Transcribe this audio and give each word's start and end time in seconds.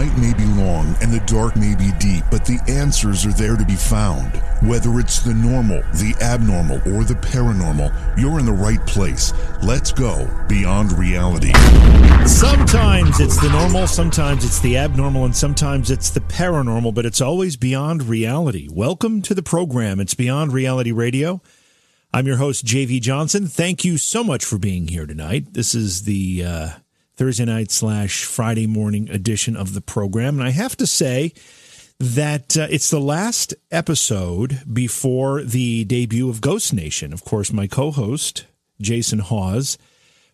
Night 0.00 0.16
may 0.16 0.32
be 0.32 0.46
long 0.54 0.96
and 1.02 1.12
the 1.12 1.22
dark 1.26 1.54
may 1.56 1.74
be 1.74 1.90
deep, 1.98 2.24
but 2.30 2.46
the 2.46 2.58
answers 2.68 3.26
are 3.26 3.34
there 3.34 3.56
to 3.56 3.66
be 3.66 3.76
found. 3.76 4.34
Whether 4.66 4.98
it's 4.98 5.18
the 5.18 5.34
normal, 5.34 5.82
the 5.92 6.14
abnormal, 6.22 6.76
or 6.94 7.04
the 7.04 7.18
paranormal, 7.20 8.18
you're 8.18 8.38
in 8.38 8.46
the 8.46 8.52
right 8.52 8.80
place. 8.86 9.34
Let's 9.62 9.92
go 9.92 10.26
beyond 10.48 10.92
reality. 10.92 11.52
Sometimes 12.26 13.20
it's 13.20 13.38
the 13.42 13.50
normal, 13.50 13.86
sometimes 13.86 14.42
it's 14.42 14.60
the 14.60 14.78
abnormal, 14.78 15.26
and 15.26 15.36
sometimes 15.36 15.90
it's 15.90 16.08
the 16.08 16.20
paranormal, 16.20 16.94
but 16.94 17.04
it's 17.04 17.20
always 17.20 17.58
beyond 17.58 18.04
reality. 18.04 18.68
Welcome 18.72 19.20
to 19.22 19.34
the 19.34 19.42
program. 19.42 20.00
It's 20.00 20.14
Beyond 20.14 20.54
Reality 20.54 20.92
Radio. 20.92 21.42
I'm 22.14 22.26
your 22.26 22.38
host, 22.38 22.64
JV 22.64 23.02
Johnson. 23.02 23.46
Thank 23.46 23.84
you 23.84 23.98
so 23.98 24.24
much 24.24 24.46
for 24.46 24.56
being 24.56 24.88
here 24.88 25.04
tonight. 25.04 25.52
This 25.52 25.74
is 25.74 26.04
the 26.04 26.44
uh, 26.46 26.68
Thursday 27.20 27.44
night 27.44 27.70
slash 27.70 28.24
Friday 28.24 28.66
morning 28.66 29.10
edition 29.10 29.54
of 29.54 29.74
the 29.74 29.82
program. 29.82 30.38
And 30.38 30.48
I 30.48 30.52
have 30.52 30.74
to 30.78 30.86
say 30.86 31.34
that 31.98 32.56
uh, 32.56 32.66
it's 32.70 32.88
the 32.88 32.98
last 32.98 33.52
episode 33.70 34.62
before 34.72 35.42
the 35.42 35.84
debut 35.84 36.30
of 36.30 36.40
Ghost 36.40 36.72
Nation. 36.72 37.12
Of 37.12 37.22
course, 37.22 37.52
my 37.52 37.66
co 37.66 37.90
host, 37.90 38.46
Jason 38.80 39.18
Hawes 39.18 39.76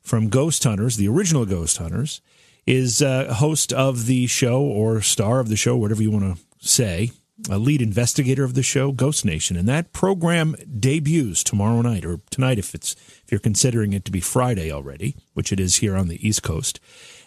from 0.01 0.28
Ghost 0.28 0.62
Hunters, 0.62 0.97
the 0.97 1.09
original 1.09 1.45
Ghost 1.45 1.78
Hunters, 1.78 2.20
is 2.69 3.03
uh, 3.03 3.34
host 3.34 3.73
of 3.73 4.06
the 4.06 4.28
show 4.28 4.62
or 4.62 5.00
star 5.00 5.41
of 5.41 5.48
the 5.48 5.56
show, 5.56 5.77
whatever 5.77 6.05
you 6.05 6.12
want 6.12 6.37
to 6.37 6.69
say, 6.69 7.11
a 7.51 7.59
lead 7.59 7.83
investigator 7.83 8.45
of 8.45 8.55
the 8.55 8.62
show, 8.62 8.92
Ghost 8.92 9.25
Nation. 9.25 9.56
And 9.56 9.69
that 9.69 9.92
program 9.92 10.56
debuts 10.79 11.45
tomorrow 11.45 11.83
night, 11.83 12.05
or 12.05 12.20
tonight 12.31 12.59
if 12.59 12.75
it's 12.75 12.95
if 13.25 13.31
you're 13.31 13.39
considering 13.39 13.93
it 13.93 14.05
to 14.06 14.12
be 14.12 14.20
Friday 14.20 14.73
already, 14.73 15.17
which 15.34 15.53
it 15.53 15.61
is 15.61 15.77
here 15.77 15.97
on 15.97 16.09
the 16.09 16.27
East 16.27 16.43
Coast. 16.43 16.81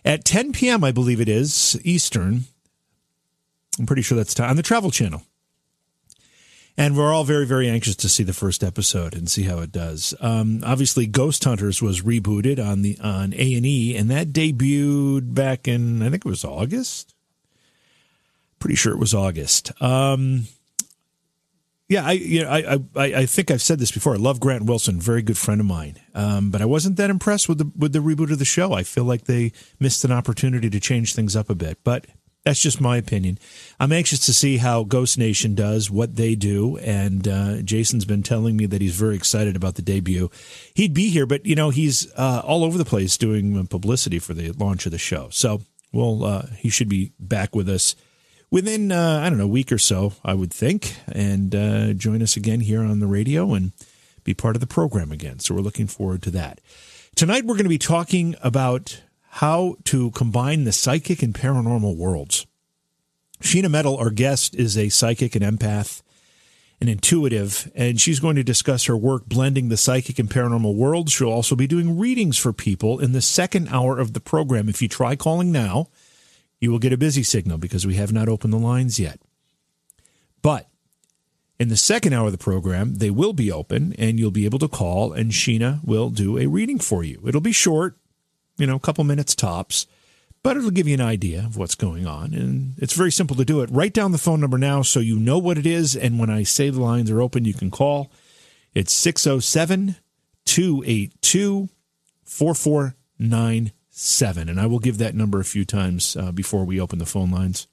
At 0.03 0.25
10 0.25 0.53
p.m., 0.53 0.83
I 0.83 0.91
believe 0.91 1.21
it 1.21 1.29
is, 1.29 1.79
Eastern. 1.83 2.45
I'm 3.77 3.85
pretty 3.85 4.01
sure 4.01 4.17
that's 4.17 4.33
time 4.33 4.49
on 4.49 4.55
the 4.55 4.63
Travel 4.63 4.91
Channel. 4.91 5.23
And 6.77 6.95
we're 6.95 7.13
all 7.13 7.25
very, 7.25 7.45
very 7.45 7.67
anxious 7.67 7.97
to 7.97 8.07
see 8.07 8.23
the 8.23 8.33
first 8.33 8.63
episode 8.63 9.13
and 9.13 9.29
see 9.29 9.43
how 9.43 9.59
it 9.59 9.71
does. 9.71 10.13
Um, 10.21 10.61
obviously, 10.65 11.07
Ghost 11.07 11.43
Hunters 11.43 11.81
was 11.81 12.03
rebooted 12.03 12.57
on 12.57 12.83
the 12.83 12.97
on 13.01 13.33
A 13.33 13.53
and 13.55 13.65
E, 13.65 13.97
and 13.97 14.09
that 14.09 14.31
debuted 14.31 15.33
back 15.33 15.67
in 15.67 16.01
I 16.01 16.09
think 16.09 16.25
it 16.25 16.29
was 16.29 16.45
August. 16.45 17.15
Pretty 18.59 18.75
sure 18.75 18.93
it 18.93 18.99
was 18.99 19.13
August. 19.13 19.71
Um, 19.81 20.47
yeah, 21.89 22.05
I, 22.05 22.11
you 22.11 22.43
know, 22.43 22.49
I, 22.49 22.79
I, 22.95 23.13
I 23.21 23.25
think 23.25 23.49
I've 23.49 23.63
said 23.63 23.79
this 23.79 23.91
before. 23.91 24.13
I 24.13 24.17
love 24.17 24.39
Grant 24.39 24.65
Wilson, 24.65 25.01
very 25.01 25.23
good 25.23 25.39
friend 25.39 25.59
of 25.59 25.65
mine. 25.65 25.99
Um, 26.13 26.51
but 26.51 26.61
I 26.61 26.65
wasn't 26.65 26.97
that 26.97 27.09
impressed 27.09 27.49
with 27.49 27.57
the 27.57 27.71
with 27.75 27.93
the 27.93 27.99
reboot 27.99 28.31
of 28.31 28.37
the 28.37 28.45
show. 28.45 28.73
I 28.73 28.83
feel 28.83 29.05
like 29.05 29.23
they 29.23 29.53
missed 29.79 30.05
an 30.05 30.11
opportunity 30.11 30.69
to 30.69 30.79
change 30.79 31.15
things 31.15 31.35
up 31.35 31.49
a 31.49 31.55
bit. 31.55 31.79
But 31.83 32.05
that's 32.45 32.59
just 32.59 32.79
my 32.79 32.97
opinion. 32.97 33.39
I'm 33.79 33.91
anxious 33.91 34.19
to 34.27 34.33
see 34.33 34.57
how 34.57 34.83
Ghost 34.83 35.17
Nation 35.17 35.55
does, 35.55 35.89
what 35.89 36.15
they 36.15 36.35
do, 36.35 36.77
and 36.77 37.27
uh, 37.27 37.61
Jason's 37.63 38.05
been 38.05 38.23
telling 38.23 38.55
me 38.55 38.67
that 38.67 38.81
he's 38.81 38.95
very 38.95 39.15
excited 39.15 39.55
about 39.55 39.73
the 39.73 39.81
debut. 39.81 40.29
He'd 40.75 40.93
be 40.93 41.09
here, 41.09 41.25
but 41.25 41.43
you 41.47 41.55
know 41.55 41.71
he's 41.71 42.11
uh, 42.13 42.43
all 42.45 42.63
over 42.63 42.77
the 42.77 42.85
place 42.85 43.17
doing 43.17 43.65
publicity 43.65 44.19
for 44.19 44.35
the 44.35 44.51
launch 44.51 44.85
of 44.85 44.91
the 44.91 44.99
show. 44.99 45.29
So, 45.31 45.61
well, 45.91 46.23
uh, 46.23 46.45
he 46.55 46.69
should 46.69 46.87
be 46.87 47.13
back 47.19 47.55
with 47.55 47.67
us 47.67 47.95
within 48.51 48.91
uh, 48.91 49.21
I 49.23 49.29
don't 49.29 49.37
know 49.37 49.45
a 49.45 49.47
week 49.47 49.71
or 49.71 49.77
so, 49.77 50.13
I 50.23 50.33
would 50.33 50.53
think, 50.53 50.95
and 51.07 51.53
uh, 51.55 51.93
join 51.93 52.21
us 52.21 52.35
again 52.35 52.61
here 52.61 52.81
on 52.81 52.99
the 52.99 53.07
radio 53.07 53.53
and 53.53 53.71
be 54.23 54.33
part 54.33 54.55
of 54.55 54.59
the 54.59 54.67
program 54.67 55.11
again. 55.11 55.39
So 55.39 55.55
we're 55.55 55.61
looking 55.61 55.87
forward 55.87 56.21
to 56.23 56.31
that. 56.31 56.61
Tonight 57.15 57.45
we're 57.45 57.55
going 57.55 57.63
to 57.63 57.69
be 57.69 57.77
talking 57.77 58.35
about 58.41 59.01
how 59.31 59.75
to 59.85 60.11
combine 60.11 60.63
the 60.63 60.71
psychic 60.71 61.21
and 61.21 61.33
paranormal 61.33 61.95
worlds. 61.95 62.45
Sheena 63.41 63.69
Metal, 63.69 63.97
our 63.97 64.09
guest, 64.09 64.55
is 64.55 64.77
a 64.77 64.89
psychic 64.89 65.35
and 65.35 65.45
empath, 65.45 66.01
an 66.81 66.89
intuitive, 66.89 67.71
and 67.73 67.99
she's 67.99 68.19
going 68.19 68.35
to 68.35 68.43
discuss 68.43 68.85
her 68.85 68.97
work 68.97 69.25
blending 69.27 69.69
the 69.69 69.77
psychic 69.77 70.19
and 70.19 70.29
paranormal 70.29 70.75
worlds. 70.75 71.11
She'll 71.11 71.29
also 71.31 71.55
be 71.55 71.67
doing 71.67 71.97
readings 71.97 72.37
for 72.37 72.51
people 72.51 72.99
in 72.99 73.13
the 73.13 73.21
second 73.21 73.69
hour 73.69 73.97
of 73.97 74.13
the 74.13 74.19
program. 74.19 74.67
If 74.67 74.81
you 74.81 74.87
try 74.87 75.15
calling 75.15 75.51
now, 75.51 75.87
you 76.59 76.71
will 76.71 76.79
get 76.79 76.93
a 76.93 76.97
busy 76.97 77.23
signal 77.23 77.57
because 77.57 77.87
we 77.87 77.95
have 77.95 78.11
not 78.11 78.29
opened 78.29 78.53
the 78.53 78.57
lines 78.57 78.99
yet. 78.99 79.19
But 80.41 80.67
in 81.59 81.69
the 81.69 81.77
second 81.77 82.13
hour 82.13 82.27
of 82.27 82.31
the 82.31 82.37
program, 82.37 82.95
they 82.95 83.09
will 83.09 83.33
be 83.33 83.51
open 83.51 83.93
and 83.97 84.19
you'll 84.19 84.31
be 84.31 84.45
able 84.45 84.59
to 84.59 84.67
call, 84.67 85.11
and 85.11 85.31
Sheena 85.31 85.83
will 85.83 86.09
do 86.09 86.37
a 86.37 86.47
reading 86.47 86.79
for 86.79 87.03
you. 87.03 87.21
It'll 87.25 87.41
be 87.41 87.51
short, 87.51 87.97
you 88.57 88.65
know, 88.65 88.75
a 88.75 88.79
couple 88.79 89.03
minutes 89.03 89.35
tops, 89.35 89.85
but 90.41 90.55
it'll 90.55 90.71
give 90.71 90.87
you 90.87 90.93
an 90.93 91.01
idea 91.01 91.39
of 91.39 91.57
what's 91.57 91.75
going 91.75 92.07
on. 92.07 92.33
And 92.33 92.75
it's 92.77 92.93
very 92.93 93.11
simple 93.11 93.35
to 93.35 93.43
do 93.43 93.61
it. 93.61 93.69
Write 93.71 93.93
down 93.93 94.13
the 94.13 94.17
phone 94.17 94.39
number 94.39 94.57
now 94.57 94.81
so 94.81 95.01
you 95.01 95.19
know 95.19 95.37
what 95.37 95.57
it 95.57 95.65
is. 95.65 95.95
And 95.95 96.17
when 96.17 96.29
I 96.29 96.43
say 96.43 96.69
the 96.69 96.81
lines 96.81 97.11
are 97.11 97.21
open, 97.21 97.43
you 97.43 97.53
can 97.53 97.71
call. 97.71 98.09
It's 98.73 98.93
607 98.93 99.97
282 100.45 101.69
4499 102.23 103.71
seven. 103.99 104.47
And 104.49 104.59
I 104.59 104.65
will 104.65 104.79
give 104.79 104.97
that 104.99 105.15
number 105.15 105.39
a 105.39 105.45
few 105.45 105.65
times 105.65 106.15
uh, 106.15 106.31
before 106.31 106.63
we 106.63 106.79
open 106.79 106.99
the 106.99 107.05
phone 107.05 107.31
lines. 107.31 107.67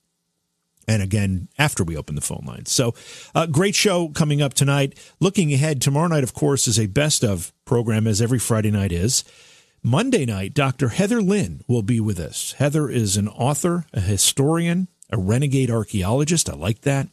And 0.88 1.03
again, 1.03 1.48
after 1.59 1.82
we 1.82 1.97
open 1.97 2.14
the 2.14 2.20
phone 2.20 2.44
lines. 2.47 2.70
So, 2.70 2.94
uh, 3.34 3.47
great 3.47 3.75
show 3.75 4.09
coming 4.09 4.41
up 4.41 4.54
tonight. 4.54 4.97
Looking 5.19 5.53
ahead, 5.53 5.82
tomorrow 5.82 6.06
night, 6.06 6.22
of 6.22 6.32
course, 6.32 6.69
is 6.69 6.78
a 6.78 6.87
best 6.87 7.25
of 7.25 7.53
program, 7.64 8.06
as 8.06 8.22
every 8.22 8.38
Friday 8.38 8.70
night 8.70 8.92
is. 8.92 9.25
Monday 9.82 10.25
night, 10.25 10.54
Dr. 10.54 10.88
Heather 10.88 11.20
Lynn 11.20 11.62
will 11.66 11.82
be 11.82 11.98
with 11.98 12.20
us. 12.20 12.53
Heather 12.53 12.88
is 12.88 13.16
an 13.16 13.26
author, 13.28 13.84
a 13.93 14.00
historian, 14.00 14.87
a 15.10 15.19
renegade 15.19 15.70
archaeologist. 15.70 16.48
I 16.48 16.54
like 16.54 16.82
that. 16.82 17.08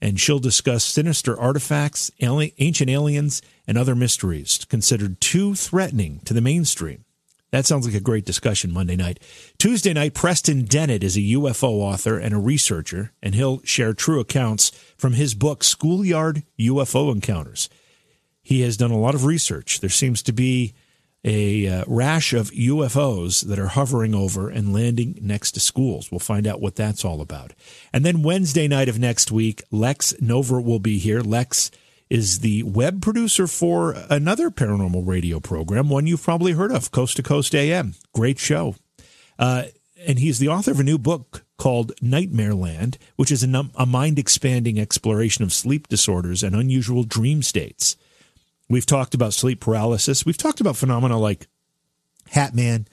And 0.00 0.20
she'll 0.20 0.38
discuss 0.38 0.84
sinister 0.84 1.38
artifacts, 1.38 2.10
ancient 2.20 2.90
aliens, 2.90 3.40
and 3.66 3.78
other 3.78 3.94
mysteries 3.94 4.62
considered 4.66 5.22
too 5.22 5.54
threatening 5.54 6.20
to 6.26 6.34
the 6.34 6.42
mainstream. 6.42 7.05
That 7.56 7.64
sounds 7.64 7.86
like 7.86 7.94
a 7.94 8.00
great 8.00 8.26
discussion 8.26 8.70
Monday 8.70 8.96
night. 8.96 9.18
Tuesday 9.56 9.94
night, 9.94 10.12
Preston 10.12 10.66
Dennett 10.66 11.02
is 11.02 11.16
a 11.16 11.20
UFO 11.20 11.80
author 11.80 12.18
and 12.18 12.34
a 12.34 12.38
researcher, 12.38 13.12
and 13.22 13.34
he'll 13.34 13.62
share 13.62 13.94
true 13.94 14.20
accounts 14.20 14.68
from 14.98 15.14
his 15.14 15.32
book, 15.32 15.64
Schoolyard 15.64 16.42
UFO 16.58 17.10
Encounters. 17.10 17.70
He 18.42 18.60
has 18.60 18.76
done 18.76 18.90
a 18.90 18.98
lot 18.98 19.14
of 19.14 19.24
research. 19.24 19.80
There 19.80 19.88
seems 19.88 20.22
to 20.24 20.32
be 20.32 20.74
a 21.24 21.66
uh, 21.66 21.84
rash 21.86 22.34
of 22.34 22.50
UFOs 22.50 23.46
that 23.46 23.58
are 23.58 23.68
hovering 23.68 24.14
over 24.14 24.50
and 24.50 24.74
landing 24.74 25.18
next 25.22 25.52
to 25.52 25.60
schools. 25.60 26.12
We'll 26.12 26.18
find 26.18 26.46
out 26.46 26.60
what 26.60 26.76
that's 26.76 27.06
all 27.06 27.22
about. 27.22 27.54
And 27.90 28.04
then 28.04 28.22
Wednesday 28.22 28.68
night 28.68 28.90
of 28.90 28.98
next 28.98 29.32
week, 29.32 29.62
Lex 29.70 30.12
Nover 30.20 30.62
will 30.62 30.78
be 30.78 30.98
here. 30.98 31.22
Lex 31.22 31.70
is 32.08 32.40
the 32.40 32.62
web 32.62 33.02
producer 33.02 33.46
for 33.46 33.96
another 34.08 34.50
paranormal 34.50 35.06
radio 35.06 35.40
program, 35.40 35.88
one 35.88 36.06
you've 36.06 36.22
probably 36.22 36.52
heard 36.52 36.72
of, 36.72 36.90
Coast 36.90 37.16
to 37.16 37.22
Coast 37.22 37.54
AM. 37.54 37.94
Great 38.12 38.38
show. 38.38 38.76
Uh, 39.38 39.64
and 40.06 40.18
he's 40.18 40.38
the 40.38 40.48
author 40.48 40.70
of 40.70 40.80
a 40.80 40.84
new 40.84 40.98
book 40.98 41.44
called 41.58 41.92
Nightmare 42.00 42.54
Land, 42.54 42.98
which 43.16 43.32
is 43.32 43.42
a, 43.42 43.70
a 43.74 43.86
mind 43.86 44.18
expanding 44.18 44.78
exploration 44.78 45.42
of 45.42 45.52
sleep 45.52 45.88
disorders 45.88 46.42
and 46.42 46.54
unusual 46.54 47.02
dream 47.02 47.42
states. 47.42 47.96
We've 48.68 48.86
talked 48.86 49.14
about 49.14 49.34
sleep 49.34 49.60
paralysis. 49.60 50.26
We've 50.26 50.36
talked 50.36 50.60
about 50.60 50.76
phenomena 50.76 51.18
like 51.18 51.48
Hat 52.30 52.54
Man 52.54 52.86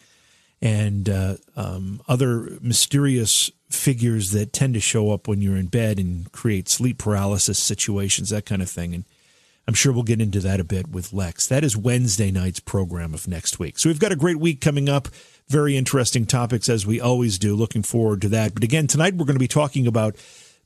and 0.61 1.09
uh, 1.09 1.35
um, 1.55 2.01
other 2.07 2.57
mysterious 2.61 3.51
figures 3.73 4.31
that 4.31 4.53
tend 4.53 4.73
to 4.73 4.79
show 4.79 5.11
up 5.11 5.27
when 5.27 5.41
you're 5.41 5.57
in 5.57 5.67
bed 5.67 5.99
and 5.99 6.31
create 6.31 6.69
sleep 6.69 6.97
paralysis 6.97 7.59
situations, 7.59 8.29
that 8.29 8.45
kind 8.45 8.61
of 8.61 8.69
thing. 8.69 8.93
And 8.93 9.05
I'm 9.67 9.73
sure 9.73 9.93
we'll 9.93 10.03
get 10.03 10.21
into 10.21 10.39
that 10.41 10.59
a 10.59 10.63
bit 10.63 10.89
with 10.89 11.13
Lex. 11.13 11.47
That 11.47 11.63
is 11.63 11.77
Wednesday 11.77 12.31
night's 12.31 12.59
program 12.59 13.13
of 13.13 13.27
next 13.27 13.59
week. 13.59 13.79
So 13.79 13.89
we've 13.89 13.99
got 13.99 14.11
a 14.11 14.17
great 14.17 14.39
week 14.39 14.61
coming 14.61 14.89
up. 14.89 15.07
Very 15.47 15.77
interesting 15.77 16.25
topics 16.25 16.69
as 16.69 16.85
we 16.85 16.99
always 16.99 17.37
do. 17.37 17.55
Looking 17.55 17.83
forward 17.83 18.21
to 18.21 18.29
that. 18.29 18.53
But 18.53 18.63
again, 18.63 18.87
tonight 18.87 19.15
we're 19.15 19.25
going 19.25 19.35
to 19.35 19.39
be 19.39 19.47
talking 19.47 19.87
about 19.87 20.15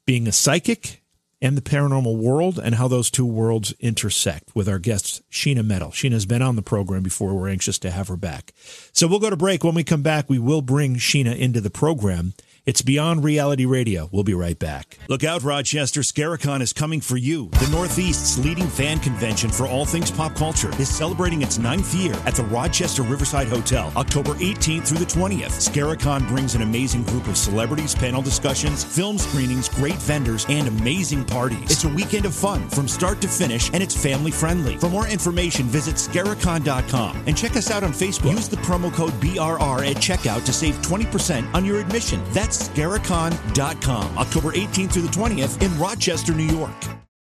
being 0.05 0.27
a 0.27 0.31
psychic 0.31 1.01
and 1.41 1.55
the 1.55 1.61
paranormal 1.61 2.17
world 2.17 2.59
and 2.61 2.75
how 2.75 2.87
those 2.87 3.11
two 3.11 3.25
worlds 3.25 3.73
intersect 3.79 4.55
with 4.55 4.67
our 4.67 4.79
guest, 4.79 5.21
Sheena 5.29 5.63
Metal. 5.63 5.89
Sheena's 5.89 6.25
been 6.25 6.41
on 6.41 6.55
the 6.55 6.63
program 6.63 7.03
before. 7.03 7.35
We're 7.35 7.49
anxious 7.49 7.77
to 7.79 7.91
have 7.91 8.07
her 8.07 8.17
back. 8.17 8.53
So 8.91 9.07
we'll 9.07 9.19
go 9.19 9.29
to 9.29 9.37
break. 9.37 9.63
When 9.63 9.75
we 9.75 9.83
come 9.83 10.01
back, 10.01 10.29
we 10.29 10.39
will 10.39 10.63
bring 10.63 10.95
Sheena 10.95 11.37
into 11.37 11.61
the 11.61 11.69
program. 11.69 12.33
It's 12.67 12.81
Beyond 12.81 13.23
Reality 13.23 13.63
Radio. 13.63 14.09
We'll 14.11 14.25
be 14.25 14.33
right 14.33 14.59
back. 14.59 14.99
Look 15.07 15.23
out, 15.23 15.41
Rochester. 15.41 16.01
Scaricon 16.01 16.59
is 16.59 16.73
coming 16.73 16.99
for 16.99 17.15
you. 17.15 17.47
The 17.51 17.69
Northeast's 17.71 18.37
leading 18.43 18.67
fan 18.67 18.99
convention 18.99 19.49
for 19.49 19.65
all 19.67 19.85
things 19.85 20.11
pop 20.11 20.35
culture 20.35 20.69
is 20.77 20.89
celebrating 20.89 21.41
its 21.41 21.57
ninth 21.57 21.95
year 21.95 22.13
at 22.25 22.35
the 22.35 22.43
Rochester 22.43 23.03
Riverside 23.03 23.47
Hotel, 23.47 23.89
October 23.95 24.33
18th 24.33 24.85
through 24.85 24.97
the 24.97 25.05
20th. 25.05 25.71
Scaricon 25.71 26.27
brings 26.27 26.55
an 26.55 26.61
amazing 26.61 27.03
group 27.03 27.29
of 27.29 27.37
celebrities, 27.37 27.95
panel 27.95 28.21
discussions, 28.21 28.83
film 28.83 29.17
screenings, 29.17 29.69
great 29.69 29.95
vendors, 30.01 30.45
and 30.49 30.67
amazing 30.67 31.23
parties. 31.23 31.71
It's 31.71 31.85
a 31.85 31.89
weekend 31.89 32.25
of 32.25 32.35
fun 32.35 32.67
from 32.67 32.89
start 32.89 33.21
to 33.21 33.29
finish, 33.29 33.71
and 33.71 33.81
it's 33.81 33.95
family 33.95 34.31
friendly. 34.31 34.75
For 34.75 34.89
more 34.89 35.07
information, 35.07 35.67
visit 35.67 35.95
scaricon.com 35.95 37.23
and 37.27 37.37
check 37.37 37.55
us 37.55 37.71
out 37.71 37.85
on 37.85 37.93
Facebook. 37.93 38.31
Use 38.31 38.49
the 38.49 38.57
promo 38.57 38.93
code 38.93 39.13
BRR 39.21 39.89
at 39.89 39.95
checkout 40.03 40.43
to 40.43 40.51
save 40.51 40.75
20% 40.81 41.53
on 41.53 41.63
your 41.63 41.79
admission. 41.79 42.21
That's 42.33 42.56
Scaricon.com, 42.57 44.17
October 44.17 44.51
18th 44.51 44.93
through 44.93 45.01
the 45.03 45.07
20th 45.09 45.61
in 45.61 45.79
Rochester, 45.79 46.33
New 46.33 46.43
York. 46.43 46.73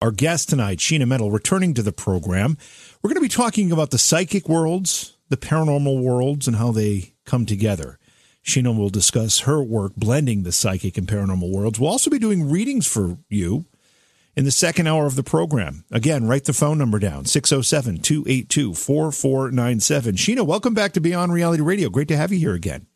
Our 0.01 0.11
guest 0.11 0.49
tonight, 0.49 0.77
Sheena 0.77 1.07
Metal, 1.07 1.29
returning 1.29 1.73
to 1.73 1.83
the 1.83 1.91
program. 1.91 2.57
We're 3.01 3.09
going 3.09 3.15
to 3.15 3.21
be 3.21 3.27
talking 3.27 3.71
about 3.71 3.91
the 3.91 3.97
psychic 3.97 4.47
worlds, 4.47 5.17
the 5.27 5.37
paranormal 5.37 6.01
worlds, 6.01 6.47
and 6.47 6.55
how 6.55 6.71
they 6.71 7.15
come 7.25 7.45
together. 7.45 7.99
Sheena 8.43 8.75
will 8.75 8.89
discuss 8.89 9.41
her 9.41 9.61
work 9.61 9.95
blending 9.95 10.43
the 10.43 10.51
psychic 10.51 10.97
and 10.97 11.07
paranormal 11.07 11.51
worlds. 11.51 11.79
We'll 11.79 11.91
also 11.91 12.09
be 12.09 12.17
doing 12.17 12.49
readings 12.49 12.87
for 12.87 13.17
you 13.27 13.65
in 14.37 14.45
the 14.45 14.51
second 14.51 14.87
hour 14.87 15.05
of 15.05 15.15
the 15.15 15.23
program. 15.23 15.83
Again, 15.91 16.27
write 16.27 16.45
the 16.45 16.53
phone 16.53 16.77
number 16.77 16.97
down 16.97 17.25
607 17.25 17.99
282 17.99 18.73
4497. 18.73 20.15
Sheena, 20.15 20.45
welcome 20.45 20.73
back 20.73 20.93
to 20.93 21.01
Beyond 21.01 21.33
Reality 21.33 21.61
Radio. 21.61 21.89
Great 21.89 22.07
to 22.07 22.17
have 22.17 22.31
you 22.31 22.39
here 22.39 22.53
again 22.53 22.87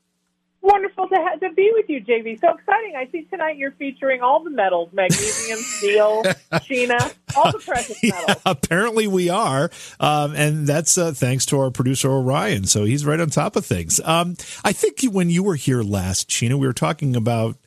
wonderful 0.63 1.07
to, 1.09 1.15
ha- 1.15 1.35
to 1.35 1.53
be 1.53 1.71
with 1.73 1.89
you, 1.89 2.03
JV. 2.03 2.39
So 2.39 2.49
exciting. 2.49 2.95
I 2.95 3.07
see 3.11 3.23
tonight 3.23 3.57
you're 3.57 3.71
featuring 3.73 4.21
all 4.21 4.43
the 4.43 4.49
metals 4.49 4.89
magnesium, 4.93 5.59
steel, 5.61 6.23
Sheena, 6.53 7.13
all 7.35 7.51
the 7.51 7.59
precious 7.59 8.01
metals. 8.03 8.23
Yeah, 8.27 8.35
apparently 8.45 9.05
we 9.05 9.29
are. 9.29 9.69
Um, 9.99 10.33
and 10.35 10.65
that's 10.65 10.97
uh, 10.97 11.11
thanks 11.11 11.45
to 11.47 11.59
our 11.59 11.69
producer, 11.69 12.09
Orion. 12.09 12.65
So 12.65 12.85
he's 12.85 13.05
right 13.05 13.19
on 13.19 13.29
top 13.29 13.55
of 13.55 13.65
things. 13.65 13.99
Um, 14.03 14.35
I 14.63 14.71
think 14.71 15.03
when 15.03 15.29
you 15.29 15.43
were 15.43 15.55
here 15.55 15.83
last, 15.83 16.29
Sheena, 16.29 16.57
we 16.57 16.65
were 16.65 16.73
talking 16.73 17.15
about 17.15 17.57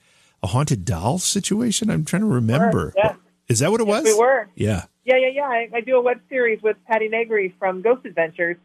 a 0.43 0.49
haunted 0.49 0.85
doll 0.85 1.19
situation. 1.19 1.91
I'm 1.91 2.05
trying 2.05 2.23
to 2.23 2.29
remember. 2.29 2.93
yeah. 2.97 3.15
Is 3.49 3.61
that 3.61 3.71
what 3.71 3.81
it 3.81 3.87
yes, 3.87 4.05
was? 4.05 4.15
We 4.15 4.19
were. 4.19 4.49
Yeah. 4.57 4.85
Yeah, 5.05 5.17
yeah, 5.19 5.29
yeah. 5.35 5.43
I, 5.43 5.69
I 5.73 5.81
do 5.83 5.97
a 5.97 6.01
web 6.01 6.21
series 6.29 6.61
with 6.63 6.77
Patti 6.89 7.09
Negri 7.09 7.55
from 7.61 7.81
Ghost 7.81 8.05
Adventures 8.05 8.57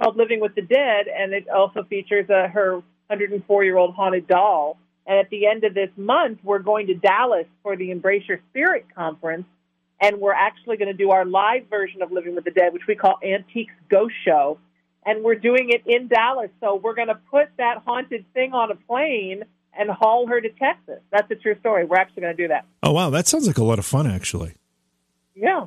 called 0.00 0.16
Living 0.16 0.40
with 0.40 0.54
the 0.54 0.62
Dead, 0.62 1.06
and 1.08 1.32
it 1.32 1.48
also 1.48 1.82
features 1.82 2.30
uh, 2.30 2.46
her 2.48 2.82
104 3.08 3.64
year 3.64 3.76
old 3.76 3.94
haunted 3.94 4.26
doll. 4.26 4.78
And 5.06 5.18
at 5.18 5.30
the 5.30 5.46
end 5.46 5.64
of 5.64 5.74
this 5.74 5.90
month, 5.96 6.40
we're 6.42 6.58
going 6.58 6.88
to 6.88 6.94
Dallas 6.94 7.46
for 7.62 7.76
the 7.76 7.90
Embrace 7.90 8.24
Your 8.28 8.40
Spirit 8.50 8.86
conference. 8.94 9.46
And 10.00 10.20
we're 10.20 10.34
actually 10.34 10.76
going 10.76 10.88
to 10.88 10.94
do 10.94 11.10
our 11.10 11.24
live 11.24 11.66
version 11.68 12.02
of 12.02 12.12
Living 12.12 12.34
with 12.34 12.44
the 12.44 12.50
Dead, 12.50 12.72
which 12.72 12.86
we 12.86 12.94
call 12.94 13.18
Antiques 13.24 13.72
Ghost 13.90 14.14
Show. 14.24 14.58
And 15.04 15.24
we're 15.24 15.34
doing 15.34 15.70
it 15.70 15.82
in 15.86 16.08
Dallas. 16.08 16.50
So 16.60 16.76
we're 16.76 16.94
going 16.94 17.08
to 17.08 17.18
put 17.30 17.48
that 17.56 17.82
haunted 17.84 18.26
thing 18.34 18.52
on 18.52 18.70
a 18.70 18.74
plane 18.74 19.44
and 19.76 19.90
haul 19.90 20.26
her 20.26 20.40
to 20.40 20.50
Texas. 20.50 21.00
That's 21.10 21.30
a 21.30 21.36
true 21.36 21.58
story. 21.60 21.84
We're 21.84 21.96
actually 21.96 22.22
going 22.22 22.36
to 22.36 22.42
do 22.42 22.48
that. 22.48 22.66
Oh, 22.82 22.92
wow. 22.92 23.10
That 23.10 23.26
sounds 23.26 23.46
like 23.46 23.58
a 23.58 23.64
lot 23.64 23.78
of 23.78 23.86
fun, 23.86 24.06
actually. 24.06 24.54
Yeah. 25.34 25.66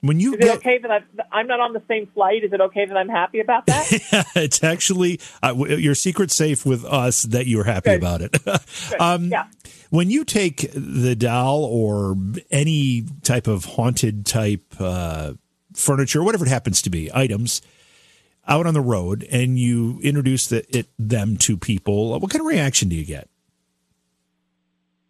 When 0.00 0.20
you 0.20 0.34
is 0.34 0.46
it 0.46 0.56
okay 0.58 0.78
that 0.78 0.90
I'm, 0.90 1.04
I'm 1.32 1.46
not 1.48 1.58
on 1.58 1.72
the 1.72 1.82
same 1.88 2.06
flight? 2.14 2.44
Is 2.44 2.52
it 2.52 2.60
okay 2.60 2.86
that 2.86 2.96
I'm 2.96 3.08
happy 3.08 3.40
about 3.40 3.66
that? 3.66 4.26
it's 4.36 4.62
actually 4.62 5.20
uh, 5.42 5.54
your 5.56 5.96
secret 5.96 6.30
safe 6.30 6.64
with 6.64 6.84
us 6.84 7.24
that 7.24 7.48
you're 7.48 7.64
happy 7.64 7.90
Good. 7.90 7.98
about 7.98 8.20
it. 8.20 9.00
um, 9.00 9.24
yeah. 9.24 9.46
When 9.90 10.10
you 10.10 10.24
take 10.24 10.70
the 10.72 11.16
doll 11.16 11.64
or 11.64 12.14
any 12.50 13.06
type 13.22 13.48
of 13.48 13.64
haunted 13.64 14.24
type 14.24 14.62
uh, 14.78 15.32
furniture, 15.74 16.22
whatever 16.22 16.44
it 16.44 16.50
happens 16.50 16.80
to 16.82 16.90
be, 16.90 17.10
items 17.12 17.60
out 18.46 18.66
on 18.66 18.74
the 18.74 18.80
road, 18.80 19.26
and 19.30 19.58
you 19.58 19.98
introduce 20.02 20.46
the, 20.46 20.64
it 20.76 20.88
them 20.98 21.36
to 21.38 21.56
people, 21.56 22.18
what 22.18 22.30
kind 22.30 22.40
of 22.40 22.46
reaction 22.46 22.88
do 22.88 22.96
you 22.96 23.04
get? 23.04 23.28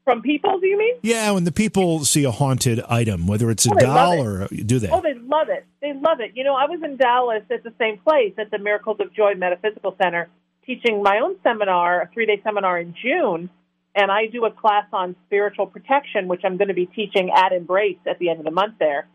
From 0.08 0.22
people, 0.22 0.58
do 0.58 0.66
you 0.66 0.78
mean? 0.78 0.94
Yeah, 1.02 1.32
when 1.32 1.44
the 1.44 1.52
people 1.52 2.02
see 2.06 2.24
a 2.24 2.30
haunted 2.30 2.80
item, 2.88 3.26
whether 3.26 3.50
it's 3.50 3.66
a 3.66 3.72
oh, 3.74 3.78
doll 3.78 4.22
or 4.22 4.48
do 4.48 4.78
they? 4.78 4.88
Oh, 4.88 5.02
they 5.02 5.12
love 5.12 5.50
it. 5.50 5.66
They 5.82 5.92
love 5.92 6.20
it. 6.20 6.32
You 6.34 6.44
know, 6.44 6.54
I 6.54 6.64
was 6.64 6.80
in 6.82 6.96
Dallas 6.96 7.42
at 7.50 7.62
the 7.62 7.74
same 7.78 7.98
place 7.98 8.32
at 8.38 8.50
the 8.50 8.56
Miracles 8.58 9.00
of 9.00 9.12
Joy 9.12 9.34
Metaphysical 9.34 9.94
Center 10.00 10.30
teaching 10.64 11.02
my 11.02 11.18
own 11.22 11.36
seminar, 11.42 12.00
a 12.00 12.08
three 12.14 12.24
day 12.24 12.40
seminar 12.42 12.78
in 12.80 12.94
June, 13.02 13.50
and 13.94 14.10
I 14.10 14.28
do 14.32 14.46
a 14.46 14.50
class 14.50 14.86
on 14.94 15.14
spiritual 15.26 15.66
protection, 15.66 16.26
which 16.26 16.40
I'm 16.42 16.56
going 16.56 16.68
to 16.68 16.74
be 16.74 16.86
teaching 16.86 17.30
at 17.36 17.52
Embrace 17.52 17.98
at 18.06 18.18
the 18.18 18.30
end 18.30 18.38
of 18.38 18.46
the 18.46 18.50
month 18.50 18.76
there. 18.78 19.06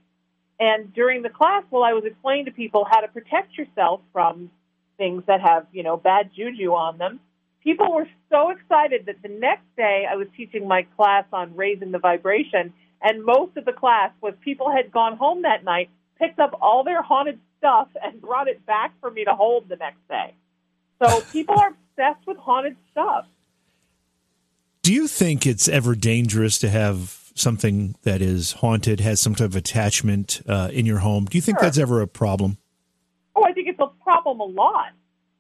And 0.60 0.94
during 0.94 1.24
the 1.24 1.30
class, 1.30 1.64
while 1.72 1.84
I 1.84 1.94
was 1.94 2.04
explaining 2.06 2.46
to 2.46 2.52
people 2.52 2.86
how 2.88 3.00
to 3.00 3.08
protect 3.08 3.58
yourself 3.58 4.02
from 4.12 4.52
things 5.00 5.24
that 5.26 5.42
have, 5.42 5.66
you 5.72 5.82
know, 5.82 5.98
bad 5.98 6.30
juju 6.36 6.72
on 6.74 7.00
them, 7.00 7.20
people 7.64 7.94
were 7.94 8.08
so 8.30 8.52
excited 8.52 9.06
that 9.06 9.22
the 9.24 9.30
next 9.30 9.64
day 9.78 10.06
I 10.10 10.16
was 10.16 10.28
teaching 10.36 10.68
my 10.68 10.84
class 10.96 11.26
on 11.32 11.56
raising 11.56 11.92
the 11.92 12.00
vibration, 12.00 12.74
and 13.02 13.24
most 13.24 13.58
of 13.58 13.66
the 13.66 13.74
class 13.74 14.12
was 14.22 14.34
people 14.42 14.72
had 14.72 14.92
gone 14.92 15.18
home 15.18 15.44
that 15.44 15.64
night, 15.64 15.90
picked 16.20 16.40
up 16.40 16.58
all 16.62 16.84
their 16.84 17.02
haunted 17.02 17.40
stuff, 17.58 17.88
and 18.02 18.22
brought 18.22 18.48
it 18.48 18.66
back 18.66 18.94
for 19.00 19.10
me 19.10 19.24
to 19.24 19.34
hold 19.34 19.70
the 19.70 19.78
next 19.78 20.06
day. 20.10 20.34
So 21.02 21.22
people 21.32 21.58
are 21.60 21.70
obsessed 21.70 22.28
with 22.28 22.38
haunted 22.38 22.76
stuff. 22.92 23.26
Do 24.82 24.94
you 24.94 25.08
think 25.08 25.48
it's 25.48 25.70
ever 25.70 25.96
dangerous 25.96 26.60
to 26.60 26.70
have 26.70 27.32
something 27.36 27.96
that 28.04 28.22
is 28.22 28.54
haunted, 28.54 29.00
has 29.00 29.22
some 29.22 29.34
type 29.34 29.48
of 29.48 29.56
attachment 29.56 30.42
uh, 30.48 30.70
in 30.74 30.86
your 30.86 31.00
home? 31.00 31.26
Do 31.26 31.38
you 31.38 31.42
think 31.42 31.60
sure. 31.60 31.68
that's 31.68 31.78
ever 31.78 32.02
a 32.02 32.08
problem? 32.08 32.58
Oh, 33.36 33.44
I 33.44 33.54
think 33.54 33.70
it's 33.70 33.80
a 33.80 33.88
problem 34.04 34.42
a 34.42 34.44
lot 34.44 34.92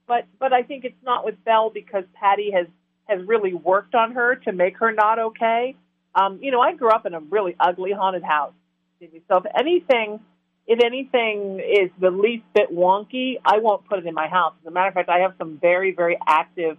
but 0.07 0.25
but 0.39 0.53
I 0.53 0.63
think 0.63 0.85
it's 0.85 1.03
not 1.03 1.25
with 1.25 1.43
Belle 1.43 1.69
because 1.69 2.03
Patti 2.13 2.51
has 2.51 2.67
has 3.05 3.25
really 3.25 3.53
worked 3.53 3.95
on 3.95 4.13
her 4.13 4.35
to 4.35 4.51
make 4.51 4.77
her 4.77 4.91
not 4.91 5.19
okay. 5.19 5.75
Um, 6.15 6.39
you 6.41 6.51
know, 6.51 6.61
I 6.61 6.73
grew 6.73 6.89
up 6.89 7.05
in 7.05 7.13
a 7.13 7.19
really 7.19 7.55
ugly 7.59 7.91
haunted 7.91 8.23
house. 8.23 8.53
So 9.27 9.37
if 9.37 9.43
anything, 9.59 10.21
if 10.65 10.79
anything 10.83 11.59
is 11.59 11.89
the 11.99 12.09
least 12.09 12.45
bit 12.53 12.71
wonky, 12.71 13.35
I 13.43 13.57
won't 13.57 13.85
put 13.85 13.99
it 13.99 14.05
in 14.05 14.13
my 14.13 14.27
house. 14.27 14.53
As 14.61 14.67
a 14.67 14.71
matter 14.71 14.87
of 14.87 14.93
fact, 14.93 15.09
I 15.09 15.19
have 15.19 15.33
some 15.37 15.57
very 15.59 15.93
very 15.93 16.17
active 16.25 16.77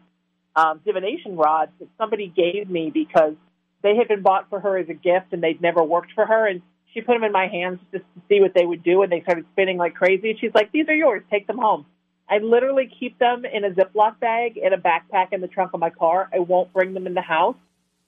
um, 0.56 0.80
divination 0.84 1.36
rods 1.36 1.72
that 1.80 1.88
somebody 1.98 2.28
gave 2.34 2.70
me 2.70 2.90
because 2.90 3.34
they 3.82 3.96
had 3.96 4.08
been 4.08 4.22
bought 4.22 4.48
for 4.48 4.60
her 4.60 4.78
as 4.78 4.88
a 4.88 4.94
gift 4.94 5.32
and 5.32 5.42
they'd 5.42 5.60
never 5.60 5.82
worked 5.82 6.12
for 6.14 6.24
her 6.24 6.46
and 6.46 6.62
she 6.94 7.00
put 7.00 7.14
them 7.14 7.24
in 7.24 7.32
my 7.32 7.48
hands 7.48 7.80
just 7.92 8.04
to 8.14 8.22
see 8.28 8.40
what 8.40 8.54
they 8.54 8.64
would 8.64 8.84
do 8.84 9.02
and 9.02 9.10
they 9.10 9.20
started 9.22 9.44
spinning 9.52 9.76
like 9.76 9.94
crazy. 9.94 10.36
She's 10.40 10.52
like, 10.54 10.70
"These 10.72 10.88
are 10.88 10.94
yours. 10.94 11.22
Take 11.30 11.46
them 11.46 11.58
home." 11.58 11.84
I 12.28 12.38
literally 12.38 12.90
keep 12.98 13.18
them 13.18 13.44
in 13.44 13.64
a 13.64 13.70
Ziploc 13.70 14.18
bag 14.18 14.56
in 14.56 14.72
a 14.72 14.78
backpack 14.78 15.32
in 15.32 15.40
the 15.40 15.48
trunk 15.48 15.72
of 15.74 15.80
my 15.80 15.90
car. 15.90 16.28
I 16.32 16.38
won't 16.38 16.72
bring 16.72 16.94
them 16.94 17.06
in 17.06 17.14
the 17.14 17.20
house 17.20 17.56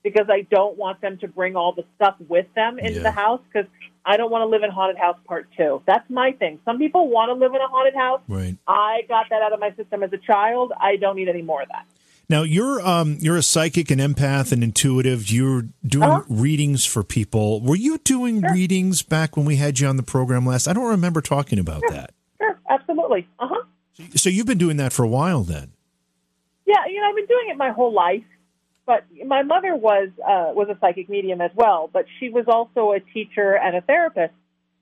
because 0.02 0.28
I 0.30 0.42
don't 0.42 0.78
want 0.78 1.00
them 1.00 1.18
to 1.18 1.28
bring 1.28 1.56
all 1.56 1.72
the 1.72 1.84
stuff 1.96 2.14
with 2.28 2.46
them 2.54 2.78
into 2.78 2.98
yeah. 2.98 3.02
the 3.02 3.10
house 3.10 3.40
because 3.52 3.68
I 4.04 4.16
don't 4.16 4.30
want 4.30 4.42
to 4.42 4.46
live 4.46 4.62
in 4.62 4.70
haunted 4.70 4.96
house 4.96 5.18
part 5.26 5.48
two. 5.56 5.82
That's 5.84 6.08
my 6.08 6.32
thing. 6.32 6.60
Some 6.64 6.78
people 6.78 7.08
want 7.08 7.30
to 7.30 7.34
live 7.34 7.52
in 7.54 7.60
a 7.60 7.66
haunted 7.66 7.94
house. 7.94 8.20
Right. 8.28 8.56
I 8.66 9.00
got 9.08 9.26
that 9.30 9.42
out 9.42 9.52
of 9.52 9.60
my 9.60 9.74
system 9.74 10.02
as 10.02 10.12
a 10.12 10.18
child. 10.18 10.72
I 10.80 10.96
don't 10.96 11.16
need 11.16 11.28
any 11.28 11.42
more 11.42 11.62
of 11.62 11.68
that. 11.68 11.86
Now 12.28 12.42
you're 12.42 12.80
um, 12.86 13.18
you're 13.20 13.36
a 13.36 13.42
psychic 13.42 13.90
and 13.90 14.00
empath 14.00 14.50
and 14.50 14.64
intuitive. 14.64 15.30
You're 15.30 15.66
doing 15.84 16.04
uh-huh. 16.04 16.22
readings 16.28 16.84
for 16.84 17.04
people. 17.04 17.60
Were 17.60 17.76
you 17.76 17.98
doing 17.98 18.40
sure. 18.40 18.52
readings 18.52 19.02
back 19.02 19.36
when 19.36 19.46
we 19.46 19.56
had 19.56 19.78
you 19.78 19.86
on 19.86 19.96
the 19.96 20.02
program 20.02 20.46
last? 20.46 20.66
I 20.66 20.72
don't 20.72 20.88
remember 20.88 21.20
talking 21.20 21.58
about 21.58 21.82
sure. 21.86 21.90
that. 21.90 22.14
Sure, 22.38 22.58
absolutely. 22.68 23.28
Uh 23.38 23.48
huh. 23.48 23.62
So 24.14 24.28
you've 24.28 24.46
been 24.46 24.58
doing 24.58 24.76
that 24.76 24.92
for 24.92 25.04
a 25.04 25.08
while 25.08 25.42
then? 25.42 25.72
Yeah, 26.66 26.86
you 26.88 27.00
know, 27.00 27.08
I've 27.08 27.16
been 27.16 27.26
doing 27.26 27.48
it 27.48 27.56
my 27.56 27.70
whole 27.70 27.92
life. 27.92 28.24
But 28.86 29.04
my 29.26 29.42
mother 29.42 29.74
was 29.74 30.10
uh, 30.24 30.54
was 30.54 30.68
a 30.70 30.78
psychic 30.80 31.08
medium 31.08 31.40
as 31.40 31.50
well, 31.56 31.90
but 31.92 32.06
she 32.20 32.28
was 32.28 32.44
also 32.46 32.92
a 32.92 33.00
teacher 33.00 33.56
and 33.56 33.76
a 33.76 33.80
therapist. 33.80 34.32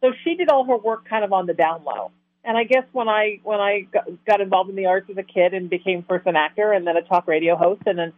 So 0.03 0.13
she 0.23 0.35
did 0.35 0.51
all 0.51 0.65
her 0.65 0.77
work 0.77 1.09
kind 1.09 1.25
of 1.25 1.33
on 1.33 1.47
the 1.47 1.55
down 1.55 1.85
low. 1.85 2.11
And 2.45 2.59
I 2.59 2.65
guess 2.65 2.85
when 2.93 3.09
I 3.09 3.41
when 3.43 3.61
I 3.61 3.87
got 4.27 4.43
involved 4.43 4.69
in 4.69 4.77
the 4.77 4.87
arts 4.87 5.09
as 5.11 5.17
a 5.17 5.23
kid 5.23 5.55
and 5.55 5.71
became 5.71 6.05
first 6.07 6.27
an 6.27 6.37
actor 6.37 6.73
and 6.73 6.87
then 6.87 6.99
a 6.99 7.03
talk 7.03 7.27
radio 7.27 7.57
host 7.57 7.81
and 7.87 7.99
then 7.99 8.13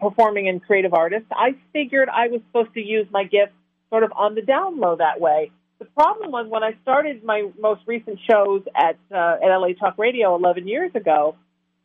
performing 0.00 0.48
and 0.48 0.60
creative 0.60 0.92
artist, 0.92 1.26
I 1.30 1.54
figured 1.72 2.08
I 2.08 2.26
was 2.26 2.40
supposed 2.48 2.74
to 2.74 2.80
use 2.80 3.06
my 3.12 3.22
gifts 3.22 3.52
sort 3.90 4.02
of 4.02 4.12
on 4.16 4.34
the 4.34 4.42
down 4.42 4.80
low 4.80 4.96
that 4.96 5.20
way. 5.20 5.52
The 5.78 5.84
problem 5.84 6.30
was 6.30 6.46
when 6.48 6.62
I 6.62 6.74
started 6.82 7.22
my 7.22 7.50
most 7.58 7.82
recent 7.86 8.18
shows 8.28 8.62
at 8.74 8.96
uh, 9.12 9.36
at 9.42 9.54
LA 9.54 9.74
Talk 9.78 9.98
Radio 9.98 10.34
11 10.34 10.66
years 10.66 10.90
ago, 10.94 11.36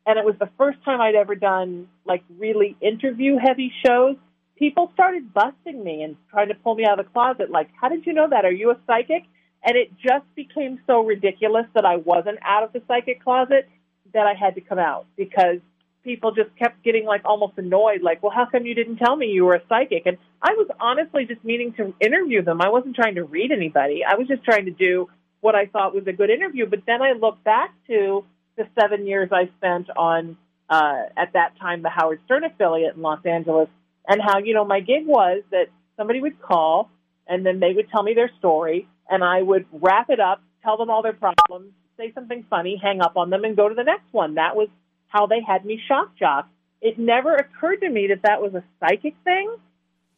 and 0.06 0.18
it 0.18 0.26
was 0.26 0.36
the 0.40 0.50
first 0.58 0.84
time 0.86 1.02
I'd 1.02 1.16
ever 1.16 1.36
done 1.36 1.88
like 2.06 2.24
really 2.38 2.76
interview 2.82 3.38
heavy 3.38 3.72
shows. 3.86 4.16
people 4.58 4.92
started 4.94 5.34
busting 5.34 5.84
me 5.84 6.04
and 6.04 6.16
trying 6.30 6.50
to 6.50 6.54
pull 6.54 6.76
me 6.76 6.86
out 6.86 7.00
of 7.00 7.06
the 7.06 7.12
closet. 7.12 7.50
Like, 7.50 7.70
how 7.80 7.90
did 7.90 8.06
you 8.06 8.14
know 8.14 8.28
that? 8.30 8.46
Are 8.46 8.52
you 8.52 8.70
a 8.72 8.78
psychic? 8.86 9.24
And 9.64 9.76
it 9.76 9.92
just 9.98 10.26
became 10.36 10.80
so 10.86 11.04
ridiculous 11.04 11.66
that 11.74 11.86
I 11.86 11.98
wasn't 11.98 12.38
out 12.44 12.64
of 12.64 12.72
the 12.72 12.82
psychic 12.88 13.24
closet 13.24 13.68
that 14.14 14.28
I 14.28 14.34
had 14.34 14.56
to 14.56 14.62
come 14.62 14.80
out 14.80 15.06
because 15.18 15.60
people 16.04 16.32
just 16.32 16.50
kept 16.58 16.84
getting 16.84 17.06
like 17.06 17.22
almost 17.26 17.58
annoyed, 17.58 18.02
like, 18.02 18.22
well, 18.22 18.32
how 18.32 18.46
come 18.46 18.66
you 18.66 18.76
didn't 18.76 18.98
tell 18.98 19.16
me 19.16 19.28
you 19.28 19.46
were 19.46 19.56
a 19.56 19.62
psychic? 19.70 20.04
And 20.06 20.18
I 20.42 20.54
was 20.54 20.68
honestly 20.80 21.26
just 21.26 21.44
meaning 21.44 21.74
to 21.74 21.94
interview 22.00 22.42
them. 22.44 22.62
I 22.62 22.70
wasn't 22.70 22.96
trying 22.96 23.16
to 23.16 23.24
read 23.24 23.52
anybody. 23.52 24.04
I 24.08 24.16
was 24.16 24.28
just 24.28 24.44
trying 24.44 24.66
to 24.66 24.72
do 24.72 25.10
what 25.42 25.56
I 25.56 25.66
thought 25.66 25.94
was 25.94 26.08
a 26.08 26.14
good 26.14 26.30
interview. 26.30 26.66
But 26.66 26.80
then 26.86 27.02
I 27.02 27.14
look 27.14 27.44
back 27.44 27.74
to 27.88 28.24
the 28.58 28.68
seven 28.80 29.08
years 29.08 29.30
I 29.32 29.50
spent 29.58 29.90
on, 29.96 30.38
uh, 30.70 31.04
at 31.18 31.34
that 31.34 31.58
time, 31.60 31.82
the 31.82 31.90
Howard 31.90 32.20
Stern 32.26 32.44
affiliate 32.44 32.96
in 32.96 33.02
Los 33.02 33.26
Angeles, 33.26 33.70
and 34.08 34.22
how, 34.22 34.40
you 34.40 34.54
know, 34.54 34.66
my 34.66 34.80
gig 34.80 35.06
was 35.06 35.44
that 35.52 35.68
somebody 35.98 36.22
would 36.22 36.42
call 36.42 36.90
and 37.28 37.46
then 37.46 37.60
they 37.60 37.74
would 37.74 37.90
tell 37.90 38.04
me 38.04 38.14
their 38.14 38.30
story, 38.40 38.88
and 39.10 39.24
I 39.24 39.42
would 39.42 39.66
wrap 39.72 40.10
it 40.10 40.20
up, 40.20 40.42
tell 40.64 40.78
them 40.78 40.90
all 40.90 41.02
their 41.02 41.14
problems, 41.14 41.72
say 41.98 42.12
something 42.14 42.46
funny, 42.50 42.80
hang 42.82 43.00
up 43.00 43.16
on 43.16 43.30
them, 43.30 43.46
and 43.46 43.56
go 43.56 43.70
to 43.70 43.76
the 43.76 43.84
next 43.84 44.12
one. 44.12 44.36
That 44.36 44.56
was 44.56 44.68
how 45.12 45.28
they 45.28 45.42
had 45.42 45.66
me 45.66 45.82
shock 45.88 46.16
jock. 46.18 46.50
It 46.82 46.98
never 46.98 47.36
occurred 47.36 47.82
to 47.82 47.90
me 47.90 48.08
that 48.08 48.24
that 48.24 48.42
was 48.42 48.56
a 48.56 48.64
psychic 48.80 49.16
thing 49.24 49.56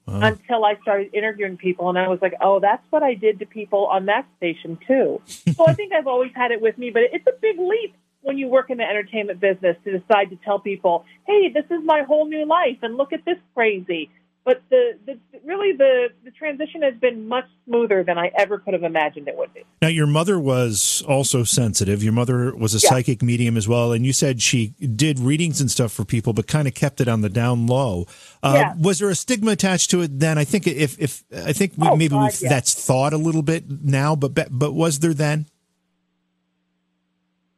wow. 0.05 0.19
until 0.21 0.63
I 0.63 0.75
started 0.81 1.13
interviewing 1.13 1.57
people, 1.57 1.89
and 1.89 1.97
I 1.97 2.07
was 2.07 2.19
like, 2.21 2.33
oh, 2.39 2.59
that's 2.59 2.85
what 2.89 3.03
I 3.03 3.15
did 3.15 3.39
to 3.39 3.45
people 3.45 3.87
on 3.87 4.05
that 4.05 4.25
station 4.37 4.77
too. 4.87 5.21
so 5.27 5.67
I 5.67 5.73
think 5.73 5.93
I've 5.93 6.07
always 6.07 6.31
had 6.35 6.51
it 6.51 6.61
with 6.61 6.77
me, 6.77 6.89
but 6.89 7.03
it's 7.11 7.27
a 7.27 7.33
big 7.41 7.59
leap 7.59 7.95
when 8.21 8.37
you 8.37 8.47
work 8.47 8.69
in 8.69 8.77
the 8.77 8.83
entertainment 8.83 9.39
business 9.41 9.75
to 9.83 9.99
decide 9.99 10.29
to 10.29 10.37
tell 10.37 10.59
people, 10.59 11.03
hey, 11.27 11.49
this 11.49 11.65
is 11.65 11.83
my 11.83 12.03
whole 12.03 12.25
new 12.25 12.45
life, 12.45 12.77
and 12.81 12.95
look 12.95 13.11
at 13.11 13.25
this 13.25 13.37
crazy. 13.53 14.09
But 14.45 14.61
the, 14.69 14.97
the 15.05 15.17
really 15.45 15.71
the, 15.71 16.09
the 16.25 16.31
transition 16.31 16.81
has 16.81 16.95
been 16.95 17.29
much 17.29 17.45
smoother 17.65 18.03
than 18.03 18.17
I 18.17 18.29
ever 18.37 18.57
could 18.57 18.73
have 18.73 18.83
imagined 18.83 19.29
it 19.29 19.37
would 19.37 19.53
be. 19.53 19.63
Now, 19.81 19.87
your 19.87 20.07
mother 20.07 20.37
was 20.37 21.01
also 21.07 21.45
sensitive. 21.45 22.03
Your 22.03 22.11
mother 22.11 22.53
was 22.53 22.73
a 22.73 22.79
yeah. 22.79 22.89
psychic 22.89 23.23
medium 23.23 23.55
as 23.55 23.69
well, 23.69 23.93
and 23.93 24.05
you 24.05 24.11
said 24.11 24.41
she 24.41 24.73
did 24.79 25.17
readings 25.19 25.61
and 25.61 25.71
stuff 25.71 25.93
for 25.93 26.03
people, 26.03 26.33
but 26.33 26.47
kind 26.47 26.67
of 26.67 26.73
kept 26.73 26.99
it 26.99 27.07
on 27.07 27.21
the 27.21 27.29
down 27.29 27.67
low. 27.67 28.05
Uh, 28.41 28.53
yeah. 28.55 28.73
Was 28.77 28.99
there 28.99 29.09
a 29.09 29.15
stigma 29.15 29.51
attached 29.51 29.89
to 29.91 30.01
it 30.01 30.19
then? 30.19 30.37
I 30.37 30.43
think 30.43 30.67
if 30.67 30.99
if 30.99 31.23
I 31.33 31.53
think 31.53 31.73
oh, 31.81 31.95
maybe 31.95 32.09
God, 32.09 32.33
yeah. 32.41 32.49
that's 32.49 32.73
thought 32.73 33.13
a 33.13 33.17
little 33.17 33.43
bit 33.43 33.63
now, 33.69 34.13
but 34.15 34.33
but 34.51 34.73
was 34.73 34.99
there 34.99 35.13
then? 35.13 35.45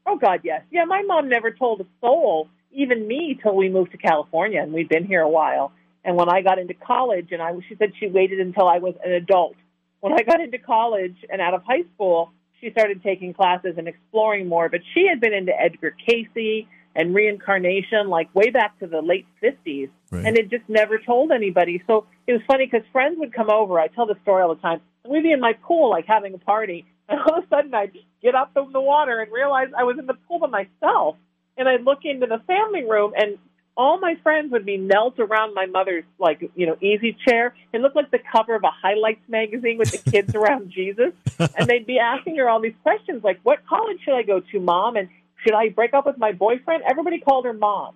Oh 0.06 0.18
God, 0.18 0.42
yes. 0.44 0.62
Yeah, 0.72 0.86
my 0.86 1.02
mom 1.02 1.30
never 1.30 1.50
told 1.50 1.82
a 1.82 1.86
soul, 2.00 2.50
even 2.72 3.08
me, 3.08 3.40
till 3.42 3.56
we 3.56 3.70
moved 3.70 3.92
to 3.94 3.98
California, 3.98 4.62
and 4.62 4.72
we'd 4.72 4.88
been 4.88 5.06
here 5.06 5.22
a 5.22 5.30
while. 5.30 5.72
And 6.06 6.16
when 6.16 6.30
I 6.30 6.42
got 6.42 6.60
into 6.60 6.76
college, 6.76 7.30
and 7.32 7.42
I, 7.42 7.52
she 7.68 7.76
said 7.76 7.92
she 8.00 8.08
waited 8.08 8.40
until 8.40 8.68
I 8.68 8.78
was 8.78 8.94
an 9.04 9.12
adult. 9.12 9.56
When 10.02 10.14
I 10.14 10.22
got 10.22 10.40
into 10.40 10.60
college 10.60 11.16
and 11.32 11.42
out 11.42 11.56
of 11.56 11.64
high 11.64 11.84
school, 11.96 12.32
she 12.62 12.70
started 12.70 13.02
taking 13.02 13.34
classes 13.34 13.74
and 13.78 13.88
exploring 13.88 14.48
more. 14.48 14.70
But 14.70 14.82
she 14.94 15.08
had 15.10 15.20
been 15.20 15.34
into 15.34 15.52
Edgar 15.60 15.96
Cayce 16.08 16.68
and 16.96 17.14
reincarnation 17.14 18.08
like 18.08 18.34
way 18.34 18.52
back 18.52 18.80
to 18.80 18.88
the 18.88 19.02
late 19.02 19.26
50s 19.44 19.90
right. 20.12 20.26
and 20.26 20.38
it 20.38 20.50
just 20.50 20.64
never 20.70 21.00
told 21.00 21.32
anybody. 21.32 21.84
So 21.88 22.06
it 22.26 22.34
was 22.34 22.42
funny 22.48 22.70
because 22.72 22.88
friends 22.92 23.18
would 23.20 23.34
come 23.34 23.50
over. 23.50 23.80
I 23.80 23.88
tell 23.88 24.06
the 24.06 24.16
story 24.22 24.44
all 24.44 24.56
the 24.56 24.62
time. 24.62 24.80
And 25.04 25.12
we'd 25.12 25.24
be 25.24 25.32
in 25.32 25.42
my 25.42 25.54
pool, 25.54 25.90
like 25.90 26.06
having 26.08 26.34
a 26.34 26.40
party. 26.40 26.86
And 27.08 27.20
all 27.20 27.38
of 27.38 27.44
a 27.44 27.48
sudden 27.50 27.72
I'd 27.76 27.92
get 28.24 28.34
up 28.34 28.52
from 28.54 28.74
the 28.74 28.82
water 28.82 29.20
and 29.20 29.32
realize 29.32 29.68
I 29.78 29.84
was 29.84 30.00
in 30.00 30.08
the 30.08 30.16
pool 30.28 30.40
by 30.40 30.48
myself. 30.48 31.18
And 31.56 31.70
I'd 31.70 31.84
look 31.84 32.00
into 32.04 32.26
the 32.26 32.40
family 32.48 32.84
room 32.84 33.14
and 33.16 33.38
all 33.78 34.00
my 34.00 34.16
friends 34.24 34.52
would 34.52 34.66
be 34.66 34.78
knelt 34.78 35.20
around 35.20 35.54
my 35.54 35.66
mother's 35.66 36.06
like 36.18 36.50
you 36.56 36.66
know 36.66 36.78
easy 36.82 37.18
chair. 37.28 37.54
It 37.74 37.82
looked 37.82 37.96
like 37.96 38.12
the 38.12 38.20
cover 38.32 38.56
of 38.56 38.64
a 38.64 38.72
highlights 38.72 39.22
magazine 39.28 39.78
with 39.78 39.92
the 39.92 40.12
kids 40.12 40.34
around 40.36 40.72
Jesus, 40.72 41.14
and 41.40 41.68
they'd 41.68 41.86
be 41.86 42.00
asking 42.00 42.38
her 42.38 42.50
all 42.50 42.62
these 42.62 42.76
questions 42.84 43.24
like, 43.24 43.40
"What 43.44 43.66
college 43.68 44.00
should 44.04 44.16
I 44.16 44.24
go 44.24 44.40
to, 44.40 44.60
mom?" 44.60 44.96
and 44.96 45.10
"Should 45.44 45.54
I 45.54 45.70
break 45.70 45.94
up 45.94 46.06
with 46.06 46.18
my 46.18 46.32
boyfriend?" 46.32 46.84
Everybody 46.90 47.20
called 47.20 47.46
her 47.46 47.54
mom, 47.54 47.96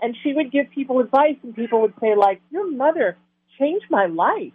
and 0.00 0.16
she 0.22 0.32
would 0.32 0.50
give 0.50 0.70
people 0.70 0.98
advice, 1.00 1.36
and 1.42 1.54
people 1.54 1.80
would 1.82 1.94
say 2.00 2.14
like, 2.16 2.40
"Your 2.50 2.70
mother 2.70 3.16
changed 3.58 3.86
my 3.88 4.06
life," 4.06 4.52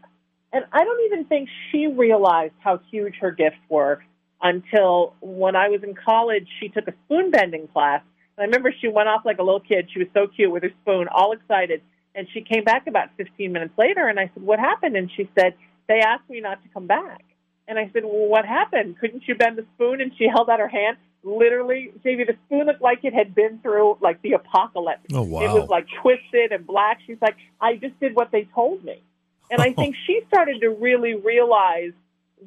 and 0.52 0.66
I 0.74 0.84
don't 0.84 1.06
even 1.06 1.26
think 1.26 1.50
she 1.72 1.88
realized 1.88 2.54
how 2.60 2.80
huge 2.92 3.16
her 3.22 3.32
gifts 3.32 3.62
were 3.70 4.04
until 4.42 5.14
when 5.22 5.56
I 5.56 5.70
was 5.70 5.84
in 5.84 5.96
college. 5.96 6.48
She 6.60 6.68
took 6.68 6.88
a 6.90 6.94
spoon 7.06 7.32
bending 7.32 7.70
class 7.70 8.04
I 8.38 8.44
remember 8.44 8.74
she 8.80 8.88
went 8.88 9.08
off 9.08 9.26
like 9.26 9.40
a 9.40 9.44
little 9.44 9.60
kid. 9.60 9.90
She 9.92 10.00
was 10.00 10.08
so 10.14 10.28
cute 10.28 10.52
with 10.52 10.64
her 10.64 10.72
spoon, 10.82 11.08
all 11.08 11.32
excited. 11.32 11.82
And 12.14 12.28
she 12.34 12.42
came 12.42 12.64
back 12.64 12.88
about 12.88 13.10
15 13.18 13.52
minutes 13.52 13.74
later, 13.78 14.08
and 14.08 14.20
I 14.20 14.30
said, 14.34 14.44
What 14.44 14.60
happened? 14.60 14.96
And 14.96 15.12
she 15.16 15.30
said, 15.38 15.56
They 15.88 16.00
asked 16.00 16.30
me 16.30 16.40
not 16.42 16.62
to 16.64 16.70
come 16.70 16.88
back. 16.88 17.24
And 17.68 17.78
I 17.80 17.90
said, 17.94 18.04
Well, 18.04 18.28
what 18.28 18.46
happened? 18.46 19.00
Couldn't 19.00 19.24
you 19.28 19.36
bend 19.36 19.58
the 19.58 19.66
spoon? 19.76 20.02
And 20.02 20.12
she 20.18 20.28
held 20.28 20.50
out 20.50 20.60
her 20.60 20.68
hand. 20.68 20.98
Literally, 21.24 21.92
JV, 22.06 22.28
the 22.28 22.36
spoon 22.46 22.68
looked 22.68 22.82
like 22.82 23.04
it 23.04 23.14
had 23.14 23.34
been 23.34 23.60
through 23.60 23.98
like 24.00 24.22
the 24.22 24.34
apocalypse. 24.34 25.06
Oh, 25.14 25.24
wow. 25.24 25.42
It 25.42 25.60
was 25.60 25.70
like 25.70 25.88
twisted 26.02 26.52
and 26.52 26.66
black. 26.68 27.00
She's 27.06 27.18
like, 27.22 27.36
I 27.60 27.76
just 27.76 28.00
did 28.00 28.16
what 28.16 28.32
they 28.32 28.48
told 28.54 28.84
me. 28.84 29.02
And 29.50 29.62
I 29.62 29.74
think 29.78 29.96
she 30.06 30.22
started 30.28 30.62
to 30.62 30.70
really 30.70 31.16
realize 31.16 31.94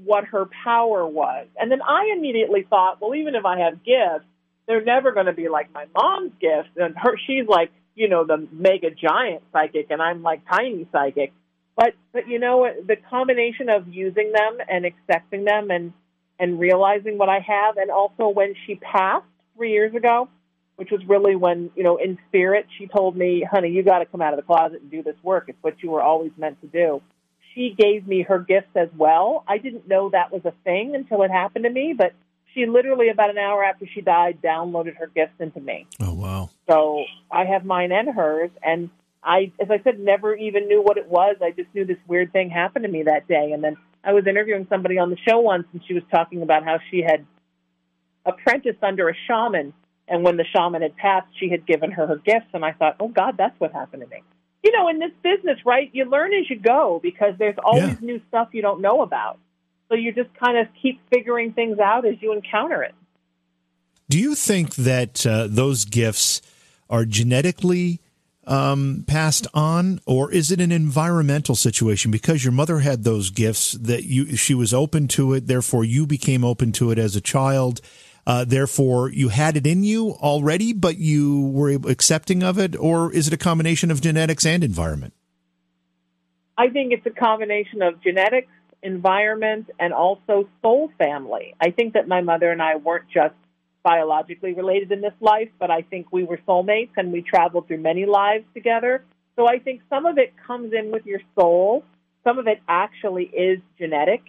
what 0.04 0.25
her 0.26 0.47
power 0.64 1.07
was. 1.07 1.47
And 1.59 1.71
then 1.73 1.83
I 1.83 2.12
immediately 2.16 2.66
thought, 2.68 3.00
well, 3.00 3.14
even 3.14 3.35
if 3.35 3.45
I 3.45 3.61
have 3.61 3.83
gifts, 3.85 4.26
they're 4.68 4.84
never 4.84 5.12
going 5.12 5.26
to 5.26 5.32
be 5.32 5.48
like 5.48 5.72
my 5.72 5.87
mom's 5.96 6.32
gifts. 6.40 6.68
And 6.76 6.94
her, 6.96 7.16
she's 7.26 7.48
like, 7.48 7.72
you 7.96 8.08
know, 8.08 8.25
the 8.25 8.46
mega 8.52 8.90
giant 8.90 9.42
psychic, 9.52 9.90
and 9.90 10.00
I'm 10.00 10.22
like 10.22 10.42
tiny 10.48 10.87
psychic. 10.92 11.32
But 11.75 11.94
but 12.12 12.28
you 12.28 12.38
know 12.38 12.68
the 12.87 12.96
combination 13.10 13.68
of 13.68 13.88
using 13.88 14.32
them 14.32 14.58
and 14.68 14.84
accepting 14.84 15.44
them 15.44 15.70
and 15.70 15.92
and 16.38 16.60
realizing 16.60 17.18
what 17.18 17.28
I 17.28 17.40
have, 17.40 17.78
and 17.78 17.90
also 17.90 18.28
when 18.28 18.54
she 18.66 18.76
passed 18.76 19.25
three 19.56 19.72
years 19.72 19.94
ago, 19.94 20.28
which 20.76 20.90
was 20.90 21.00
really 21.08 21.34
when 21.34 21.70
you 21.75 21.82
know 21.82 21.96
in 21.96 22.18
spirit 22.28 22.66
she 22.76 22.87
told 22.87 23.16
me, 23.16 23.44
"Honey, 23.48 23.70
you 23.70 23.82
got 23.82 24.00
to 24.00 24.06
come 24.06 24.20
out 24.20 24.32
of 24.32 24.37
the 24.37 24.42
closet 24.44 24.82
and 24.82 24.90
do 24.90 25.02
this 25.02 25.16
work. 25.22 25.44
It's 25.48 25.58
what 25.62 25.82
you 25.82 25.90
were 25.90 26.02
always 26.02 26.32
meant 26.37 26.60
to 26.60 26.66
do." 26.66 27.00
She 27.54 27.75
gave 27.76 28.06
me 28.06 28.22
her 28.22 28.38
gifts 28.38 28.76
as 28.76 28.88
well. 28.96 29.42
I 29.48 29.58
didn't 29.58 29.88
know 29.88 30.10
that 30.10 30.30
was 30.30 30.42
a 30.44 30.52
thing 30.64 30.94
until 30.94 31.22
it 31.22 31.30
happened 31.30 31.64
to 31.64 31.70
me, 31.70 31.94
but 31.96 32.12
she 32.54 32.66
literally 32.66 33.08
about 33.08 33.30
an 33.30 33.38
hour 33.38 33.64
after 33.64 33.86
she 33.86 34.00
died 34.00 34.38
downloaded 34.42 34.96
her 34.96 35.06
gifts 35.06 35.40
into 35.40 35.60
me. 35.60 35.86
Oh 36.00 36.14
wow! 36.14 36.50
So 36.68 37.04
I 37.30 37.44
have 37.44 37.64
mine 37.64 37.92
and 37.92 38.08
hers, 38.14 38.50
and 38.62 38.90
I, 39.22 39.52
as 39.60 39.70
I 39.70 39.82
said, 39.82 39.98
never 39.98 40.34
even 40.34 40.68
knew 40.68 40.82
what 40.82 40.96
it 40.96 41.08
was. 41.08 41.36
I 41.42 41.50
just 41.50 41.68
knew 41.74 41.84
this 41.84 41.98
weird 42.06 42.32
thing 42.32 42.50
happened 42.50 42.84
to 42.84 42.90
me 42.90 43.04
that 43.04 43.28
day, 43.28 43.52
and 43.52 43.62
then 43.62 43.76
I 44.04 44.12
was 44.12 44.26
interviewing 44.26 44.66
somebody 44.70 44.98
on 44.98 45.10
the 45.10 45.18
show 45.28 45.40
once, 45.40 45.66
and 45.72 45.82
she 45.86 45.94
was 45.94 46.02
talking 46.10 46.42
about 46.42 46.64
how 46.64 46.78
she 46.90 47.02
had 47.02 47.26
apprenticed 48.24 48.82
under 48.82 49.08
a 49.08 49.14
shaman, 49.26 49.72
and 50.06 50.22
when 50.22 50.36
the 50.36 50.44
shaman 50.44 50.82
had 50.82 50.96
passed, 50.96 51.28
she 51.38 51.48
had 51.50 51.66
given 51.66 51.90
her 51.90 52.06
her 52.06 52.16
gifts, 52.16 52.48
and 52.52 52.64
I 52.64 52.72
thought, 52.72 52.96
oh 53.00 53.08
God, 53.08 53.36
that's 53.36 53.58
what 53.58 53.72
happened 53.72 54.02
to 54.02 54.08
me. 54.08 54.22
You 54.62 54.72
know, 54.72 54.88
in 54.88 54.98
this 54.98 55.12
business, 55.22 55.58
right? 55.64 55.88
You 55.92 56.04
learn 56.04 56.32
as 56.34 56.48
you 56.50 56.58
go 56.58 57.00
because 57.02 57.34
there's 57.38 57.58
always 57.62 58.00
yeah. 58.00 58.06
new 58.06 58.20
stuff 58.28 58.48
you 58.52 58.62
don't 58.62 58.80
know 58.80 59.02
about. 59.02 59.38
So 59.88 59.95
you 59.95 60.12
just 60.12 60.33
kind 60.35 60.59
of 60.59 60.66
keep 60.80 61.00
figuring 61.12 61.52
things 61.52 61.78
out 61.78 62.07
as 62.07 62.14
you 62.21 62.33
encounter 62.33 62.83
it. 62.83 62.95
Do 64.09 64.18
you 64.18 64.35
think 64.35 64.75
that 64.76 65.26
uh, 65.26 65.47
those 65.49 65.85
gifts 65.85 66.40
are 66.88 67.04
genetically 67.04 68.00
um, 68.47 69.04
passed 69.07 69.47
on, 69.52 70.00
or 70.07 70.33
is 70.33 70.50
it 70.50 70.61
an 70.61 70.73
environmental 70.73 71.54
situation? 71.54 72.11
Because 72.11 72.42
your 72.45 72.52
mother 72.52 72.78
had 72.78 73.04
those 73.04 73.30
gifts 73.30 73.73
that 73.73 74.04
you 74.04 74.37
she 74.37 74.54
was 74.54 74.73
open 74.73 75.09
to 75.09 75.35
it, 75.35 75.47
therefore 75.47 75.85
you 75.85 76.07
became 76.07 76.45
open 76.45 76.73
to 76.73 76.90
it 76.90 76.99
as 76.99 77.14
a 77.14 77.21
child. 77.21 77.80
Uh, 78.26 78.45
therefore, 78.45 79.11
you 79.11 79.30
had 79.30 79.57
it 79.57 79.66
in 79.66 79.83
you 79.83 80.11
already, 80.21 80.75
but 80.75 80.99
you 80.99 81.47
were 81.49 81.71
accepting 81.71 82.42
of 82.42 82.59
it, 82.59 82.76
or 82.76 83.11
is 83.12 83.26
it 83.26 83.33
a 83.33 83.38
combination 83.38 83.90
of 83.90 84.02
genetics 84.02 84.45
and 84.45 84.62
environment? 84.62 85.14
I 86.59 86.68
think 86.68 86.92
it's 86.92 87.07
a 87.07 87.11
combination 87.11 87.80
of 87.80 88.02
genetics, 88.02 88.50
environment, 88.82 89.70
and 89.78 89.92
also 89.92 90.49
soul 90.62 90.90
family. 90.99 91.54
I 91.61 91.70
think 91.70 91.94
that 91.94 92.06
my 92.06 92.20
mother 92.20 92.50
and 92.50 92.62
I 92.62 92.76
weren't 92.76 93.08
just 93.12 93.35
biologically 93.82 94.54
related 94.54 94.92
in 94.92 95.00
this 95.00 95.14
life, 95.20 95.49
but 95.58 95.70
I 95.70 95.82
think 95.82 96.12
we 96.12 96.25
were 96.25 96.38
soulmates 96.47 96.90
and 96.97 97.12
we 97.12 97.23
traveled 97.23 97.66
through 97.68 97.80
many 97.80 98.06
lives 98.06 98.44
together. 98.54 99.04
So 99.37 99.49
I 99.49 99.58
think 99.58 99.82
some 99.88 100.04
of 100.04 100.18
it 100.18 100.35
comes 100.47 100.73
in 100.73 100.90
with 100.90 101.06
your 101.06 101.20
soul, 101.38 101.85
some 102.25 102.38
of 102.38 102.47
it 102.47 102.61
actually 102.68 103.25
is 103.25 103.61
genetic, 103.78 104.23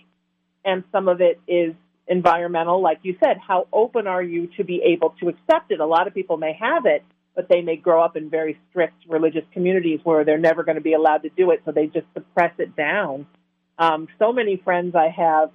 and 0.64 0.84
some 0.92 1.08
of 1.08 1.20
it 1.22 1.40
is 1.48 1.74
environmental. 2.08 2.82
Like 2.82 3.00
you 3.04 3.18
said, 3.24 3.38
how 3.46 3.68
open 3.74 4.08
are 4.08 4.24
you 4.24 4.48
to 4.58 4.64
be 4.64 4.82
able 4.94 5.16
to 5.20 5.30
accept 5.30 5.72
it? 5.72 5.80
A 5.80 5.86
lot 5.86 6.08
of 6.08 6.14
people 6.14 6.38
may 6.38 6.54
have 6.60 6.86
it, 6.86 7.04
but 7.36 7.48
they 7.50 7.62
may 7.62 7.76
grow 7.76 8.04
up 8.04 8.16
in 8.16 8.30
very 8.30 8.60
strict 8.70 9.06
religious 9.08 9.44
communities 9.54 10.00
where 10.04 10.24
they're 10.26 10.38
never 10.38 10.64
going 10.64 10.76
to 10.76 10.82
be 10.82 10.94
allowed 10.94 11.24
to 11.24 11.30
do 11.30 11.52
it, 11.52 11.62
so 11.66 11.72
they 11.72 11.88
just 11.88 12.08
suppress 12.14 12.54
it 12.58 12.76
down. 12.76 13.26
Um, 13.80 14.10
so 14.20 14.34
many 14.34 14.58
friends 14.58 14.94
I 14.94 15.08
have 15.08 15.52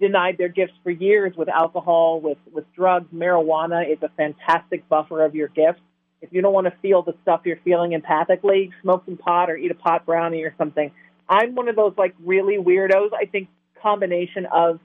denied 0.00 0.38
their 0.38 0.48
gifts 0.48 0.72
for 0.82 0.90
years 0.90 1.34
with 1.36 1.50
alcohol, 1.50 2.20
with, 2.20 2.38
with 2.50 2.64
drugs. 2.74 3.06
Marijuana 3.14 3.86
is 3.86 3.98
a 4.02 4.08
fantastic 4.16 4.88
buffer 4.88 5.22
of 5.24 5.34
your 5.34 5.48
gifts. 5.48 5.82
if 6.22 6.32
you 6.32 6.42
don't 6.42 6.52
want 6.52 6.66
to 6.66 6.72
feel 6.82 7.02
the 7.02 7.14
stuff 7.22 7.42
you're 7.44 7.60
feeling 7.64 7.92
empathically, 7.92 8.70
smoke 8.82 9.04
some 9.04 9.16
pot 9.16 9.50
or 9.50 9.56
eat 9.56 9.70
a 9.70 9.74
pot 9.74 10.04
brownie 10.06 10.42
or 10.42 10.54
something. 10.58 10.90
I'm 11.28 11.54
one 11.54 11.68
of 11.68 11.76
those 11.76 11.94
like 11.96 12.14
really 12.24 12.56
weirdos. 12.56 13.10
I 13.14 13.26
think 13.26 13.48
combination 13.80 14.46
of 14.52 14.80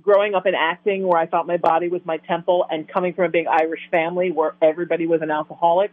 growing 0.00 0.34
up 0.34 0.46
in 0.46 0.54
acting 0.54 1.06
where 1.06 1.18
I 1.20 1.26
thought 1.26 1.46
my 1.46 1.56
body 1.56 1.88
was 1.88 2.00
my 2.04 2.16
temple 2.18 2.66
and 2.70 2.88
coming 2.88 3.14
from 3.14 3.24
a 3.26 3.28
big 3.28 3.46
Irish 3.46 3.82
family 3.90 4.30
where 4.30 4.54
everybody 4.62 5.06
was 5.06 5.22
an 5.22 5.30
alcoholic 5.30 5.92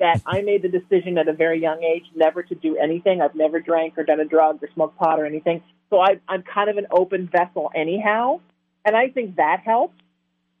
that 0.00 0.20
I 0.26 0.42
made 0.42 0.62
the 0.62 0.68
decision 0.68 1.18
at 1.18 1.28
a 1.28 1.32
very 1.32 1.60
young 1.60 1.82
age 1.82 2.04
never 2.14 2.42
to 2.42 2.54
do 2.54 2.76
anything. 2.76 3.20
I've 3.20 3.34
never 3.34 3.60
drank 3.60 3.96
or 3.96 4.04
done 4.04 4.20
a 4.20 4.24
drug 4.24 4.62
or 4.62 4.68
smoked 4.74 4.98
pot 4.98 5.20
or 5.20 5.26
anything. 5.26 5.62
So 5.90 6.00
I, 6.00 6.20
I'm 6.28 6.42
kind 6.42 6.68
of 6.68 6.76
an 6.76 6.86
open 6.90 7.28
vessel 7.30 7.70
anyhow. 7.74 8.40
And 8.84 8.96
I 8.96 9.08
think 9.08 9.36
that 9.36 9.60
helps. 9.64 9.94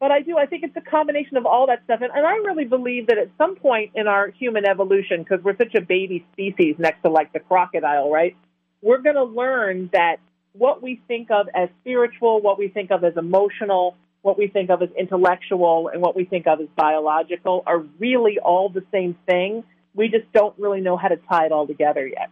But 0.00 0.10
I 0.10 0.20
do, 0.20 0.36
I 0.36 0.46
think 0.46 0.64
it's 0.64 0.76
a 0.76 0.80
combination 0.80 1.36
of 1.36 1.46
all 1.46 1.66
that 1.68 1.82
stuff. 1.84 2.00
And, 2.02 2.10
and 2.14 2.26
I 2.26 2.34
really 2.36 2.64
believe 2.64 3.06
that 3.08 3.18
at 3.18 3.30
some 3.38 3.56
point 3.56 3.92
in 3.94 4.06
our 4.06 4.28
human 4.28 4.66
evolution, 4.66 5.22
because 5.22 5.42
we're 5.42 5.56
such 5.56 5.74
a 5.74 5.80
baby 5.80 6.26
species 6.32 6.76
next 6.78 7.02
to 7.02 7.10
like 7.10 7.32
the 7.32 7.40
crocodile, 7.40 8.10
right? 8.10 8.36
We're 8.82 8.98
going 8.98 9.16
to 9.16 9.24
learn 9.24 9.90
that 9.92 10.16
what 10.52 10.82
we 10.82 11.00
think 11.08 11.30
of 11.30 11.48
as 11.54 11.68
spiritual, 11.80 12.40
what 12.40 12.58
we 12.58 12.68
think 12.68 12.90
of 12.90 13.02
as 13.02 13.16
emotional, 13.16 13.96
what 14.24 14.38
we 14.38 14.48
think 14.48 14.70
of 14.70 14.80
as 14.80 14.88
intellectual, 14.98 15.88
and 15.92 16.00
what 16.00 16.16
we 16.16 16.24
think 16.24 16.46
of 16.46 16.58
as 16.58 16.66
biological 16.74 17.62
are 17.66 17.80
really 17.98 18.38
all 18.38 18.70
the 18.70 18.82
same 18.90 19.14
thing. 19.26 19.62
We 19.94 20.08
just 20.08 20.32
don't 20.32 20.58
really 20.58 20.80
know 20.80 20.96
how 20.96 21.08
to 21.08 21.16
tie 21.16 21.44
it 21.44 21.52
all 21.52 21.66
together 21.66 22.06
yet. 22.06 22.30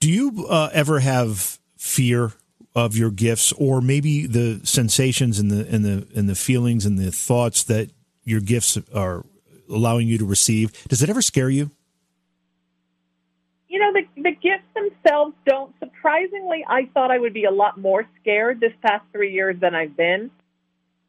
Do 0.00 0.10
you 0.10 0.44
uh, 0.48 0.70
ever 0.72 0.98
have 0.98 1.60
fear 1.76 2.32
of 2.74 2.96
your 2.96 3.12
gifts, 3.12 3.52
or 3.52 3.80
maybe 3.80 4.26
the 4.26 4.60
sensations 4.64 5.38
and 5.38 5.52
the 5.52 5.68
and 5.72 5.84
the 5.84 6.08
and 6.16 6.28
the 6.28 6.34
feelings 6.34 6.84
and 6.84 6.98
the 6.98 7.12
thoughts 7.12 7.62
that 7.62 7.90
your 8.24 8.40
gifts 8.40 8.76
are 8.92 9.24
allowing 9.70 10.08
you 10.08 10.18
to 10.18 10.26
receive? 10.26 10.72
Does 10.88 11.00
it 11.00 11.08
ever 11.08 11.22
scare 11.22 11.48
you? 11.48 11.70
You 13.68 13.78
know, 13.78 13.92
the 13.92 14.20
the 14.20 14.32
gifts 14.32 14.66
themselves 14.74 15.36
don't. 15.46 15.72
Surprisingly, 15.78 16.64
I 16.68 16.90
thought 16.92 17.12
I 17.12 17.18
would 17.18 17.34
be 17.34 17.44
a 17.44 17.52
lot 17.52 17.78
more 17.78 18.04
scared 18.20 18.58
this 18.58 18.72
past 18.82 19.04
three 19.12 19.32
years 19.32 19.60
than 19.60 19.76
I've 19.76 19.96
been. 19.96 20.32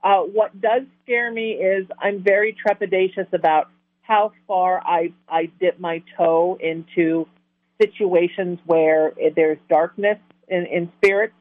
Uh, 0.03 0.21
what 0.21 0.59
does 0.59 0.83
scare 1.03 1.31
me 1.31 1.51
is 1.51 1.87
I'm 1.99 2.23
very 2.23 2.55
trepidatious 2.55 3.31
about 3.33 3.69
how 4.01 4.31
far 4.47 4.81
I 4.85 5.11
I 5.27 5.49
dip 5.59 5.79
my 5.79 6.01
toe 6.17 6.57
into 6.61 7.27
situations 7.81 8.59
where 8.65 9.13
there's 9.35 9.57
darkness 9.69 10.17
in, 10.47 10.65
in 10.65 10.91
spirits 10.97 11.33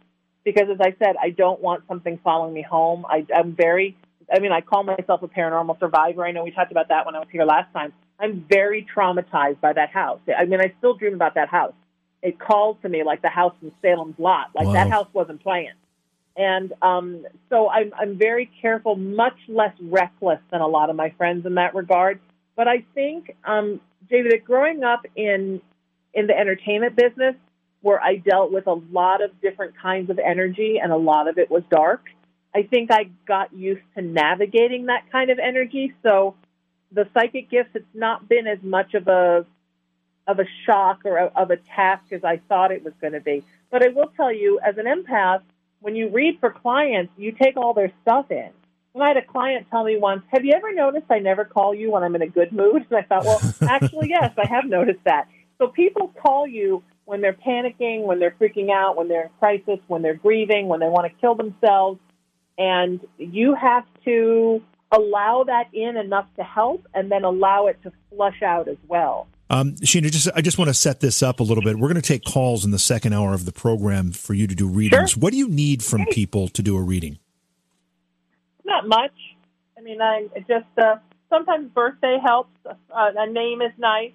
because 0.46 0.68
as 0.70 0.80
I 0.80 0.94
said, 0.98 1.16
I 1.20 1.30
don't 1.30 1.60
want 1.60 1.84
something 1.88 2.20
following 2.22 2.54
me 2.54 2.62
home. 2.62 3.04
I, 3.08 3.26
I'm 3.34 3.54
very, 3.54 3.96
I 4.32 4.38
mean, 4.38 4.52
I 4.52 4.60
call 4.60 4.84
myself 4.84 5.22
a 5.22 5.28
paranormal 5.28 5.78
survivor. 5.80 6.24
I 6.24 6.30
know 6.30 6.44
we 6.44 6.52
talked 6.52 6.70
about 6.70 6.88
that 6.88 7.04
when 7.04 7.16
I 7.16 7.18
was 7.18 7.28
here 7.32 7.44
last 7.44 7.72
time. 7.72 7.92
I'm 8.20 8.46
very 8.48 8.86
traumatized 8.94 9.60
by 9.60 9.72
that 9.72 9.90
house. 9.90 10.20
I 10.34 10.44
mean, 10.44 10.60
I 10.60 10.72
still 10.78 10.94
dream 10.94 11.14
about 11.14 11.34
that 11.34 11.48
house. 11.48 11.74
It 12.22 12.38
calls 12.38 12.76
to 12.82 12.88
me 12.88 13.02
like 13.02 13.22
the 13.22 13.28
house 13.28 13.54
in 13.60 13.72
Salem's 13.82 14.18
Lot, 14.18 14.50
like 14.54 14.68
wow. 14.68 14.72
that 14.72 14.88
house 14.88 15.08
wasn't 15.12 15.42
playing. 15.42 15.72
And 16.36 16.72
um, 16.82 17.26
so 17.48 17.68
I'm, 17.70 17.92
I'm 17.98 18.18
very 18.18 18.50
careful, 18.60 18.94
much 18.94 19.36
less 19.48 19.72
reckless 19.80 20.40
than 20.50 20.60
a 20.60 20.66
lot 20.66 20.90
of 20.90 20.96
my 20.96 21.10
friends 21.10 21.46
in 21.46 21.54
that 21.54 21.74
regard. 21.74 22.20
But 22.56 22.68
I 22.68 22.84
think, 22.94 23.34
um, 23.44 23.80
David, 24.08 24.44
growing 24.44 24.84
up 24.84 25.06
in 25.16 25.60
in 26.14 26.26
the 26.26 26.38
entertainment 26.38 26.96
business, 26.96 27.34
where 27.82 28.02
I 28.02 28.16
dealt 28.16 28.50
with 28.50 28.66
a 28.66 28.80
lot 28.90 29.22
of 29.22 29.38
different 29.40 29.74
kinds 29.80 30.10
of 30.10 30.18
energy 30.18 30.78
and 30.82 30.90
a 30.90 30.96
lot 30.96 31.28
of 31.28 31.38
it 31.38 31.50
was 31.50 31.62
dark. 31.70 32.06
I 32.54 32.62
think 32.62 32.90
I 32.90 33.10
got 33.26 33.52
used 33.52 33.82
to 33.96 34.02
navigating 34.02 34.86
that 34.86 35.10
kind 35.12 35.30
of 35.30 35.38
energy. 35.38 35.94
So 36.02 36.34
the 36.90 37.06
psychic 37.12 37.50
gifts, 37.50 37.70
it's 37.74 37.84
not 37.94 38.28
been 38.28 38.46
as 38.46 38.58
much 38.62 38.94
of 38.94 39.08
a 39.08 39.44
of 40.26 40.40
a 40.40 40.46
shock 40.64 41.02
or 41.04 41.18
a, 41.18 41.26
of 41.36 41.50
a 41.50 41.56
task 41.56 42.12
as 42.12 42.24
I 42.24 42.40
thought 42.48 42.72
it 42.72 42.82
was 42.82 42.94
going 43.00 43.12
to 43.12 43.20
be. 43.20 43.44
But 43.70 43.84
I 43.84 43.88
will 43.88 44.10
tell 44.16 44.32
you, 44.32 44.58
as 44.58 44.76
an 44.78 44.86
empath, 44.86 45.42
when 45.86 45.94
you 45.94 46.08
read 46.08 46.36
for 46.40 46.50
clients, 46.50 47.12
you 47.16 47.30
take 47.30 47.56
all 47.56 47.72
their 47.72 47.92
stuff 48.02 48.28
in. 48.32 48.50
And 48.92 49.04
I 49.04 49.06
had 49.06 49.18
a 49.18 49.22
client 49.24 49.68
tell 49.70 49.84
me 49.84 49.96
once, 49.96 50.24
"Have 50.32 50.44
you 50.44 50.52
ever 50.52 50.74
noticed 50.74 51.06
I 51.10 51.20
never 51.20 51.44
call 51.44 51.72
you 51.72 51.92
when 51.92 52.02
I'm 52.02 52.16
in 52.16 52.22
a 52.22 52.26
good 52.26 52.50
mood?" 52.50 52.84
And 52.90 52.98
I 52.98 53.02
thought, 53.02 53.24
"Well, 53.24 53.40
actually, 53.70 54.08
yes, 54.08 54.32
I 54.36 54.48
have 54.48 54.64
noticed 54.64 55.04
that." 55.04 55.28
So 55.58 55.68
people 55.68 56.08
call 56.20 56.44
you 56.44 56.82
when 57.04 57.20
they're 57.20 57.34
panicking, 57.34 58.02
when 58.02 58.18
they're 58.18 58.32
freaking 58.32 58.68
out, 58.68 58.96
when 58.96 59.06
they're 59.06 59.26
in 59.26 59.30
crisis, 59.38 59.78
when 59.86 60.02
they're 60.02 60.16
grieving, 60.16 60.66
when 60.66 60.80
they 60.80 60.88
want 60.88 61.06
to 61.06 61.20
kill 61.20 61.36
themselves. 61.36 62.00
And 62.58 62.98
you 63.16 63.54
have 63.54 63.84
to 64.06 64.60
allow 64.90 65.44
that 65.44 65.68
in 65.72 65.96
enough 65.96 66.26
to 66.34 66.42
help 66.42 66.84
and 66.94 67.12
then 67.12 67.22
allow 67.22 67.68
it 67.68 67.80
to 67.84 67.92
flush 68.10 68.42
out 68.42 68.66
as 68.66 68.78
well. 68.88 69.28
Um, 69.48 69.76
Sheena, 69.76 70.10
just 70.10 70.28
I 70.34 70.40
just 70.40 70.58
want 70.58 70.68
to 70.68 70.74
set 70.74 71.00
this 71.00 71.22
up 71.22 71.40
a 71.40 71.42
little 71.42 71.62
bit. 71.62 71.78
We're 71.78 71.88
going 71.88 72.00
to 72.00 72.02
take 72.02 72.24
calls 72.24 72.64
in 72.64 72.72
the 72.72 72.78
second 72.78 73.12
hour 73.12 73.32
of 73.32 73.44
the 73.44 73.52
program 73.52 74.12
for 74.12 74.34
you 74.34 74.46
to 74.46 74.54
do 74.54 74.66
readings. 74.66 75.10
Sure. 75.10 75.20
What 75.20 75.32
do 75.32 75.38
you 75.38 75.48
need 75.48 75.84
from 75.84 76.04
people 76.06 76.48
to 76.48 76.62
do 76.62 76.76
a 76.76 76.82
reading? 76.82 77.18
Not 78.64 78.88
much. 78.88 79.12
I 79.78 79.82
mean, 79.82 80.02
I 80.02 80.26
just 80.48 80.66
uh, 80.76 80.96
sometimes 81.30 81.70
birthday 81.70 82.18
helps. 82.22 82.50
Uh, 82.66 82.74
a 82.90 83.30
name 83.30 83.62
is 83.62 83.72
nice. 83.78 84.12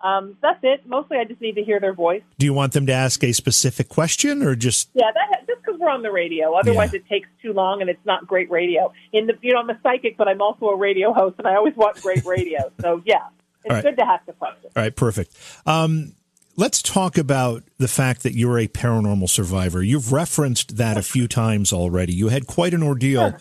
Um, 0.00 0.36
that's 0.42 0.58
it. 0.62 0.86
Mostly, 0.86 1.18
I 1.18 1.24
just 1.24 1.40
need 1.40 1.54
to 1.54 1.62
hear 1.62 1.78
their 1.78 1.92
voice. 1.92 2.22
Do 2.38 2.46
you 2.46 2.52
want 2.52 2.72
them 2.72 2.86
to 2.86 2.92
ask 2.92 3.22
a 3.22 3.32
specific 3.32 3.88
question, 3.88 4.42
or 4.42 4.54
just? 4.56 4.90
Yeah, 4.94 5.10
that, 5.12 5.46
just 5.46 5.64
because 5.64 5.78
we're 5.78 5.90
on 5.90 6.02
the 6.02 6.10
radio. 6.10 6.54
Otherwise, 6.54 6.92
yeah. 6.92 6.98
it 7.00 7.08
takes 7.08 7.28
too 7.40 7.52
long, 7.52 7.80
and 7.80 7.88
it's 7.88 8.04
not 8.04 8.26
great 8.26 8.50
radio. 8.50 8.92
In 9.12 9.26
the, 9.26 9.34
you 9.42 9.52
know, 9.52 9.60
I'm 9.60 9.70
a 9.70 9.78
psychic, 9.82 10.16
but 10.16 10.26
I'm 10.26 10.42
also 10.42 10.66
a 10.66 10.76
radio 10.76 11.12
host, 11.12 11.36
and 11.38 11.46
I 11.46 11.54
always 11.54 11.76
want 11.76 12.00
great 12.02 12.24
radio. 12.24 12.72
so 12.80 13.00
yeah, 13.04 13.28
it's 13.64 13.72
right. 13.72 13.84
good 13.84 13.96
to 13.98 14.04
have 14.04 14.20
the 14.26 14.32
question. 14.32 14.70
All 14.76 14.82
right, 14.82 14.94
perfect. 14.94 15.36
Um, 15.66 16.14
let's 16.56 16.82
talk 16.82 17.18
about 17.18 17.62
the 17.78 17.88
fact 17.88 18.22
that 18.22 18.34
you're 18.34 18.58
a 18.58 18.68
paranormal 18.68 19.28
survivor. 19.28 19.82
You've 19.82 20.12
referenced 20.12 20.76
that 20.76 20.96
a 20.96 21.02
few 21.02 21.28
times 21.28 21.72
already. 21.72 22.12
You 22.12 22.28
had 22.28 22.46
quite 22.46 22.74
an 22.74 22.82
ordeal 22.82 23.30
sure. 23.30 23.40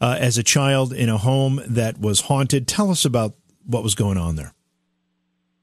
uh, 0.00 0.16
as 0.18 0.38
a 0.38 0.42
child 0.42 0.92
in 0.92 1.08
a 1.08 1.18
home 1.18 1.60
that 1.66 1.98
was 1.98 2.22
haunted. 2.22 2.66
Tell 2.66 2.90
us 2.90 3.04
about 3.04 3.34
what 3.64 3.82
was 3.82 3.94
going 3.94 4.18
on 4.18 4.36
there. 4.36 4.52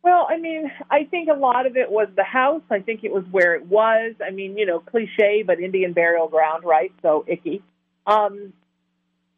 Well, 0.03 0.27
I 0.29 0.37
mean, 0.37 0.71
I 0.91 1.05
think 1.05 1.29
a 1.29 1.33
lot 1.33 1.65
of 1.65 1.77
it 1.77 1.89
was 1.89 2.07
the 2.15 2.23
house. 2.23 2.61
I 2.69 2.79
think 2.79 3.03
it 3.03 3.11
was 3.11 3.23
where 3.31 3.55
it 3.55 3.65
was. 3.65 4.13
I 4.23 4.29
mean, 4.29 4.55
you 4.55 4.67
know, 4.67 4.79
cliche, 4.79 5.43
but 5.45 5.59
Indian 5.59 5.93
burial 5.93 6.27
ground, 6.27 6.63
right? 6.63 6.93
So 7.01 7.25
icky. 7.27 7.63
Um, 8.05 8.53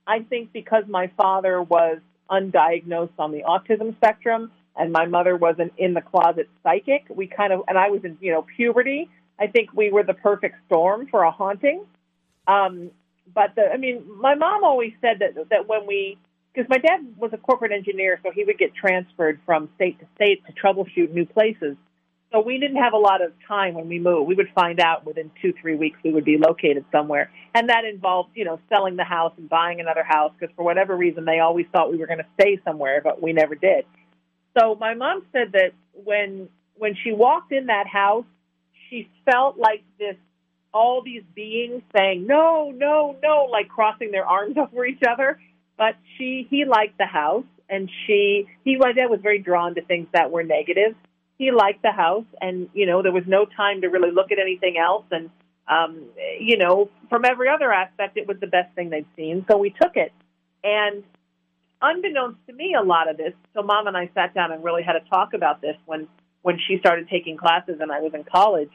I 0.06 0.24
think 0.24 0.52
because 0.52 0.84
my 0.88 1.10
father 1.16 1.62
was 1.62 2.00
undiagnosed 2.30 3.18
on 3.18 3.32
the 3.32 3.44
autism 3.44 3.96
spectrum 3.96 4.52
and 4.78 4.92
my 4.92 5.06
mother 5.06 5.36
was 5.36 5.56
an 5.60 5.72
in 5.78 5.94
the 5.94 6.02
closet 6.02 6.50
psychic, 6.64 7.06
we 7.10 7.28
kind 7.28 7.52
of, 7.52 7.64
and 7.68 7.78
I 7.78 7.90
was 7.90 8.04
in, 8.04 8.18
you 8.22 8.32
know, 8.32 8.46
puberty. 8.56 9.10
I 9.40 9.48
think 9.48 9.74
we 9.74 9.92
were 9.92 10.04
the 10.04 10.14
perfect 10.14 10.56
storm 10.68 11.08
for 11.08 11.24
a 11.24 11.32
haunting. 11.32 11.86
Um, 12.48 12.92
but 13.34 13.56
the, 13.56 13.64
I 13.72 13.78
mean, 13.78 14.04
my 14.20 14.36
mom 14.36 14.64
always 14.64 14.94
said 15.02 15.20
that 15.20 15.50
that 15.50 15.68
when 15.68 15.86
we 15.86 16.18
because 16.54 16.70
my 16.70 16.78
dad 16.78 17.06
was 17.18 17.32
a 17.34 17.38
corporate 17.38 17.72
engineer, 17.72 18.20
so 18.24 18.32
he 18.32 18.44
would 18.44 18.58
get 18.58 18.74
transferred 18.74 19.40
from 19.46 19.70
state 19.76 20.00
to 20.00 20.06
state 20.16 20.44
to 20.48 20.54
troubleshoot 20.54 21.12
new 21.14 21.26
places. 21.26 21.76
So 22.32 22.42
we 22.42 22.58
didn't 22.58 22.78
have 22.78 22.94
a 22.94 22.98
lot 22.98 23.22
of 23.22 23.32
time 23.48 23.74
when 23.76 23.88
we 23.88 24.00
moved. 24.00 24.28
We 24.28 24.36
would 24.36 24.50
find 24.54 24.82
out 24.82 25.06
within 25.06 25.32
two, 25.42 25.54
three 25.62 25.76
weeks 25.76 25.98
we 26.04 26.12
would 26.12 26.26
be 26.26 26.38
located 26.38 26.84
somewhere. 26.92 27.32
And 27.54 27.70
that 27.70 27.86
involved, 27.86 28.32
you 28.36 28.44
know, 28.44 28.60
selling 28.70 28.98
the 28.98 29.06
house 29.06 29.32
and 29.38 29.48
buying 29.48 29.80
another 29.80 30.04
house 30.04 30.34
because 30.38 30.54
for 30.56 30.64
whatever 30.64 30.98
reason 30.98 31.24
they 31.24 31.40
always 31.40 31.68
thought 31.72 31.90
we 31.90 31.98
were 31.98 32.08
going 32.08 32.20
to 32.20 32.26
stay 32.40 32.60
somewhere, 32.66 33.02
but 33.02 33.22
we 33.22 33.32
never 33.32 33.56
did. 33.56 33.86
So 34.58 34.76
my 34.76 34.94
mom 34.94 35.24
said 35.32 35.54
that 35.54 35.72
when 36.04 36.50
when 36.78 36.96
she 37.04 37.12
walked 37.12 37.52
in 37.52 37.68
that 37.68 37.88
house, 37.88 38.26
she 38.90 39.10
felt 39.30 39.58
like 39.58 39.84
this 40.00 40.16
all 40.74 41.02
these 41.04 41.24
beings 41.36 41.82
saying 41.96 42.28
no, 42.28 42.72
no, 42.76 43.16
no, 43.22 43.48
like 43.52 43.68
crossing 43.68 44.12
their 44.12 44.26
arms 44.26 44.58
over 44.58 44.86
each 44.86 45.02
other 45.08 45.40
but 45.78 45.96
she 46.18 46.48
he 46.50 46.66
liked 46.66 46.98
the 46.98 47.06
house, 47.06 47.46
and 47.70 47.90
she 48.06 48.48
he 48.66 48.78
my 48.78 48.92
dad 48.92 49.10
was 49.10 49.20
very 49.22 49.40
drawn 49.40 49.76
to 49.76 49.82
things 49.82 50.08
that 50.12 50.32
were 50.32 50.44
negative. 50.44 50.96
He 51.38 51.52
liked 51.52 51.84
the 51.84 51.92
house, 51.92 52.26
and 52.42 52.70
you 52.74 52.88
know 52.88 53.04
there 53.04 53.12
was 53.12 53.26
no 53.28 53.46
time 53.46 53.82
to 53.82 53.88
really 53.88 54.12
look 54.12 54.32
at 54.32 54.40
anything 54.40 54.78
else, 54.78 55.06
and 55.12 55.30
um, 55.68 56.04
you 56.40 56.58
know 56.58 56.90
from 57.10 57.26
every 57.26 57.48
other 57.48 57.72
aspect, 57.72 58.18
it 58.18 58.28
was 58.28 58.38
the 58.42 58.48
best 58.48 58.74
thing 58.76 58.90
they'd 58.90 59.06
seen. 59.16 59.46
So 59.50 59.58
we 59.58 59.70
took 59.70 59.96
it, 59.96 60.12
and 60.64 61.04
unbeknownst 61.82 62.40
to 62.48 62.54
me, 62.54 62.76
a 62.80 62.84
lot 62.84 63.10
of 63.10 63.18
this. 63.18 63.34
So 63.54 63.62
mom 63.64 63.88
and 63.88 63.98
I 63.98 64.10
sat 64.14 64.34
down 64.34 64.52
and 64.52 64.64
really 64.64 64.84
had 64.84 64.96
a 64.96 65.02
talk 65.10 65.34
about 65.34 65.62
this 65.62 65.76
when 65.86 66.08
when 66.42 66.58
she 66.68 66.78
started 66.80 67.10
taking 67.10 67.36
classes 67.36 67.78
and 67.80 67.92
I 67.92 68.00
was 68.00 68.14
in 68.14 68.24
college. 68.24 68.70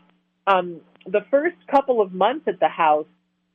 Um, 0.46 0.80
the 1.06 1.24
first 1.30 1.56
couple 1.70 2.02
of 2.02 2.12
months 2.12 2.46
at 2.46 2.60
the 2.60 2.68
house, 2.68 3.06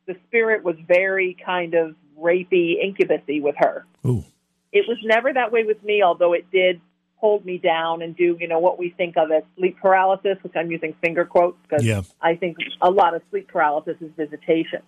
the 0.08 0.16
spirit 0.28 0.64
was 0.64 0.76
very 0.88 1.38
kind 1.46 1.76
of 1.76 1.96
rapey 2.20 2.76
incubusy 2.84 3.42
with 3.42 3.56
her. 3.60 3.86
Ooh. 4.06 4.24
It 4.72 4.86
was 4.88 4.98
never 5.04 5.32
that 5.34 5.52
way 5.52 5.64
with 5.66 5.84
me, 5.84 6.02
although 6.02 6.34
it 6.34 6.50
did 6.52 6.82
hold 7.18 7.46
me 7.46 7.58
down 7.58 8.02
and 8.02 8.16
do, 8.16 8.38
you 8.40 8.48
know, 8.48 8.60
what 8.60 8.80
we 8.80 8.90
think 8.90 9.18
of 9.18 9.32
as 9.32 9.44
sleep 9.58 9.78
paralysis, 9.82 10.38
which 10.42 10.54
I'm 10.56 10.72
using 10.72 10.96
finger 11.02 11.26
quotes 11.26 11.58
because 11.64 11.86
yeah. 11.86 12.02
I 12.22 12.36
think 12.36 12.58
a 12.82 12.90
lot 12.90 13.16
of 13.16 13.22
sleep 13.30 13.48
paralysis 13.48 13.98
is 14.02 14.12
visitation. 14.16 14.82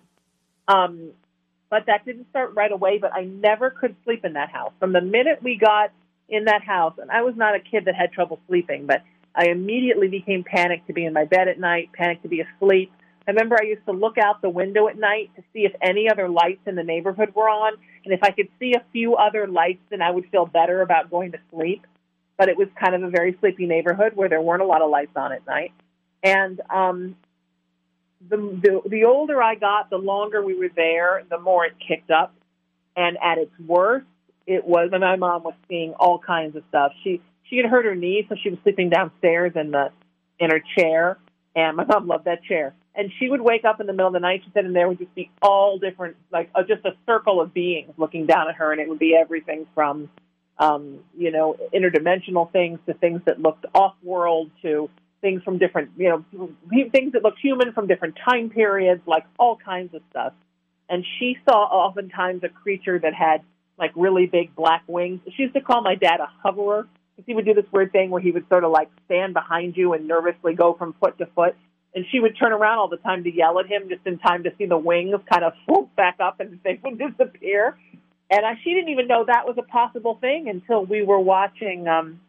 Um, 0.68 1.10
but 1.70 1.86
that 1.86 2.04
didn't 2.04 2.28
start 2.30 2.54
right 2.54 2.72
away, 2.72 2.98
but 2.98 3.14
I 3.14 3.24
never 3.24 3.70
could 3.70 3.94
sleep 4.04 4.24
in 4.24 4.34
that 4.34 4.50
house. 4.50 4.72
From 4.80 4.92
the 4.92 5.00
minute 5.00 5.42
we 5.42 5.56
got 5.56 5.92
in 6.28 6.44
that 6.44 6.62
house, 6.62 6.94
and 6.98 7.10
I 7.10 7.22
was 7.22 7.34
not 7.36 7.54
a 7.54 7.60
kid 7.60 7.84
that 7.86 7.94
had 7.94 8.12
trouble 8.12 8.40
sleeping, 8.48 8.86
but 8.86 9.02
I 9.34 9.46
immediately 9.46 10.08
became 10.08 10.44
panicked 10.44 10.88
to 10.88 10.92
be 10.92 11.04
in 11.04 11.12
my 11.12 11.24
bed 11.24 11.48
at 11.48 11.58
night, 11.58 11.90
panicked 11.92 12.24
to 12.24 12.28
be 12.28 12.40
asleep. 12.40 12.92
I 13.26 13.30
remember 13.30 13.56
I 13.60 13.66
used 13.66 13.84
to 13.86 13.92
look 13.92 14.18
out 14.18 14.42
the 14.42 14.50
window 14.50 14.88
at 14.88 14.98
night 14.98 15.30
to 15.36 15.42
see 15.52 15.60
if 15.60 15.72
any 15.80 16.10
other 16.10 16.28
lights 16.28 16.62
in 16.66 16.74
the 16.74 16.82
neighborhood 16.82 17.32
were 17.34 17.48
on, 17.48 17.74
and 18.04 18.12
if 18.12 18.20
I 18.24 18.32
could 18.32 18.48
see 18.58 18.74
a 18.74 18.82
few 18.92 19.14
other 19.14 19.46
lights, 19.46 19.82
then 19.90 20.02
I 20.02 20.10
would 20.10 20.26
feel 20.30 20.46
better 20.46 20.82
about 20.82 21.10
going 21.10 21.32
to 21.32 21.38
sleep. 21.52 21.86
But 22.36 22.48
it 22.48 22.56
was 22.56 22.68
kind 22.82 22.94
of 22.94 23.02
a 23.02 23.10
very 23.10 23.36
sleepy 23.38 23.66
neighborhood 23.66 24.12
where 24.16 24.28
there 24.28 24.40
weren't 24.40 24.62
a 24.62 24.66
lot 24.66 24.82
of 24.82 24.90
lights 24.90 25.12
on 25.14 25.32
at 25.32 25.46
night. 25.46 25.72
And 26.22 26.60
um, 26.70 27.16
the, 28.28 28.36
the 28.36 28.88
the 28.88 29.04
older 29.04 29.42
I 29.42 29.54
got, 29.54 29.90
the 29.90 29.96
longer 29.96 30.44
we 30.44 30.54
were 30.54 30.70
there, 30.74 31.22
the 31.28 31.38
more 31.38 31.64
it 31.64 31.74
kicked 31.86 32.10
up. 32.10 32.34
And 32.96 33.16
at 33.22 33.38
its 33.38 33.52
worst, 33.66 34.06
it 34.46 34.64
was. 34.64 34.90
And 34.92 35.00
my 35.00 35.16
mom 35.16 35.44
was 35.44 35.54
seeing 35.68 35.94
all 35.94 36.18
kinds 36.18 36.56
of 36.56 36.64
stuff. 36.68 36.92
She 37.02 37.22
she 37.48 37.56
had 37.56 37.66
hurt 37.66 37.84
her 37.84 37.94
knee, 37.94 38.26
so 38.28 38.34
she 38.42 38.50
was 38.50 38.58
sleeping 38.62 38.90
downstairs 38.90 39.52
in 39.54 39.70
the 39.70 39.90
in 40.38 40.50
her 40.50 40.60
chair. 40.76 41.18
And 41.54 41.76
my 41.76 41.84
mom 41.84 42.06
loved 42.06 42.26
that 42.26 42.42
chair. 42.44 42.74
And 42.94 43.10
she 43.18 43.28
would 43.28 43.40
wake 43.40 43.64
up 43.64 43.80
in 43.80 43.86
the 43.86 43.92
middle 43.92 44.08
of 44.08 44.12
the 44.12 44.20
night. 44.20 44.42
She 44.44 44.50
said, 44.52 44.64
and 44.64 44.74
there 44.74 44.88
would 44.88 44.98
just 44.98 45.14
be 45.14 45.30
all 45.40 45.78
different, 45.78 46.16
like 46.32 46.50
uh, 46.54 46.62
just 46.62 46.84
a 46.84 46.92
circle 47.06 47.40
of 47.40 47.54
beings 47.54 47.92
looking 47.96 48.26
down 48.26 48.48
at 48.48 48.56
her, 48.56 48.72
and 48.72 48.80
it 48.80 48.88
would 48.88 48.98
be 48.98 49.16
everything 49.16 49.66
from, 49.74 50.10
um, 50.58 50.98
you 51.16 51.30
know, 51.30 51.56
interdimensional 51.72 52.50
things 52.50 52.80
to 52.86 52.94
things 52.94 53.20
that 53.26 53.40
looked 53.40 53.64
off-world 53.74 54.50
to 54.62 54.90
things 55.20 55.42
from 55.42 55.58
different, 55.58 55.90
you 55.96 56.08
know, 56.08 56.50
things 56.90 57.12
that 57.12 57.22
looked 57.22 57.40
human 57.40 57.72
from 57.72 57.86
different 57.86 58.16
time 58.28 58.50
periods, 58.50 59.02
like 59.06 59.24
all 59.38 59.56
kinds 59.56 59.94
of 59.94 60.02
stuff. 60.10 60.32
And 60.88 61.04
she 61.18 61.38
saw 61.48 61.64
oftentimes 61.64 62.42
a 62.42 62.48
creature 62.48 62.98
that 62.98 63.14
had 63.14 63.42
like 63.78 63.92
really 63.94 64.26
big 64.26 64.54
black 64.54 64.82
wings. 64.86 65.20
She 65.36 65.44
used 65.44 65.54
to 65.54 65.60
call 65.60 65.82
my 65.82 65.94
dad 65.94 66.20
a 66.20 66.28
hoverer 66.42 66.86
because 67.14 67.26
he 67.26 67.34
would 67.34 67.44
do 67.44 67.54
this 67.54 67.64
weird 67.72 67.92
thing 67.92 68.10
where 68.10 68.20
he 68.20 68.30
would 68.30 68.48
sort 68.48 68.64
of 68.64 68.72
like 68.72 68.90
stand 69.06 69.34
behind 69.34 69.76
you 69.76 69.94
and 69.94 70.08
nervously 70.08 70.54
go 70.54 70.74
from 70.74 70.94
foot 71.00 71.16
to 71.18 71.26
foot. 71.26 71.54
And 71.94 72.04
she 72.10 72.20
would 72.20 72.36
turn 72.38 72.52
around 72.52 72.78
all 72.78 72.88
the 72.88 72.98
time 72.98 73.24
to 73.24 73.34
yell 73.34 73.58
at 73.58 73.66
him 73.66 73.88
just 73.88 74.06
in 74.06 74.18
time 74.18 74.44
to 74.44 74.52
see 74.58 74.66
the 74.66 74.78
wings 74.78 75.20
kind 75.30 75.44
of 75.44 75.54
swoop 75.64 75.94
back 75.96 76.16
up 76.20 76.40
and 76.40 76.60
they 76.64 76.78
would 76.82 76.98
disappear. 76.98 77.76
And 78.30 78.46
I, 78.46 78.54
she 78.62 78.74
didn't 78.74 78.90
even 78.90 79.08
know 79.08 79.24
that 79.26 79.46
was 79.46 79.56
a 79.58 79.62
possible 79.62 80.16
thing 80.20 80.48
until 80.48 80.84
we 80.84 81.02
were 81.02 81.18
watching. 81.18 81.88
Um, 81.88 82.20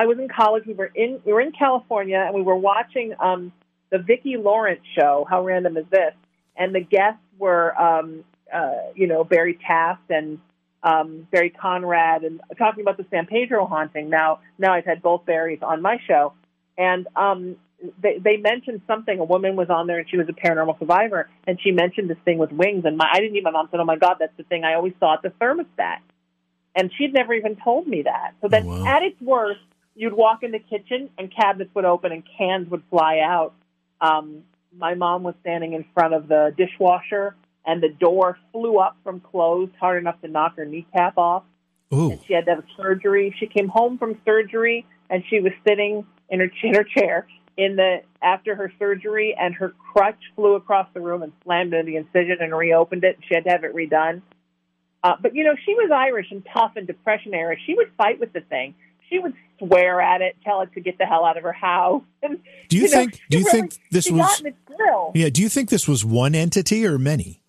I 0.00 0.06
was 0.06 0.18
in 0.18 0.28
college. 0.28 0.64
We 0.66 0.72
were 0.72 0.90
in 0.94 1.20
we 1.26 1.32
were 1.34 1.42
in 1.42 1.52
California 1.52 2.24
and 2.24 2.34
we 2.34 2.40
were 2.40 2.56
watching 2.56 3.12
um, 3.20 3.52
the 3.90 3.98
Vicki 3.98 4.38
Lawrence 4.38 4.80
show. 4.98 5.26
How 5.28 5.44
random 5.44 5.76
is 5.76 5.84
this? 5.90 6.14
And 6.56 6.74
the 6.74 6.80
guests 6.80 7.20
were, 7.38 7.78
um, 7.78 8.24
uh, 8.52 8.92
you 8.94 9.06
know, 9.06 9.24
Barry 9.24 9.58
Taff 9.66 9.98
and 10.08 10.38
um, 10.82 11.28
Barry 11.30 11.50
Conrad 11.50 12.24
and 12.24 12.40
talking 12.56 12.80
about 12.80 12.96
the 12.96 13.04
San 13.10 13.26
Pedro 13.26 13.66
haunting. 13.66 14.08
Now, 14.08 14.40
now 14.58 14.72
I've 14.72 14.86
had 14.86 15.02
both 15.02 15.26
Barrys 15.26 15.58
on 15.60 15.82
my 15.82 15.98
show, 16.08 16.32
and 16.78 17.06
um, 17.14 17.56
they, 18.02 18.16
they 18.24 18.38
mentioned 18.38 18.80
something. 18.86 19.18
A 19.18 19.24
woman 19.24 19.54
was 19.54 19.68
on 19.68 19.86
there, 19.86 19.98
and 19.98 20.08
she 20.08 20.16
was 20.16 20.28
a 20.30 20.32
paranormal 20.32 20.78
survivor, 20.78 21.28
and 21.46 21.60
she 21.62 21.72
mentioned 21.72 22.08
this 22.08 22.18
thing 22.24 22.38
with 22.38 22.52
wings. 22.52 22.86
And 22.86 22.96
my, 22.96 23.06
I 23.12 23.20
didn't 23.20 23.36
even. 23.36 23.52
My 23.52 23.58
mom 23.58 23.68
said, 23.70 23.80
"Oh 23.80 23.84
my 23.84 23.96
God, 23.96 24.16
that's 24.18 24.36
the 24.38 24.44
thing 24.44 24.64
I 24.64 24.74
always 24.76 24.94
saw 24.98 25.12
at 25.12 25.22
the 25.22 25.28
thermostat," 25.28 25.98
and 26.74 26.90
she'd 26.96 27.12
never 27.12 27.34
even 27.34 27.56
told 27.62 27.86
me 27.86 28.02
that. 28.02 28.32
So 28.40 28.48
then, 28.48 28.64
wow. 28.64 28.86
at 28.86 29.02
its 29.02 29.20
worst, 29.20 29.60
you'd 29.94 30.12
walk 30.12 30.42
in 30.42 30.52
the 30.52 30.58
kitchen, 30.58 31.10
and 31.18 31.32
cabinets 31.34 31.74
would 31.74 31.84
open, 31.84 32.12
and 32.12 32.22
cans 32.38 32.70
would 32.70 32.82
fly 32.90 33.20
out. 33.22 33.54
Um, 34.00 34.44
my 34.76 34.94
mom 34.94 35.22
was 35.22 35.34
standing 35.40 35.72
in 35.72 35.84
front 35.94 36.14
of 36.14 36.28
the 36.28 36.54
dishwasher 36.56 37.34
and 37.66 37.82
the 37.82 37.88
door 37.88 38.38
flew 38.52 38.78
up 38.78 38.96
from 39.04 39.20
closed 39.20 39.72
hard 39.78 40.00
enough 40.00 40.20
to 40.22 40.28
knock 40.28 40.56
her 40.56 40.64
kneecap 40.64 41.18
off. 41.18 41.42
Ooh. 41.92 42.12
And 42.12 42.20
she 42.26 42.34
had 42.34 42.46
to 42.46 42.54
have 42.54 42.64
surgery. 42.76 43.34
She 43.38 43.46
came 43.46 43.68
home 43.68 43.98
from 43.98 44.18
surgery 44.24 44.86
and 45.08 45.22
she 45.28 45.40
was 45.40 45.52
sitting 45.66 46.06
in 46.28 46.40
her, 46.40 46.50
in 46.62 46.74
her 46.74 46.84
chair 46.84 47.26
in 47.56 47.76
the 47.76 48.02
after 48.22 48.54
her 48.54 48.72
surgery 48.78 49.36
and 49.38 49.54
her 49.54 49.74
crutch 49.92 50.20
flew 50.36 50.54
across 50.54 50.86
the 50.94 51.00
room 51.00 51.22
and 51.22 51.32
slammed 51.44 51.74
into 51.74 51.84
the 51.84 51.96
incision 51.96 52.38
and 52.40 52.56
reopened 52.56 53.04
it. 53.04 53.18
She 53.28 53.34
had 53.34 53.44
to 53.44 53.50
have 53.50 53.64
it 53.64 53.74
redone. 53.74 54.22
Uh, 55.02 55.14
but 55.20 55.34
you 55.34 55.44
know, 55.44 55.54
she 55.64 55.74
was 55.74 55.90
Irish 55.92 56.26
and 56.30 56.46
tough 56.54 56.72
and 56.76 56.86
depression 56.86 57.34
era. 57.34 57.56
She 57.66 57.74
would 57.74 57.90
fight 57.96 58.20
with 58.20 58.32
the 58.32 58.40
thing. 58.40 58.74
She 59.10 59.18
would 59.18 59.34
swear 59.58 60.00
at 60.00 60.22
it, 60.22 60.36
tell 60.44 60.62
it 60.62 60.72
to 60.74 60.80
get 60.80 60.96
the 60.98 61.04
hell 61.04 61.24
out 61.24 61.36
of 61.36 61.42
her 61.42 61.52
house. 61.52 62.02
And, 62.22 62.38
Do 62.68 62.76
you, 62.76 62.82
you 62.82 62.88
think? 62.88 63.18
do 63.30 63.38
you 63.38 63.44
really- 63.44 63.60
think 63.62 63.78
this 63.90 64.10
was? 64.10 64.20
got 64.20 64.40
in 64.40 64.46
its 64.48 64.58
grill. 64.64 65.12
Yeah. 65.14 65.28
Do 65.30 65.42
you 65.42 65.48
think 65.48 65.68
this 65.70 65.88
was 65.88 66.04
one 66.04 66.34
entity 66.34 66.86
or 66.86 66.98
many? 66.98 67.42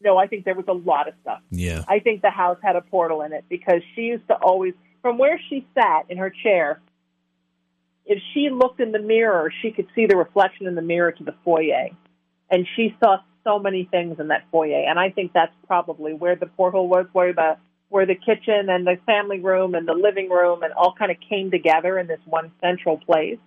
No, 0.00 0.18
I 0.18 0.26
think 0.26 0.44
there 0.44 0.54
was 0.54 0.66
a 0.68 0.72
lot 0.72 1.08
of 1.08 1.14
stuff. 1.22 1.40
Yeah. 1.50 1.84
I 1.88 1.98
think 2.00 2.20
the 2.22 2.30
house 2.30 2.58
had 2.62 2.76
a 2.76 2.82
portal 2.82 3.22
in 3.22 3.32
it 3.32 3.44
because 3.48 3.80
she 3.94 4.02
used 4.02 4.26
to 4.28 4.34
always, 4.34 4.74
from 5.00 5.16
where 5.16 5.40
she 5.48 5.66
sat 5.74 6.10
in 6.10 6.18
her 6.18 6.30
chair, 6.42 6.80
if 8.04 8.18
she 8.34 8.50
looked 8.50 8.80
in 8.80 8.92
the 8.92 8.98
mirror, 8.98 9.50
she 9.62 9.70
could 9.70 9.86
see 9.94 10.06
the 10.06 10.16
reflection 10.16 10.66
in 10.66 10.74
the 10.74 10.82
mirror 10.82 11.10
to 11.12 11.24
the 11.24 11.34
foyer. 11.44 11.88
And 12.50 12.66
she 12.76 12.94
saw 13.02 13.18
so 13.44 13.58
many 13.58 13.84
things 13.90 14.18
in 14.20 14.28
that 14.28 14.44
foyer. 14.50 14.84
And 14.86 14.98
I 14.98 15.08
think 15.10 15.32
that's 15.32 15.54
probably 15.66 16.12
where 16.12 16.36
the 16.36 16.46
portal 16.46 16.86
was, 16.88 17.06
where 17.12 17.32
the 17.32 17.56
where 17.94 18.06
the 18.06 18.16
kitchen 18.16 18.68
and 18.68 18.84
the 18.84 18.98
family 19.06 19.38
room 19.38 19.76
and 19.76 19.86
the 19.86 19.92
living 19.92 20.28
room 20.28 20.64
and 20.64 20.72
all 20.72 20.92
kind 20.98 21.12
of 21.12 21.16
came 21.28 21.52
together 21.52 21.96
in 21.96 22.08
this 22.08 22.18
one 22.24 22.50
central 22.60 22.98
place. 22.98 23.38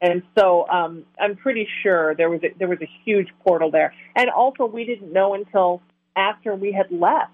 And 0.00 0.22
so 0.38 0.68
um, 0.68 1.02
I'm 1.18 1.34
pretty 1.34 1.66
sure 1.82 2.14
there 2.14 2.30
was 2.30 2.40
a, 2.44 2.54
there 2.56 2.68
was 2.68 2.78
a 2.80 2.88
huge 3.04 3.26
portal 3.42 3.72
there. 3.72 3.92
And 4.14 4.30
also, 4.30 4.64
we 4.64 4.84
didn't 4.84 5.12
know 5.12 5.34
until 5.34 5.82
after 6.14 6.54
we 6.54 6.70
had 6.70 6.92
left 6.92 7.32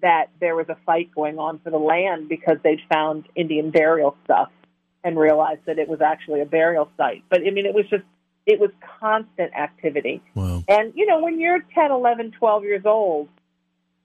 that 0.00 0.28
there 0.40 0.56
was 0.56 0.64
a 0.70 0.78
fight 0.86 1.10
going 1.14 1.38
on 1.38 1.58
for 1.58 1.68
the 1.68 1.76
land 1.76 2.30
because 2.30 2.56
they'd 2.64 2.80
found 2.90 3.28
Indian 3.34 3.70
burial 3.70 4.16
stuff 4.24 4.48
and 5.04 5.18
realized 5.18 5.60
that 5.66 5.78
it 5.78 5.90
was 5.90 6.00
actually 6.00 6.40
a 6.40 6.46
burial 6.46 6.88
site. 6.96 7.22
But 7.28 7.42
I 7.46 7.50
mean, 7.50 7.66
it 7.66 7.74
was 7.74 7.84
just 7.90 8.04
it 8.46 8.58
was 8.58 8.70
constant 8.98 9.52
activity. 9.52 10.22
Wow. 10.34 10.64
And 10.68 10.94
you 10.96 11.04
know, 11.04 11.22
when 11.22 11.38
you're 11.38 11.60
10, 11.74 11.90
11, 11.90 12.30
12 12.30 12.62
years 12.62 12.86
old, 12.86 13.28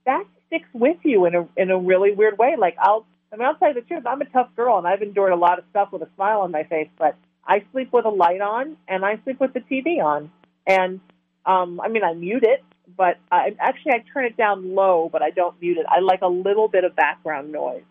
that 0.04 0.26
sticks 0.52 0.68
with 0.72 0.98
you 1.02 1.24
in 1.24 1.34
a 1.34 1.48
in 1.56 1.70
a 1.70 1.78
really 1.78 2.12
weird 2.12 2.38
way. 2.38 2.56
Like 2.58 2.76
I'll 2.78 3.06
I 3.32 3.36
mean, 3.36 3.46
I'll 3.48 3.54
tell 3.54 3.68
you 3.68 3.74
the 3.74 3.80
truth. 3.80 4.04
I'm 4.06 4.20
a 4.20 4.26
tough 4.26 4.50
girl, 4.54 4.76
and 4.76 4.86
I've 4.86 5.00
endured 5.00 5.32
a 5.32 5.36
lot 5.36 5.58
of 5.58 5.64
stuff 5.70 5.90
with 5.90 6.02
a 6.02 6.08
smile 6.16 6.40
on 6.40 6.50
my 6.50 6.64
face. 6.64 6.88
But 6.98 7.16
I 7.46 7.64
sleep 7.72 7.92
with 7.92 8.04
a 8.04 8.10
light 8.10 8.42
on, 8.42 8.76
and 8.86 9.04
I 9.04 9.18
sleep 9.24 9.40
with 9.40 9.54
the 9.54 9.60
TV 9.60 10.04
on. 10.04 10.30
And 10.66 11.00
um, 11.46 11.80
I 11.80 11.88
mean, 11.88 12.04
I 12.04 12.12
mute 12.12 12.44
it, 12.44 12.62
but 12.94 13.18
I 13.30 13.56
actually 13.58 13.92
I 13.92 14.04
turn 14.12 14.26
it 14.26 14.36
down 14.36 14.74
low, 14.74 15.08
but 15.10 15.22
I 15.22 15.30
don't 15.30 15.58
mute 15.60 15.78
it. 15.78 15.86
I 15.88 16.00
like 16.00 16.20
a 16.20 16.28
little 16.28 16.68
bit 16.68 16.84
of 16.84 16.94
background 16.94 17.50
noise 17.50 17.84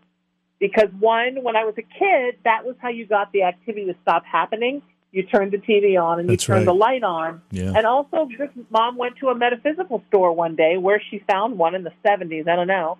because 0.60 0.90
one, 1.00 1.42
when 1.42 1.56
I 1.56 1.66
was 1.66 1.74
a 1.80 1.82
kid, 1.82 2.38
that 2.44 2.64
was 2.64 2.76
how 2.80 2.90
you 2.90 3.08
got 3.08 3.32
the 3.32 3.44
activity 3.44 3.88
to 3.88 3.96
stop 4.04 4.24
happening. 4.26 4.84
You 5.12 5.24
turned 5.24 5.52
the 5.52 5.58
TV 5.58 6.02
on 6.02 6.20
and 6.20 6.30
That's 6.30 6.48
you 6.48 6.54
turned 6.56 6.68
the 6.68 6.74
light 6.74 7.04
on. 7.04 7.42
Yeah. 7.52 7.74
And 7.76 7.86
also, 7.86 8.30
this 8.38 8.50
mom 8.70 8.96
went 8.96 9.18
to 9.18 9.28
a 9.28 9.36
metaphysical 9.36 10.04
store 10.08 10.34
one 10.34 10.56
day 10.56 10.78
where 10.78 11.02
she 11.10 11.20
found 11.30 11.58
one 11.58 11.76
in 11.76 11.84
the 11.84 11.92
70s. 12.06 12.48
I 12.48 12.56
don't 12.56 12.68
know. 12.68 12.98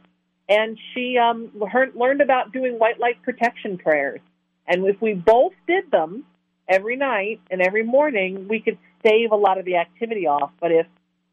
And 0.50 0.78
she 0.94 1.18
um, 1.18 1.50
heard, 1.72 1.96
learned 1.96 2.20
about 2.20 2.52
doing 2.52 2.78
white 2.78 3.00
light 3.00 3.22
protection 3.24 3.78
prayers. 3.78 4.20
And 4.68 4.86
if 4.86 5.02
we 5.02 5.14
both 5.14 5.54
did 5.68 5.90
them 5.90 6.26
every 6.68 6.98
night 6.98 7.40
and 7.50 7.62
every 7.62 7.84
morning, 7.84 8.48
we 8.50 8.60
could 8.60 8.78
stave 9.00 9.32
a 9.32 9.36
lot 9.36 9.58
of 9.58 9.64
the 9.64 9.78
activity 9.78 10.28
off. 10.28 10.52
But 10.60 10.74
if 10.74 10.88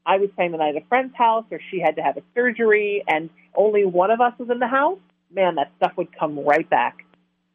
I 0.06 0.18
was 0.18 0.30
staying 0.34 0.52
the 0.52 0.58
night 0.58 0.76
at 0.76 0.82
a 0.82 0.86
friend's 0.86 1.14
house 1.16 1.44
or 1.50 1.60
she 1.70 1.80
had 1.80 1.96
to 1.96 2.02
have 2.02 2.16
a 2.16 2.22
surgery 2.34 3.02
and 3.08 3.30
only 3.54 3.84
one 3.84 4.12
of 4.12 4.20
us 4.20 4.32
was 4.38 4.48
in 4.50 4.60
the 4.60 4.68
house, 4.68 4.98
man, 5.34 5.56
that 5.56 5.72
stuff 5.76 5.92
would 5.96 6.16
come 6.16 6.38
right 6.38 6.68
back. 6.68 7.04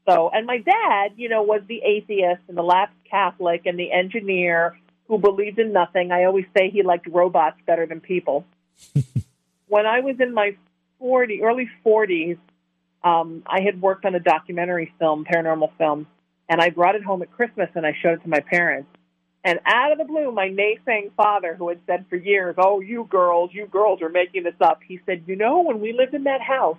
So, 0.08 0.30
and 0.34 0.46
my 0.46 0.58
dad, 0.58 1.14
you 1.16 1.30
know, 1.30 1.44
was 1.44 1.62
the 1.68 1.82
atheist 1.82 2.42
and 2.48 2.58
the 2.58 2.64
lapsed 2.64 2.96
Catholic 3.10 3.66
and 3.66 3.80
the 3.80 3.92
engineer 3.92 4.78
who 5.08 5.18
believed 5.18 5.60
in 5.60 5.72
nothing. 5.72 6.12
I 6.12 6.26
always 6.26 6.46
say 6.56 6.70
he 6.70 6.84
liked 6.84 7.08
robots 7.08 7.58
better 7.66 7.86
than 7.86 8.02
people. 8.02 8.46
when 9.68 9.86
I 9.86 10.02
was 10.02 10.16
in 10.20 10.34
my 10.34 10.56
40, 11.00 11.42
early 11.44 11.70
40s, 11.86 12.38
um, 13.04 13.44
I 13.46 13.62
had 13.62 13.82
worked 13.82 14.06
on 14.06 14.16
a 14.16 14.20
documentary 14.20 14.94
film, 15.00 15.26
paranormal 15.26 15.72
film, 15.78 16.08
and 16.50 16.62
I 16.62 16.70
brought 16.70 16.96
it 16.96 17.04
home 17.04 17.22
at 17.22 17.32
Christmas 17.32 17.70
and 17.76 17.86
I 17.86 17.96
showed 18.02 18.14
it 18.14 18.24
to 18.24 18.30
my 18.30 18.40
parents. 18.40 18.90
And 19.46 19.60
out 19.66 19.92
of 19.92 19.98
the 19.98 20.06
blue, 20.06 20.32
my 20.32 20.48
naysaying 20.48 21.12
father, 21.18 21.54
who 21.56 21.68
had 21.68 21.80
said 21.86 22.06
for 22.10 22.16
years, 22.16 22.56
"Oh, 22.58 22.80
you 22.80 23.06
girls, 23.10 23.54
you 23.54 23.66
girls 23.66 24.02
are 24.02 24.08
making 24.08 24.44
this 24.44 24.56
up," 24.62 24.82
he 24.88 25.02
said, 25.06 25.24
"You 25.28 25.36
know, 25.36 25.62
when 25.62 25.82
we 25.82 25.92
lived 25.92 26.14
in 26.14 26.24
that 26.24 26.42
house, 26.42 26.78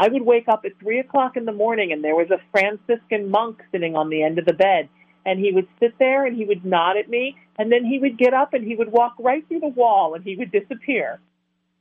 I 0.00 0.08
would 0.08 0.22
wake 0.22 0.48
up 0.48 0.62
at 0.64 0.78
three 0.80 0.98
o'clock 0.98 1.36
in 1.36 1.44
the 1.44 1.52
morning, 1.52 1.92
and 1.92 2.02
there 2.02 2.16
was 2.16 2.30
a 2.30 2.40
Franciscan 2.52 3.30
monk 3.30 3.62
sitting 3.70 3.96
on 3.96 4.08
the 4.08 4.22
end 4.22 4.38
of 4.38 4.46
the 4.46 4.54
bed, 4.54 4.88
and 5.26 5.38
he 5.38 5.52
would 5.52 5.68
sit 5.78 5.98
there 5.98 6.24
and 6.24 6.34
he 6.34 6.46
would 6.46 6.64
nod 6.64 6.96
at 6.96 7.10
me, 7.10 7.36
and 7.58 7.70
then 7.70 7.84
he 7.84 7.98
would 7.98 8.16
get 8.16 8.32
up 8.32 8.54
and 8.54 8.66
he 8.66 8.74
would 8.74 8.90
walk 8.90 9.14
right 9.18 9.46
through 9.46 9.60
the 9.60 9.68
wall 9.68 10.14
and 10.14 10.24
he 10.24 10.36
would 10.36 10.50
disappear." 10.50 11.20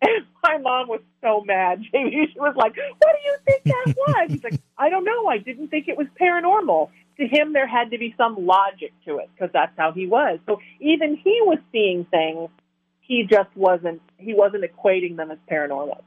And 0.02 0.26
my 0.42 0.58
mom 0.60 0.88
was 0.88 1.02
so 1.22 1.44
mad. 1.46 1.82
JV, 1.94 2.12
she 2.34 2.40
was 2.40 2.56
like, 2.56 2.74
"What 3.00 3.16
do 3.16 3.30
you 3.30 3.36
think 3.46 3.64
that 3.66 3.96
was?" 4.08 4.32
He's 4.32 4.44
like, 4.44 4.62
"I 4.78 4.90
don't 4.90 5.04
know. 5.04 5.28
I 5.28 5.40
didn't 5.40 5.68
think 5.68 5.90
it 5.90 5.98
was 5.98 6.08
paranormal." 6.20 6.90
To 7.18 7.28
him, 7.28 7.52
there 7.52 7.68
had 7.68 7.92
to 7.92 7.98
be 7.98 8.16
some 8.18 8.46
logic 8.46 8.94
to 9.06 9.18
it 9.18 9.30
because 9.34 9.52
that's 9.52 9.74
how 9.78 9.92
he 9.92 10.08
was. 10.08 10.40
So 10.46 10.62
even 10.80 11.18
he 11.18 11.42
was 11.44 11.60
seeing 11.74 12.06
things. 12.06 12.50
He 13.02 13.24
just 13.30 13.50
wasn't. 13.56 14.02
He 14.18 14.34
wasn't 14.34 14.64
equating 14.64 15.18
them 15.18 15.32
as 15.32 15.38
paranormal. 15.52 16.02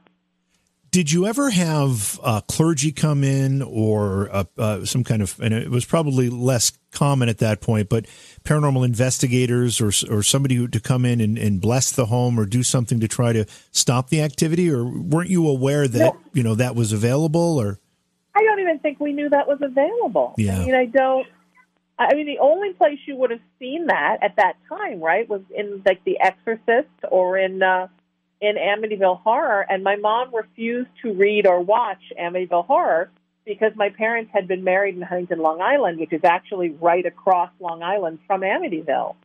Did 0.93 1.11
you 1.11 1.25
ever 1.25 1.49
have 1.49 2.19
uh, 2.21 2.39
clergy 2.41 2.91
come 2.91 3.23
in 3.23 3.63
or 3.63 4.29
uh, 4.31 4.43
uh, 4.59 4.85
some 4.85 5.03
kind 5.03 5.23
of, 5.23 5.39
and 5.39 5.51
it 5.51 5.71
was 5.71 5.85
probably 5.85 6.29
less 6.29 6.71
common 6.91 7.29
at 7.29 7.39
that 7.39 7.61
point, 7.61 7.89
but 7.89 8.05
paranormal 8.43 8.85
investigators 8.85 9.81
or, 9.81 9.87
or 10.15 10.21
somebody 10.21 10.53
who, 10.53 10.67
to 10.67 10.79
come 10.79 11.03
in 11.03 11.19
and, 11.19 11.35
and 11.39 11.59
bless 11.59 11.91
the 11.91 12.05
home 12.05 12.39
or 12.39 12.45
do 12.45 12.61
something 12.61 12.99
to 12.99 13.07
try 13.07 13.33
to 13.33 13.43
stop 13.71 14.09
the 14.09 14.21
activity? 14.21 14.69
Or 14.69 14.85
weren't 14.85 15.31
you 15.31 15.47
aware 15.47 15.87
that, 15.87 16.13
no. 16.13 16.17
you 16.31 16.43
know, 16.43 16.53
that 16.53 16.75
was 16.75 16.93
available 16.93 17.59
or? 17.59 17.79
I 18.35 18.43
don't 18.43 18.59
even 18.59 18.77
think 18.77 18.99
we 18.99 19.13
knew 19.13 19.29
that 19.29 19.47
was 19.47 19.63
available. 19.63 20.35
Yeah. 20.37 20.61
I 20.61 20.65
mean, 20.65 20.75
I 20.75 20.85
don't, 20.85 21.25
I 21.97 22.13
mean, 22.13 22.27
the 22.27 22.37
only 22.37 22.73
place 22.73 22.99
you 23.07 23.15
would 23.15 23.31
have 23.31 23.41
seen 23.57 23.87
that 23.87 24.19
at 24.21 24.35
that 24.35 24.57
time, 24.69 24.99
right, 25.01 25.27
was 25.27 25.41
in 25.49 25.81
like 25.87 26.03
The 26.03 26.19
Exorcist 26.19 26.93
or 27.09 27.39
in, 27.39 27.63
uh, 27.63 27.87
in 28.43 28.57
Amityville 28.57 29.21
Horror, 29.21 29.65
and 29.69 29.85
my 29.85 29.95
mom 29.95 30.35
refused 30.35 30.89
to 31.01 31.13
read 31.13 31.47
or 31.47 31.61
watch 31.61 32.01
Amityville 32.21 32.65
Horror 32.65 33.09
because 33.45 33.71
my 33.77 33.87
parents 33.89 34.31
had 34.33 34.49
been 34.49 34.65
married 34.65 34.95
in 34.97 35.01
Huntington, 35.01 35.39
Long 35.39 35.61
Island, 35.61 35.97
which 35.97 36.11
is 36.11 36.25
actually 36.25 36.71
right 36.71 37.05
across 37.05 37.51
Long 37.61 37.81
Island 37.81 38.19
from 38.27 38.41
Amityville. 38.41 39.15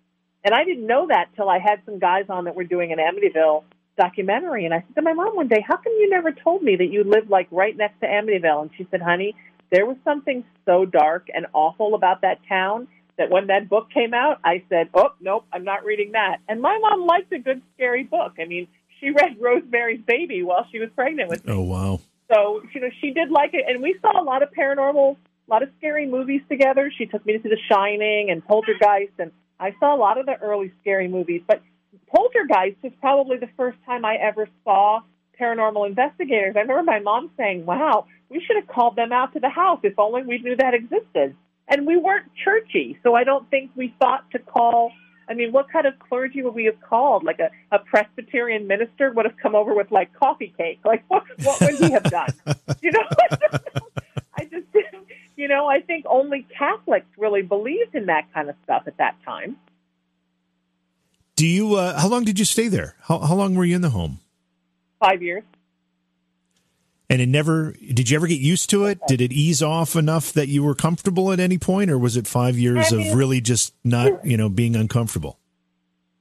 And 0.44 0.54
I 0.54 0.62
didn't 0.62 0.86
know 0.86 1.08
that 1.08 1.30
till 1.34 1.50
I 1.50 1.58
had 1.58 1.80
some 1.84 1.98
guys 1.98 2.26
on 2.28 2.44
that 2.44 2.54
were 2.54 2.62
doing 2.62 2.92
an 2.92 2.98
Amityville 2.98 3.64
documentary. 3.96 4.64
And 4.64 4.72
I 4.72 4.84
said 4.86 4.94
to 4.94 5.02
my 5.02 5.14
mom 5.14 5.34
one 5.34 5.48
day, 5.48 5.64
How 5.66 5.76
come 5.76 5.92
you 5.98 6.08
never 6.08 6.30
told 6.30 6.62
me 6.62 6.76
that 6.76 6.86
you 6.86 7.02
lived 7.02 7.28
like 7.28 7.48
right 7.50 7.76
next 7.76 7.98
to 8.00 8.06
Amityville? 8.06 8.62
And 8.62 8.70
she 8.78 8.86
said, 8.88 9.02
Honey, 9.02 9.34
there 9.72 9.84
was 9.84 9.96
something 10.04 10.44
so 10.64 10.84
dark 10.84 11.26
and 11.34 11.46
awful 11.52 11.96
about 11.96 12.20
that 12.20 12.38
town 12.48 12.86
that 13.16 13.30
when 13.30 13.48
that 13.48 13.68
book 13.68 13.90
came 13.90 14.14
out, 14.14 14.38
I 14.44 14.62
said, 14.68 14.90
Oh, 14.94 15.10
nope, 15.20 15.44
I'm 15.52 15.64
not 15.64 15.84
reading 15.84 16.12
that. 16.12 16.36
And 16.48 16.62
my 16.62 16.78
mom 16.78 17.04
liked 17.04 17.32
a 17.32 17.40
good, 17.40 17.62
scary 17.74 18.04
book. 18.04 18.34
I 18.40 18.44
mean, 18.44 18.68
she 19.00 19.10
read 19.10 19.36
Rosemary's 19.40 20.00
Baby 20.06 20.42
while 20.42 20.66
she 20.70 20.78
was 20.78 20.88
pregnant 20.94 21.30
with 21.30 21.44
me. 21.46 21.52
Oh 21.52 21.60
wow! 21.62 22.00
So 22.32 22.62
you 22.74 22.80
know 22.80 22.88
she 23.00 23.10
did 23.12 23.30
like 23.30 23.54
it, 23.54 23.64
and 23.68 23.82
we 23.82 23.96
saw 24.00 24.20
a 24.20 24.24
lot 24.24 24.42
of 24.42 24.50
paranormal, 24.52 25.16
a 25.16 25.50
lot 25.50 25.62
of 25.62 25.70
scary 25.78 26.06
movies 26.06 26.42
together. 26.48 26.90
She 26.96 27.06
took 27.06 27.24
me 27.24 27.34
to 27.34 27.42
see 27.42 27.48
The 27.48 27.58
Shining 27.68 28.30
and 28.30 28.44
Poltergeist, 28.44 29.12
and 29.18 29.32
I 29.58 29.74
saw 29.80 29.94
a 29.94 29.98
lot 29.98 30.18
of 30.18 30.26
the 30.26 30.36
early 30.36 30.72
scary 30.80 31.08
movies. 31.08 31.42
But 31.46 31.62
Poltergeist 32.08 32.82
was 32.82 32.92
probably 33.00 33.38
the 33.38 33.50
first 33.56 33.78
time 33.86 34.04
I 34.04 34.16
ever 34.16 34.48
saw 34.64 35.00
paranormal 35.40 35.86
investigators. 35.86 36.54
I 36.56 36.60
remember 36.60 36.82
my 36.82 37.00
mom 37.00 37.30
saying, 37.36 37.64
"Wow, 37.66 38.06
we 38.28 38.40
should 38.40 38.56
have 38.56 38.66
called 38.66 38.96
them 38.96 39.12
out 39.12 39.32
to 39.34 39.40
the 39.40 39.48
house 39.48 39.80
if 39.82 39.98
only 39.98 40.22
we 40.22 40.38
knew 40.38 40.56
that 40.56 40.74
existed." 40.74 41.36
And 41.70 41.86
we 41.86 41.98
weren't 41.98 42.26
churchy, 42.44 42.98
so 43.02 43.14
I 43.14 43.24
don't 43.24 43.48
think 43.50 43.70
we 43.76 43.94
thought 44.00 44.30
to 44.30 44.38
call 44.38 44.90
I 45.28 45.34
mean, 45.34 45.52
what 45.52 45.70
kind 45.70 45.86
of 45.86 45.98
clergy 45.98 46.42
would 46.42 46.54
we 46.54 46.64
have 46.64 46.80
called? 46.80 47.22
Like 47.22 47.38
a, 47.38 47.50
a 47.70 47.78
Presbyterian 47.78 48.66
minister 48.66 49.12
would 49.12 49.26
have 49.26 49.36
come 49.36 49.54
over 49.54 49.74
with 49.74 49.90
like 49.90 50.12
coffee 50.14 50.54
cake. 50.56 50.80
Like 50.84 51.04
what 51.08 51.24
what 51.42 51.60
would 51.60 51.74
he 51.76 51.90
have 51.90 52.04
done? 52.04 52.30
you 52.82 52.90
know, 52.92 53.04
I 54.38 54.44
just 54.44 54.66
you 55.36 55.48
know 55.48 55.66
I 55.66 55.80
think 55.80 56.06
only 56.08 56.46
Catholics 56.56 57.06
really 57.18 57.42
believed 57.42 57.94
in 57.94 58.06
that 58.06 58.32
kind 58.32 58.48
of 58.48 58.56
stuff 58.64 58.84
at 58.86 58.96
that 58.96 59.16
time. 59.24 59.56
Do 61.36 61.46
you? 61.46 61.74
Uh, 61.74 61.98
how 61.98 62.08
long 62.08 62.24
did 62.24 62.38
you 62.38 62.44
stay 62.44 62.68
there? 62.68 62.96
How 63.02 63.18
how 63.18 63.34
long 63.34 63.54
were 63.54 63.64
you 63.64 63.76
in 63.76 63.82
the 63.82 63.90
home? 63.90 64.20
Five 64.98 65.22
years. 65.22 65.44
And 67.10 67.22
it 67.22 67.28
never 67.28 67.72
did 67.72 68.10
you 68.10 68.16
ever 68.16 68.26
get 68.26 68.40
used 68.40 68.68
to 68.70 68.84
it? 68.84 68.98
Did 69.06 69.20
it 69.20 69.32
ease 69.32 69.62
off 69.62 69.96
enough 69.96 70.32
that 70.34 70.48
you 70.48 70.62
were 70.62 70.74
comfortable 70.74 71.32
at 71.32 71.40
any 71.40 71.56
point, 71.56 71.90
or 71.90 71.98
was 71.98 72.16
it 72.16 72.26
five 72.26 72.58
years 72.58 72.92
I 72.92 72.96
mean, 72.96 73.10
of 73.10 73.14
really 73.16 73.40
just 73.40 73.74
not, 73.82 74.24
you 74.26 74.36
know, 74.36 74.48
being 74.50 74.76
uncomfortable? 74.76 75.38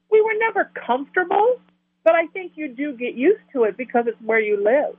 We 0.10 0.22
were 0.22 0.36
never 0.40 0.72
comfortable, 0.86 1.60
but 2.06 2.16
I 2.16 2.28
think 2.28 2.54
you 2.56 2.70
do 2.70 2.94
get 2.96 3.16
used 3.16 3.44
to 3.52 3.66
it 3.66 3.76
because 3.76 4.06
it's 4.08 4.22
where 4.22 4.40
you 4.40 4.64
live 4.64 4.96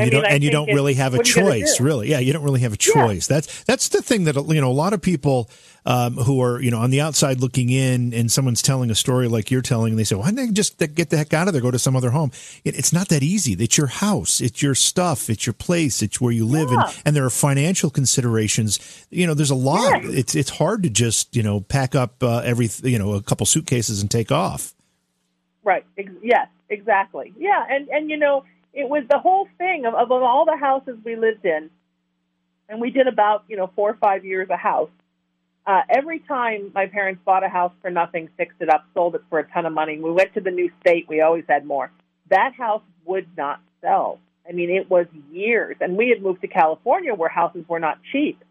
and 0.00 0.06
you 0.06 0.12
mean, 0.12 0.22
don't 0.22 0.32
and 0.32 0.44
you 0.44 0.50
don't 0.50 0.68
really 0.68 0.94
have 0.94 1.14
a 1.14 1.22
choice 1.22 1.80
really. 1.80 2.10
Yeah 2.10 2.18
you 2.18 2.32
don't 2.32 2.42
really 2.42 2.60
have 2.60 2.72
a 2.72 2.76
choice. 2.76 3.28
Yeah. 3.28 3.36
that's 3.36 3.64
that's 3.64 3.88
the 3.88 4.02
thing 4.02 4.24
that 4.24 4.36
you 4.36 4.60
know 4.60 4.70
a 4.70 4.72
lot 4.72 4.92
of 4.92 5.02
people 5.02 5.50
um, 5.84 6.14
who 6.14 6.40
are 6.40 6.60
you 6.60 6.70
know 6.70 6.78
on 6.78 6.90
the 6.90 7.00
outside 7.00 7.40
looking 7.40 7.70
in 7.70 8.12
and 8.12 8.30
someone's 8.30 8.62
telling 8.62 8.90
a 8.90 8.94
story 8.94 9.28
like 9.28 9.50
you're 9.50 9.62
telling 9.62 9.92
and 9.92 9.98
they 9.98 10.04
say 10.04 10.16
why 10.16 10.26
don't 10.26 10.36
they 10.36 10.48
just 10.48 10.78
get 10.94 11.10
the 11.10 11.16
heck 11.16 11.32
out 11.32 11.46
of 11.46 11.52
there 11.52 11.62
go 11.62 11.70
to 11.70 11.78
some 11.78 11.96
other 11.96 12.10
home? 12.10 12.30
It, 12.64 12.76
it's 12.76 12.92
not 12.92 13.08
that 13.08 13.22
easy. 13.22 13.52
It's 13.52 13.78
your 13.78 13.86
house. 13.86 14.40
It's 14.40 14.62
your 14.62 14.74
stuff. 14.74 15.30
It's 15.30 15.46
your 15.46 15.54
place. 15.54 16.02
It's 16.02 16.20
where 16.20 16.32
you 16.32 16.46
live. 16.46 16.70
Yeah. 16.70 16.84
and, 16.84 17.02
and 17.06 17.16
there 17.16 17.24
are 17.24 17.30
financial 17.30 17.90
considerations. 17.90 19.06
You 19.10 19.26
know 19.26 19.34
there's 19.34 19.50
a 19.50 19.54
lot. 19.54 20.02
Yeah. 20.04 20.10
it's 20.10 20.34
it's 20.34 20.50
hard 20.50 20.82
to 20.82 20.90
just 20.90 21.34
you 21.36 21.42
know 21.42 21.60
pack 21.60 21.94
up 21.94 22.22
uh, 22.22 22.38
every 22.44 22.68
you 22.82 22.98
know 22.98 23.14
a 23.14 23.22
couple 23.22 23.46
suitcases 23.46 24.00
and 24.00 24.10
take 24.10 24.32
off. 24.32 24.74
Right. 25.62 25.84
Yes 26.22 26.48
exactly. 26.68 27.32
Yeah. 27.38 27.64
And 27.68 27.88
and 27.88 28.10
you 28.10 28.16
know 28.16 28.44
it 28.76 28.88
was 28.88 29.04
the 29.08 29.18
whole 29.18 29.48
thing 29.56 29.86
of, 29.86 29.94
of 29.94 30.12
all 30.12 30.44
the 30.44 30.56
houses 30.56 30.98
we 31.02 31.16
lived 31.16 31.46
in, 31.46 31.70
and 32.68 32.80
we 32.80 32.90
did 32.90 33.08
about 33.08 33.44
you 33.48 33.56
know 33.56 33.70
four 33.74 33.90
or 33.90 33.96
five 33.96 34.24
years 34.24 34.48
a 34.50 34.56
house. 34.56 34.90
Uh, 35.66 35.80
every 35.88 36.20
time 36.20 36.70
my 36.74 36.86
parents 36.86 37.20
bought 37.24 37.42
a 37.42 37.48
house 37.48 37.72
for 37.82 37.90
nothing, 37.90 38.28
fixed 38.36 38.58
it 38.60 38.68
up, 38.68 38.84
sold 38.94 39.16
it 39.16 39.22
for 39.28 39.40
a 39.40 39.48
ton 39.50 39.66
of 39.66 39.72
money, 39.72 39.98
we 39.98 40.12
went 40.12 40.32
to 40.34 40.40
the 40.40 40.50
new 40.50 40.70
state. 40.80 41.06
We 41.08 41.22
always 41.22 41.44
had 41.48 41.64
more. 41.64 41.90
That 42.28 42.52
house 42.56 42.82
would 43.04 43.26
not 43.36 43.60
sell. 43.80 44.20
I 44.48 44.52
mean, 44.52 44.70
it 44.70 44.88
was 44.88 45.06
years, 45.32 45.76
and 45.80 45.96
we 45.96 46.10
had 46.10 46.22
moved 46.22 46.42
to 46.42 46.46
California 46.46 47.14
where 47.14 47.30
houses 47.30 47.64
were 47.66 47.80
not 47.80 47.98
cheap, 48.12 48.44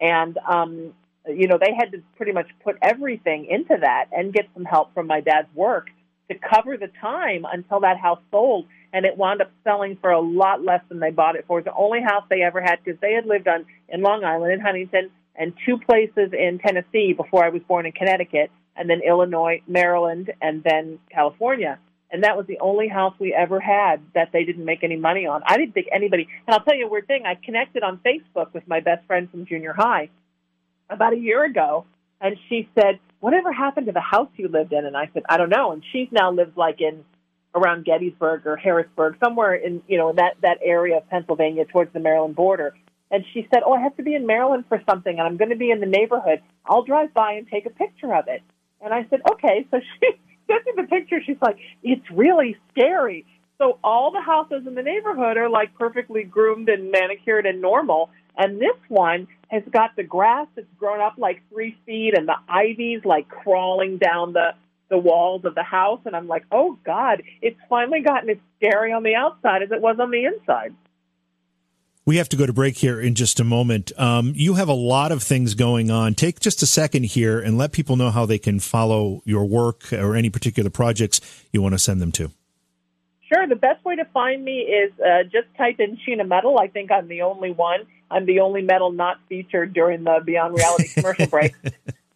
and 0.00 0.38
um, 0.48 0.94
you 1.26 1.48
know 1.48 1.58
they 1.58 1.74
had 1.76 1.90
to 1.90 2.02
pretty 2.16 2.32
much 2.32 2.46
put 2.62 2.78
everything 2.80 3.46
into 3.46 3.76
that 3.80 4.06
and 4.12 4.32
get 4.32 4.48
some 4.54 4.64
help 4.64 4.94
from 4.94 5.08
my 5.08 5.20
dad's 5.20 5.52
work 5.56 5.88
to 6.30 6.38
cover 6.38 6.76
the 6.76 6.90
time 7.00 7.44
until 7.50 7.80
that 7.80 7.98
house 7.98 8.20
sold 8.30 8.66
and 8.92 9.06
it 9.06 9.16
wound 9.16 9.40
up 9.40 9.50
selling 9.64 9.96
for 10.00 10.10
a 10.10 10.20
lot 10.20 10.62
less 10.62 10.82
than 10.88 11.00
they 11.00 11.10
bought 11.10 11.36
it 11.36 11.44
for. 11.46 11.58
It's 11.58 11.66
the 11.66 11.74
only 11.74 12.02
house 12.02 12.24
they 12.28 12.42
ever 12.42 12.60
had 12.60 12.78
because 12.84 13.00
they 13.00 13.14
had 13.14 13.26
lived 13.26 13.48
on 13.48 13.64
in 13.88 14.02
Long 14.02 14.24
Island, 14.24 14.52
in 14.52 14.60
Huntington, 14.60 15.10
and 15.34 15.54
two 15.64 15.78
places 15.78 16.32
in 16.32 16.58
Tennessee 16.58 17.14
before 17.14 17.44
I 17.44 17.48
was 17.48 17.62
born 17.62 17.86
in 17.86 17.92
Connecticut, 17.92 18.50
and 18.76 18.88
then 18.88 19.00
Illinois, 19.06 19.62
Maryland, 19.66 20.32
and 20.40 20.62
then 20.62 20.98
California. 21.10 21.78
And 22.10 22.24
that 22.24 22.36
was 22.36 22.46
the 22.46 22.58
only 22.60 22.88
house 22.88 23.14
we 23.18 23.32
ever 23.32 23.58
had 23.58 24.02
that 24.14 24.28
they 24.32 24.44
didn't 24.44 24.66
make 24.66 24.84
any 24.84 24.96
money 24.96 25.26
on. 25.26 25.42
I 25.46 25.56
didn't 25.56 25.72
think 25.72 25.86
anybody. 25.90 26.28
And 26.46 26.54
I'll 26.54 26.62
tell 26.62 26.76
you 26.76 26.86
a 26.86 26.90
weird 26.90 27.06
thing. 27.06 27.24
I 27.24 27.36
connected 27.42 27.82
on 27.82 28.00
Facebook 28.04 28.52
with 28.52 28.68
my 28.68 28.80
best 28.80 29.06
friend 29.06 29.30
from 29.30 29.46
junior 29.46 29.72
high 29.72 30.10
about 30.90 31.14
a 31.14 31.18
year 31.18 31.42
ago, 31.44 31.86
and 32.22 32.36
she 32.48 32.68
said, 32.74 33.00
"Whatever 33.20 33.52
happened 33.52 33.86
to 33.86 33.92
the 33.92 34.00
house 34.00 34.30
you 34.36 34.48
lived 34.48 34.72
in?" 34.72 34.86
And 34.86 34.96
I 34.96 35.10
said, 35.12 35.24
"I 35.28 35.36
don't 35.36 35.50
know." 35.50 35.72
And 35.72 35.82
she's 35.92 36.08
now 36.12 36.30
lives 36.30 36.56
like 36.56 36.80
in 36.80 37.04
around 37.54 37.84
Gettysburg 37.84 38.46
or 38.46 38.56
Harrisburg, 38.56 39.16
somewhere 39.22 39.54
in 39.54 39.82
you 39.88 39.98
know 39.98 40.10
in 40.10 40.16
that 40.16 40.36
that 40.42 40.58
area 40.62 40.98
of 40.98 41.08
Pennsylvania 41.10 41.64
towards 41.66 41.92
the 41.92 42.00
Maryland 42.00 42.36
border. 42.36 42.74
And 43.10 43.24
she 43.34 43.46
said, 43.52 43.62
"Oh, 43.66 43.74
I 43.74 43.80
have 43.80 43.96
to 43.96 44.02
be 44.02 44.14
in 44.14 44.24
Maryland 44.26 44.64
for 44.68 44.80
something, 44.88 45.18
and 45.18 45.26
I'm 45.26 45.36
going 45.36 45.50
to 45.50 45.56
be 45.56 45.70
in 45.70 45.80
the 45.80 45.86
neighborhood. 45.86 46.40
I'll 46.64 46.84
drive 46.84 47.12
by 47.12 47.32
and 47.32 47.46
take 47.48 47.66
a 47.66 47.70
picture 47.70 48.14
of 48.14 48.28
it." 48.28 48.42
And 48.80 48.94
I 48.94 49.04
said, 49.10 49.20
"Okay." 49.32 49.66
So 49.70 49.80
she 50.00 50.10
sent 50.46 50.64
me 50.64 50.72
the 50.76 50.88
picture. 50.88 51.20
She's 51.24 51.42
like, 51.42 51.58
"It's 51.82 52.08
really 52.10 52.56
scary." 52.70 53.26
So 53.58 53.78
all 53.84 54.10
the 54.10 54.20
houses 54.20 54.66
in 54.66 54.74
the 54.74 54.82
neighborhood 54.82 55.36
are 55.36 55.48
like 55.48 55.74
perfectly 55.74 56.24
groomed 56.24 56.68
and 56.68 56.90
manicured 56.90 57.46
and 57.46 57.60
normal, 57.60 58.10
and 58.36 58.60
this 58.60 58.76
one 58.88 59.28
has 59.48 59.62
got 59.70 59.96
the 59.96 60.02
grass 60.02 60.46
that's 60.54 60.66
grown 60.78 61.00
up 61.00 61.14
like 61.18 61.42
three 61.50 61.76
feet 61.84 62.14
and 62.16 62.26
the 62.26 62.36
ivy's 62.48 63.04
like 63.04 63.28
crawling 63.28 63.98
down 63.98 64.32
the 64.32 64.54
the 64.92 64.98
walls 64.98 65.46
of 65.46 65.54
the 65.54 65.62
house, 65.62 66.00
and 66.04 66.14
I'm 66.14 66.28
like, 66.28 66.44
oh 66.52 66.78
God, 66.84 67.22
it's 67.40 67.58
finally 67.68 68.02
gotten 68.02 68.28
as 68.28 68.36
scary 68.58 68.92
on 68.92 69.02
the 69.02 69.14
outside 69.14 69.62
as 69.62 69.70
it 69.72 69.80
was 69.80 69.96
on 69.98 70.10
the 70.10 70.26
inside. 70.26 70.74
We 72.04 72.18
have 72.18 72.28
to 72.28 72.36
go 72.36 72.44
to 72.44 72.52
break 72.52 72.76
here 72.76 73.00
in 73.00 73.14
just 73.14 73.40
a 73.40 73.44
moment. 73.44 73.90
Um, 73.98 74.34
you 74.36 74.54
have 74.54 74.68
a 74.68 74.74
lot 74.74 75.10
of 75.10 75.22
things 75.22 75.54
going 75.54 75.90
on. 75.90 76.14
Take 76.14 76.40
just 76.40 76.62
a 76.62 76.66
second 76.66 77.04
here 77.04 77.40
and 77.40 77.56
let 77.56 77.72
people 77.72 77.96
know 77.96 78.10
how 78.10 78.26
they 78.26 78.38
can 78.38 78.60
follow 78.60 79.22
your 79.24 79.46
work 79.46 79.92
or 79.94 80.14
any 80.14 80.28
particular 80.28 80.68
projects 80.68 81.20
you 81.52 81.62
want 81.62 81.74
to 81.74 81.78
send 81.78 82.02
them 82.02 82.12
to. 82.12 82.30
Sure. 83.32 83.46
The 83.46 83.56
best 83.56 83.82
way 83.84 83.96
to 83.96 84.04
find 84.06 84.44
me 84.44 84.58
is 84.58 84.92
uh, 85.00 85.22
just 85.22 85.46
type 85.56 85.76
in 85.78 85.96
Sheena 86.06 86.28
Metal. 86.28 86.58
I 86.58 86.66
think 86.66 86.92
I'm 86.92 87.08
the 87.08 87.22
only 87.22 87.52
one. 87.52 87.86
I'm 88.12 88.26
the 88.26 88.40
only 88.40 88.62
metal 88.62 88.92
not 88.92 89.18
featured 89.28 89.72
during 89.72 90.04
the 90.04 90.20
Beyond 90.24 90.54
Reality 90.54 90.88
commercial 90.88 91.26
break. 91.26 91.54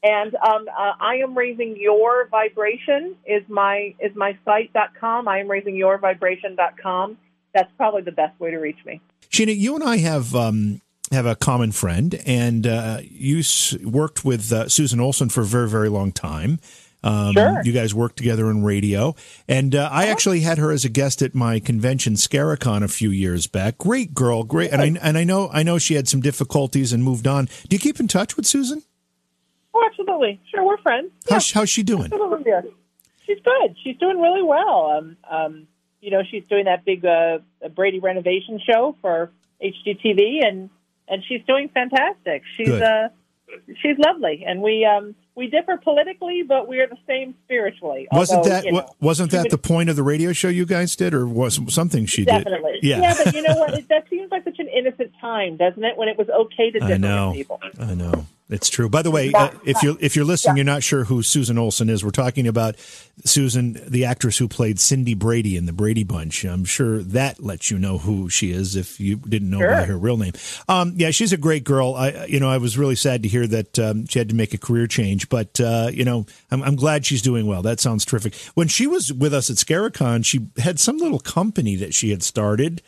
And 0.07 0.37
um, 0.37 0.67
uh, 0.69 0.93
I 1.01 1.17
am 1.17 1.37
raising 1.37 1.77
your 1.77 2.29
vibration 2.29 3.17
is 3.27 3.43
my 3.49 3.95
is 3.99 4.15
my 4.15 4.39
site.com. 4.45 5.27
I 5.27 5.41
am 5.41 5.51
raising 5.51 5.75
your 5.75 5.99
vibration.com. 5.99 7.19
That's 7.53 7.71
probably 7.77 8.03
the 8.03 8.13
best 8.13 8.39
way 8.39 8.53
to 8.53 8.59
reach 8.59 8.79
me. 8.85 9.01
Sheena, 9.31 9.57
you 9.57 9.75
and 9.75 9.83
I 9.83 9.97
have 9.97 10.33
um, 10.35 10.81
have 11.11 11.27
a 11.27 11.35
common 11.35 11.73
friend, 11.73 12.21
and 12.25 12.69
uh, 12.69 13.01
you 13.03 13.41
s- 13.41 13.77
worked 13.83 14.25
with 14.25 14.53
uh, 14.53 14.69
Susan 14.69 15.01
Olsen 15.01 15.29
for 15.29 15.41
a 15.41 15.45
very 15.45 15.69
very 15.69 15.89
long 15.89 16.13
time. 16.13 16.61
Um, 17.07 17.35
sure. 17.35 17.63
You 17.63 17.73
guys 17.73 17.95
worked 17.95 18.17
together 18.17 18.51
in 18.51 18.65
radio, 18.65 19.15
and 19.47 19.77
uh, 19.77 19.89
I 19.93 20.09
actually 20.09 20.41
had 20.41 20.59
her 20.59 20.73
as 20.73 20.85
a 20.85 20.89
guest 20.89 21.23
at 21.23 21.37
my 21.37 21.61
convention, 21.61 22.15
Scaricon, 22.15 22.83
a 22.83 22.89
few 22.89 23.11
years 23.11 23.47
back. 23.47 23.79
Great 23.79 24.13
girl, 24.13 24.43
great, 24.43 24.73
and 24.73 24.83
I 24.83 24.87
and 25.01 25.17
I 25.17 25.23
know 25.23 25.49
I 25.53 25.63
know 25.63 25.79
she 25.79 25.95
had 25.95 26.09
some 26.09 26.21
difficulties 26.21 26.93
and 26.93 27.05
moved 27.05 27.29
on. 27.29 27.45
Do 27.69 27.77
you 27.77 27.79
keep 27.79 28.01
in 28.01 28.09
touch 28.09 28.37
with 28.37 28.45
Susan? 28.45 28.83
Oh, 29.73 29.89
absolutely. 29.89 30.41
Sure, 30.51 30.65
we're 30.65 30.79
friends. 30.79 31.13
How's, 31.29 31.53
how's 31.53 31.71
she 31.71 31.85
doing? 31.85 32.07
Absolutely, 32.13 32.73
She's 33.25 33.39
good. 33.45 33.77
She's 33.85 33.97
doing 33.99 34.21
really 34.21 34.43
well. 34.43 34.97
Um, 34.99 35.17
um, 35.31 35.69
you 36.01 36.11
know, 36.11 36.23
she's 36.29 36.45
doing 36.49 36.65
that 36.65 36.85
big 36.85 37.05
uh, 37.05 37.39
Brady 37.75 38.01
renovation 38.01 38.59
show 38.59 38.97
for 39.01 39.31
HGTV, 39.63 40.45
and 40.45 40.71
and 41.07 41.23
she's 41.25 41.45
doing 41.47 41.69
fantastic. 41.69 42.43
She's 42.57 42.69
Good. 42.69 42.83
uh, 42.83 43.09
she's 43.81 43.99
lovely, 43.99 44.45
and 44.47 44.63
we 44.63 44.85
um, 44.85 45.15
we 45.35 45.49
differ 45.49 45.77
politically, 45.77 46.43
but 46.43 46.69
we 46.69 46.81
are 46.81 46.87
the 46.87 46.99
same 47.07 47.35
spiritually. 47.45 48.09
Wasn't 48.13 48.39
although, 48.39 48.51
that 48.51 48.65
you 48.65 48.73
know, 48.73 48.89
wasn't 49.01 49.31
that 49.33 49.51
the 49.51 49.59
point 49.59 49.91
of 49.91 49.97
the 49.97 50.03
radio 50.03 50.33
show 50.33 50.49
you 50.49 50.67
guys 50.67 50.97
did, 50.97 51.15
or 51.15 51.27
was 51.27 51.61
something 51.73 52.07
she 52.07 52.25
Definitely. 52.25 52.81
did? 52.81 52.85
Yeah, 52.85 53.15
but 53.23 53.35
you 53.35 53.43
know 53.43 53.55
what? 53.57 53.75
It, 53.75 53.89
that 53.89 54.09
seems 54.09 54.31
like 54.31 54.45
such 54.45 54.59
an 54.59 54.69
innocent 54.69 55.13
time, 55.21 55.57
doesn't 55.57 55.85
it? 55.85 55.97
When 55.97 56.09
it 56.09 56.19
was 56.19 56.29
okay 56.29 56.71
to 56.71 56.81
differ 56.81 56.93
I 56.95 56.97
know. 56.97 57.33
people. 57.35 57.61
I 57.79 57.95
know. 57.95 58.27
It's 58.49 58.69
true. 58.69 58.89
By 58.89 59.03
the 59.03 59.11
way, 59.11 59.33
uh, 59.33 59.51
if 59.65 59.83
you're 59.83 59.97
if 59.99 60.15
you're 60.15 60.25
listening, 60.25 60.57
you're 60.57 60.65
not 60.65 60.85
sure 60.85 61.03
who 61.03 61.21
Susan 61.21 61.59
Olsen 61.59 61.91
is. 61.91 62.05
We're 62.05 62.11
talking 62.11 62.47
about 62.47 62.77
Susan, 63.25 63.77
the 63.89 64.05
actress 64.05 64.39
who 64.39 64.47
played 64.47 64.79
Cindy 64.79 65.15
Brady 65.15 65.57
in 65.57 65.67
the 65.67 65.73
Brady 65.73 66.05
Bunch. 66.05 66.45
I'm 66.45 66.65
sure 66.65 67.03
that 67.03 67.43
lets 67.43 67.73
you 67.73 67.79
know 67.79 67.99
who 67.99 68.31
she 68.31 68.53
is 68.53 68.77
if 68.77 69.01
you 69.01 69.17
didn't 69.17 69.51
know 69.51 69.59
by 69.59 69.85
her 69.87 69.99
real 69.99 70.17
name. 70.17 70.33
Um, 70.69 70.93
yeah, 70.97 71.11
she's 71.11 71.33
a 71.33 71.37
great 71.37 71.65
girl. 71.65 71.95
I, 71.95 72.27
you 72.27 72.39
know, 72.39 72.49
I 72.49 72.59
was 72.59 72.79
really 72.79 72.95
sad 72.95 73.25
to 73.25 73.29
hear 73.29 73.49
that 73.49 73.81
um, 73.81 74.07
she 74.07 74.21
had 74.21 74.29
to 74.29 74.37
make 74.37 74.55
a 74.55 74.59
career 74.59 74.87
change, 74.87 75.29
but 75.29 75.59
uh, 75.61 75.91
you 75.93 76.05
know, 76.05 76.25
I'm, 76.53 76.63
I'm 76.63 76.77
glad 76.77 77.05
she's 77.05 77.23
doing 77.23 77.49
well. 77.49 77.63
That 77.63 77.81
sounds 77.81 78.05
terrific. 78.05 78.37
When 78.55 78.69
she 78.69 78.87
was 78.87 79.13
with 79.13 79.35
us 79.35 79.51
at 79.51 79.57
Scaricon, 79.57 80.25
she 80.25 80.47
had 80.59 80.79
some 80.79 80.99
little 80.99 81.19
company 81.19 81.75
that 81.77 81.95
she 81.95 82.11
had 82.11 82.23
started. 82.23 82.81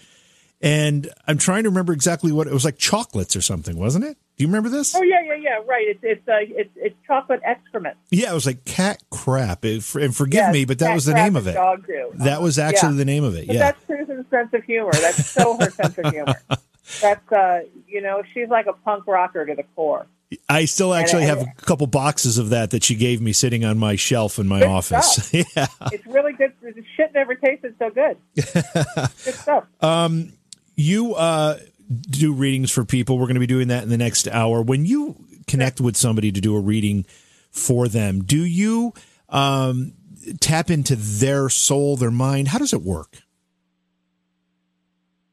And 0.61 1.09
I'm 1.27 1.39
trying 1.39 1.65
to 1.65 1.69
remember 1.69 1.93
exactly 1.93 2.31
what 2.31 2.47
it 2.47 2.53
was 2.53 2.65
like 2.65 2.79
chocolates 2.79 3.35
or 3.35 3.41
something, 3.41 3.77
wasn't 3.77 4.05
it? 4.05 4.19
Do 4.39 4.45
you 4.45 4.49
remember 4.49 4.69
this? 4.69 4.95
Oh 4.95 5.03
yeah, 5.03 5.21
yeah, 5.27 5.35
yeah. 5.35 5.59
Right. 5.67 5.89
It's 5.89 6.01
it's 6.03 6.29
uh, 6.29 6.35
it's 6.41 6.71
it's 6.77 6.95
chocolate 7.07 7.41
excrement. 7.45 7.97
Yeah, 8.11 8.31
it 8.31 8.35
was 8.35 8.47
like 8.47 8.65
cat 8.65 9.03
crap. 9.11 9.65
It- 9.65 9.95
and 9.97 10.15
forgive 10.15 10.39
Yes, 10.39 10.53
me, 10.53 10.65
but 10.65 10.79
that 10.79 10.95
was 10.95 11.05
the 11.07 11.15
name 11.15 11.35
of 11.35 11.49
it. 11.49 11.55
Dog 11.55 11.87
do. 11.87 12.13
That 12.15 12.41
was 12.41 12.57
actually 12.59 12.91
Yeah. 12.93 12.99
the 12.99 13.05
name 13.05 13.25
of 13.25 13.35
it. 13.35 13.49
But 13.49 13.57
Yeah. 13.57 13.73
that's 13.73 13.87
Susan's 13.89 14.31
sense 14.31 14.51
of 14.55 14.63
humor. 14.65 14.93
That's 14.93 15.27
so 15.27 15.57
her 15.59 15.71
sense 15.71 15.99
of 15.99 16.13
humor. 16.13 16.35
That's 17.03 17.33
uh, 17.33 17.61
you 17.87 18.01
know, 18.01 18.23
she's 18.33 18.49
like 18.49 18.65
a 18.67 18.73
punk 18.73 19.07
rocker 19.07 19.45
to 19.45 19.55
the 19.55 19.65
core. 19.77 20.07
I 20.49 20.65
still 20.67 20.95
actually 20.95 21.25
and- 21.27 21.39
have 21.41 21.49
a 21.49 21.53
couple 21.63 21.87
boxes 21.87 22.39
of 22.39 22.49
that 22.51 22.71
that 22.71 22.83
she 22.85 22.95
gave 22.95 23.21
me 23.21 23.33
sitting 23.33 23.65
on 23.65 23.77
my 23.77 23.97
shelf 23.97 24.39
in 24.39 24.47
my 24.49 24.63
office. 24.65 25.35
yeah. 25.35 25.67
It's 25.93 26.07
really 26.07 26.33
good. 26.33 26.53
The 26.63 26.83
shit 26.97 27.13
never 27.13 27.35
tasted 27.35 27.75
so 27.79 27.91
good. 27.91 28.17
good 28.37 29.35
stuff. 29.35 29.65
Um, 29.83 30.33
You 30.77 31.15
uh, 31.15 31.59
do 31.89 32.33
readings 32.33 32.71
for 32.71 32.85
people. 32.85 33.19
We're 33.19 33.27
going 33.27 33.35
to 33.35 33.41
be 33.41 33.47
doing 33.47 33.69
that 33.69 33.83
in 33.83 33.89
the 33.89 33.99
next 33.99 34.29
hour. 34.29 34.63
When 34.63 34.85
you 34.85 35.25
connect 35.47 35.81
with 35.81 35.97
somebody 35.97 36.31
to 36.33 36.41
do 36.41 36.57
a 36.57 36.61
reading 36.61 37.07
for 37.51 37.89
them, 37.89 38.23
do 38.23 38.45
you 38.45 38.93
um, 39.29 39.95
tap 40.41 40.71
into 40.71 40.97
their 40.97 41.49
soul, 41.49 41.97
their 41.97 42.11
mind? 42.11 42.49
How 42.49 42.59
does 42.59 42.73
it 42.73 42.83
work? 42.83 43.23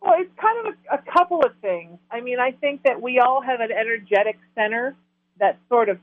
Well, 0.02 0.14
it's 0.20 0.32
kind 0.40 0.68
of 0.68 0.74
a, 0.92 0.96
a 0.96 1.12
couple 1.12 1.44
of 1.44 1.52
things. 1.62 1.98
I 2.12 2.22
mean, 2.22 2.40
I 2.40 2.52
think 2.52 2.84
that 2.84 3.02
we 3.02 3.20
all 3.20 3.42
have 3.42 3.60
an 3.60 3.72
energetic 3.72 4.38
center 4.54 4.96
that 5.40 5.60
sort 5.68 5.90
of, 5.90 6.00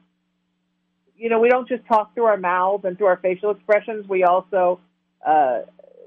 you 1.16 1.28
know, 1.28 1.38
we 1.38 1.48
don't 1.48 1.68
just 1.68 1.86
talk 1.86 2.12
through 2.14 2.24
our 2.24 2.36
mouths 2.36 2.84
and 2.84 2.98
through 2.98 3.06
our 3.06 3.16
facial 3.18 3.52
expressions. 3.52 4.08
We 4.08 4.24
also, 4.24 4.80
uh, 5.24 5.60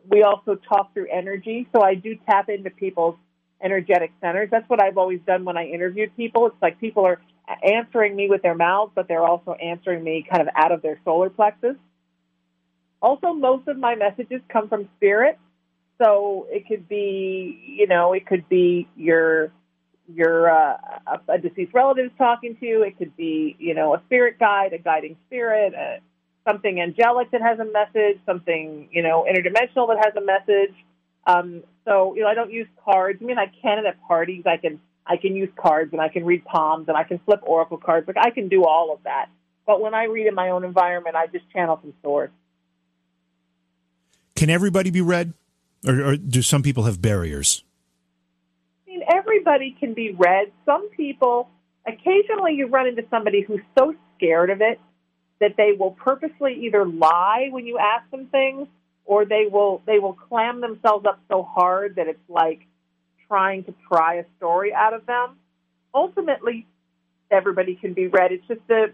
we 0.08 0.24
also 0.24 0.56
talk 0.56 0.94
through 0.94 1.08
energy. 1.12 1.68
So 1.74 1.82
I 1.82 1.96
do 1.96 2.16
tap 2.30 2.50
into 2.50 2.70
people's 2.70 3.16
energetic 3.64 4.12
centers. 4.22 4.50
That's 4.52 4.68
what 4.70 4.82
I've 4.82 4.98
always 4.98 5.20
done 5.26 5.46
when 5.46 5.58
I 5.58 5.66
interviewed 5.66 6.16
people. 6.16 6.48
It's 6.48 6.62
like 6.62 6.80
people 6.80 7.06
are 7.06 7.20
answering 7.64 8.16
me 8.16 8.30
with 8.30 8.42
their 8.42 8.56
mouths, 8.56 8.92
but 8.96 9.08
they're 9.08 9.24
also 9.24 9.54
answering 9.54 10.04
me 10.04 10.26
kind 10.30 10.42
of 10.42 10.50
out 10.56 10.72
of 10.72 10.82
their 10.82 11.00
solar 11.06 11.30
plexus. 11.30 11.76
Also, 13.02 13.34
most 13.34 13.68
of 13.68 13.78
my 13.78 13.96
messages 13.96 14.42
come 14.50 14.68
from 14.68 14.90
spirit. 14.98 15.38
So 16.02 16.48
it 16.50 16.68
could 16.68 16.90
be, 16.90 17.78
you 17.78 17.88
know, 17.88 18.14
it 18.14 18.26
could 18.26 18.50
be 18.50 18.88
your 18.98 19.52
your 20.14 20.50
uh, 20.50 20.78
a, 21.28 21.38
deceased 21.40 21.74
relative's 21.74 22.12
talking 22.18 22.58
to 22.58 22.66
you. 22.66 22.84
It 22.84 22.98
could 22.98 23.16
be, 23.16 23.56
you 23.60 23.74
know, 23.74 23.96
a 23.96 24.02
spirit 24.06 24.38
guide, 24.40 24.74
a 24.74 24.78
guiding 24.78 25.16
spirit, 25.28 25.74
uh, 25.74 26.00
something 26.48 26.80
angelic 26.80 27.32
that 27.32 27.42
has 27.42 27.60
a 27.60 27.66
message, 27.66 28.20
something, 28.26 28.90
you 28.92 29.02
know, 29.02 29.26
interdimensional 29.30 29.88
that 29.88 30.04
has 30.04 30.16
a 30.16 30.22
message. 30.22 30.76
Um, 31.26 31.64
so, 31.86 32.16
you 32.16 32.22
know, 32.22 32.28
I 32.28 32.34
don't 32.34 32.52
use 32.52 32.68
cards. 32.84 33.20
I 33.22 33.26
mean, 33.26 33.38
I 33.38 33.52
can 33.62 33.86
at 33.86 34.02
parties. 34.08 34.44
I 34.46 34.58
can 34.58 34.80
I 35.08 35.18
can 35.18 35.36
use 35.36 35.50
cards 35.56 35.92
and 35.94 36.02
I 36.02 36.10
can 36.10 36.26
read 36.26 36.44
palms 36.46 36.88
and 36.88 36.98
I 36.98 37.04
can 37.04 37.20
flip 37.20 37.42
oracle 37.44 37.78
cards. 37.78 38.08
Like 38.08 38.18
I 38.18 38.32
can 38.32 38.48
do 38.48 38.66
all 38.66 38.92
of 38.94 39.04
that. 39.04 39.28
But 39.66 39.82
when 39.82 39.94
I 39.94 40.06
read 40.06 40.28
in 40.28 40.36
my 40.36 40.50
own 40.50 40.64
environment, 40.64 41.16
I 41.16 41.28
just 41.28 41.50
channel 41.52 41.78
from 41.78 41.94
source. 42.02 42.32
Can 44.36 44.50
everybody 44.50 44.90
be 44.90 45.02
read? 45.02 45.34
Or, 45.88 46.04
or 46.04 46.16
do 46.18 46.42
some 46.42 46.64
people 46.64 46.84
have 46.84 47.02
barriers? 47.02 47.64
I 48.88 48.92
mean, 48.92 49.02
everybody 49.12 49.76
can 49.80 49.94
be 49.94 50.12
read. 50.12 50.52
Some 50.66 50.90
people, 50.90 51.50
occasionally 51.88 52.54
you 52.54 52.68
run 52.68 52.88
into 52.88 53.04
somebody 53.10 53.42
who's 53.42 53.62
so 53.78 53.94
scared 54.18 54.50
of 54.50 54.62
it 54.62 54.80
that 55.40 55.56
they 55.58 55.74
will 55.78 55.92
purposely 55.92 56.66
either 56.66 56.86
lie 56.86 57.50
when 57.52 57.68
you 57.68 57.78
ask 57.78 58.10
them 58.10 58.28
things 58.28 58.68
or 59.06 59.26
they 59.26 59.48
will 59.52 59.82
they 59.86 60.00
will 60.00 60.14
clam 60.14 60.62
themselves 60.62 61.06
up 61.06 61.20
so 61.30 61.44
hard 61.44 61.96
that 61.96 62.08
it's 62.08 62.30
like 62.30 62.68
trying 63.28 63.64
to 63.64 63.74
pry 63.90 64.16
a 64.16 64.26
story 64.38 64.74
out 64.74 64.94
of 64.94 65.06
them. 65.06 65.38
Ultimately, 65.94 66.68
everybody 67.32 67.76
can 67.76 67.94
be 67.94 68.08
read. 68.08 68.32
It's 68.32 68.48
just 68.48 68.62
the 68.68 68.92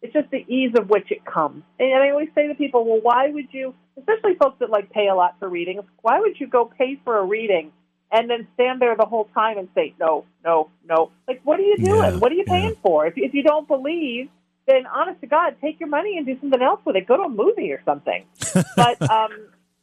it's 0.00 0.12
just 0.12 0.30
the 0.30 0.44
ease 0.48 0.72
of 0.78 0.88
which 0.88 1.10
it 1.10 1.24
comes. 1.24 1.64
And 1.78 2.02
I 2.02 2.10
always 2.10 2.28
say 2.34 2.46
to 2.46 2.54
people, 2.54 2.84
well, 2.84 3.00
why 3.02 3.28
would 3.30 3.48
you, 3.50 3.74
especially 3.98 4.36
folks 4.36 4.60
that 4.60 4.70
like 4.70 4.90
pay 4.90 5.08
a 5.08 5.14
lot 5.14 5.36
for 5.38 5.48
readings, 5.48 5.82
why 6.02 6.20
would 6.20 6.38
you 6.38 6.46
go 6.46 6.66
pay 6.66 7.00
for 7.04 7.18
a 7.18 7.24
reading 7.24 7.72
and 8.12 8.30
then 8.30 8.46
stand 8.54 8.80
there 8.80 8.96
the 8.96 9.04
whole 9.04 9.28
time 9.34 9.58
and 9.58 9.68
say, 9.74 9.94
no, 9.98 10.24
no, 10.44 10.70
no? 10.88 11.10
Like, 11.26 11.40
what 11.42 11.58
are 11.58 11.64
you 11.64 11.76
doing? 11.78 12.12
Yeah, 12.12 12.18
what 12.18 12.30
are 12.30 12.36
you 12.36 12.44
yeah. 12.46 12.52
paying 12.52 12.76
for? 12.80 13.06
If, 13.06 13.14
if 13.16 13.34
you 13.34 13.42
don't 13.42 13.66
believe, 13.66 14.28
then 14.68 14.86
honest 14.86 15.20
to 15.20 15.26
God, 15.26 15.56
take 15.60 15.80
your 15.80 15.88
money 15.88 16.16
and 16.16 16.26
do 16.26 16.38
something 16.40 16.62
else 16.62 16.80
with 16.84 16.96
it. 16.96 17.06
Go 17.06 17.16
to 17.16 17.22
a 17.24 17.28
movie 17.28 17.72
or 17.72 17.80
something. 17.84 18.24
but 18.76 19.00
um, 19.02 19.30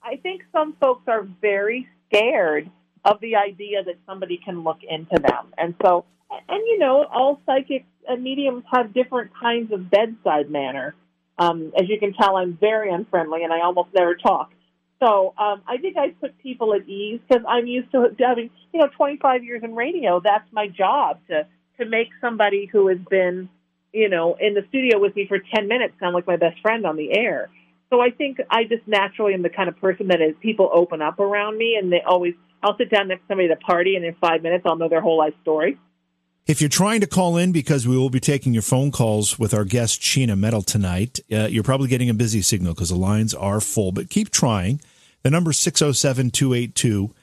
I 0.04 0.18
think 0.22 0.44
some 0.52 0.76
folks 0.80 1.04
are 1.08 1.24
very 1.42 1.88
scared 2.08 2.70
of 3.04 3.20
the 3.22 3.36
idea 3.36 3.84
that 3.84 3.96
somebody 4.06 4.40
can 4.44 4.64
look 4.64 4.80
into 4.88 5.20
them. 5.20 5.54
And 5.58 5.76
so, 5.84 6.06
and 6.32 6.62
you 6.66 6.80
know, 6.80 7.06
all 7.06 7.40
psychics 7.46 7.86
and 8.08 8.24
mediums 8.24 8.64
have 8.72 8.94
different 8.94 9.32
kinds 9.40 9.72
of 9.72 9.90
bedside 9.90 10.50
manner. 10.50 10.96
Um, 11.38 11.74
as 11.78 11.90
you 11.90 12.00
can 12.00 12.14
tell, 12.14 12.38
I'm 12.38 12.58
very 12.58 12.92
unfriendly 12.92 13.44
and 13.44 13.52
I 13.52 13.62
almost 13.62 13.90
never 13.94 14.16
talk. 14.16 14.52
So 15.04 15.34
um, 15.38 15.62
I 15.68 15.78
think 15.78 15.98
I 15.98 16.10
put 16.10 16.38
people 16.40 16.74
at 16.74 16.88
ease 16.88 17.20
because 17.28 17.44
I'm 17.48 17.68
used 17.68 17.92
to 17.92 18.16
having, 18.20 18.50
you 18.74 18.80
know, 18.80 18.88
25 18.96 19.44
years 19.44 19.62
in 19.64 19.76
radio. 19.76 20.20
That's 20.20 20.48
my 20.52 20.68
job 20.68 21.20
to 21.30 21.48
to 21.78 21.86
make 21.86 22.08
somebody 22.22 22.70
who 22.72 22.88
has 22.88 23.00
been, 23.10 23.50
you 23.96 24.10
know, 24.10 24.36
in 24.40 24.54
the 24.54 24.64
studio 24.68 25.00
with 25.00 25.16
me 25.16 25.26
for 25.26 25.40
10 25.40 25.68
minutes 25.68 25.94
sound 26.00 26.14
like 26.14 26.28
my 26.28 26.36
best 26.36 26.60
friend 26.62 26.86
on 26.86 26.98
the 26.98 27.18
air. 27.18 27.50
So 27.90 28.02
I 28.02 28.10
think 28.10 28.40
I 28.50 28.66
just 28.66 28.86
naturally 28.88 29.34
am 29.34 29.42
the 29.42 29.50
kind 29.50 29.70
of 29.70 29.80
person 29.80 30.08
that 30.08 30.22
is 30.22 30.36
people 30.42 30.70
open 30.74 31.02
up 31.02 31.20
around 31.20 31.58
me 31.58 31.78
and 31.82 31.92
they 31.92 32.02
always 32.06 32.34
I'll 32.62 32.76
sit 32.78 32.90
down 32.90 33.08
next 33.08 33.22
to 33.22 33.28
somebody 33.30 33.50
at 33.50 33.58
a 33.58 33.62
party 33.62 33.96
and 33.96 34.04
in 34.04 34.16
five 34.16 34.42
minutes 34.42 34.64
I'll 34.66 34.76
know 34.76 34.90
their 34.90 35.02
whole 35.02 35.18
life 35.18 35.34
story. 35.42 35.78
If 36.46 36.62
you're 36.62 36.70
trying 36.70 37.02
to 37.02 37.08
call 37.08 37.38
in 37.38 37.52
because 37.52 37.88
we 37.88 37.98
will 37.98 38.10
be 38.10 38.20
taking 38.20 38.54
your 38.54 38.62
phone 38.64 38.92
calls 38.92 39.40
with 39.40 39.54
our 39.54 39.66
guest 39.66 40.02
Sheena 40.02 40.38
Metal 40.38 40.62
tonight, 40.62 41.20
uh, 41.32 41.48
you're 41.48 41.64
probably 41.64 41.88
getting 41.88 42.10
a 42.10 42.14
busy 42.14 42.42
signal 42.42 42.74
because 42.74 42.90
the 42.90 42.96
lines 42.96 43.34
are 43.34 43.62
full, 43.62 43.92
but 43.92 44.10
keep 44.10 44.30
trying. 44.30 44.82
The 45.24 45.32
number 45.32 45.52
is 45.52 45.58
607 45.58 46.32
282 46.32 47.14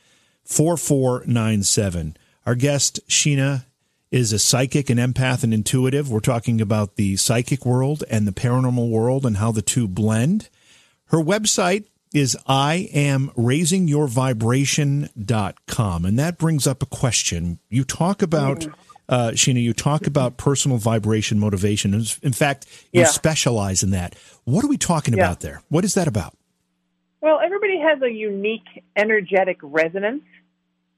4497. 0.44 2.16
Our 2.46 2.54
guest 2.54 3.00
Sheena 3.08 3.66
is 4.12 4.32
a 4.32 4.38
psychic, 4.38 4.88
an 4.90 4.98
empath, 4.98 5.42
and 5.42 5.52
intuitive. 5.52 6.08
We're 6.10 6.20
talking 6.20 6.60
about 6.60 6.94
the 6.96 7.16
psychic 7.16 7.66
world 7.66 8.04
and 8.10 8.28
the 8.28 8.32
paranormal 8.32 8.90
world 8.90 9.26
and 9.26 9.38
how 9.38 9.50
the 9.50 9.62
two 9.62 9.88
blend. 9.88 10.48
Her 11.06 11.18
website 11.18 11.86
is 12.14 12.36
I 12.46 12.90
am 12.92 13.30
iamraisingyourvibration.com. 13.30 16.04
And 16.04 16.18
that 16.18 16.38
brings 16.38 16.66
up 16.66 16.82
a 16.82 16.86
question. 16.86 17.58
You 17.70 17.84
talk 17.84 18.22
about, 18.22 18.66
uh, 19.08 19.30
Sheena, 19.30 19.62
you 19.62 19.72
talk 19.72 20.06
about 20.06 20.36
personal 20.36 20.76
vibration 20.78 21.38
motivation. 21.38 21.94
In 22.22 22.32
fact, 22.32 22.66
you 22.92 23.00
Yeah. 23.00 23.06
specialize 23.06 23.82
in 23.82 23.90
that. 23.90 24.14
What 24.44 24.64
are 24.64 24.68
we 24.68 24.76
talking 24.76 25.14
Yeah. 25.14 25.24
about 25.24 25.40
there? 25.40 25.62
What 25.68 25.84
is 25.84 25.94
that 25.94 26.06
about? 26.06 26.36
Well, 27.22 27.40
everybody 27.42 27.78
has 27.78 28.02
a 28.02 28.10
unique 28.10 28.84
energetic 28.96 29.58
resonance. 29.62 30.24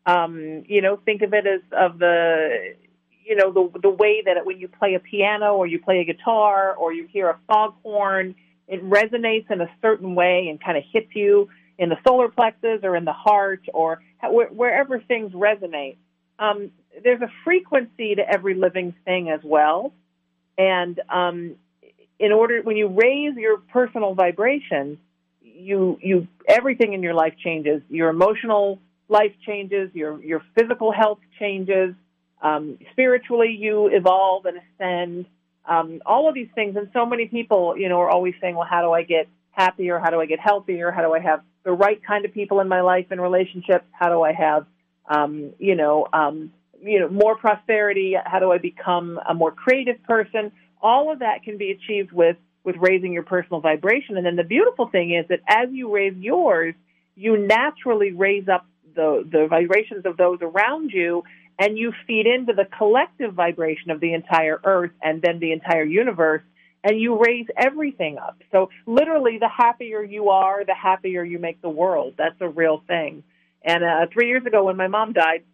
Um, 0.06 0.64
you 0.66 0.82
know, 0.82 0.96
think 0.96 1.22
of 1.22 1.32
it 1.32 1.46
as 1.46 1.60
of 1.72 1.98
the, 1.98 2.74
you 3.24 3.36
know, 3.36 3.52
the 3.52 3.80
the 3.80 3.90
way 3.90 4.22
that 4.24 4.36
it, 4.36 4.46
when 4.46 4.58
you 4.58 4.68
play 4.68 4.94
a 4.94 5.00
piano 5.00 5.54
or 5.54 5.66
you 5.66 5.80
play 5.80 6.00
a 6.00 6.04
guitar 6.04 6.74
or 6.74 6.92
you 6.92 7.06
hear 7.06 7.28
a 7.28 7.38
foghorn, 7.46 8.34
it 8.68 8.82
resonates 8.84 9.50
in 9.50 9.60
a 9.60 9.68
certain 9.82 10.14
way 10.14 10.48
and 10.48 10.62
kind 10.62 10.76
of 10.76 10.84
hits 10.92 11.14
you 11.14 11.48
in 11.78 11.88
the 11.88 11.96
solar 12.06 12.28
plexus 12.28 12.80
or 12.82 12.96
in 12.96 13.04
the 13.04 13.12
heart 13.12 13.62
or 13.72 14.00
wh- 14.22 14.52
wherever 14.52 15.00
things 15.00 15.32
resonate. 15.32 15.96
Um, 16.38 16.70
there's 17.02 17.22
a 17.22 17.30
frequency 17.44 18.14
to 18.14 18.22
every 18.22 18.54
living 18.54 18.94
thing 19.04 19.30
as 19.30 19.40
well, 19.42 19.92
and 20.58 21.00
um, 21.08 21.56
in 22.18 22.32
order 22.32 22.60
when 22.62 22.76
you 22.76 22.88
raise 22.88 23.34
your 23.36 23.58
personal 23.58 24.14
vibration 24.14 24.98
you 25.54 25.98
you 26.02 26.26
everything 26.48 26.92
in 26.92 27.02
your 27.02 27.14
life 27.14 27.34
changes. 27.42 27.82
Your 27.88 28.10
emotional 28.10 28.80
life 29.08 29.32
changes. 29.46 29.90
Your 29.94 30.22
your 30.22 30.42
physical 30.58 30.92
health 30.92 31.20
changes. 31.38 31.94
Um, 32.44 32.78
spiritually, 32.92 33.56
you 33.58 33.88
evolve 33.90 34.44
and 34.44 34.58
ascend. 34.58 35.26
Um, 35.66 36.02
all 36.04 36.28
of 36.28 36.34
these 36.34 36.50
things, 36.54 36.76
and 36.76 36.88
so 36.92 37.06
many 37.06 37.26
people, 37.26 37.74
you 37.76 37.88
know, 37.88 38.00
are 38.00 38.10
always 38.10 38.34
saying, 38.40 38.54
"Well, 38.54 38.68
how 38.70 38.82
do 38.82 38.92
I 38.92 39.02
get 39.02 39.28
happier? 39.52 39.98
How 39.98 40.10
do 40.10 40.20
I 40.20 40.26
get 40.26 40.38
healthier? 40.38 40.90
How 40.90 41.02
do 41.02 41.14
I 41.14 41.20
have 41.20 41.40
the 41.64 41.72
right 41.72 42.00
kind 42.04 42.26
of 42.26 42.34
people 42.34 42.60
in 42.60 42.68
my 42.68 42.82
life 42.82 43.06
and 43.10 43.20
relationships? 43.20 43.86
How 43.92 44.10
do 44.10 44.22
I 44.22 44.32
have, 44.32 44.66
um, 45.08 45.54
you 45.58 45.74
know, 45.74 46.06
um, 46.12 46.52
you 46.82 47.00
know, 47.00 47.08
more 47.08 47.36
prosperity? 47.36 48.14
How 48.22 48.40
do 48.40 48.52
I 48.52 48.58
become 48.58 49.18
a 49.26 49.32
more 49.32 49.50
creative 49.50 50.02
person? 50.02 50.52
All 50.82 51.10
of 51.10 51.20
that 51.20 51.44
can 51.44 51.56
be 51.56 51.70
achieved 51.70 52.12
with 52.12 52.36
with 52.62 52.76
raising 52.78 53.12
your 53.12 53.22
personal 53.22 53.60
vibration. 53.60 54.16
And 54.16 54.26
then 54.26 54.36
the 54.36 54.44
beautiful 54.44 54.88
thing 54.88 55.14
is 55.14 55.26
that 55.28 55.40
as 55.48 55.68
you 55.70 55.94
raise 55.94 56.16
yours, 56.16 56.74
you 57.14 57.36
naturally 57.38 58.12
raise 58.12 58.48
up 58.48 58.66
the 58.94 59.26
the 59.30 59.46
vibrations 59.48 60.04
of 60.06 60.16
those 60.16 60.38
around 60.42 60.90
you 60.92 61.24
and 61.58 61.78
you 61.78 61.92
feed 62.06 62.26
into 62.26 62.52
the 62.52 62.64
collective 62.64 63.34
vibration 63.34 63.90
of 63.90 64.00
the 64.00 64.14
entire 64.14 64.60
earth 64.64 64.90
and 65.02 65.22
then 65.22 65.38
the 65.38 65.52
entire 65.52 65.84
universe 65.84 66.42
and 66.82 67.00
you 67.00 67.18
raise 67.18 67.46
everything 67.56 68.18
up. 68.18 68.42
So 68.52 68.68
literally 68.86 69.38
the 69.38 69.48
happier 69.48 70.02
you 70.02 70.28
are, 70.28 70.64
the 70.64 70.74
happier 70.74 71.24
you 71.24 71.38
make 71.38 71.62
the 71.62 71.68
world. 71.68 72.14
That's 72.18 72.36
a 72.40 72.48
real 72.48 72.82
thing. 72.86 73.22
And 73.62 73.82
uh, 73.82 74.06
3 74.12 74.28
years 74.28 74.44
ago 74.44 74.64
when 74.64 74.76
my 74.76 74.88
mom 74.88 75.14
died 75.14 75.44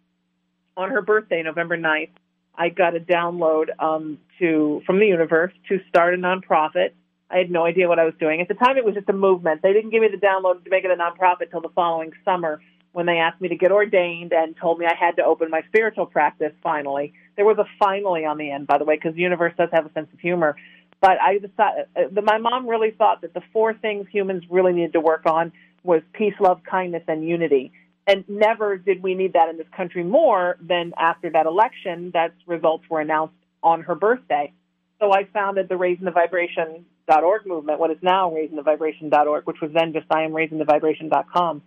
on 0.75 0.89
her 0.89 1.01
birthday, 1.01 1.41
November 1.43 1.77
9th, 1.77 2.09
I 2.55 2.69
got 2.69 2.95
a 2.95 2.99
download 2.99 3.67
um, 3.79 4.17
to 4.39 4.81
from 4.85 4.99
the 4.99 5.07
universe 5.07 5.53
to 5.69 5.79
start 5.87 6.13
a 6.13 6.17
nonprofit. 6.17 6.91
I 7.29 7.37
had 7.37 7.49
no 7.49 7.63
idea 7.65 7.87
what 7.87 7.97
I 7.97 8.03
was 8.03 8.13
doing. 8.19 8.41
At 8.41 8.49
the 8.49 8.55
time, 8.55 8.75
it 8.75 8.83
was 8.83 8.93
just 8.93 9.07
a 9.07 9.13
movement. 9.13 9.61
They 9.61 9.71
didn't 9.71 9.91
give 9.91 10.01
me 10.01 10.09
the 10.09 10.17
download 10.17 10.65
to 10.65 10.69
make 10.69 10.83
it 10.83 10.91
a 10.91 10.95
nonprofit 10.95 11.49
till 11.49 11.61
the 11.61 11.69
following 11.69 12.11
summer 12.25 12.61
when 12.93 13.05
they 13.05 13.17
asked 13.17 13.39
me 13.39 13.49
to 13.49 13.55
get 13.55 13.71
ordained 13.71 14.33
and 14.33 14.55
told 14.57 14.79
me 14.79 14.85
I 14.85 14.95
had 14.95 15.15
to 15.17 15.23
open 15.23 15.49
my 15.49 15.61
spiritual 15.67 16.05
practice 16.05 16.51
finally. 16.61 17.13
There 17.35 17.45
was 17.45 17.57
a 17.57 17.65
finally 17.79 18.25
on 18.25 18.37
the 18.37 18.51
end, 18.51 18.67
by 18.67 18.77
the 18.77 18.85
way, 18.85 18.95
because 18.95 19.15
the 19.15 19.21
universe 19.21 19.53
does 19.57 19.69
have 19.71 19.85
a 19.85 19.91
sense 19.93 20.07
of 20.13 20.19
humor. 20.19 20.55
But 20.99 21.21
I 21.21 21.39
decided, 21.39 21.85
uh, 21.95 22.21
my 22.21 22.37
mom 22.37 22.67
really 22.67 22.91
thought 22.91 23.21
that 23.21 23.33
the 23.33 23.41
four 23.53 23.73
things 23.73 24.07
humans 24.11 24.43
really 24.49 24.73
needed 24.73 24.93
to 24.93 24.99
work 24.99 25.25
on 25.25 25.51
was 25.83 26.01
peace, 26.13 26.35
love, 26.39 26.61
kindness, 26.69 27.03
and 27.07 27.27
unity. 27.27 27.71
And 28.05 28.23
never 28.27 28.77
did 28.77 29.01
we 29.01 29.15
need 29.15 29.33
that 29.33 29.49
in 29.49 29.57
this 29.57 29.67
country 29.75 30.03
more 30.03 30.57
than 30.61 30.93
after 30.97 31.29
that 31.31 31.45
election 31.45 32.11
that 32.13 32.33
results 32.45 32.83
were 32.89 32.99
announced 32.99 33.33
on 33.63 33.81
her 33.83 33.95
birthday. 33.95 34.53
So 34.99 35.11
I 35.11 35.25
founded 35.33 35.69
the 35.69 35.75
raisingthevibration.org 35.75 37.47
movement, 37.47 37.79
what 37.79 37.89
is 37.89 37.97
now 38.01 38.31
raising 38.31 38.57
the 38.57 38.63
raisingthevibration.org, 38.63 39.45
which 39.45 39.61
was 39.61 39.71
then 39.73 39.93
just 39.93 40.05
I 40.11 40.23
am 40.23 40.33
raising 40.33 40.59
the 40.59 40.65
raisingthevibration.com 40.65 41.61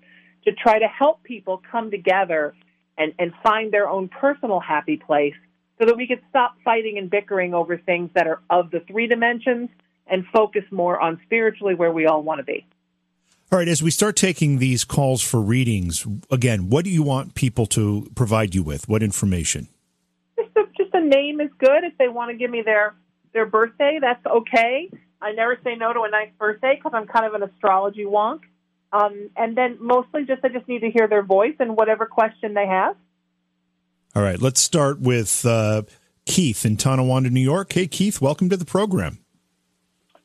to 0.45 0.53
try 0.53 0.79
to 0.79 0.87
help 0.87 1.23
people 1.23 1.63
come 1.71 1.91
together 1.91 2.55
and, 2.97 3.13
and 3.19 3.33
find 3.43 3.73
their 3.73 3.89
own 3.89 4.09
personal 4.09 4.61
happy 4.61 4.97
place 4.97 5.35
so 5.79 5.87
that 5.87 5.97
we 5.97 6.07
could 6.07 6.21
stop 6.31 6.57
fighting 6.65 6.99
and 6.99 7.11
bickering 7.11 7.55
over 7.55 7.77
things 7.77 8.11
that 8.15 8.27
are 8.27 8.41
of 8.51 8.71
the 8.71 8.81
three 8.81 9.07
dimensions 9.07 9.69
and 10.07 10.25
focus 10.33 10.63
more 10.71 11.01
on 11.01 11.21
spiritually 11.25 11.75
where 11.75 11.91
we 11.91 12.07
all 12.07 12.23
want 12.23 12.39
to 12.39 12.45
be. 12.45 12.67
All 13.53 13.59
right, 13.59 13.69
as 13.69 13.83
we 13.83 13.91
start 13.91 14.17
taking 14.17 14.59
these 14.59 14.85
calls 14.85 15.23
for 15.23 15.41
readings, 15.41 16.07
again, 16.31 16.71
what 16.71 16.85
do 16.85 16.91
you 16.91 17.03
want 17.03 17.35
people 17.35 17.67
to 17.67 18.11
provide 18.15 18.55
you 18.55 18.63
with? 18.63 18.89
What 18.89 19.03
information? 19.03 19.69
Just 20.37 20.57
a, 20.57 20.65
just 20.77 20.95
a 20.95 21.01
name 21.01 21.41
is 21.41 21.51
good. 21.59 21.85
If 21.85 21.97
they 21.99 22.09
want 22.09 22.31
to 22.31 22.37
give 22.37 22.51
me 22.51 22.63
their 22.63 22.95
their 23.33 23.47
birthday, 23.47 23.99
that's 24.01 24.25
okay. 24.27 24.91
I 25.21 25.33
never 25.33 25.59
say 25.65 25.75
no 25.77 25.93
to 25.93 26.03
a 26.03 26.11
nice 26.11 26.31
birthday 26.39 26.77
because 26.77 26.93
I'm 26.95 27.07
kind 27.07 27.27
of 27.27 27.35
an 27.35 27.43
astrology 27.49 28.05
wonk. 28.05 28.41
Um, 28.95 29.31
and 29.37 29.57
then 29.57 29.79
mostly 29.81 30.25
just 30.25 30.45
I 30.45 30.49
just 30.49 30.69
need 30.69 30.83
to 30.83 30.91
hear 30.91 31.09
their 31.09 31.25
voice 31.25 31.57
and 31.59 31.77
whatever 31.77 32.07
question 32.07 32.55
they 32.55 32.67
have. 32.67 32.95
All 34.15 34.23
right, 34.23 34.41
let's 34.41 34.61
start 34.61 35.01
with 35.01 35.45
uh, 35.45 35.83
Keith 36.27 36.65
in 36.65 36.77
Tonawanda, 36.77 37.31
New 37.31 37.41
York. 37.41 37.73
Hey, 37.73 37.89
Keith, 37.89 38.21
welcome 38.21 38.49
to 38.51 38.57
the 38.57 38.65
program. 38.65 39.19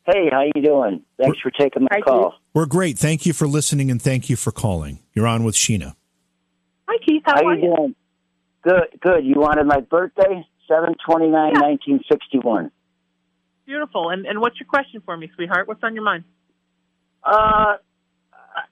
Hey, 0.06 0.30
how 0.32 0.44
you 0.44 0.62
doing? 0.62 1.04
Thanks 1.18 1.40
We're, 1.44 1.52
for 1.52 1.58
taking 1.58 1.88
my 1.90 2.02
call. 2.02 2.36
We're 2.54 2.68
great. 2.68 3.00
Thank 3.00 3.26
you 3.26 3.34
for 3.34 3.48
listening 3.48 3.90
and 3.90 4.00
thank 4.00 4.30
you 4.30 4.36
for 4.36 4.52
calling. 4.52 5.00
You're 5.14 5.26
on 5.26 5.44
with 5.44 5.56
Sheena. 5.56 5.96
Hi, 6.88 6.98
Keith. 7.04 7.24
How, 7.26 7.38
how 7.38 7.48
are 7.48 7.56
you 7.56 7.76
doing? 7.76 7.96
Good, 8.62 9.00
good. 9.02 9.26
You 9.26 9.40
wanted 9.40 9.66
my 9.66 9.80
birthday, 9.80 10.46
seven 10.68 10.94
twenty 11.04 11.28
nine, 11.28 11.54
nineteen 11.54 12.02
sixty 12.12 12.38
one. 12.38 12.70
Beautiful. 13.66 14.10
And 14.10 14.28
and 14.28 14.42
what's 14.42 14.60
your 14.60 14.68
question 14.68 15.02
for 15.04 15.18
me, 15.18 15.32
sweetheart? 15.36 15.68
What's 15.68 15.84
on 15.84 15.96
your 15.96 16.04
mind? 16.04 16.24
Uh, 17.24 17.78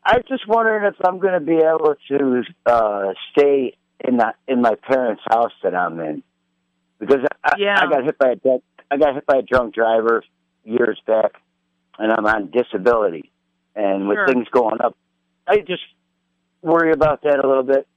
I 0.04 0.20
just 0.28 0.48
wondering 0.48 0.86
if 0.86 0.96
I'm 1.06 1.20
going 1.20 1.34
to 1.34 1.40
be 1.40 1.58
able 1.58 1.96
to 2.10 2.44
uh, 2.66 3.14
stay 3.32 3.76
in 4.04 4.18
the 4.18 4.34
in 4.48 4.62
my 4.62 4.76
parents' 4.76 5.24
house 5.28 5.52
that 5.64 5.76
I'm 5.76 6.00
in 6.00 6.24
because 7.00 7.26
I, 7.44 7.56
yeah. 7.58 7.80
I 7.82 7.90
got 7.90 8.04
hit 8.04 8.18
by 8.18 8.32
a 8.32 8.58
I 8.90 8.98
got 8.98 9.16
hit 9.16 9.26
by 9.26 9.38
a 9.38 9.42
drunk 9.42 9.76
driver 9.76 10.24
years 10.64 11.00
back, 11.06 11.34
and 11.98 12.12
I'm 12.12 12.26
on 12.26 12.52
disability. 12.52 13.32
And 13.76 14.08
with 14.08 14.18
sure. 14.18 14.28
things 14.28 14.48
going 14.52 14.82
up, 14.82 14.98
I 15.48 15.58
just 15.58 15.84
worry 16.62 16.92
about 16.92 17.22
that 17.24 17.40
a 17.44 17.48
little 17.48 17.64
bit. 17.64 17.88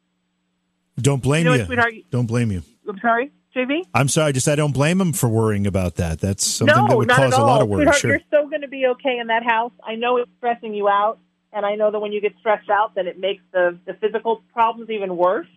Don't 1.01 1.23
blame 1.23 1.47
you. 1.47 1.53
Know 1.53 1.57
you. 1.57 1.65
Sweetheart, 1.65 1.95
don't 2.11 2.27
blame 2.27 2.53
you. 2.53 2.63
I'm 2.87 2.99
sorry, 2.99 3.33
JV. 3.57 3.83
I'm 3.95 4.09
sorry. 4.09 4.33
Just 4.33 4.49
I 4.49 4.57
don't 4.57 4.73
blame 4.73 5.01
him 5.01 5.13
for 5.13 5.29
worrying 5.29 5.67
about 5.67 5.97
that. 5.97 6.21
That's 6.21 6.47
something 6.47 6.77
no, 6.77 6.89
that 6.89 6.97
would 6.97 7.09
not 7.09 7.17
cause 7.17 7.33
at 7.33 7.39
all. 7.39 7.47
a 7.47 7.49
lot 7.49 7.63
of 7.63 7.69
worry. 7.69 7.85
Sweetheart, 7.85 8.01
Sure. 8.01 8.11
You're 8.11 8.21
still 8.27 8.49
going 8.49 8.63
to 8.63 8.69
be 8.69 8.87
okay 8.87 9.19
in 9.19 9.29
that 9.29 9.45
house. 9.45 9.73
I 9.83 9.95
know 9.95 10.19
it's 10.19 10.31
stressing 10.39 10.75
you 10.75 10.89
out, 10.89 11.19
and 11.53 11.67
I 11.67 11.75
know 11.75 11.91
that 11.91 11.99
when 11.99 12.13
you 12.13 12.21
get 12.21 12.35
stressed 12.39 12.71
out, 12.71 12.95
that 12.95 13.07
it 13.07 13.19
makes 13.19 13.43
the 13.53 13.79
the 13.87 13.95
physical 13.95 14.43
problems 14.53 14.91
even 14.91 15.17
worse. 15.17 15.49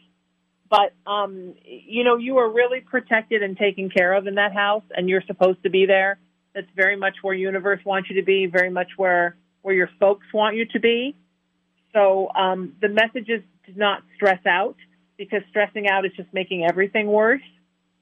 But 0.69 0.93
um, 1.05 1.53
you 1.63 2.03
know, 2.03 2.17
you 2.17 2.37
are 2.37 2.49
really 2.49 2.79
protected 2.79 3.43
and 3.43 3.57
taken 3.57 3.89
care 3.89 4.13
of 4.13 4.25
in 4.27 4.35
that 4.35 4.53
house, 4.53 4.83
and 4.95 5.07
you're 5.07 5.23
supposed 5.27 5.61
to 5.63 5.69
be 5.69 5.85
there. 5.85 6.17
That's 6.55 6.67
very 6.75 6.95
much 6.95 7.15
where 7.21 7.33
universe 7.33 7.79
wants 7.85 8.09
you 8.09 8.15
to 8.17 8.25
be, 8.25 8.47
very 8.47 8.69
much 8.69 8.89
where 8.97 9.35
where 9.61 9.75
your 9.75 9.89
folks 9.99 10.25
want 10.33 10.55
you 10.55 10.65
to 10.65 10.79
be. 10.79 11.15
So 11.93 12.29
um, 12.33 12.73
the 12.81 12.89
message 12.89 13.29
is 13.29 13.41
to 13.67 13.77
not 13.77 14.01
stress 14.15 14.43
out 14.45 14.75
because 15.17 15.41
stressing 15.49 15.87
out 15.87 16.05
is 16.05 16.11
just 16.17 16.33
making 16.33 16.65
everything 16.65 17.07
worse, 17.07 17.41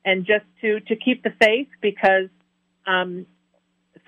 and 0.05 0.25
just 0.25 0.45
to 0.61 0.79
to 0.79 0.95
keep 0.95 1.23
the 1.23 1.33
faith 1.41 1.67
because 1.81 2.29
um, 2.87 3.25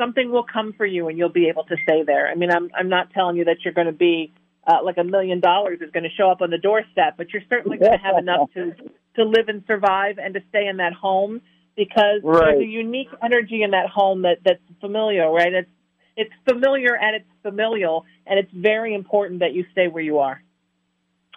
something 0.04 0.32
will 0.32 0.46
come 0.52 0.74
for 0.74 0.86
you 0.86 1.08
and 1.08 1.18
you'll 1.18 1.30
be 1.30 1.48
able 1.48 1.64
to 1.66 1.76
stay 1.84 2.04
there. 2.04 2.28
I 2.28 2.36
mean, 2.36 2.52
I'm 2.52 2.70
I'm 2.78 2.90
not 2.90 3.12
telling 3.12 3.38
you 3.38 3.46
that 3.46 3.58
you're 3.64 3.74
going 3.74 3.88
to 3.88 3.94
be 3.94 4.34
uh, 4.68 4.84
like 4.84 4.98
a 4.98 5.04
million 5.04 5.40
dollars 5.40 5.80
is 5.82 5.92
going 5.92 6.04
to 6.04 6.10
show 6.18 6.30
up 6.30 6.42
on 6.42 6.50
the 6.50 6.58
doorstep, 6.58 7.16
but 7.18 7.32
you're 7.32 7.44
certainly 7.50 7.78
going 7.78 7.92
to 7.92 7.98
have 7.98 8.18
enough 8.20 8.52
to 8.54 8.74
to 9.16 9.24
live 9.24 9.48
and 9.48 9.64
survive 9.68 10.18
and 10.18 10.34
to 10.34 10.42
stay 10.50 10.68
in 10.68 10.78
that 10.78 10.94
home 10.94 11.42
because 11.76 12.22
right. 12.24 12.46
there's 12.46 12.64
a 12.64 12.66
unique 12.66 13.10
energy 13.24 13.64
in 13.64 13.72
that 13.72 13.88
home 13.90 14.24
that 14.24 14.38
that's 14.44 14.62
familiar, 14.80 15.30
right? 15.30 15.54
It's 15.54 15.70
it's 16.16 16.34
familiar 16.48 16.96
and 16.96 17.16
it's 17.16 17.30
familial, 17.42 18.06
and 18.28 18.40
it's 18.40 18.52
very 18.54 18.94
important 18.94 19.40
that 19.40 19.54
you 19.54 19.66
stay 19.72 19.88
where 19.88 20.04
you 20.04 20.20
are. 20.20 20.42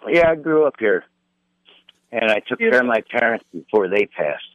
Yeah, 0.07 0.29
I 0.29 0.35
grew 0.35 0.67
up 0.67 0.75
here, 0.79 1.03
and 2.11 2.29
I 2.29 2.39
took 2.47 2.59
Beautiful. 2.59 2.71
care 2.71 2.81
of 2.81 2.85
my 2.85 3.19
parents 3.19 3.45
before 3.51 3.87
they 3.89 4.05
passed. 4.05 4.45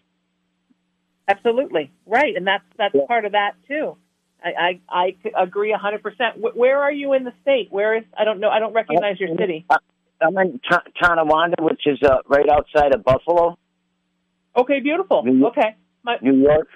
Absolutely 1.28 1.90
right, 2.06 2.34
and 2.36 2.46
that's 2.46 2.64
that's 2.76 2.94
Yeah. 2.94 3.06
part 3.06 3.24
of 3.24 3.32
that 3.32 3.52
too. 3.68 3.96
I 4.44 4.80
I, 4.90 5.14
I 5.36 5.42
agree 5.42 5.72
a 5.72 5.78
hundred 5.78 6.02
percent. 6.02 6.36
Where 6.38 6.80
are 6.80 6.92
you 6.92 7.12
in 7.12 7.24
the 7.24 7.32
state? 7.42 7.68
Where 7.70 7.96
is 7.96 8.04
I 8.18 8.24
don't 8.24 8.40
know. 8.40 8.48
I 8.50 8.58
don't 8.58 8.72
recognize 8.74 9.20
your 9.20 9.28
city. 9.36 9.64
I'm 10.20 10.36
in 10.38 10.60
Ta- 10.68 10.82
Tonawanda, 11.02 11.60
which 11.60 11.82
is 11.86 11.98
uh, 12.02 12.18
right 12.28 12.48
outside 12.48 12.94
of 12.94 13.02
Buffalo, 13.04 13.58
Okay, 14.56 14.80
beautiful. 14.80 15.22
New- 15.24 15.46
Okay, 15.46 15.74
my 16.04 16.16
New 16.22 16.34
York. 16.42 16.68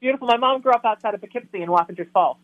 beautiful. 0.00 0.26
My 0.28 0.36
mom 0.36 0.60
grew 0.60 0.72
up 0.72 0.84
outside 0.84 1.14
of 1.14 1.20
Poughkeepsie 1.20 1.62
in 1.62 1.68
Wappingers 1.68 2.10
Falls. 2.12 2.36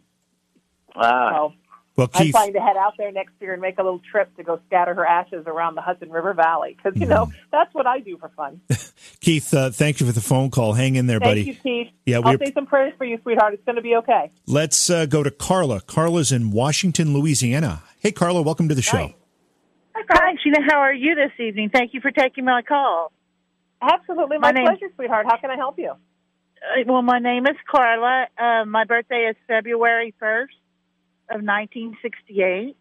Ah, 0.97 1.31
So 1.33 1.53
Well, 1.99 2.09
I'm 2.15 2.27
Keith, 2.27 2.33
planning 2.33 2.55
to 2.55 2.61
head 2.61 2.77
out 2.77 2.95
there 2.97 3.11
next 3.11 3.33
year 3.41 3.53
and 3.55 3.61
make 3.61 3.77
a 3.77 3.83
little 3.83 4.01
trip 4.09 4.35
to 4.37 4.45
go 4.45 4.61
scatter 4.69 4.95
her 4.95 5.05
ashes 5.05 5.43
around 5.49 5.75
the 5.75 5.81
Hudson 5.81 6.11
River 6.11 6.33
Valley 6.33 6.77
because 6.77 6.99
you 6.99 7.09
know 7.09 7.29
that's 7.51 7.75
what 7.75 7.89
I 7.89 7.99
do 7.99 8.17
for 8.19 8.29
fun. 8.37 8.61
Keith, 9.21 9.53
uh, 9.53 9.71
thank 9.71 9.99
you 9.99 10.07
for 10.07 10.13
the 10.13 10.21
phone 10.21 10.53
call. 10.53 10.75
Hang 10.75 10.95
in 10.95 11.09
there, 11.09 11.19
buddy. 11.19 11.43
Thank 11.43 11.57
you, 11.57 11.63
Keith. 11.85 11.93
Yeah, 12.07 12.21
I'll 12.25 12.39
we- 12.39 12.47
say 12.47 12.53
some 12.53 12.67
prayers 12.67 12.93
for 12.97 13.05
you, 13.05 13.19
sweetheart. 13.23 13.55
It's 13.55 13.65
going 13.65 13.75
to 13.75 13.83
be 13.83 13.97
okay. 13.97 14.31
Let's 14.47 14.89
uh, 14.89 15.07
go 15.07 15.25
to 15.25 15.31
Carla. 15.33 15.81
Carla's 15.81 16.31
in 16.31 16.53
Washington, 16.53 17.13
Louisiana. 17.15 17.83
Hey, 17.99 18.13
Carla, 18.13 18.43
welcome 18.43 18.69
to 18.69 18.77
the 18.77 18.83
show. 18.83 19.07
Nice. 19.07 19.15
Hi, 20.09 20.35
Sheena. 20.35 20.65
How 20.71 20.79
are 20.79 20.95
you 20.95 21.17
this 21.17 21.33
evening? 21.45 21.71
Thank 21.71 21.95
you 21.95 22.01
for 22.01 22.13
taking 22.13 22.45
my 22.45 22.63
call. 22.63 23.11
Absolutely, 23.83 24.39
my, 24.39 24.53
My 24.53 24.53
name- 24.53 24.67
pleasure, 24.67 24.87
sweetheart. 24.95 25.27
How 25.29 25.37
can 25.39 25.51
I 25.51 25.57
help 25.57 25.81
you? 25.81 25.91
Uh, 25.91 26.85
well, 26.87 27.03
my 27.03 27.19
name 27.19 27.45
is 27.47 27.57
Carla. 27.69 28.27
Uh, 28.39 28.65
my 28.67 28.85
birthday 28.85 29.27
is 29.29 29.37
February 29.49 30.15
1st 30.23 30.47
of 31.31 31.43
1968. 31.43 32.77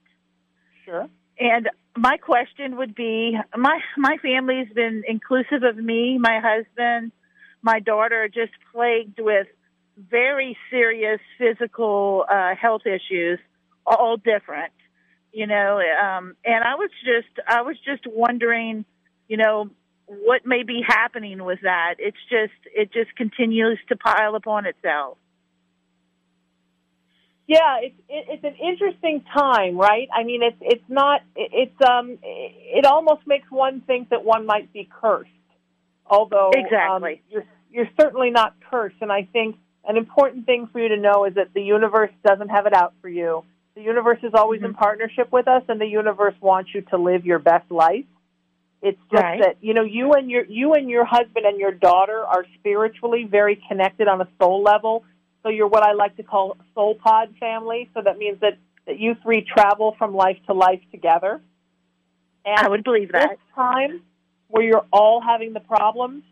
Sure. 0.86 1.08
And 1.40 1.70
my 1.96 2.18
question 2.18 2.78
would 2.78 2.96
be 2.96 3.38
my 3.56 3.80
my 3.98 4.18
family's 4.22 4.70
been 4.74 5.04
inclusive 5.08 5.64
of 5.64 5.78
me, 5.78 6.18
my 6.20 6.40
husband, 6.44 7.12
my 7.62 7.80
daughter 7.80 8.28
just 8.28 8.54
plagued 8.72 9.20
with 9.20 9.48
very 9.98 10.58
serious 10.70 11.20
physical 11.38 12.26
uh, 12.30 12.56
health 12.56 12.84
issues 12.86 13.40
all 13.88 14.18
different, 14.18 14.74
you 15.32 15.48
know. 15.48 15.80
Um, 15.80 16.36
and 16.46 16.64
I 16.64 16.76
was 16.76 16.90
just, 17.04 17.48
I 17.48 17.62
was 17.62 17.78
just 17.86 18.04
wondering, 18.06 18.86
you 19.28 19.38
know, 19.38 19.70
what 20.06 20.46
may 20.46 20.64
be 20.64 20.82
happening 20.86 21.44
with 21.44 21.60
that. 21.64 21.96
It's 22.00 22.18
just, 22.30 22.54
it 22.74 22.92
just 22.94 23.16
continues 23.16 23.80
to 23.90 23.96
pile 23.96 24.36
upon 24.36 24.66
itself. 24.66 25.18
Yeah, 27.48 27.78
it's 27.82 27.96
it, 28.10 28.26
it's 28.30 28.44
an 28.44 28.56
interesting 28.56 29.24
time, 29.34 29.78
right? 29.78 30.10
I 30.14 30.26
mean, 30.26 30.44
it's 30.44 30.58
it's 30.60 30.90
not 30.90 31.22
it, 31.36 31.50
it's 31.54 31.90
um 31.90 32.18
it 32.22 32.86
almost 32.86 33.26
makes 33.26 33.50
one 33.50 33.82
think 33.82 34.10
that 34.10 34.26
one 34.26 34.46
might 34.46 34.72
be 34.74 34.88
cursed, 35.02 35.30
although 36.06 36.52
exactly 36.54 37.14
um, 37.14 37.20
you're 37.30 37.46
you're 37.72 37.90
certainly 38.00 38.32
not 38.32 38.54
cursed. 38.70 38.98
And 39.00 39.14
I 39.14 39.30
think 39.32 39.56
an 39.88 39.96
important 39.96 40.46
thing 40.46 40.68
for 40.72 40.80
you 40.80 40.90
to 40.90 40.98
know 40.98 41.24
is 41.24 41.36
that 41.36 41.54
the 41.54 41.62
universe 41.62 42.12
doesn't 42.26 42.50
have 42.50 42.66
it 42.66 42.74
out 42.74 42.94
for 43.02 43.08
you. 43.08 43.46
The 43.76 43.82
universe 43.82 44.20
is 44.24 44.34
always 44.34 44.60
mm-hmm. 44.60 44.72
in 44.72 44.74
partnership 44.74 45.32
with 45.32 45.48
us, 45.48 45.64
and 45.70 45.80
the 45.80 45.88
universe 45.88 46.36
wants 46.42 46.72
you 46.74 46.82
to 46.82 46.98
live 46.98 47.26
your 47.26 47.40
best 47.40 47.72
life. 47.72 48.06
It's 48.82 49.00
just 49.10 49.24
right. 49.24 49.40
that 49.40 49.58
you 49.62 49.74
know 49.74 49.84
you 49.84 50.12
and 50.12 50.30
your 50.30 50.44
you 50.44 50.74
and 50.74 50.90
your 50.90 51.06
husband 51.06 51.46
and 51.46 51.62
your 51.62 51.72
daughter 51.72 52.26
are 52.26 52.46
spiritually 52.60 53.24
very 53.24 53.62
connected 53.70 54.10
on 54.10 54.20
a 54.20 54.28
soul 54.38 54.64
level 54.64 55.06
so 55.44 55.50
you're 55.50 55.68
what 55.68 55.84
I 55.84 55.94
like 55.94 56.18
to 56.18 56.24
call 56.24 56.58
soul 56.74 56.96
pod 56.96 57.34
family. 57.40 57.90
So 57.94 58.02
that 58.04 58.18
means 58.18 58.40
that, 58.42 58.58
that 58.86 59.00
you 59.00 59.16
three 59.24 59.42
travel 59.42 59.96
from 59.98 60.16
life 60.16 60.38
to 60.48 60.54
life 60.54 60.82
together. 60.92 61.42
And 62.46 62.60
I 62.60 62.70
would 62.70 62.84
believe 62.84 63.12
that. 63.12 63.30
This 63.30 63.40
time 63.56 64.02
where 64.48 64.64
you're 64.64 64.86
all 64.92 65.22
having 65.22 65.54
the 65.54 65.60
problems 65.60 66.24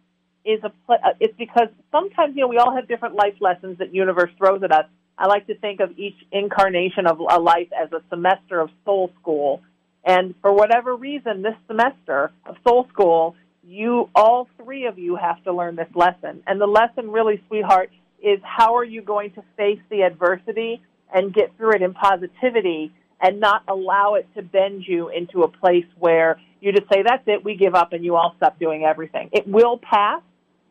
is 0.45 0.63
a 0.63 0.71
uh, 0.91 0.95
it's 1.19 1.35
because 1.37 1.69
sometimes 1.91 2.35
you 2.35 2.41
know 2.41 2.47
we 2.47 2.57
all 2.57 2.73
have 2.73 2.87
different 2.87 3.15
life 3.15 3.33
lessons 3.41 3.79
that 3.79 3.93
universe 3.93 4.29
throws 4.37 4.63
at 4.63 4.71
us. 4.71 4.85
I 5.17 5.27
like 5.27 5.47
to 5.47 5.57
think 5.57 5.79
of 5.79 5.97
each 5.97 6.15
incarnation 6.31 7.07
of 7.07 7.19
a 7.19 7.39
life 7.39 7.69
as 7.77 7.91
a 7.91 8.01
semester 8.09 8.59
of 8.59 8.69
soul 8.83 9.11
school. 9.19 9.61
And 10.03 10.35
for 10.41 10.53
whatever 10.53 10.95
reason, 10.95 11.41
this 11.41 11.55
semester 11.67 12.31
of 12.45 12.57
soul 12.67 12.87
school, 12.91 13.35
you 13.63 14.09
all 14.13 14.47
three 14.61 14.85
of 14.85 14.99
you 14.99 15.15
have 15.15 15.43
to 15.45 15.53
learn 15.53 15.75
this 15.75 15.89
lesson. 15.95 16.43
And 16.45 16.61
the 16.61 16.67
lesson 16.67 17.11
really, 17.11 17.41
sweetheart, 17.47 17.89
is 18.25 18.39
how 18.43 18.75
are 18.75 18.83
you 18.83 19.01
going 19.01 19.31
to 19.31 19.43
face 19.55 19.79
the 19.89 20.01
adversity 20.01 20.81
and 21.13 21.33
get 21.33 21.55
through 21.55 21.75
it 21.75 21.81
in 21.81 21.93
positivity 21.93 22.91
and 23.21 23.39
not 23.39 23.63
allow 23.67 24.15
it 24.15 24.27
to 24.35 24.41
bend 24.41 24.83
you 24.87 25.09
into 25.09 25.43
a 25.43 25.47
place 25.47 25.85
where 25.99 26.41
you 26.59 26.71
just 26.71 26.91
say, 26.91 27.03
that's 27.05 27.23
it, 27.27 27.45
we 27.45 27.55
give 27.55 27.75
up 27.75 27.93
and 27.93 28.03
you 28.03 28.15
all 28.15 28.33
stop 28.37 28.57
doing 28.59 28.83
everything. 28.83 29.29
It 29.31 29.47
will 29.47 29.77
pass. 29.77 30.21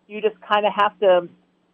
You 0.08 0.20
just 0.20 0.38
kind 0.40 0.66
of 0.66 0.72
have 0.74 0.98
to, 1.00 1.28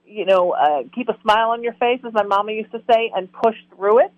you 0.06 0.26
know, 0.26 0.52
uh, 0.52 0.82
keep 0.94 1.08
a 1.08 1.16
smile 1.22 1.50
on 1.50 1.62
your 1.62 1.72
face, 1.74 2.00
as 2.06 2.12
my 2.12 2.24
mama 2.24 2.52
used 2.52 2.72
to 2.72 2.82
say, 2.90 3.10
and 3.16 3.32
push 3.32 3.56
through 3.74 4.00
it. 4.04 4.12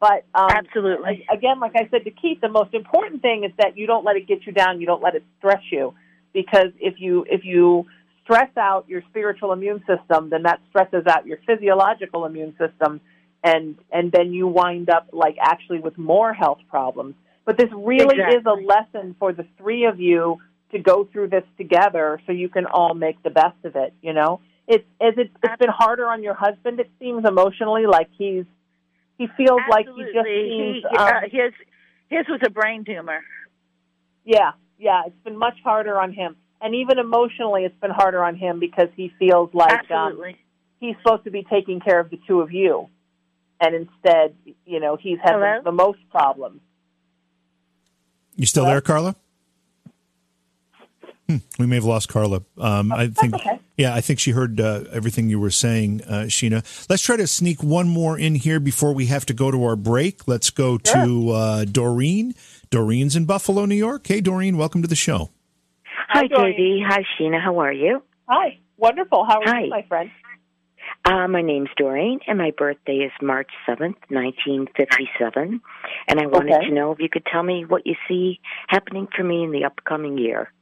But 0.00 0.24
um, 0.34 0.50
absolutely, 0.50 1.26
again, 1.32 1.60
like 1.60 1.72
I 1.76 1.88
said 1.90 2.04
to 2.04 2.10
Keith, 2.10 2.40
the 2.40 2.48
most 2.48 2.74
important 2.74 3.22
thing 3.22 3.44
is 3.44 3.52
that 3.58 3.76
you 3.76 3.86
don't 3.86 4.04
let 4.04 4.16
it 4.16 4.26
get 4.26 4.46
you 4.46 4.52
down. 4.52 4.80
You 4.80 4.86
don't 4.86 5.02
let 5.02 5.14
it 5.14 5.24
stress 5.38 5.62
you, 5.70 5.94
because 6.32 6.70
if 6.78 6.94
you 6.98 7.24
if 7.28 7.44
you 7.44 7.86
stress 8.24 8.50
out 8.56 8.88
your 8.88 9.02
spiritual 9.10 9.52
immune 9.52 9.84
system, 9.86 10.30
then 10.30 10.42
that 10.42 10.60
stresses 10.70 11.06
out 11.06 11.26
your 11.26 11.38
physiological 11.46 12.24
immune 12.24 12.56
system, 12.58 13.00
and 13.42 13.76
and 13.92 14.10
then 14.10 14.32
you 14.32 14.48
wind 14.48 14.90
up 14.90 15.08
like 15.12 15.36
actually 15.40 15.80
with 15.80 15.96
more 15.96 16.32
health 16.32 16.60
problems. 16.68 17.14
But 17.44 17.58
this 17.58 17.68
really 17.74 18.16
exactly. 18.16 18.38
is 18.38 18.46
a 18.46 18.54
lesson 18.66 19.14
for 19.18 19.32
the 19.32 19.46
three 19.58 19.84
of 19.84 20.00
you 20.00 20.38
to 20.72 20.78
go 20.78 21.04
through 21.12 21.28
this 21.28 21.44
together, 21.58 22.20
so 22.26 22.32
you 22.32 22.48
can 22.48 22.66
all 22.66 22.94
make 22.94 23.22
the 23.22 23.30
best 23.30 23.62
of 23.64 23.76
it. 23.76 23.92
You 24.00 24.14
know, 24.14 24.40
it's 24.66 24.84
as 25.00 25.14
it, 25.18 25.30
it's 25.42 25.58
been 25.58 25.68
harder 25.68 26.06
on 26.06 26.22
your 26.22 26.34
husband. 26.34 26.80
It 26.80 26.90
seems 26.98 27.24
emotionally 27.26 27.86
like 27.86 28.08
he's 28.16 28.46
he 29.18 29.28
feels 29.36 29.60
Absolutely. 29.68 29.70
like 29.70 29.86
he 29.86 30.12
just 30.12 30.26
seems 30.26 30.76
he, 30.90 30.96
uh, 30.96 31.04
um, 31.04 31.22
his 31.24 31.52
his 32.08 32.26
was 32.28 32.40
a 32.46 32.50
brain 32.50 32.84
tumor. 32.84 33.20
Yeah, 34.24 34.52
yeah, 34.78 35.02
it's 35.06 35.24
been 35.24 35.36
much 35.36 35.58
harder 35.62 36.00
on 36.00 36.14
him 36.14 36.36
and 36.60 36.74
even 36.74 36.98
emotionally, 36.98 37.64
it's 37.64 37.78
been 37.80 37.90
harder 37.90 38.24
on 38.24 38.36
him 38.36 38.58
because 38.60 38.88
he 38.96 39.12
feels 39.18 39.50
like 39.52 39.90
um, 39.90 40.20
he's 40.80 40.96
supposed 41.02 41.24
to 41.24 41.30
be 41.30 41.44
taking 41.50 41.80
care 41.80 42.00
of 42.00 42.10
the 42.10 42.18
two 42.26 42.40
of 42.40 42.52
you, 42.52 42.88
and 43.60 43.74
instead, 43.74 44.34
you 44.66 44.80
know, 44.80 44.96
he's 44.96 45.18
had 45.22 45.36
the, 45.36 45.60
the, 45.64 45.72
most 45.72 45.98
problems. 46.10 46.60
You 48.36 48.46
still 48.46 48.64
Hello? 48.64 48.74
there, 48.74 48.80
Carla? 48.80 49.16
Hmm, 51.28 51.36
we 51.58 51.66
may 51.66 51.76
have 51.76 51.84
lost 51.84 52.08
Carla. 52.08 52.42
Um, 52.58 52.92
I 52.92 53.08
think, 53.08 53.34
okay. 53.34 53.58
yeah, 53.78 53.94
I 53.94 54.02
think 54.02 54.20
she 54.20 54.32
heard 54.32 54.60
uh, 54.60 54.84
everything 54.92 55.30
you 55.30 55.40
were 55.40 55.50
saying, 55.50 56.02
uh, 56.02 56.24
Sheena. 56.24 56.62
Let's 56.90 57.02
try 57.02 57.16
to 57.16 57.26
sneak 57.26 57.62
one 57.62 57.88
more 57.88 58.18
in 58.18 58.34
here 58.34 58.60
before 58.60 58.92
we 58.92 59.06
have 59.06 59.24
to 59.26 59.34
go 59.34 59.50
to 59.50 59.64
our 59.64 59.76
break. 59.76 60.28
Let's 60.28 60.50
go 60.50 60.78
sure. 60.84 61.06
to 61.06 61.30
uh, 61.30 61.64
Doreen. 61.64 62.34
Doreen's 62.70 63.16
in 63.16 63.24
Buffalo, 63.24 63.64
New 63.64 63.74
York. 63.74 64.06
Hey, 64.06 64.20
Doreen, 64.20 64.58
welcome 64.58 64.82
to 64.82 64.88
the 64.88 64.96
show. 64.96 65.30
Hi, 66.08 66.28
Katie. 66.28 66.82
Hi, 66.86 67.02
Sheena. 67.18 67.42
How 67.42 67.58
are 67.58 67.72
you? 67.72 68.02
Hi. 68.28 68.58
Wonderful. 68.76 69.24
How 69.24 69.40
are 69.40 69.46
Hi. 69.46 69.64
you, 69.64 69.70
my 69.70 69.82
friend? 69.88 70.10
Uh, 71.04 71.28
my 71.28 71.42
name's 71.42 71.70
Doreen, 71.76 72.20
and 72.26 72.38
my 72.38 72.50
birthday 72.56 72.96
is 72.96 73.12
March 73.20 73.50
7th, 73.68 73.96
1957. 74.08 75.60
And 76.08 76.20
I 76.20 76.26
wanted 76.26 76.54
Okay. 76.54 76.68
to 76.68 76.74
know 76.74 76.92
if 76.92 76.98
you 76.98 77.08
could 77.10 77.26
tell 77.30 77.42
me 77.42 77.64
what 77.66 77.86
you 77.86 77.94
see 78.08 78.40
happening 78.68 79.08
for 79.14 79.22
me 79.22 79.44
in 79.44 79.50
the 79.50 79.64
upcoming 79.64 80.18
year. 80.18 80.52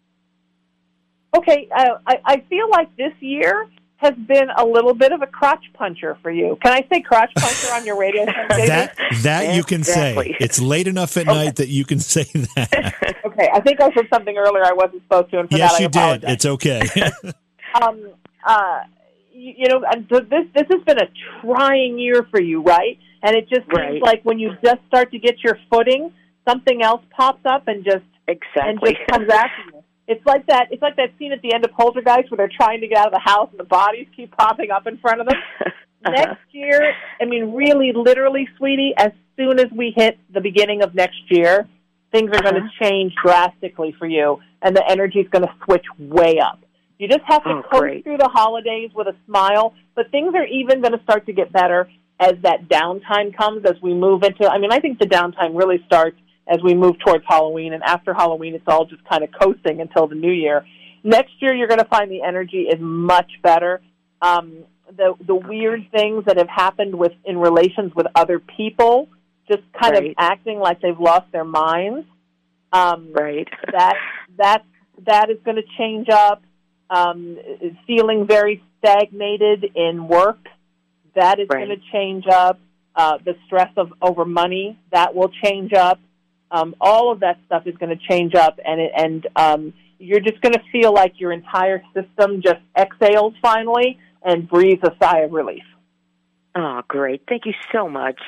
Okay, 1.37 1.69
uh, 1.75 1.99
I, 2.07 2.21
I 2.25 2.45
feel 2.49 2.69
like 2.71 2.95
this 2.97 3.13
year 3.21 3.69
has 4.03 4.15
been 4.15 4.49
a 4.57 4.65
little 4.65 4.95
bit 4.95 5.13
of 5.13 5.23
a 5.23 5.27
crotch 5.27 5.65
puncher 5.75 6.19
for 6.23 6.31
you. 6.31 6.59
Can 6.63 6.73
I 6.73 6.87
say 6.93 7.01
crotch 7.01 7.33
puncher 7.35 7.73
on 7.73 7.87
your 7.87 7.99
radio? 7.99 8.25
David? 8.51 8.69
That 8.69 8.97
that 9.23 9.55
you 9.55 9.63
can 9.63 9.81
Exactly. 9.81 10.33
say. 10.33 10.37
It's 10.41 10.61
late 10.61 10.89
enough 10.89 11.17
at 11.17 11.27
night 11.27 11.57
that 11.57 11.69
you 11.69 11.85
can 11.85 12.01
say 12.01 12.25
that. 12.25 13.17
okay, 13.25 13.49
I 13.53 13.61
think 13.61 13.81
I 13.81 13.93
said 13.95 14.07
something 14.13 14.37
earlier 14.37 14.65
I 14.65 14.73
wasn't 14.73 15.03
supposed 15.05 15.31
to, 15.31 15.41
and 15.41 15.51
for 15.51 15.57
yes, 15.57 15.79
that 15.79 15.97
I 15.97 16.13
you 16.13 16.19
did. 16.19 16.31
It's 16.31 16.47
okay. 16.47 16.83
um, 17.83 18.11
uh, 18.45 18.81
you, 19.33 19.55
you 19.59 19.69
know, 19.69 19.83
and 19.91 20.07
so 20.13 20.21
this 20.21 20.47
this 20.55 20.67
has 20.71 20.83
been 20.85 20.99
a 20.99 21.09
trying 21.41 21.99
year 21.99 22.27
for 22.31 22.41
you, 22.41 22.63
right? 22.63 22.99
And 23.23 23.37
it 23.37 23.49
just 23.49 23.63
seems 23.75 24.03
like 24.03 24.25
when 24.25 24.39
you 24.39 24.53
just 24.65 24.81
start 24.89 25.13
to 25.13 25.19
get 25.19 25.45
your 25.45 25.57
footing, 25.71 26.13
something 26.49 26.83
else 26.83 27.03
pops 27.11 27.47
up 27.47 27.69
and 27.69 27.85
just 27.85 28.05
exactly 28.27 28.63
and 28.63 28.81
just 28.81 29.11
comes 29.11 29.31
after 29.31 29.63
you. 29.73 29.82
It's 30.13 30.27
like 30.27 30.47
that. 30.47 30.69
It's 30.71 30.83
like 30.83 30.97
that 30.97 31.11
scene 31.19 31.33
at 31.33 31.41
the 31.43 31.53
end 31.55 31.65
of 31.65 31.73
Poltergeist 31.73 32.31
where 32.31 32.37
they're 32.37 32.57
trying 32.63 32.81
to 32.83 32.89
get 32.89 32.99
out 32.99 33.07
of 33.09 33.13
the 33.13 33.19
house 33.33 33.49
and 33.51 33.59
the 33.61 33.65
bodies 33.65 34.07
keep 34.15 34.31
popping 34.37 34.71
up 34.71 34.87
in 34.87 34.99
front 34.99 35.21
of 35.21 35.27
them. 35.29 35.39
Uh-huh. 36.05 36.11
Next 36.17 36.41
year, 36.51 36.95
I 37.21 37.25
mean, 37.27 37.53
really, 37.55 37.93
literally, 37.95 38.49
sweetie, 38.59 38.93
as 38.99 39.13
soon 39.37 39.61
as 39.61 39.67
we 39.71 39.93
hit 39.95 40.19
the 40.35 40.41
beginning 40.41 40.83
of 40.83 40.97
next 40.97 41.21
year, 41.31 41.69
things 42.11 42.29
are 42.37 42.43
going 42.43 42.57
to 42.57 42.61
Uh-huh. 42.63 42.85
change 42.89 43.13
drastically 43.25 43.95
for 44.01 44.07
you, 44.09 44.41
and 44.63 44.75
the 44.77 44.83
energy 44.91 45.21
is 45.21 45.29
going 45.29 45.45
to 45.45 45.55
switch 45.65 45.85
way 46.01 46.41
up. 46.41 46.59
You 46.99 47.07
just 47.07 47.23
have 47.27 47.45
to 47.45 47.51
Oh, 47.51 47.63
coast 47.63 47.81
great. 47.81 48.03
through 48.03 48.17
the 48.19 48.29
holidays 48.29 48.91
with 48.97 49.07
a 49.07 49.15
smile, 49.27 49.75
but 49.95 50.11
things 50.11 50.35
are 50.35 50.45
even 50.45 50.81
going 50.81 50.91
to 50.99 51.03
start 51.05 51.25
to 51.27 51.33
get 51.33 51.53
better 51.53 51.89
as 52.19 52.33
that 52.43 52.69
downtime 52.69 53.33
comes, 53.37 53.65
as 53.65 53.81
we 53.81 53.95
move 53.95 54.25
into. 54.25 54.51
I 54.51 54.59
mean, 54.59 54.73
I 54.73 54.81
think 54.81 54.99
the 54.99 55.07
downtime 55.07 55.57
really 55.57 55.81
starts 55.87 56.17
as 56.47 56.59
we 56.63 56.75
move 56.75 56.99
towards 57.05 57.25
Halloween, 57.29 57.73
and 57.73 57.83
after 57.83 58.13
Halloween, 58.15 58.55
it's 58.55 58.65
all 58.67 58.85
just 58.85 59.05
kind 59.09 59.23
of 59.25 59.31
coasting 59.41 59.81
until 59.81 60.07
the 60.07 60.15
new 60.15 60.33
year. 60.33 60.67
Next 61.05 61.33
year, 61.41 61.55
you're 61.55 61.69
going 61.69 61.81
to 61.81 61.87
find 61.89 62.11
the 62.11 62.23
energy 62.23 62.63
is 62.63 62.79
much 62.81 63.31
better. 63.43 63.81
Um, 64.21 64.65
the 64.97 65.15
the 65.27 65.35
weird 65.35 65.87
things 65.91 66.25
that 66.27 66.37
have 66.37 66.49
happened 66.49 66.95
with 66.95 67.13
in 67.25 67.39
relations 67.39 67.93
with 67.95 68.07
other 68.15 68.39
people, 68.39 69.09
just 69.49 69.63
kind 69.81 69.97
of 69.97 70.05
acting 70.19 70.59
like 70.59 70.81
they've 70.81 70.99
lost 70.99 71.31
their 71.33 71.45
minds. 71.45 72.07
Um, 72.73 73.13
right. 73.13 73.49
that 73.73 73.95
that 74.39 74.65
that 75.07 75.31
is 75.31 75.39
going 75.45 75.57
to 75.57 75.65
change 75.79 76.09
up. 76.11 76.43
Um, 76.91 77.39
feeling 77.87 78.27
very 78.27 78.63
stagnated 78.79 79.65
in 79.75 80.09
work, 80.09 80.41
that 81.15 81.39
is 81.41 81.49
Right. 81.51 81.67
going 81.67 81.79
to 81.79 81.83
change 81.91 82.25
up. 82.31 82.61
Uh, 82.95 83.17
the 83.25 83.35
stress 83.47 83.71
of 83.79 83.91
over 84.03 84.27
money, 84.27 84.79
that 84.93 85.15
will 85.15 85.31
change 85.43 85.73
up. 85.73 85.99
Um, 86.53 86.77
all 86.81 87.11
of 87.11 87.21
that 87.21 87.39
stuff 87.47 87.67
is 87.67 87.75
going 87.77 87.97
to 87.97 88.07
change 88.09 88.35
up, 88.35 88.61
and 88.65 88.81
it, 88.81 88.93
and 88.95 89.27
um, 89.37 89.73
you're 89.99 90.21
just 90.21 90.41
going 90.43 90.53
to 90.53 90.63
feel 90.71 90.93
like 90.93 91.15
your 91.19 91.33
entire 91.33 91.83
system 91.95 92.43
just 92.43 92.61
exhales 92.79 93.35
finally 93.41 93.99
and 94.23 94.49
breathes 94.49 94.83
a 94.85 94.95
sigh 95.03 95.21
of 95.21 95.33
relief. 95.33 95.65
Oh, 96.55 96.83
great. 96.87 97.23
Thank 97.29 97.47
you 97.47 97.55
so 97.73 97.89
much. 97.89 98.21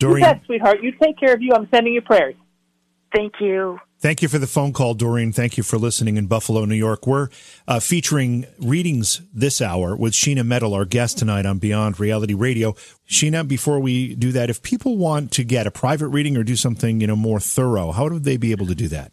You 0.00 0.08
Doreen, 0.08 0.22
bet, 0.22 0.42
sweetheart. 0.46 0.82
You 0.82 0.92
take 1.00 1.18
care 1.18 1.32
of 1.32 1.40
you. 1.40 1.52
I'm 1.54 1.68
sending 1.72 1.94
you 1.94 2.02
prayers. 2.02 2.34
Thank 3.14 3.34
you. 3.40 3.78
Thank 4.00 4.22
you 4.22 4.28
for 4.28 4.38
the 4.38 4.46
phone 4.46 4.72
call, 4.72 4.94
Doreen. 4.94 5.32
Thank 5.32 5.56
you 5.56 5.64
for 5.64 5.76
listening 5.76 6.18
in 6.18 6.28
Buffalo, 6.28 6.64
New 6.64 6.76
York. 6.76 7.04
We're 7.04 7.30
uh, 7.66 7.80
featuring 7.80 8.46
readings 8.60 9.22
this 9.34 9.60
hour 9.60 9.96
with 9.96 10.12
Sheena 10.12 10.46
Metal, 10.46 10.72
our 10.72 10.84
guest 10.84 11.18
tonight 11.18 11.44
on 11.44 11.58
Beyond 11.58 11.98
Reality 11.98 12.34
Radio. 12.34 12.74
Sheena, 13.08 13.48
before 13.48 13.80
we 13.80 14.14
do 14.14 14.30
that, 14.30 14.50
if 14.50 14.62
people 14.62 14.98
want 14.98 15.32
to 15.32 15.42
get 15.42 15.66
a 15.66 15.72
private 15.72 16.06
reading 16.08 16.36
or 16.36 16.44
do 16.44 16.54
something, 16.54 17.00
you 17.00 17.08
know, 17.08 17.16
more 17.16 17.40
thorough, 17.40 17.90
how 17.90 18.08
would 18.08 18.22
they 18.22 18.36
be 18.36 18.52
able 18.52 18.66
to 18.66 18.76
do 18.76 18.86
that? 18.86 19.10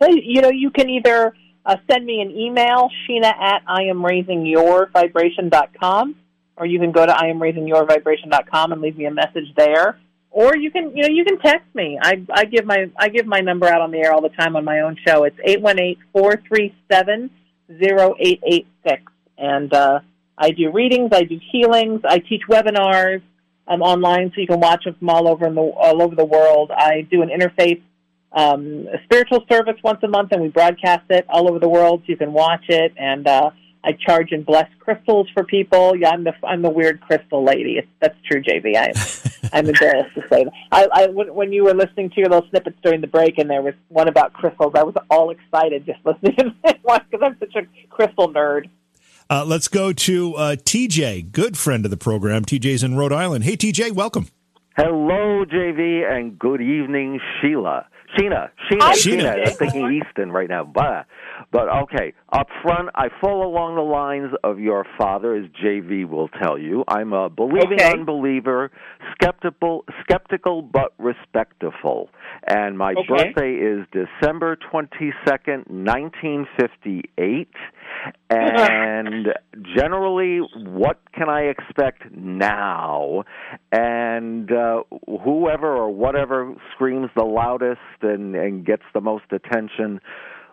You 0.00 0.42
know, 0.42 0.50
you 0.50 0.70
can 0.70 0.88
either 0.88 1.34
uh, 1.66 1.74
send 1.90 2.06
me 2.06 2.20
an 2.20 2.30
email, 2.30 2.88
Sheena 3.08 3.36
at 3.36 3.66
IamRaisingYourVibration.com, 3.66 6.14
or 6.56 6.66
you 6.66 6.78
can 6.78 6.92
go 6.92 7.04
to 7.04 7.12
IamRaisingYourVibration.com 7.12 8.72
and 8.72 8.80
leave 8.80 8.96
me 8.96 9.06
a 9.06 9.10
message 9.10 9.52
there. 9.56 9.98
Or 10.30 10.56
you 10.56 10.70
can 10.70 10.96
you 10.96 11.02
know 11.02 11.08
you 11.08 11.24
can 11.24 11.38
text 11.38 11.66
me. 11.74 11.98
I 12.00 12.24
I 12.32 12.44
give 12.44 12.64
my 12.64 12.90
I 12.96 13.08
give 13.08 13.26
my 13.26 13.40
number 13.40 13.66
out 13.66 13.80
on 13.80 13.90
the 13.90 13.98
air 13.98 14.12
all 14.12 14.22
the 14.22 14.28
time 14.30 14.56
on 14.56 14.64
my 14.64 14.80
own 14.80 14.96
show. 15.06 15.24
It's 15.24 15.36
eight 15.44 15.60
one 15.60 15.78
eight 15.80 15.98
four 16.12 16.40
three 16.48 16.74
seven 16.90 17.30
zero 17.78 18.14
eight 18.18 18.40
eight 18.44 18.66
six, 18.86 19.02
and 19.38 19.72
uh, 19.72 20.00
I 20.38 20.50
do 20.50 20.70
readings, 20.70 21.10
I 21.12 21.24
do 21.24 21.38
healings, 21.52 22.00
I 22.04 22.18
teach 22.18 22.42
webinars 22.48 23.22
um, 23.68 23.82
online, 23.82 24.32
so 24.34 24.40
you 24.40 24.46
can 24.46 24.60
watch 24.60 24.84
them 24.84 24.94
from 24.98 25.10
all 25.10 25.28
over 25.28 25.46
in 25.46 25.54
the 25.54 25.62
all 25.62 26.02
over 26.02 26.14
the 26.14 26.24
world. 26.24 26.70
I 26.70 27.02
do 27.10 27.22
an 27.22 27.28
interfaith 27.28 27.82
um, 28.32 28.86
spiritual 29.04 29.44
service 29.50 29.76
once 29.82 30.00
a 30.02 30.08
month, 30.08 30.32
and 30.32 30.42
we 30.42 30.48
broadcast 30.48 31.04
it 31.10 31.26
all 31.28 31.48
over 31.48 31.58
the 31.58 31.68
world, 31.68 32.02
so 32.02 32.06
you 32.08 32.16
can 32.16 32.32
watch 32.32 32.64
it. 32.68 32.92
And 32.96 33.26
uh, 33.26 33.50
I 33.82 33.92
charge 33.92 34.32
and 34.32 34.44
bless 34.44 34.68
crystals 34.78 35.28
for 35.32 35.44
people. 35.44 35.96
Yeah, 35.96 36.10
I'm 36.10 36.24
the 36.24 36.32
I'm 36.44 36.62
the 36.62 36.70
weird 36.70 37.00
crystal 37.00 37.44
lady. 37.44 37.78
It's, 37.78 37.88
that's 38.00 38.16
true, 38.30 38.42
JV. 38.42 38.76
I, 38.76 38.92
I'm 39.56 39.66
embarrassed 39.66 40.14
to 40.14 40.22
say 40.30 40.44
that. 40.44 40.52
I, 40.70 40.88
I 40.92 41.06
when, 41.06 41.34
when 41.34 41.52
you 41.52 41.64
were 41.64 41.74
listening 41.74 42.10
to 42.10 42.20
your 42.20 42.28
little 42.28 42.48
snippets 42.50 42.76
during 42.82 43.00
the 43.00 43.06
break, 43.06 43.38
and 43.38 43.48
there 43.48 43.62
was 43.62 43.74
one 43.88 44.08
about 44.08 44.32
crystals, 44.32 44.72
I 44.74 44.82
was 44.82 44.94
all 45.08 45.30
excited 45.30 45.86
just 45.86 46.00
listening 46.04 46.36
to 46.36 46.54
that 46.64 46.78
one 46.82 47.00
because 47.10 47.24
I'm 47.24 47.38
such 47.38 47.54
a 47.56 47.66
crystal 47.88 48.32
nerd. 48.32 48.68
Uh, 49.30 49.44
let's 49.44 49.68
go 49.68 49.92
to 49.92 50.34
uh, 50.34 50.56
TJ, 50.56 51.30
good 51.30 51.56
friend 51.56 51.84
of 51.84 51.90
the 51.90 51.96
program. 51.96 52.44
TJ's 52.44 52.82
in 52.82 52.96
Rhode 52.96 53.12
Island. 53.12 53.44
Hey, 53.44 53.56
TJ, 53.56 53.92
welcome. 53.92 54.26
Hello, 54.76 55.44
JV, 55.44 56.10
and 56.10 56.38
good 56.38 56.60
evening, 56.60 57.20
Sheila. 57.40 57.86
Sheena, 58.18 58.50
Sheena, 58.68 58.80
Hi, 58.80 58.94
Sheena. 58.94 59.34
TJ. 59.34 59.48
I'm 59.48 59.54
thinking 59.54 59.92
Easton 59.92 60.32
right 60.32 60.48
now. 60.48 60.64
But, 60.64 61.06
but 61.52 61.68
okay. 61.82 62.12
Up 62.32 62.48
front, 62.62 62.90
I 62.94 63.08
fall 63.20 63.46
along 63.46 63.74
the 63.76 63.82
lines 63.82 64.32
of 64.44 64.58
your 64.60 64.84
father, 64.98 65.34
as 65.34 65.46
JV 65.62 66.08
will 66.08 66.28
tell 66.28 66.58
you. 66.58 66.84
I'm 66.88 67.12
a 67.12 67.28
believing 67.28 67.80
Okay. 67.80 67.92
unbeliever, 67.92 68.70
skeptical, 69.12 69.84
skeptical 70.02 70.62
but 70.62 70.92
respectful. 70.98 72.10
And 72.46 72.78
my 72.78 72.92
Okay. 72.92 73.06
birthday 73.08 73.54
is 73.54 73.86
December 73.92 74.56
twenty 74.56 75.12
second, 75.26 75.66
nineteen 75.68 76.46
fifty 76.58 77.02
eight. 77.18 77.54
And 78.30 79.28
generally, 79.76 80.38
what 80.54 81.00
can 81.12 81.28
I 81.28 81.42
expect 81.42 82.10
now? 82.14 83.24
And 83.72 84.50
uh, 84.50 84.82
whoever 85.24 85.68
or 85.68 85.90
whatever 85.90 86.54
screams 86.74 87.10
the 87.16 87.24
loudest 87.24 87.80
and, 88.02 88.34
and 88.34 88.64
gets 88.64 88.84
the 88.94 89.00
most 89.00 89.24
attention, 89.32 90.00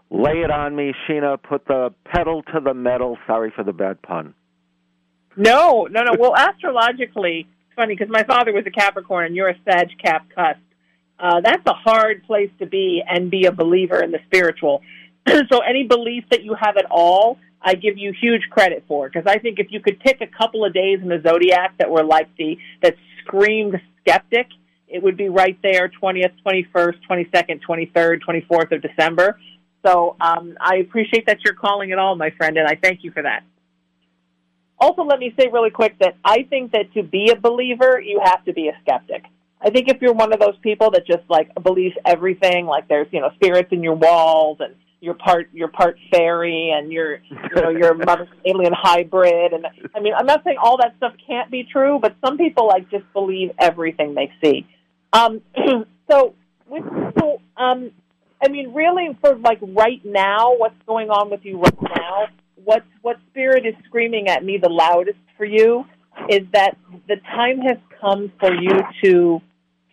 lay 0.10 0.42
it 0.44 0.52
on 0.52 0.76
me, 0.76 0.94
Sheena. 1.08 1.42
Put 1.42 1.66
the 1.66 1.94
pedal 2.06 2.44
to 2.54 2.60
the 2.60 2.74
metal. 2.74 3.18
Sorry 3.28 3.52
for 3.56 3.64
the 3.64 3.74
bad 3.74 4.02
pun. 4.02 4.34
No, 5.36 5.88
no, 5.90 6.04
no. 6.04 6.16
Well, 6.18 6.34
astrologically, 6.36 7.48
it's 7.48 7.76
funny 7.76 7.96
because 7.96 8.10
my 8.10 8.24
father 8.24 8.52
was 8.54 8.66
a 8.66 8.72
Capricorn 8.72 9.28
and 9.28 9.36
you're 9.36 9.50
a 9.50 9.58
Sag 9.66 9.90
Cap 10.04 10.28
cusp. 10.34 10.60
Uh, 11.20 11.42
that's 11.42 11.64
a 11.66 11.74
hard 11.74 12.24
place 12.24 12.50
to 12.60 12.66
be 12.66 13.04
and 13.08 13.32
be 13.32 13.46
a 13.46 13.52
believer 13.52 14.02
in 14.04 14.12
the 14.12 14.20
spiritual. 14.26 14.82
so 15.52 15.60
any 15.60 15.84
belief 15.84 16.24
that 16.32 16.44
you 16.44 16.56
have 16.60 16.78
at 16.78 16.86
all, 16.90 17.38
I 17.62 17.76
give 17.76 17.98
you 17.98 18.14
huge 18.20 18.44
credit 18.50 18.84
for 18.88 19.10
because 19.10 19.26
I 19.28 19.40
think 19.40 19.60
if 19.60 19.68
you 19.72 19.80
could 19.80 20.00
pick 20.00 20.22
a 20.22 20.28
couple 20.28 20.64
of 20.64 20.74
days 20.74 21.00
in 21.02 21.10
the 21.10 21.22
zodiac 21.28 21.78
that 21.80 21.90
were 21.90 22.04
like 22.04 22.30
the 22.38 22.58
that 22.82 22.96
screamed 23.24 23.80
skeptic, 24.02 24.48
it 24.88 25.02
would 25.04 25.18
be 25.18 25.30
right 25.30 25.58
there, 25.64 25.90
twentieth, 25.90 26.32
twenty 26.44 26.68
first, 26.72 27.00
twenty 27.08 27.28
second, 27.34 27.62
twenty 27.62 27.92
third, 27.94 28.22
twenty 28.22 28.42
fourth 28.42 28.72
of 28.72 28.82
December. 28.82 29.40
So 29.88 30.18
um, 30.20 30.58
I 30.60 30.78
appreciate 30.78 31.28
that 31.28 31.40
you're 31.46 31.54
calling 31.54 31.92
it 31.92 31.98
all, 31.98 32.16
my 32.16 32.32
friend, 32.32 32.58
and 32.58 32.68
I 32.68 32.76
thank 32.76 33.04
you 33.04 33.12
for 33.12 33.24
that. 33.24 33.44
Also, 34.80 35.04
let 35.04 35.20
me 35.20 35.34
say 35.40 35.48
really 35.52 35.70
quick 35.72 35.98
that 36.00 36.18
I 36.24 36.44
think 36.44 36.74
that 36.74 36.94
to 36.94 37.04
be 37.04 37.32
a 37.32 37.36
believer, 37.36 38.00
you 38.00 38.20
have 38.24 38.44
to 38.46 38.54
be 38.54 38.68
a 38.68 38.78
skeptic. 38.82 39.24
I 39.62 39.70
think 39.72 39.88
if 39.88 40.02
you're 40.02 40.14
one 40.14 40.34
of 40.34 40.40
those 40.40 40.58
people 40.62 40.92
that 40.92 41.08
just 41.08 41.24
like 41.30 41.50
believes 41.64 41.96
everything, 42.06 42.66
like 42.68 42.88
there's 42.88 43.08
you 43.12 43.22
know 43.22 43.32
spirits 43.36 43.70
in 43.72 43.82
your 43.82 43.96
walls 43.96 44.58
and 44.60 44.76
you're 45.00 45.16
part 45.16 45.50
you're 45.52 45.68
part 45.68 45.98
fairy 46.12 46.72
and 46.76 46.92
you're 46.92 47.16
you 47.16 47.62
know 47.62 47.70
you're 47.70 47.96
mother 47.96 48.28
alien 48.46 48.74
hybrid 48.74 49.54
and 49.54 49.66
I 49.96 50.00
mean 50.00 50.14
I'm 50.16 50.28
not 50.28 50.44
saying 50.44 50.58
all 50.62 50.78
that 50.78 50.94
stuff 50.98 51.14
can't 51.26 51.50
be 51.50 51.64
true, 51.64 51.98
but 52.00 52.16
some 52.24 52.38
people 52.38 52.68
like 52.68 52.90
just 52.92 53.12
believe 53.14 53.52
everything 53.58 54.14
they 54.14 54.32
see. 54.44 54.68
Um, 55.12 55.42
so 56.12 56.36
with 56.68 56.84
so 57.18 57.42
um, 57.58 57.92
I 58.44 58.50
mean 58.50 58.74
really 58.74 59.18
for 59.22 59.36
like 59.38 59.60
right 59.62 60.02
now, 60.04 60.56
what's 60.56 60.82
going 60.86 61.10
on 61.10 61.30
with 61.30 61.42
you 61.44 61.60
right 61.60 61.82
now? 61.82 62.28
What 62.64 62.84
what 63.02 63.18
spirit 63.32 63.66
is 63.66 63.74
screaming 63.86 64.28
at 64.28 64.44
me 64.44 64.58
the 64.58 64.70
loudest 64.70 65.20
for 65.38 65.46
you 65.46 65.86
is 66.30 66.42
that 66.54 66.78
the 67.08 67.18
time 67.36 67.60
has 67.60 67.78
come 68.02 68.32
for 68.40 68.54
you 68.54 68.82
to 69.04 69.42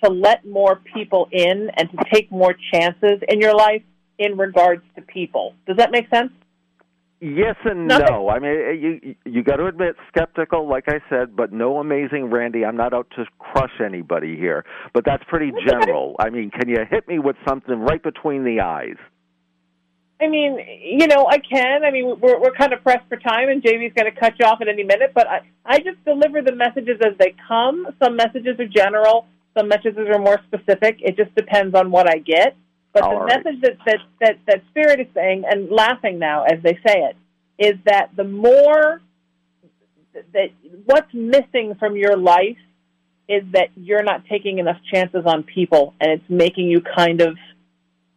to 0.03 0.11
let 0.11 0.45
more 0.47 0.81
people 0.95 1.29
in 1.33 1.71
and 1.77 1.91
to 1.91 1.97
take 2.13 2.31
more 2.31 2.55
chances 2.73 3.21
in 3.29 3.41
your 3.41 3.55
life 3.55 3.83
in 4.19 4.37
regards 4.37 4.83
to 4.97 5.03
people. 5.03 5.55
Does 5.67 5.77
that 5.79 5.91
make 5.91 6.09
sense? 6.11 6.31
Yes 7.25 7.57
and 7.65 7.89
Nothing. 7.89 8.07
no. 8.11 8.29
I 8.29 8.39
mean, 8.39 8.51
eh, 8.51 8.73
you 8.73 9.15
you 9.25 9.43
got 9.43 9.57
to 9.57 9.65
admit 9.65 9.97
skeptical, 10.09 10.69
like 10.69 10.85
I 10.89 11.01
said, 11.09 11.35
but 11.35 11.55
no 11.55 11.79
amazing 11.79 12.29
Randi. 12.31 12.67
I'm 12.67 12.77
not 12.77 12.93
out 12.93 13.07
to 13.17 13.25
crush 13.39 13.81
anybody 13.83 14.37
here, 14.37 14.67
but 14.93 15.07
that's 15.07 15.25
pretty 15.27 15.51
general. 15.67 16.17
I 16.19 16.29
mean, 16.29 16.51
can 16.51 16.69
you 16.69 16.77
hit 16.91 17.09
me 17.09 17.19
with 17.19 17.37
something 17.49 17.81
right 17.81 18.03
between 18.03 18.45
the 18.45 18.61
eyes? 18.61 18.99
I 20.21 20.29
mean, 20.29 20.59
you 20.83 21.07
know, 21.07 21.27
I 21.27 21.39
can. 21.39 21.83
I 21.83 21.91
mean, 21.91 22.21
we're 22.21 22.39
we're 22.39 22.53
kind 22.53 22.75
of 22.75 22.83
pressed 22.83 23.09
for 23.09 23.17
time, 23.17 23.49
and 23.49 23.63
Jamie's 23.65 23.95
going 23.97 24.13
to 24.13 24.21
cut 24.21 24.35
you 24.39 24.45
off 24.45 24.59
at 24.61 24.69
any 24.69 24.85
minute. 24.85 25.13
But 25.15 25.27
I 25.27 25.41
I 25.65 25.79
just 25.79 26.05
deliver 26.05 26.43
the 26.43 26.55
messages 26.55 27.01
as 27.03 27.17
they 27.19 27.35
come. 27.49 27.87
Some 28.03 28.17
messages 28.17 28.61
are 28.61 28.69
general. 28.69 29.25
Some 29.57 29.69
messages 29.69 29.97
are 30.13 30.19
more 30.19 30.41
specific. 30.47 30.99
It 31.01 31.17
just 31.17 31.35
depends 31.35 31.75
on 31.75 31.91
what 31.91 32.07
I 32.07 32.19
get. 32.19 32.55
But 32.95 33.03
All 33.03 33.19
the 33.19 33.25
right. 33.25 33.45
message 33.45 33.61
that, 33.63 33.77
that 33.87 33.99
that 34.21 34.39
that 34.47 34.63
Spirit 34.71 35.01
is 35.01 35.09
saying, 35.15 35.43
and 35.51 35.69
laughing 35.71 36.19
now 36.21 36.45
as 36.45 36.63
they 36.63 36.79
say 36.87 37.03
it, 37.11 37.17
is 37.59 37.75
that 37.87 38.11
the 38.17 38.25
more 38.25 39.03
that 40.33 40.51
what's 40.87 41.13
missing 41.13 41.75
from 41.79 41.97
your 41.97 42.17
life 42.17 42.57
is 43.29 43.43
that 43.53 43.71
you're 43.75 44.05
not 44.05 44.25
taking 44.27 44.59
enough 44.59 44.77
chances 44.93 45.25
on 45.27 45.43
people, 45.43 45.95
and 46.01 46.13
it's 46.13 46.31
making 46.31 46.69
you 46.69 46.81
kind 46.97 47.21
of 47.21 47.37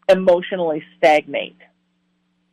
emotionally 0.07 0.83
stagnate. 0.97 1.57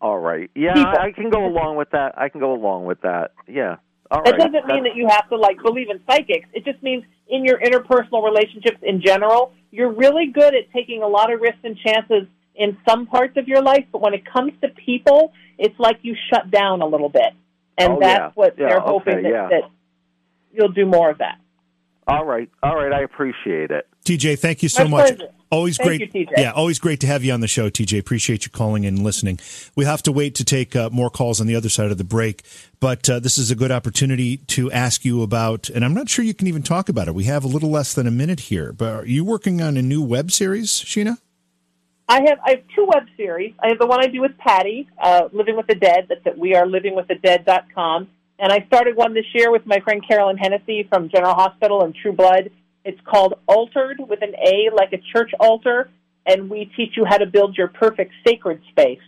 All 0.01 0.19
right. 0.19 0.51
Yeah, 0.55 0.75
People. 0.75 0.93
I, 1.01 1.13
can 1.13 1.31
go 1.31 1.47
along 1.47 1.77
with 1.77 1.91
that. 1.91 2.17
I 2.19 2.29
can 2.29 2.41
go 2.41 2.53
along 2.55 2.85
with 2.85 3.01
that. 3.03 3.33
Yeah. 3.49 3.77
All 4.11 4.23
That 4.23 4.33
right. 4.33 4.53
doesn't 4.53 4.67
mean 4.67 4.85
that 4.85 4.97
you 4.97 5.09
have 5.09 5.29
to 5.31 5.37
like 5.37 5.63
believe 5.63 5.89
in 5.91 6.01
psychics. 6.09 6.47
It 6.53 6.65
just 6.65 6.83
means 6.83 7.05
in 7.29 7.45
your 7.45 7.59
interpersonal 7.59 8.23
relationships 8.25 8.79
in 8.83 9.01
general, 9.01 9.53
you're 9.75 9.93
really 9.93 10.27
good 10.27 10.55
at 10.55 10.71
taking 10.73 11.03
a 11.03 11.09
lot 11.09 11.33
of 11.33 11.41
risks 11.41 11.59
and 11.65 11.77
chances 11.77 12.29
in 12.55 12.77
some 12.89 13.07
parts 13.07 13.37
of 13.37 13.49
your 13.49 13.61
life, 13.61 13.85
but 13.91 14.01
when 14.01 14.15
it 14.15 14.23
comes 14.25 14.53
to 14.63 14.69
people, 14.69 15.33
it's 15.59 15.79
like 15.81 15.99
you 16.03 16.15
shut 16.33 16.51
down 16.51 16.81
a 16.81 16.87
little 16.87 17.09
bit. 17.09 17.33
And 17.77 17.95
Oh, 17.95 17.99
that's 18.01 18.19
yeah. 18.19 18.31
what 18.35 18.55
Yeah, 18.57 18.69
they're 18.69 18.81
hoping 18.81 19.15
okay, 19.15 19.23
that, 19.23 19.29
yeah. 19.31 19.49
that 19.49 19.71
you'll 20.53 20.69
do 20.73 20.87
more 20.87 21.11
of 21.11 21.19
that. 21.19 21.39
All 22.07 22.25
right. 22.25 22.49
All 22.63 22.77
right. 22.77 22.93
I 22.93 23.03
appreciate 23.03 23.73
it. 23.73 23.89
TJ, 24.05 24.39
thank 24.39 24.63
you 24.63 24.69
so 24.69 24.85
My 24.85 24.91
much. 24.91 25.17
pleasure. 25.17 25.31
Always 25.51 25.77
Thank 25.77 26.13
great. 26.13 26.15
you. 26.15 26.27
Yeah, 26.37 26.51
always 26.51 26.81
great 26.81 26.99
to 27.01 27.07
have 27.07 27.23
you 27.23 27.33
on 27.33 27.41
the 27.41 27.47
show, 27.47 27.71
TJ. 27.71 27.99
Appreciate 28.01 28.45
you 28.45 28.51
calling 28.51 28.85
and 28.85 29.05
listening. 29.05 29.39
We 29.77 29.85
have 29.85 30.03
to 30.03 30.11
wait 30.11 30.35
to 30.37 30.45
take 30.45 30.75
uh, 30.75 30.91
more 30.91 31.11
calls 31.11 31.41
on 31.41 31.47
the 31.47 31.55
other 31.55 31.69
side 31.69 31.93
of 31.93 31.99
the 31.99 32.03
break, 32.03 32.43
but 32.81 33.09
uh, 33.09 33.21
this 33.21 33.39
is 33.39 33.53
a 33.53 33.55
good 33.55 33.71
opportunity 33.71 34.39
to 34.39 34.73
ask 34.73 35.05
you 35.05 35.23
about, 35.23 35.69
and 35.69 35.85
I'm 35.85 35.95
not 35.95 36.09
sure 36.09 36.25
you 36.25 36.35
can 36.35 36.49
even 36.49 36.65
talk 36.65 36.89
about 36.89 37.07
it. 37.07 37.15
We 37.15 37.25
have 37.25 37.45
a 37.45 37.47
little 37.47 37.71
less 37.71 37.95
than 37.95 38.09
a 38.09 38.11
minute 38.11 38.41
here, 38.41 38.73
but 38.73 38.93
are 38.93 39.07
you 39.07 39.25
working 39.25 39.63
on 39.63 39.77
a 39.77 39.83
new 39.83 40.03
web 40.03 40.33
series, 40.33 40.71
Sheena? 40.71 41.19
I 42.09 42.23
have 42.27 42.39
I 42.45 42.51
have 42.51 42.63
two 42.75 42.87
web 42.93 43.05
series. 43.17 43.55
I 43.61 43.69
have 43.69 43.79
the 43.79 43.87
one 43.87 44.01
I 44.01 44.09
do 44.09 44.21
with 44.21 44.37
Patti, 44.39 44.89
uh, 45.01 45.29
Living 45.33 45.57
with 45.57 45.69
the 45.69 45.75
Dead. 45.77 46.07
That's 46.09 46.27
at 46.27 46.37
wearelivingwiththedead.com. 46.37 48.09
And 48.41 48.53
I 48.53 48.65
started 48.67 48.97
one 48.97 49.15
this 49.15 49.25
year 49.33 49.51
with 49.53 49.65
my 49.67 49.79
friend 49.81 50.07
Carolyn 50.07 50.37
Hennessy 50.37 50.87
from 50.89 51.09
General 51.09 51.35
Hospital 51.35 51.83
and 51.83 51.95
True 51.95 52.13
Blood. 52.13 52.51
It's 52.85 53.01
called 53.05 53.35
Altered 53.47 53.99
with 53.99 54.23
an 54.23 54.35
A, 54.35 54.71
like 54.75 54.93
a 54.93 55.01
church 55.13 55.31
altar. 55.41 55.91
And 56.27 56.49
we 56.49 56.71
teach 56.77 56.97
you 56.97 57.05
how 57.05 57.19
to 57.19 57.27
build 57.27 57.57
your 57.57 57.69
perfect 57.69 58.13
sacred 58.27 58.63
space. 58.71 59.01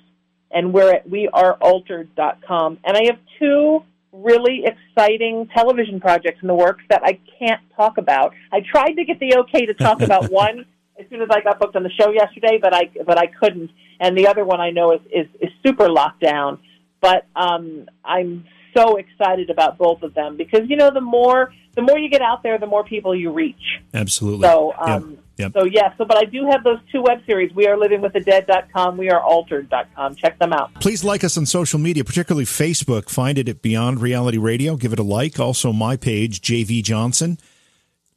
And 0.50 0.72
we're 0.72 0.92
at 0.92 1.08
wearealtered.com. 1.08 2.78
And 2.84 2.96
I 2.96 3.04
have 3.06 3.18
two 3.38 3.82
really 4.12 4.64
exciting 4.64 5.48
television 5.54 6.00
projects 6.00 6.38
in 6.40 6.48
the 6.48 6.54
works 6.54 6.82
that 6.88 7.02
I 7.04 7.18
can't 7.38 7.60
talk 7.76 7.98
about. 7.98 8.32
I 8.52 8.60
tried 8.60 8.92
to 8.92 9.04
get 9.04 9.20
the 9.20 9.36
okay 9.38 9.66
to 9.66 9.74
talk 9.74 10.00
about 10.00 10.30
one 10.30 10.64
as 10.98 11.06
soon 11.10 11.20
as 11.20 11.28
I 11.30 11.40
got 11.40 11.58
booked 11.58 11.76
on 11.76 11.82
the 11.82 11.90
show 11.90 12.10
yesterday, 12.10 12.58
but 12.60 12.74
I 12.74 12.90
but 13.04 13.18
I 13.18 13.26
couldn't. 13.26 13.70
And 14.00 14.16
the 14.16 14.28
other 14.28 14.44
one 14.44 14.60
I 14.60 14.70
know 14.70 14.92
is 14.92 15.00
is, 15.12 15.26
is 15.40 15.50
super 15.64 15.90
locked 15.90 16.20
down. 16.20 16.58
But 17.00 17.26
um, 17.36 17.88
I'm 18.04 18.46
so 18.76 18.96
excited 18.96 19.50
about 19.50 19.78
both 19.78 20.02
of 20.02 20.14
them 20.14 20.36
because 20.36 20.68
you 20.68 20.76
know 20.76 20.90
the 20.90 21.00
more 21.00 21.52
the 21.74 21.82
more 21.82 21.98
you 21.98 22.08
get 22.08 22.22
out 22.22 22.42
there, 22.42 22.58
the 22.58 22.66
more 22.66 22.84
people 22.84 23.14
you 23.14 23.32
reach. 23.32 23.80
Absolutely. 23.94 24.48
So 24.48 24.72
Yep, 24.78 24.88
um, 24.88 25.18
yep. 25.36 25.52
so 25.52 25.64
yeah. 25.64 25.96
So 25.96 26.04
but 26.04 26.16
I 26.16 26.24
do 26.24 26.46
have 26.50 26.64
those 26.64 26.78
two 26.90 27.02
web 27.02 27.20
series. 27.26 27.54
We 27.54 27.66
are 27.66 27.76
livingwiththedead.com. 27.76 28.96
We 28.96 29.10
are 29.10 29.20
altered.com. 29.20 30.14
Check 30.16 30.38
them 30.38 30.52
out. 30.52 30.74
Please 30.80 31.04
like 31.04 31.24
us 31.24 31.36
on 31.36 31.46
social 31.46 31.78
media, 31.78 32.04
particularly 32.04 32.44
Facebook. 32.46 33.08
Find 33.08 33.38
it 33.38 33.48
at 33.48 33.62
Beyond 33.62 34.00
Reality 34.00 34.38
Radio. 34.38 34.76
Give 34.76 34.92
it 34.92 34.98
a 34.98 35.04
like. 35.04 35.38
Also, 35.38 35.72
my 35.72 35.96
page, 35.96 36.40
JV 36.40 36.82
Johnson. 36.82 37.38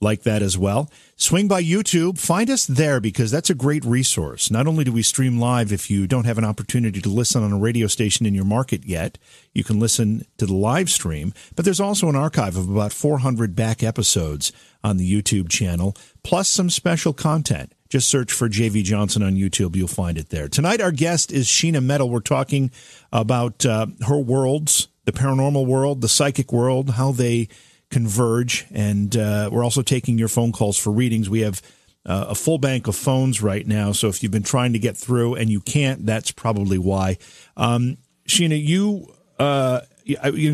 Like 0.02 0.24
that 0.24 0.42
as 0.42 0.58
well. 0.58 0.90
Swing 1.16 1.48
by 1.48 1.62
YouTube, 1.62 2.18
find 2.18 2.50
us 2.50 2.66
there 2.66 3.02
because 3.02 3.32
that's 3.32 3.50
a 3.50 3.56
great 3.56 3.84
resource. 3.84 4.50
Not 4.50 4.68
only 4.68 4.86
do 4.86 4.94
we 4.94 5.04
stream 5.04 5.40
live 5.40 5.74
if 5.74 5.92
you 5.92 6.08
don't 6.08 6.26
have 6.26 6.38
an 6.38 6.46
opportunity 6.46 7.02
to 7.02 7.10
listen 7.10 7.44
on 7.44 7.52
a 7.52 7.58
radio 7.58 7.88
station 7.88 8.26
in 8.26 8.34
your 8.34 8.46
market 8.46 8.86
yet, 8.86 9.18
you 9.54 9.64
can 9.64 9.80
listen 9.80 10.26
to 10.38 10.46
the 10.46 10.54
live 10.54 10.90
stream, 10.90 11.34
but 11.56 11.66
there's 11.66 11.82
also 11.82 12.08
an 12.08 12.16
archive 12.16 12.56
of 12.56 12.70
about 12.70 12.94
400 12.94 13.56
back 13.56 13.84
episodes 13.84 14.54
on 14.84 14.98
the 14.98 15.22
YouTube 15.22 15.50
channel, 15.50 15.96
plus 16.24 16.48
some 16.48 16.70
special 16.70 17.12
content. 17.12 17.74
Just 17.90 18.08
search 18.08 18.32
for 18.32 18.48
JV 18.48 18.84
Johnson 18.84 19.24
on 19.24 19.34
YouTube. 19.34 19.76
You'll 19.76 19.88
find 19.88 20.18
it 20.18 20.30
there. 20.30 20.48
Tonight, 20.48 20.80
our 20.80 20.92
guest 20.92 21.32
is 21.32 21.48
Sheena 21.48 21.84
Metal. 21.84 22.10
We're 22.10 22.20
talking 22.20 22.70
about 23.12 23.66
uh, 23.66 23.88
her 24.08 24.20
worlds, 24.20 24.90
the 25.06 25.12
paranormal 25.12 25.66
world, 25.66 26.02
the 26.02 26.08
psychic 26.08 26.54
world, 26.54 26.92
how 26.92 27.12
they 27.12 27.50
converge. 27.90 28.66
And 28.74 29.16
uh, 29.16 29.50
we're 29.52 29.64
also 29.64 29.82
taking 29.82 30.18
your 30.18 30.28
phone 30.28 30.52
calls 30.52 30.78
for 30.78 30.92
readings. 30.92 31.30
We 31.30 31.42
have 31.42 31.62
uh, 32.06 32.28
a 32.30 32.36
full 32.36 32.58
bank 32.58 32.88
of 32.88 32.96
phones 32.96 33.42
right 33.42 33.66
now. 33.66 33.92
So 33.92 34.08
if 34.08 34.24
you've 34.24 34.32
been 34.32 34.44
trying 34.44 34.74
to 34.74 34.80
get 34.80 34.96
through 34.98 35.36
and 35.36 35.50
you 35.50 35.60
can't, 35.62 36.06
that's 36.06 36.32
probably 36.32 36.78
why. 36.78 37.18
Um, 37.58 37.98
Sheena, 38.28 38.62
you. 38.64 39.14
Uh, 39.38 39.82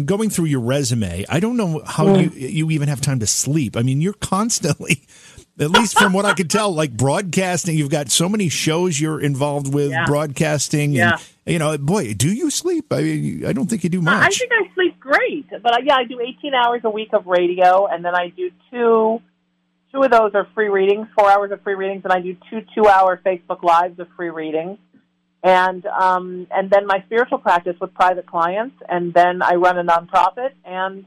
going 0.05 0.29
through 0.29 0.45
your 0.45 0.59
resume, 0.59 1.25
I 1.29 1.39
don't 1.39 1.55
know 1.57 1.81
how 1.86 2.17
you 2.17 2.29
you 2.29 2.71
even 2.71 2.89
have 2.89 2.99
time 3.01 3.19
to 3.21 3.27
sleep. 3.27 3.77
I 3.77 3.83
mean, 3.83 4.01
you're 4.01 4.13
constantly, 4.13 5.07
at 5.59 5.71
least 5.71 5.97
from 5.97 6.11
what 6.13 6.25
I 6.25 6.33
could 6.33 6.49
tell, 6.49 6.71
like 6.73 6.91
broadcasting. 6.91 7.77
You've 7.77 7.89
got 7.89 8.09
so 8.11 8.27
many 8.27 8.49
shows 8.49 8.99
you're 8.99 9.19
involved 9.21 9.73
with, 9.73 9.91
Yeah. 9.91 10.05
broadcasting. 10.05 10.91
Yeah. 10.91 11.17
And, 11.45 11.53
you 11.53 11.59
know, 11.59 11.77
boy, 11.77 12.13
do 12.13 12.31
you 12.33 12.49
sleep? 12.51 12.91
I 12.91 13.01
mean, 13.01 13.45
I 13.45 13.53
don't 13.53 13.67
think 13.69 13.83
you 13.83 13.89
do 13.89 14.01
much. 14.01 14.23
I 14.23 14.29
think 14.29 14.51
I 14.51 14.73
sleep 14.75 14.94
great, 15.05 15.49
but 15.49 15.73
uh, 15.73 15.77
yeah, 15.83 15.95
I 15.95 16.03
do 16.05 16.19
18 16.19 16.53
hours 16.53 16.81
a 16.83 16.89
week 16.89 17.09
of 17.13 17.27
radio, 17.27 17.85
and 17.85 18.03
then 18.03 18.15
I 18.15 18.29
do 18.29 18.49
two. 18.71 19.21
Two 19.91 20.01
of 20.01 20.11
those 20.11 20.31
are 20.33 20.47
free 20.53 20.67
readings, 20.67 21.07
four 21.17 21.29
hours 21.29 21.51
of 21.51 21.61
free 21.61 21.75
readings, 21.75 22.01
and 22.03 22.11
I 22.11 22.19
do 22.19 22.35
two 22.49 22.61
two-hour 22.75 23.21
Facebook 23.25 23.63
lives 23.63 23.97
of 23.99 24.07
free 24.17 24.29
readings, 24.29 24.77
and 25.41 25.85
um, 25.85 26.47
and 26.51 26.69
then 26.69 26.85
my 26.85 27.01
spiritual 27.05 27.37
practice 27.37 27.75
with 27.79 27.93
private 27.93 28.25
clients, 28.25 28.75
and 28.89 29.13
then 29.13 29.41
I 29.41 29.53
run 29.53 29.77
a 29.77 29.83
nonprofit, 29.83 30.51
and 30.65 31.05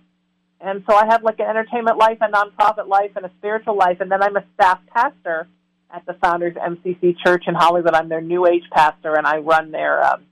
and 0.60 0.84
so 0.88 0.96
I 0.96 1.06
have 1.06 1.22
like 1.22 1.38
an 1.40 1.46
entertainment 1.46 1.98
life, 1.98 2.18
a 2.20 2.28
nonprofit 2.28 2.88
life, 2.88 3.10
and 3.16 3.26
a 3.26 3.30
spiritual 3.38 3.76
life, 3.76 3.98
and 4.00 4.10
then 4.10 4.22
I'm 4.22 4.36
a 4.36 4.44
staff 4.54 4.80
pastor 4.94 5.48
at 5.90 6.06
the 6.06 6.14
Founders 6.22 6.54
MCC 6.54 7.16
Church 7.24 7.44
in 7.46 7.54
Hollywood. 7.54 7.94
I'm 7.94 8.08
their 8.08 8.22
New 8.22 8.46
Age 8.46 8.64
pastor, 8.72 9.14
and 9.16 9.26
I 9.26 9.38
run 9.38 9.70
their 9.70 10.02
um, 10.02 10.24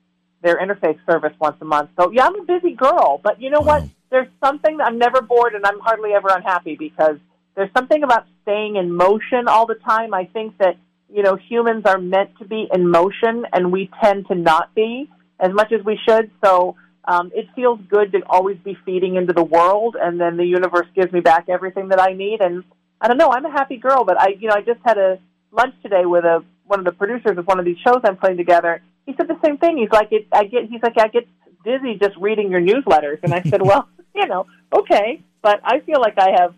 their 0.47 0.57
interfaith 0.59 0.99
service 1.11 1.33
once 1.41 1.57
a 1.61 1.65
month. 1.65 1.91
So 1.99 2.13
yeah, 2.13 2.27
I'm 2.27 2.41
a 2.41 2.45
busy 2.45 2.75
girl, 2.75 3.21
but 3.23 3.43
you 3.43 3.51
know 3.51 3.61
what? 3.61 3.83
There's 4.11 4.29
something 4.43 4.77
that 4.77 4.87
I'm 4.87 4.99
never 4.99 5.21
bored, 5.21 5.55
and 5.55 5.67
I'm 5.67 5.81
hardly 5.81 6.13
ever 6.13 6.29
unhappy 6.29 6.77
because 6.77 7.17
there's 7.57 7.71
something 7.77 8.05
about 8.05 8.27
staying 8.43 8.77
in 8.77 8.93
motion 8.93 9.49
all 9.49 9.67
the 9.67 9.75
time. 9.75 10.15
I 10.15 10.27
think 10.27 10.57
that 10.59 10.77
you 11.13 11.25
know 11.25 11.37
humans 11.37 11.83
are 11.85 11.99
meant 11.99 12.39
to 12.39 12.45
be 12.45 12.69
in 12.73 12.89
motion, 12.89 13.45
and 13.53 13.73
we 13.73 13.91
tend 14.01 14.29
to 14.29 14.37
not 14.37 14.73
be 14.75 15.11
as 15.41 15.53
much 15.53 15.73
as 15.73 15.85
we 15.85 15.99
should. 16.09 16.31
So 16.45 16.77
um, 17.05 17.33
it 17.35 17.49
feels 17.57 17.81
good 17.89 18.13
to 18.13 18.21
always 18.29 18.59
be 18.59 18.79
feeding 18.87 19.17
into 19.17 19.33
the 19.33 19.45
world, 19.45 19.97
and 20.01 20.21
then 20.21 20.37
the 20.37 20.47
universe 20.47 20.87
gives 20.95 21.13
me 21.13 21.21
back 21.21 21.49
everything 21.49 21.89
that 21.89 22.01
I 22.01 22.13
need. 22.13 22.41
And 22.41 22.63
I 23.01 23.09
don't 23.09 23.19
know, 23.19 23.33
I'm 23.33 23.45
a 23.45 23.51
happy 23.51 23.79
girl, 23.79 24.05
but 24.05 24.21
I, 24.21 24.29
you 24.39 24.49
know, 24.49 24.55
I 24.55 24.63
just 24.63 24.81
had 24.85 24.97
a 24.97 25.19
lunch 25.51 25.75
today 25.83 26.05
with 26.05 26.25
a 26.25 26.45
one 26.67 26.79
of 26.79 26.85
the 26.85 26.93
producers 26.93 27.37
of 27.37 27.47
one 27.47 27.59
of 27.59 27.65
these 27.65 27.79
shows 27.85 28.01
I'm 28.05 28.17
putting 28.17 28.37
together. 28.37 28.83
He 29.07 29.15
said 29.17 29.29
the 29.29 29.39
same 29.45 29.57
thing. 29.57 29.79
He's 29.79 29.91
like, 29.91 30.09
it, 30.11 30.27
I 30.33 30.45
get, 30.45 30.65
he's 30.69 30.83
like, 30.83 30.99
I 30.99 31.09
get 31.09 31.27
dizzy 31.65 31.99
just 32.01 32.17
reading 32.17 32.51
your 32.51 32.61
newsletters, 32.61 33.19
and 33.23 33.33
I 33.33 33.43
said, 33.43 33.63
well, 33.71 33.89
you 34.15 34.27
know, 34.27 34.47
okay, 34.73 35.23
but 35.43 35.61
I 35.65 35.81
feel 35.81 36.01
like 36.01 36.19
I 36.19 36.31
have 36.41 36.55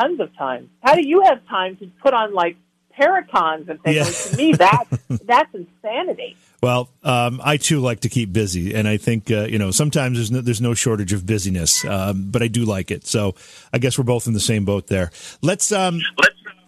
tons 0.00 0.20
of 0.20 0.36
time. 0.36 0.70
How 0.82 0.94
do 0.94 1.06
you 1.06 1.22
have 1.22 1.46
time 1.46 1.76
to 1.76 1.90
put 2.02 2.14
on 2.14 2.34
like 2.34 2.56
paracons 2.98 3.68
and 3.68 3.80
things? 3.82 3.96
Yeah. 3.96 4.04
Like, 4.04 4.14
to 4.14 4.36
me, 4.36 4.52
that 4.54 4.84
that's 5.26 5.54
insanity. 5.54 6.36
Well, 6.62 6.88
um, 7.04 7.40
I 7.44 7.56
too 7.56 7.80
like 7.80 8.00
to 8.00 8.08
keep 8.08 8.32
busy, 8.32 8.74
and 8.74 8.88
I 8.88 8.96
think 8.96 9.30
uh, 9.30 9.44
you 9.44 9.58
know 9.58 9.70
sometimes 9.70 10.18
there's 10.18 10.30
no, 10.30 10.40
there's 10.40 10.60
no 10.60 10.74
shortage 10.74 11.12
of 11.12 11.26
busyness, 11.26 11.84
um, 11.84 12.30
but 12.30 12.42
I 12.42 12.48
do 12.48 12.64
like 12.64 12.90
it. 12.90 13.06
So 13.06 13.34
I 13.72 13.78
guess 13.78 13.98
we're 13.98 14.04
both 14.04 14.26
in 14.26 14.32
the 14.32 14.40
same 14.40 14.64
boat 14.64 14.86
there. 14.88 15.10
Let's 15.42 15.70
um, 15.70 16.00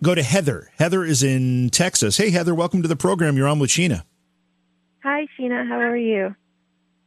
go 0.03 0.15
to 0.15 0.23
Heather. 0.23 0.71
Heather 0.79 1.05
is 1.05 1.23
in 1.23 1.71
Texas. 1.71 2.17
Hey, 2.17 2.31
Heather, 2.31 2.55
welcome 2.55 2.83
to 2.83 2.89
the 2.89 2.97
program. 2.97 3.37
You're 3.37 3.49
on 3.49 3.59
with 3.59 3.71
Sheena. 3.71 4.03
Hi, 5.03 5.27
Sheena. 5.39 5.67
How 5.69 5.79
are 5.79 5.97
you? 5.97 6.35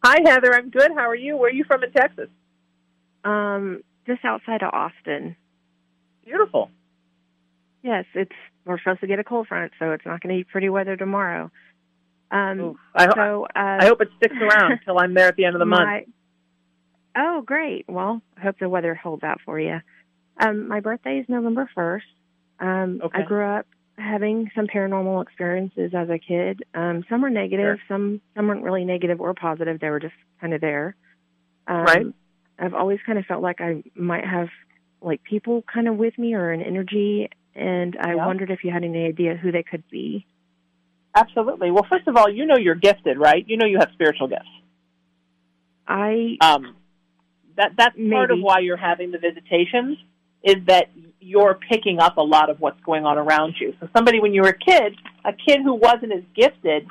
Hi, 0.04 0.18
Heather. 0.26 0.54
I'm 0.54 0.70
good. 0.70 0.92
How 0.96 1.10
are 1.10 1.16
you? 1.16 1.38
Where 1.38 1.50
are 1.50 1.54
you 1.54 1.64
from 1.64 1.84
in 1.84 1.92
Texas? 1.92 2.30
Um, 3.24 3.84
just 4.08 4.24
outside 4.26 4.64
of 4.64 4.74
Austin. 4.74 5.36
Beautiful. 6.26 6.70
Yes, 7.84 8.06
it's 8.14 8.32
we're 8.66 8.80
supposed 8.80 9.02
to 9.02 9.08
get 9.08 9.20
a 9.20 9.24
cold 9.24 9.48
front, 9.48 9.74
so 9.78 9.92
it's 9.92 10.06
not 10.06 10.22
going 10.22 10.36
to 10.36 10.40
be 10.40 10.44
pretty 10.50 10.70
weather 10.70 10.96
tomorrow. 10.96 11.52
Um, 12.32 12.60
Ooh, 12.60 12.80
I, 12.96 13.06
ho- 13.06 13.12
so 13.16 13.44
uh, 13.56 13.78
I 13.82 13.86
hope 13.86 14.02
it 14.02 14.08
sticks 14.18 14.36
around 14.42 14.72
until 14.80 14.98
I'm 15.00 15.14
there 15.14 15.28
at 15.28 15.36
the 15.36 15.46
end 15.46 15.56
of 15.56 15.60
the 15.60 15.66
month. 15.66 16.08
Oh, 17.16 17.44
great. 17.46 17.86
Well, 17.88 18.22
I 18.38 18.42
hope 18.42 18.56
the 18.60 18.70
weather 18.70 18.96
holds 18.96 19.24
out 19.24 19.40
for 19.46 19.60
you. 19.60 19.80
Um, 20.40 20.68
my 20.68 20.80
birthday 20.80 21.20
is 21.20 21.26
November 21.30 21.70
first. 21.76 22.06
Um, 22.60 23.02
Okay. 23.04 23.20
I 23.20 23.26
grew 23.26 23.46
up 23.46 23.68
having 23.98 24.50
some 24.56 24.68
paranormal 24.68 25.22
experiences 25.22 25.94
as 25.96 26.10
a 26.10 26.18
kid. 26.18 26.64
Um, 26.74 27.04
some 27.10 27.22
were 27.22 27.30
negative, 27.30 27.78
some 27.88 28.22
some 28.36 28.48
weren't 28.48 28.64
really 28.64 28.86
negative 28.86 29.22
or 29.22 29.34
positive. 29.34 29.80
They 29.80 29.90
were 29.90 30.00
just 30.00 30.16
kind 30.42 30.54
of 30.54 30.62
there. 30.62 30.96
Um, 31.68 31.84
Right. 31.84 32.06
I've 32.60 32.74
always 32.74 33.00
kind 33.06 33.18
of 33.20 33.26
felt 33.26 33.42
like 33.42 33.62
I 33.62 33.84
might 33.96 34.26
have 34.26 34.50
like 35.02 35.24
people 35.24 35.64
kind 35.72 35.88
of 35.88 35.98
with 35.98 36.18
me 36.18 36.34
or 36.34 36.52
an 36.52 36.62
energy, 36.62 37.30
and 37.56 37.98
I 38.00 38.16
Yeah. 38.16 38.26
wondered 38.26 38.52
if 38.52 38.64
you 38.64 38.72
had 38.72 38.84
any 38.84 39.06
idea 39.06 39.36
who 39.36 39.52
they 39.52 39.64
could 39.64 39.84
be. 39.90 40.26
Absolutely. 41.16 41.72
Well, 41.72 41.84
first 41.84 42.08
of 42.08 42.16
all, 42.18 42.30
you 42.30 42.46
know 42.46 42.58
you're 42.58 42.76
gifted, 42.76 43.18
right? 43.18 43.48
You 43.48 43.58
know 43.58 43.66
you 43.66 43.78
have 43.80 43.92
spiritual 43.94 44.28
gifts. 44.28 44.50
I 45.88 46.38
Um, 46.42 46.76
that 47.56 47.74
that's 47.78 47.96
part 48.10 48.32
of 48.32 48.40
why 48.40 48.60
you're 48.60 48.78
having 48.78 49.12
the 49.12 49.20
visitations 49.20 49.98
is 50.44 50.58
that 50.68 50.90
you're 51.20 51.58
picking 51.70 52.00
up 52.00 52.18
a 52.18 52.22
lot 52.22 52.50
of 52.50 52.60
what's 52.60 52.80
going 52.82 53.06
on 53.06 53.18
around 53.18 53.56
you. 53.60 53.74
So 53.80 53.88
somebody 53.96 54.20
when 54.20 54.34
you 54.34 54.42
were 54.42 54.50
a 54.50 54.58
kid, 54.58 54.96
a 55.24 55.32
kid 55.34 55.62
who 55.64 55.74
wasn't 55.74 56.12
as 56.12 56.24
gifted, 56.36 56.88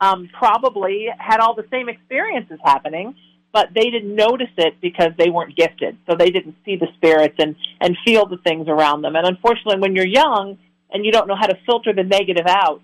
um, 0.00 0.28
probably 0.36 1.06
had 1.18 1.40
all 1.40 1.54
the 1.54 1.64
same 1.70 1.88
experiences 1.88 2.58
happening, 2.64 3.14
but 3.52 3.68
they 3.74 3.88
didn't 3.90 4.14
notice 4.14 4.50
it 4.58 4.80
because 4.80 5.12
they 5.16 5.30
weren't 5.30 5.56
gifted. 5.56 5.96
So 6.08 6.16
they 6.16 6.30
didn't 6.30 6.56
see 6.64 6.76
the 6.76 6.88
spirits 6.96 7.36
and 7.38 7.56
and 7.80 7.96
feel 8.04 8.26
the 8.26 8.38
things 8.38 8.68
around 8.68 9.02
them. 9.02 9.16
And 9.16 9.26
unfortunately, 9.26 9.80
when 9.80 9.94
you're 9.94 10.06
young 10.06 10.58
and 10.90 11.04
you 11.04 11.12
don't 11.12 11.28
know 11.28 11.36
how 11.36 11.46
to 11.46 11.58
filter 11.64 11.92
the 11.92 12.02
negative 12.02 12.46
out, 12.46 12.82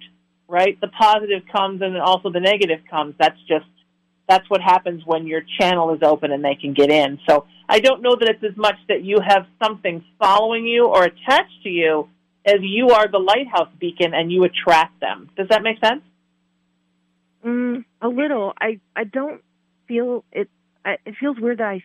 right? 0.48 0.80
The 0.80 0.88
positive 0.88 1.42
comes 1.50 1.82
and 1.82 1.96
also 1.98 2.30
the 2.30 2.40
negative 2.40 2.80
comes. 2.88 3.14
That's 3.18 3.38
just 3.48 3.66
that's 4.28 4.48
what 4.48 4.60
happens 4.60 5.02
when 5.04 5.26
your 5.26 5.42
channel 5.58 5.92
is 5.94 6.00
open 6.02 6.32
and 6.32 6.44
they 6.44 6.54
can 6.54 6.72
get 6.74 6.90
in. 6.90 7.18
So 7.28 7.46
I 7.68 7.80
don't 7.80 8.02
know 8.02 8.16
that 8.18 8.28
it's 8.28 8.44
as 8.44 8.56
much 8.56 8.76
that 8.88 9.02
you 9.02 9.18
have 9.26 9.46
something 9.62 10.04
following 10.18 10.66
you 10.66 10.86
or 10.86 11.04
attached 11.04 11.62
to 11.64 11.68
you 11.68 12.08
as 12.44 12.56
you 12.60 12.88
are 12.90 13.08
the 13.08 13.18
lighthouse 13.18 13.72
beacon 13.78 14.14
and 14.14 14.32
you 14.32 14.44
attract 14.44 15.00
them. 15.00 15.30
Does 15.36 15.48
that 15.48 15.62
make 15.62 15.78
sense? 15.84 16.02
Mm, 17.44 17.84
a 18.00 18.08
little. 18.08 18.52
I 18.60 18.80
I 18.94 19.04
don't 19.04 19.42
feel 19.88 20.24
it. 20.32 20.48
I, 20.84 20.96
it 21.04 21.14
feels 21.18 21.38
weird 21.40 21.58
that 21.58 21.68
I 21.68 21.82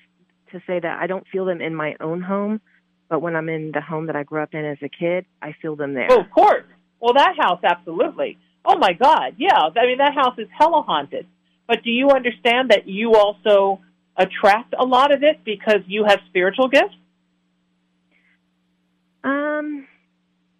to 0.51 0.61
say 0.67 0.79
that 0.79 0.99
I 1.01 1.07
don't 1.07 1.25
feel 1.31 1.45
them 1.45 1.61
in 1.61 1.75
my 1.75 1.95
own 1.99 2.21
home, 2.21 2.61
but 3.09 3.21
when 3.21 3.35
I'm 3.35 3.49
in 3.49 3.71
the 3.73 3.81
home 3.81 4.07
that 4.07 4.15
I 4.15 4.23
grew 4.23 4.41
up 4.41 4.53
in 4.53 4.65
as 4.65 4.77
a 4.81 4.89
kid, 4.89 5.25
I 5.41 5.55
feel 5.61 5.75
them 5.75 5.93
there. 5.93 6.07
Oh, 6.09 6.21
of 6.21 6.31
course. 6.31 6.63
Well, 6.99 7.13
that 7.13 7.35
house, 7.39 7.59
absolutely. 7.63 8.37
Oh 8.65 8.77
my 8.77 8.93
God, 8.93 9.35
yeah. 9.37 9.69
I 9.75 9.85
mean, 9.85 9.97
that 9.99 10.13
house 10.13 10.37
is 10.37 10.47
hella 10.57 10.81
haunted. 10.81 11.27
But 11.67 11.83
do 11.83 11.89
you 11.89 12.09
understand 12.11 12.71
that 12.71 12.87
you 12.87 13.13
also 13.15 13.81
attract 14.15 14.73
a 14.77 14.85
lot 14.85 15.11
of 15.11 15.21
it 15.21 15.43
because 15.43 15.81
you 15.85 16.05
have 16.05 16.19
spiritual 16.29 16.69
gifts? 16.69 16.95
Um, 19.23 19.85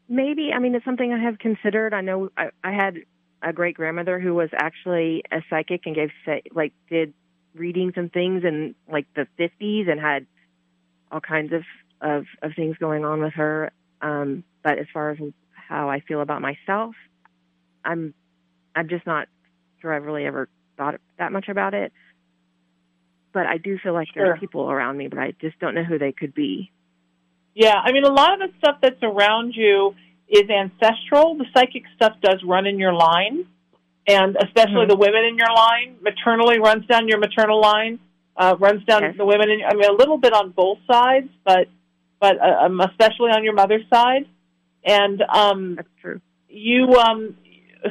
maybe. 0.10 0.52
I 0.54 0.60
mean, 0.60 0.76
it's 0.76 0.86
something 0.86 1.14
I 1.14 1.24
have 1.24 1.40
considered. 1.40 1.94
I 1.94 2.02
know 2.02 2.30
I, 2.38 2.50
I 2.64 2.72
had 2.72 2.98
a 3.42 3.54
great 3.54 3.76
grandmother 3.76 4.20
who 4.20 4.34
was 4.34 4.50
actually 4.54 5.24
a 5.32 5.42
psychic 5.50 5.86
and 5.86 5.96
gave 5.96 6.10
like 6.54 6.74
did 6.90 7.14
readings 7.56 7.94
and 7.96 8.12
things 8.12 8.44
in 8.44 8.76
like 8.92 9.06
the 9.16 9.28
fifties 9.38 9.88
and 9.90 10.00
had 10.00 10.26
all 11.12 11.22
kinds 11.22 11.54
of 11.54 11.64
of 12.02 12.26
of 12.42 12.52
things 12.56 12.78
going 12.78 13.06
on 13.06 13.22
with 13.22 13.34
her. 13.34 13.72
Um, 14.02 14.44
but 14.64 14.78
as 14.78 14.88
far 14.94 15.12
as 15.12 15.18
how 15.54 15.90
I 15.90 16.02
feel 16.02 16.22
about 16.22 16.42
myself, 16.42 16.96
I'm 17.86 18.14
I'm 18.76 18.90
just 18.90 19.06
not 19.06 19.28
sure 19.82 19.94
I've 19.94 20.04
really 20.04 20.26
ever 20.26 20.50
thought 20.78 21.00
that 21.18 21.32
much 21.32 21.50
about 21.50 21.74
it. 21.74 21.92
But 23.34 23.46
I 23.48 23.58
do 23.58 23.78
feel 23.80 23.94
like 23.94 24.08
Sure. 24.14 24.24
there 24.24 24.34
are 24.34 24.38
people 24.38 24.70
around 24.72 24.98
me, 24.98 25.08
but 25.08 25.20
I 25.20 25.34
just 25.42 25.60
don't 25.60 25.76
know 25.76 25.84
who 25.84 25.98
they 26.00 26.12
could 26.12 26.34
be. 26.34 26.72
Yeah, 27.54 27.76
I 27.84 27.92
mean, 27.92 28.04
a 28.04 28.12
lot 28.12 28.34
of 28.34 28.40
the 28.52 28.58
stuff 28.60 28.78
that's 28.82 29.02
around 29.04 29.56
you 29.56 29.96
is 30.28 30.50
ancestral. 30.50 31.36
The 31.36 31.46
psychic 31.56 31.84
stuff 31.96 32.14
does 32.22 32.42
run 32.44 32.66
in 32.68 32.80
your 32.80 32.94
line, 32.94 33.46
and 34.08 34.38
especially 34.38 34.86
Mhm. 34.86 34.90
the 34.90 34.96
women 34.98 35.24
in 35.26 35.38
your 35.38 35.52
line. 35.54 35.98
Maternally 36.02 36.60
runs 36.60 36.86
down 36.86 37.08
your 37.08 37.18
maternal 37.20 37.60
line, 37.60 38.00
uh, 38.36 38.56
runs 38.60 38.84
down 38.86 39.02
Yes. 39.04 39.18
the 39.18 39.26
women. 39.26 39.50
In, 39.50 39.64
I 39.66 39.74
mean, 39.74 39.90
a 39.90 39.94
little 39.94 40.18
bit 40.18 40.34
on 40.34 40.52
both 40.52 40.80
sides, 40.90 41.30
but 41.44 41.68
but 42.20 42.40
uh, 42.42 42.66
um, 42.66 42.80
especially 42.82 43.30
on 43.32 43.44
your 43.44 43.54
mother's 43.54 43.88
side. 43.94 44.26
And 44.84 45.22
um, 45.30 45.76
That's 45.76 45.88
true. 46.02 46.22
you 46.50 46.96
um, 46.96 47.38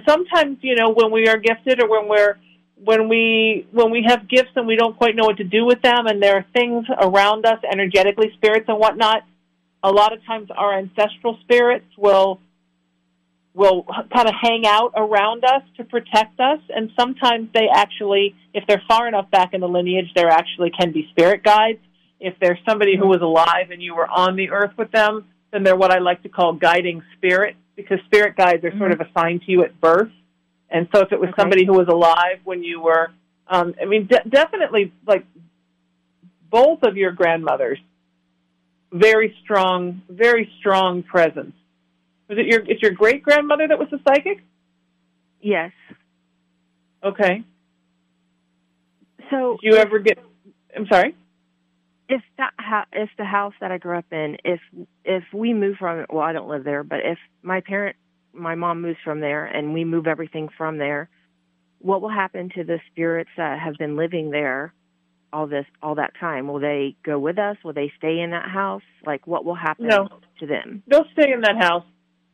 sometimes 0.09 0.59
you 0.63 0.75
know 0.77 0.91
when 0.91 1.11
we 1.13 1.29
are 1.29 1.37
gifted 1.39 1.81
or 1.83 1.89
when 1.89 2.09
we're 2.09 2.37
when 2.83 3.09
we 3.09 3.67
when 3.73 3.91
we 3.91 4.05
have 4.07 4.29
gifts 4.29 4.51
and 4.55 4.67
we 4.67 4.77
don't 4.77 4.97
quite 4.97 5.17
know 5.17 5.25
what 5.25 5.39
to 5.39 5.45
do 5.45 5.65
with 5.65 5.83
them, 5.83 6.07
and 6.07 6.23
there 6.23 6.37
are 6.37 6.47
things 6.53 6.87
around 7.01 7.47
us, 7.47 7.59
energetically, 7.71 8.31
spirits 8.37 8.67
and 8.69 8.79
whatnot. 8.79 9.23
A 9.83 9.91
lot 9.91 10.13
of 10.13 10.25
times, 10.25 10.49
our 10.57 10.79
ancestral 10.79 11.39
spirits 11.43 11.87
will 11.97 12.41
will 13.55 13.87
kind 14.13 14.29
of 14.29 14.35
hang 14.41 14.67
out 14.67 14.93
around 14.95 15.43
us 15.45 15.63
to 15.79 15.85
protect 15.85 16.39
us, 16.39 16.61
and 16.69 16.91
sometimes 16.99 17.49
they 17.55 17.69
actually, 17.73 18.35
if 18.53 18.65
they're 18.69 18.83
far 18.87 19.09
enough 19.09 19.31
back 19.31 19.55
in 19.55 19.63
the 19.63 19.69
lineage, 19.69 20.13
there 20.15 20.29
actually 20.29 20.71
can 20.79 20.93
be 20.93 21.09
spirit 21.11 21.43
guides. 21.43 21.79
If 22.21 22.35
there's 22.39 22.59
somebody 22.69 22.97
who 22.99 23.07
was 23.07 23.23
alive 23.23 23.71
and 23.71 23.83
you 23.83 23.95
were 23.95 24.07
on 24.07 24.37
the 24.37 24.51
earth 24.51 24.73
with 24.77 24.91
them, 24.91 25.27
then 25.53 25.63
they're 25.63 25.77
what 25.77 25.91
I 25.91 25.99
like 25.99 26.23
to 26.25 26.29
call 26.29 26.53
guiding 26.53 27.03
spirits, 27.17 27.57
because 27.77 27.99
spirit 28.05 28.37
guides 28.37 28.63
are 28.65 28.77
sort 28.77 28.93
mm-hmm. 28.93 29.01
of 29.01 29.09
assigned 29.09 29.43
to 29.43 29.51
you 29.51 29.63
at 29.65 29.81
birth. 29.81 30.13
And 30.71 30.89
so 30.95 31.01
if 31.03 31.13
it 31.13 31.21
was 31.21 31.29
Okay. 31.31 31.43
somebody 31.43 31.65
who 31.65 31.73
was 31.73 31.89
alive 31.89 32.41
when 32.45 32.63
you 32.63 32.81
were, 32.81 33.11
um, 33.49 33.75
I 33.81 33.85
mean, 33.85 34.07
de- 34.07 34.29
definitely 34.29 34.93
like 35.07 35.25
both 36.51 36.83
of 36.83 36.97
your 36.97 37.13
grandmothers, 37.13 37.79
very 38.93 39.35
strong, 39.45 40.03
very 40.09 40.51
strong 40.59 41.03
presence. 41.03 41.55
Was 42.29 42.39
it 42.39 42.47
your, 42.47 42.61
it's 42.67 42.83
your 42.83 42.91
great 42.93 43.23
grandmother 43.23 43.69
that 43.69 43.79
was 43.79 43.89
a 43.93 43.99
psychic? 44.09 44.43
Yes. 45.41 45.71
Okay. 47.05 47.45
So 49.31 49.59
Did 49.63 49.73
you 49.73 49.77
ever 49.77 49.99
get, 50.01 50.19
I'm 50.77 50.87
sorry? 50.91 51.15
if 52.09 52.23
that 52.39 52.53
ha- 52.59 52.87
if 52.93 53.11
the 53.19 53.25
house 53.25 53.55
that 53.61 53.73
I 53.73 53.79
grew 53.79 53.99
up 53.99 54.05
in, 54.13 54.37
if 54.45 54.61
if 55.05 55.25
we 55.33 55.53
move 55.53 55.77
from 55.77 55.99
it, 56.01 56.07
well, 56.13 56.23
I 56.23 56.33
don't 56.33 56.49
live 56.49 56.63
there, 56.63 56.85
but 56.85 57.01
if 57.01 57.19
my 57.43 57.61
parent, 57.61 57.97
my 58.37 58.55
mom 58.55 58.83
moves 58.83 58.99
from 59.05 59.21
there, 59.21 59.45
and 59.47 59.73
we 59.75 59.85
move 59.85 60.07
everything 60.07 60.49
from 60.57 60.79
there, 60.79 61.09
what 61.81 62.01
will 62.01 62.11
happen 62.11 62.51
to 62.57 62.65
the 62.65 62.79
spirits 62.91 63.31
that 63.37 63.59
have 63.59 63.75
been 63.79 63.97
living 63.97 64.31
there 64.31 64.73
all 65.33 65.47
this 65.47 65.67
all 65.83 65.97
that 65.97 66.13
time? 66.19 66.49
Will 66.49 66.61
they 66.61 66.97
go 67.05 67.19
with 67.19 67.39
us? 67.39 67.57
Will 67.65 67.73
they 67.75 67.93
stay 67.99 68.21
in 68.21 68.31
that 68.31 68.49
house? 68.49 68.83
Like, 69.05 69.27
what 69.27 69.45
will 69.45 69.55
happen 69.55 69.89
No. 69.89 70.09
to 70.41 70.47
them? 70.47 70.83
They'll 70.87 71.05
stay 71.13 71.33
in 71.33 71.41
that 71.43 71.57
house. 71.59 71.85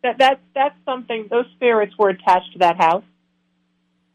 That, 0.03 0.19
that, 0.19 0.41
that's 0.55 0.75
something, 0.85 1.29
those 1.31 1.47
spirits 1.57 1.95
were 1.99 2.11
attached 2.11 2.53
to 2.55 2.59
that 2.61 2.77
house. 2.77 3.05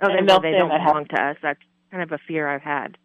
Oh, 0.01 0.07
they, 0.07 0.17
And 0.19 0.29
they'll 0.29 0.41
they 0.41 0.51
don't 0.51 0.69
that 0.69 0.81
house. 0.81 0.91
belong 0.91 1.05
to 1.07 1.21
us. 1.21 1.37
That's 1.41 1.59
kind 1.91 2.03
of 2.03 2.11
a 2.11 2.19
fear 2.27 2.47
I've 2.47 2.61
had. 2.61 2.97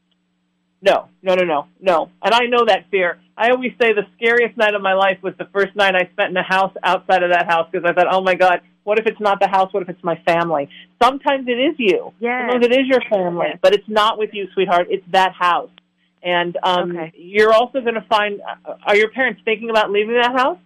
No, 0.82 1.08
no, 1.22 1.34
no, 1.36 1.44
no, 1.44 1.66
no. 1.80 2.10
And 2.24 2.34
I 2.34 2.46
know 2.46 2.64
that 2.66 2.90
fear. 2.90 3.20
I 3.36 3.50
always 3.50 3.70
say 3.80 3.92
the 3.92 4.02
scariest 4.16 4.56
night 4.58 4.74
of 4.74 4.82
my 4.82 4.94
life 4.94 5.18
was 5.22 5.32
the 5.38 5.46
first 5.52 5.76
night 5.76 5.94
I 5.94 6.10
spent 6.12 6.30
in 6.30 6.36
a 6.36 6.42
house 6.42 6.72
outside 6.82 7.22
of 7.22 7.30
that 7.30 7.46
house 7.46 7.68
because 7.70 7.88
I 7.88 7.92
thought, 7.94 8.08
oh 8.12 8.20
my 8.20 8.34
God, 8.34 8.60
what 8.84 8.98
if 8.98 9.06
it's 9.06 9.20
not 9.20 9.40
the 9.40 9.48
house? 9.48 9.72
What 9.72 9.82
if 9.82 9.88
it's 9.88 10.02
my 10.02 10.16
family? 10.26 10.68
Sometimes 11.02 11.46
it 11.48 11.52
is 11.52 11.74
you. 11.78 12.12
Yes. 12.18 12.50
Sometimes 12.50 12.66
it 12.66 12.72
is 12.80 12.86
your 12.88 13.00
family, 13.10 13.46
Yes. 13.50 13.58
but 13.62 13.74
it's 13.74 13.88
not 13.88 14.18
with 14.18 14.30
you, 14.32 14.48
sweetheart. 14.54 14.88
It's 14.90 15.04
that 15.12 15.32
house. 15.32 15.70
And 16.22 16.56
um, 16.62 16.90
Okay. 16.96 17.12
you're 17.16 17.52
also 17.52 17.80
going 17.80 17.94
to 17.94 18.04
find, 18.08 18.40
uh, 18.40 18.74
are 18.86 18.96
your 18.96 19.10
parents 19.10 19.40
thinking 19.44 19.70
about 19.70 19.90
leaving 19.90 20.14
that 20.14 20.32
house? 20.32 20.58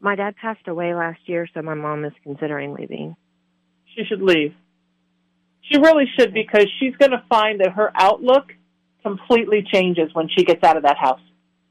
My 0.00 0.14
dad 0.16 0.34
passed 0.36 0.66
away 0.66 0.94
last 0.94 1.20
year, 1.26 1.46
so 1.52 1.60
my 1.62 1.74
mom 1.74 2.04
is 2.04 2.12
considering 2.22 2.72
leaving. 2.74 3.16
she 3.94 4.04
should 4.04 4.22
leave. 4.22 4.54
She 5.62 5.78
really 5.78 6.04
should 6.18 6.32
because 6.32 6.66
she's 6.78 6.94
going 6.96 7.10
to 7.10 7.22
find 7.28 7.60
that 7.60 7.72
her 7.72 7.90
outlook 7.94 8.44
completely 9.02 9.62
changes 9.72 10.08
when 10.14 10.28
she 10.28 10.44
gets 10.44 10.62
out 10.64 10.76
of 10.76 10.84
that 10.84 10.96
house. 10.96 11.20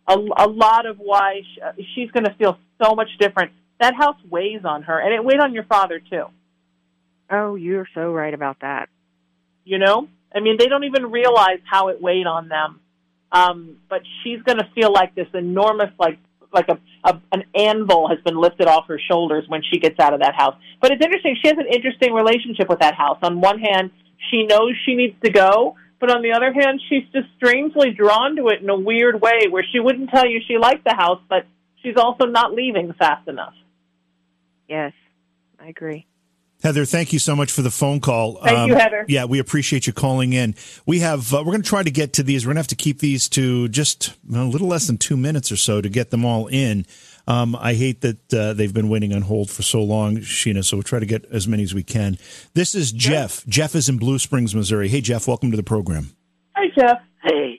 A, 0.07 0.13
a 0.15 0.47
lot 0.47 0.85
of 0.85 0.97
why 0.99 1.41
she, 1.77 1.83
she's 1.95 2.11
going 2.11 2.25
to 2.25 2.33
feel 2.37 2.57
so 2.83 2.93
much 2.95 3.09
different. 3.19 3.51
That 3.79 3.95
house 3.95 4.17
weighs 4.29 4.65
on 4.65 4.83
her, 4.83 4.99
and 4.99 5.13
it 5.13 5.23
weighed 5.23 5.39
on 5.39 5.53
your 5.53 5.63
father 5.63 5.99
too. 5.99 6.25
Oh, 7.29 7.55
you're 7.55 7.87
so 7.93 8.11
right 8.11 8.33
about 8.33 8.61
that. 8.61 8.89
You 9.63 9.77
know, 9.77 10.07
I 10.33 10.39
mean, 10.39 10.57
they 10.57 10.67
don't 10.67 10.83
even 10.83 11.11
realize 11.11 11.59
how 11.69 11.89
it 11.89 12.01
weighed 12.01 12.27
on 12.27 12.49
them. 12.49 12.79
Um, 13.31 13.77
but 13.89 14.01
she's 14.23 14.41
going 14.41 14.57
to 14.57 14.67
feel 14.73 14.91
like 14.91 15.13
this 15.15 15.27
enormous, 15.33 15.91
like 15.99 16.17
like 16.51 16.67
a, 16.67 16.79
a 17.03 17.21
an 17.31 17.43
anvil 17.53 18.09
has 18.09 18.17
been 18.25 18.35
lifted 18.35 18.67
off 18.67 18.87
her 18.87 18.99
shoulders 18.99 19.45
when 19.47 19.61
she 19.61 19.79
gets 19.79 19.99
out 19.99 20.13
of 20.13 20.21
that 20.21 20.33
house. 20.35 20.55
But 20.81 20.91
it's 20.91 21.03
interesting. 21.03 21.37
She 21.41 21.47
has 21.47 21.57
an 21.57 21.67
interesting 21.71 22.13
relationship 22.13 22.67
with 22.67 22.79
that 22.79 22.95
house. 22.95 23.19
On 23.21 23.39
one 23.39 23.59
hand, 23.59 23.91
she 24.31 24.45
knows 24.45 24.73
she 24.85 24.95
needs 24.95 25.15
to 25.23 25.31
go, 25.31 25.75
but 25.99 26.09
on 26.09 26.23
the 26.23 26.31
other 26.31 26.51
hand, 26.51 26.81
she's 26.89 27.03
just 27.13 27.27
strangely 27.37 27.91
drawn 27.91 28.35
to 28.37 28.47
it 28.47 28.61
in 28.61 28.69
a 28.69 28.77
weird 28.77 29.21
way, 29.21 29.47
where 29.49 29.63
she 29.71 29.79
wouldn't 29.79 30.09
tell 30.09 30.25
you 30.25 30.41
she 30.47 30.57
liked 30.57 30.83
the 30.85 30.95
house, 30.95 31.21
but 31.29 31.45
she's 31.83 31.95
also 31.97 32.25
not 32.25 32.53
leaving 32.53 32.93
fast 32.93 33.27
enough. 33.27 33.53
Yes, 34.69 34.93
I 35.59 35.67
agree. 35.67 36.05
Heather, 36.61 36.83
thank 36.83 37.13
you 37.13 37.19
so 37.19 37.35
much 37.37 37.51
for 37.51 37.61
the 37.61 37.71
phone 37.71 38.01
call. 38.01 38.37
Um, 38.39 38.43
Thank 38.43 38.69
you, 38.69 38.75
Heather. 38.75 39.05
Yeah, 39.07 39.25
we 39.25 39.39
appreciate 39.39 39.87
you 39.87 39.93
calling 39.93 40.33
in. 40.33 40.55
We 40.85 40.99
have 40.99 41.33
uh, 41.33 41.37
we're 41.37 41.53
going 41.53 41.61
to 41.61 41.69
try 41.69 41.83
to 41.83 41.91
get 41.91 42.13
to 42.13 42.23
these. 42.23 42.45
We're 42.45 42.49
going 42.49 42.57
to 42.57 42.61
have 42.61 42.67
to 42.67 42.75
keep 42.75 42.99
these 42.99 43.29
to 43.29 43.69
just 43.69 44.13
a 44.33 44.43
little 44.43 44.67
less 44.67 44.85
than 44.87 44.97
two 44.97 45.15
minutes 45.15 45.51
or 45.53 45.55
so 45.55 45.79
to 45.79 45.87
get 45.87 46.09
them 46.09 46.25
all 46.25 46.47
in. 46.47 46.85
Um, 47.27 47.55
I 47.55 47.75
hate 47.75 48.01
that 48.01 48.33
uh, 48.33 48.53
they've 48.53 48.73
been 48.73 48.89
waiting 48.89 49.13
on 49.13 49.21
hold 49.21 49.49
for 49.49 49.61
so 49.61 49.81
long, 49.81 50.17
Sheena. 50.17 50.65
So 50.65 50.75
we'll 50.77 50.83
try 50.83 50.99
to 50.99 51.05
get 51.05 51.25
as 51.31 51.47
many 51.47 51.63
as 51.63 51.73
we 51.73 51.83
can. 51.83 52.17
This 52.55 52.75
is 52.75 52.91
Jeff. 52.91 53.45
Jeff 53.47 53.73
is 53.75 53.87
in 53.87 53.97
Blue 53.97 54.19
Springs, 54.19 54.53
Missouri. 54.53 54.89
Hey, 54.89 54.99
Jeff, 54.99 55.27
welcome 55.27 55.51
to 55.51 55.57
the 55.57 55.63
program. 55.63 56.11
Hi, 56.55 56.65
Jeff. 56.75 56.97
Hey, 57.23 57.39
nice 57.41 57.58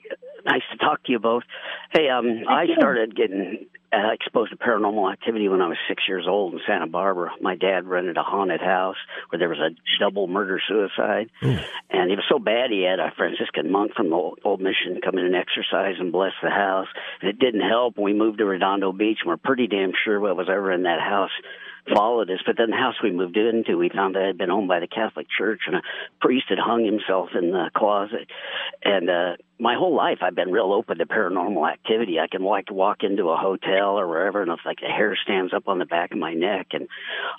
talk 1.01 1.05
to 1.05 1.11
you 1.11 1.19
both. 1.19 1.43
Hey, 1.91 2.09
um, 2.09 2.43
I 2.47 2.65
started 2.77 3.15
getting 3.15 3.67
uh, 3.93 4.11
exposed 4.13 4.51
to 4.51 4.57
paranormal 4.57 5.11
activity 5.11 5.49
when 5.49 5.61
I 5.61 5.67
was 5.67 5.77
six 5.87 6.03
years 6.07 6.25
old 6.27 6.53
in 6.53 6.59
Santa 6.67 6.87
Barbara. 6.87 7.31
My 7.41 7.55
dad 7.55 7.85
rented 7.85 8.17
a 8.17 8.23
haunted 8.23 8.61
house 8.61 8.95
where 9.29 9.39
there 9.39 9.49
was 9.49 9.59
a 9.59 9.75
double 9.99 10.27
murder 10.27 10.61
suicide, 10.65 11.29
and 11.41 12.11
it 12.11 12.15
was 12.15 12.25
so 12.29 12.39
bad 12.39 12.71
he 12.71 12.83
had 12.83 12.99
a 12.99 13.11
Franciscan 13.15 13.71
monk 13.71 13.93
from 13.95 14.09
the 14.09 14.15
old, 14.15 14.39
old 14.43 14.61
mission 14.61 15.01
come 15.03 15.17
in 15.17 15.25
and 15.25 15.35
exercise 15.35 15.95
and 15.99 16.11
bless 16.11 16.33
the 16.41 16.49
house. 16.49 16.87
And 17.21 17.29
it 17.29 17.39
didn't 17.39 17.67
help. 17.67 17.97
We 17.97 18.13
moved 18.13 18.37
to 18.39 18.45
Redondo 18.45 18.91
Beach, 18.91 19.19
and 19.21 19.29
we're 19.29 19.37
pretty 19.37 19.67
damn 19.67 19.91
sure 20.05 20.19
what 20.19 20.37
was 20.37 20.47
ever 20.49 20.71
in 20.71 20.83
that 20.83 21.01
house 21.01 21.31
followed 21.93 22.29
us. 22.29 22.39
But 22.45 22.57
then 22.57 22.69
the 22.69 22.77
house 22.77 22.95
we 23.03 23.11
moved 23.11 23.37
into, 23.37 23.77
we 23.77 23.89
found 23.89 24.15
that 24.15 24.23
it 24.23 24.27
had 24.27 24.37
been 24.37 24.51
owned 24.51 24.67
by 24.67 24.79
the 24.79 24.87
Catholic 24.87 25.27
Church, 25.35 25.61
and 25.67 25.77
a 25.77 25.81
priest 26.19 26.45
had 26.49 26.59
hung 26.59 26.85
himself 26.85 27.29
in 27.33 27.51
the 27.51 27.69
closet. 27.75 28.27
And 28.83 29.09
uh, 29.09 29.35
my 29.59 29.75
whole 29.75 29.95
life, 29.95 30.19
I've 30.21 30.35
been 30.35 30.51
real 30.51 30.73
open 30.73 30.97
to 30.99 31.05
paranormal 31.05 31.71
activity. 31.71 32.19
I 32.19 32.27
can 32.27 32.43
walk 32.43 32.65
walk 32.69 33.03
into 33.03 33.29
a 33.29 33.37
hotel 33.37 33.99
or 33.99 34.07
wherever, 34.07 34.41
and 34.41 34.51
it's 34.51 34.65
like 34.65 34.79
the 34.81 34.87
hair 34.87 35.17
stands 35.21 35.53
up 35.53 35.67
on 35.67 35.79
the 35.79 35.85
back 35.85 36.11
of 36.11 36.17
my 36.17 36.33
neck, 36.33 36.67
and 36.73 36.87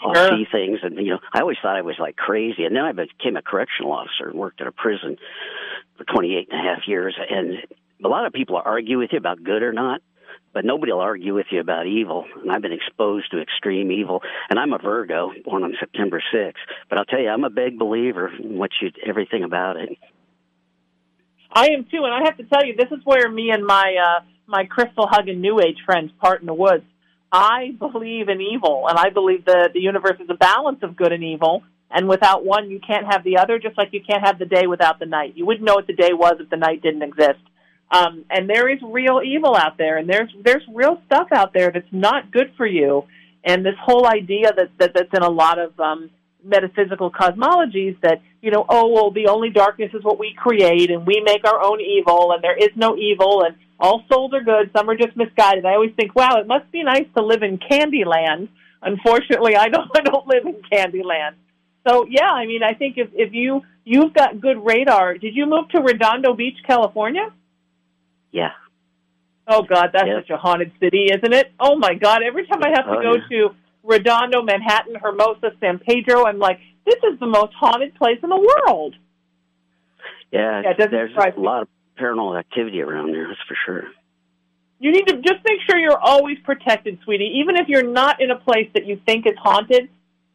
I'll 0.05 0.14
Sure. 0.14 0.30
see 0.36 0.47
things. 0.51 0.80
And 0.82 0.97
you 0.97 1.12
know, 1.12 1.18
I 1.32 1.40
always 1.40 1.59
thought 1.62 1.76
I 1.76 1.82
was 1.82 1.99
like 1.99 2.16
crazy. 2.16 2.64
And 2.64 2.74
then 2.76 2.84
I 2.84 2.93
became 2.93 3.36
a 3.36 3.43
correctional 3.43 3.93
officer 3.93 4.28
and 4.28 4.38
worked 4.38 4.61
at 4.61 4.66
a 4.66 4.72
prison 4.72 5.16
for 5.97 6.05
28 6.05 6.49
and 6.51 6.61
a 6.61 6.62
half 6.74 6.86
years. 6.88 7.16
And 7.30 7.59
a 8.05 8.09
lot 8.09 8.26
of 8.26 8.32
people 8.32 8.61
argue 8.62 8.99
with 8.99 9.11
you 9.12 9.18
about 9.18 9.43
good 9.43 9.62
or 9.62 9.72
not 9.72 10.01
but 10.53 10.64
nobody 10.64 10.93
will 10.93 11.01
argue 11.01 11.35
with 11.35 11.47
you 11.51 11.61
about 11.61 11.87
evil. 11.87 12.24
And 12.41 12.51
I've 12.51 12.62
been 12.62 12.72
exposed 12.72 13.30
to 13.30 13.41
extreme 13.41 13.91
evil. 13.91 14.20
And 14.51 14.59
I'm 14.59 14.72
a 14.72 14.78
Virgo, 14.78 15.33
born 15.45 15.64
on 15.64 15.74
September 15.80 16.22
6th. 16.35 16.53
But 16.89 16.99
I'll 16.99 17.05
tell 17.05 17.20
you, 17.20 17.28
I'm 17.28 17.45
a 17.45 17.51
big 17.51 17.78
believer 17.78 18.28
in 18.28 18.59
what 18.59 18.70
you 18.80 18.91
everything 19.07 19.45
about 19.45 19.76
it. 19.76 19.91
I 21.55 21.66
am 21.66 21.85
too, 21.85 22.05
and 22.05 22.14
I 22.14 22.20
have 22.24 22.39
to 22.39 22.45
tell 22.45 22.64
you, 22.64 22.74
this 22.76 22.91
is 22.91 23.05
where 23.05 23.28
me 23.30 23.51
and 23.51 23.64
my 23.64 23.95
uh, 24.03 24.24
my 24.47 24.64
crystal 24.64 25.07
hugging 25.07 25.41
New 25.41 25.61
Age 25.61 25.78
friends 25.85 26.11
part 26.20 26.41
in 26.41 26.47
the 26.47 26.55
woods. 26.55 26.85
I 27.30 27.70
believe 27.78 28.28
in 28.28 28.41
evil, 28.41 28.87
and 28.89 28.99
I 28.99 29.11
believe 29.11 29.47
that 29.47 29.70
the 29.72 29.80
universe 29.80 30.20
is 30.20 30.28
a 30.30 30.35
balance 30.35 30.80
of 30.83 30.97
good 30.97 31.12
and 31.12 31.24
evil. 31.24 31.62
And 31.91 32.09
without 32.09 32.45
one, 32.45 32.70
you 32.70 32.80
can't 32.80 33.07
have 33.11 33.22
the 33.22 33.37
other. 33.37 33.59
Just 33.59 33.76
like 33.76 33.91
you 33.93 34.01
can't 34.03 34.24
have 34.24 34.39
the 34.39 34.47
day 34.47 34.66
without 34.66 34.99
the 34.99 35.07
night. 35.07 35.35
You 35.37 35.45
wouldn't 35.45 35.64
know 35.64 35.74
what 35.74 35.87
the 35.87 35.93
day 35.93 36.12
was 36.12 36.37
if 36.41 36.49
the 36.49 36.57
night 36.57 36.83
didn't 36.83 37.03
exist. 37.03 37.41
Um, 37.93 38.24
and 38.30 38.49
there 38.49 38.70
is 38.70 38.78
real 38.82 39.20
evil 39.22 39.55
out 39.55 39.76
there, 39.76 39.99
and 39.99 40.09
there's 40.09 40.30
there's 40.43 40.62
real 40.72 41.01
stuff 41.07 41.28
out 41.30 41.53
there 41.53 41.70
that's 41.70 41.93
not 41.93 42.30
good 42.30 42.53
for 42.57 42.66
you. 42.66 43.05
And 43.45 43.66
this 43.66 43.74
whole 43.80 44.07
idea 44.07 44.53
that, 44.57 44.70
that 44.78 44.95
that's 44.95 45.12
in 45.14 45.22
a 45.22 45.30
lot 45.30 45.59
of 45.59 45.78
um, 45.78 46.11
metaphysical 46.43 47.11
cosmologies 47.11 48.01
that 48.01 48.22
you 48.40 48.51
know, 48.51 48.64
oh 48.68 48.88
well, 48.88 49.11
the 49.11 49.26
only 49.26 49.51
darkness 49.51 49.90
is 49.93 50.03
what 50.03 50.18
we 50.18 50.34
create, 50.34 50.90
and 50.90 51.07
we 51.07 51.20
make 51.24 51.47
our 51.47 51.62
own 51.62 51.80
evil, 51.82 52.32
and 52.32 52.43
there 52.43 52.57
is 52.57 52.70
no 52.76 52.97
evil, 52.97 53.45
and 53.45 53.57
all 53.78 54.03
souls 54.11 54.32
are 54.32 54.43
good. 54.43 54.70
Some 54.74 54.88
are 54.88 54.97
just 54.97 55.14
misguided. 55.14 55.66
I 55.66 55.74
always 55.74 55.93
think, 55.95 56.14
wow, 56.14 56.36
it 56.40 56.47
must 56.47 56.70
be 56.72 56.82
nice 56.82 57.07
to 57.16 57.22
live 57.22 57.43
in 57.43 57.59
Candyland. 57.59 58.49
Unfortunately, 58.80 59.55
I 59.55 59.68
don't. 59.68 59.90
I 59.95 60.01
don't 60.01 60.26
live 60.26 60.47
in 60.47 60.62
Candyland. 60.72 61.34
So 61.86 62.07
yeah, 62.09 62.30
I 62.30 62.47
mean, 62.47 62.62
I 62.62 62.72
think 62.72 62.97
if 62.97 63.11
if 63.12 63.34
you 63.34 63.62
you've 63.84 64.14
got 64.14 64.40
good 64.40 64.64
radar. 64.64 65.18
Did 65.18 65.36
you 65.36 65.45
move 65.45 65.68
to 65.70 65.80
Redondo 65.80 66.32
Beach, 66.34 66.57
California? 66.66 67.28
Yeah. 68.33 68.51
Oh 69.47 69.62
God, 69.62 69.91
that's 69.93 70.07
Yep. 70.07 70.22
such 70.24 70.30
a 70.30 70.37
haunted 70.37 70.72
city, 70.80 71.07
isn't 71.07 71.33
it? 71.33 71.53
Oh 71.61 71.76
my 71.76 71.95
God, 71.95 72.22
every 72.22 72.47
time 72.47 72.62
I 72.62 72.70
have 72.70 72.87
to 72.87 72.99
Oh, 72.99 73.03
go 73.03 73.14
yeah. 73.14 73.28
to 73.49 73.55
Redondo, 73.83 74.43
Manhattan, 74.43 74.95
Hermosa, 74.95 75.53
San 75.61 75.78
Pedro, 75.78 76.24
I'm 76.26 76.39
like, 76.39 76.59
this 76.87 76.97
is 77.12 77.18
the 77.20 77.26
most 77.26 77.53
haunted 77.55 77.95
place 77.97 78.18
in 78.22 78.30
the 78.30 78.37
world. 78.37 78.95
Yeah, 80.30 80.62
Yeah, 80.62 80.70
it 80.70 80.76
doesn't 80.78 80.93
there's 80.93 81.11
a 81.16 81.41
me. 81.41 81.47
lot 81.47 81.62
of 81.62 81.68
paranormal 81.99 82.39
activity 82.39 82.80
around 82.80 83.12
there, 83.12 83.26
that's 83.28 83.41
for 83.47 83.57
sure. 83.66 83.85
you 84.78 84.91
need 84.91 85.07
to 85.07 85.16
just 85.16 85.41
make 85.45 85.61
sure 85.68 85.78
you're 85.78 85.99
always 85.99 86.39
protected, 86.45 86.99
sweetie. 87.05 87.39
Even 87.41 87.57
if 87.57 87.68
you're 87.68 87.87
not 87.87 88.20
in 88.20 88.30
a 88.30 88.37
place 88.37 88.68
that 88.74 88.85
you 88.87 89.01
think 89.07 89.26
is 89.26 89.35
haunted, 89.41 89.89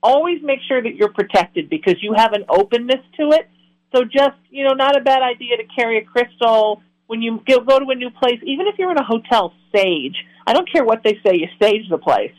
always 0.04 0.42
make 0.44 0.60
sure 0.68 0.82
that 0.82 0.96
you're 0.96 1.12
protected 1.12 1.70
because 1.70 1.96
you 2.02 2.14
have 2.14 2.32
an 2.34 2.46
openness 2.48 3.02
to 3.20 3.30
it. 3.32 3.50
So 3.94 4.04
just, 4.06 4.38
you 4.50 4.64
know, 4.66 4.74
not 4.74 4.96
a 4.96 5.02
bad 5.02 5.22
idea 5.22 5.58
to 5.58 5.64
carry 5.76 5.98
a 5.98 6.04
crystal 6.06 6.82
when 7.08 7.22
you 7.22 7.42
go 7.48 7.60
go 7.62 7.80
to 7.80 7.86
a 7.90 7.96
new 7.96 8.10
place, 8.12 8.40
even 8.44 8.68
if 8.68 8.76
you're 8.78 8.92
in 8.92 8.98
a 8.98 9.04
hotel, 9.04 9.54
sage. 9.76 10.16
I 10.46 10.54
don't 10.54 10.70
care 10.72 10.86
what 10.86 11.04
they 11.04 11.20
say, 11.26 11.36
you 11.36 11.48
sage 11.62 11.90
the 11.90 11.98
place. 11.98 12.34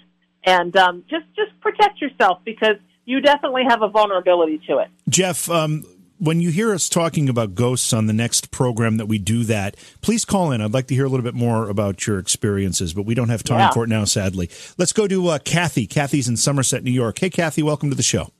And 0.45 0.75
um, 0.77 1.05
just 1.11 1.27
just 1.37 1.59
protect 1.61 2.01
yourself 2.01 2.39
because 2.45 2.77
you 3.05 3.21
definitely 3.21 3.65
have 3.69 3.83
a 3.83 3.89
vulnerability 3.89 4.61
to 4.69 4.79
it. 4.79 4.89
Jeff, 5.09 5.51
um, 5.51 5.85
when 6.19 6.41
you 6.41 6.51
hear 6.51 6.73
us 6.73 6.89
talking 6.89 7.29
about 7.29 7.55
ghosts 7.55 7.93
on 7.93 8.07
the 8.07 8.13
next 8.13 8.51
program 8.51 8.97
that 8.97 9.07
we 9.07 9.19
do 9.19 9.45
that, 9.45 9.77
please 10.01 10.25
call 10.25 10.53
in. 10.53 10.61
I'd 10.61 10.73
like 10.73 10.87
to 10.89 10.95
hear 10.95 11.05
a 11.05 11.09
little 11.09 11.25
bit 11.25 11.35
more 11.35 11.69
about 11.69 12.07
your 12.07 12.19
experiences, 12.19 12.93
but 12.95 13.03
we 13.03 13.15
don't 13.15 13.29
have 13.29 13.43
time 13.43 13.61
Yeah. 13.61 13.71
for 13.71 13.85
it 13.85 13.89
now, 13.89 14.05
sadly. 14.05 14.51
Let's 14.79 14.93
go 14.93 15.07
to 15.09 15.29
uh, 15.29 15.39
Kathy. 15.39 15.87
Kathy's 15.87 16.29
in 16.29 16.37
Somerset, 16.37 16.83
New 16.85 16.91
York. 16.91 17.19
Hey, 17.19 17.31
Kathy, 17.31 17.63
welcome 17.63 17.89
to 17.91 17.97
the 17.97 18.03
show. 18.03 18.31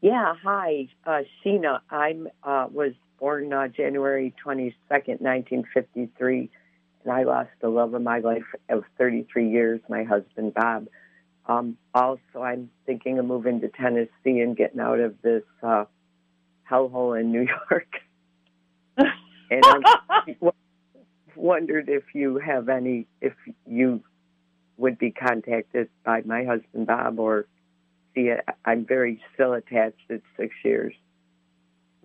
Yeah, 0.00 0.34
hi, 0.42 0.88
uh, 1.04 1.20
Sheena. 1.44 1.80
I'm 1.90 2.26
uh, 2.42 2.68
was 2.72 2.92
born 3.20 3.52
uh, 3.52 3.68
January 3.68 4.34
twenty 4.42 4.74
second, 4.88 5.20
nineteen 5.20 5.64
fifty 5.72 6.08
three, 6.18 6.50
and 7.04 7.12
I 7.12 7.22
lost 7.24 7.50
the 7.60 7.68
love 7.68 7.94
of 7.94 8.02
my 8.02 8.18
life 8.18 8.46
of 8.68 8.84
thirty 8.98 9.26
three 9.32 9.50
years. 9.50 9.80
My 9.88 10.02
husband 10.02 10.54
Bob. 10.54 10.88
Um, 11.46 11.76
also, 11.94 12.42
I'm 12.42 12.70
thinking 12.86 13.18
of 13.18 13.24
moving 13.24 13.60
to 13.60 13.68
Tennessee 13.68 14.40
and 14.40 14.56
getting 14.56 14.80
out 14.80 15.00
of 15.00 15.20
this 15.22 15.42
uh, 15.62 15.84
hellhole 16.70 17.18
in 17.18 17.32
New 17.32 17.46
York. 17.70 17.88
and 18.96 19.64
I 19.64 20.36
wondered 21.36 21.88
if 21.88 22.04
you 22.14 22.38
have 22.38 22.68
any, 22.68 23.06
if 23.20 23.32
you 23.66 24.02
would 24.76 24.98
be 24.98 25.10
contacted 25.10 25.88
by 26.04 26.22
my 26.22 26.44
husband 26.44 26.86
Bob 26.86 27.18
or 27.18 27.46
see 28.14 28.28
it. 28.28 28.44
I'm 28.64 28.86
very 28.86 29.20
still 29.34 29.52
attached. 29.52 30.00
It's 30.08 30.24
six 30.36 30.54
years. 30.64 30.94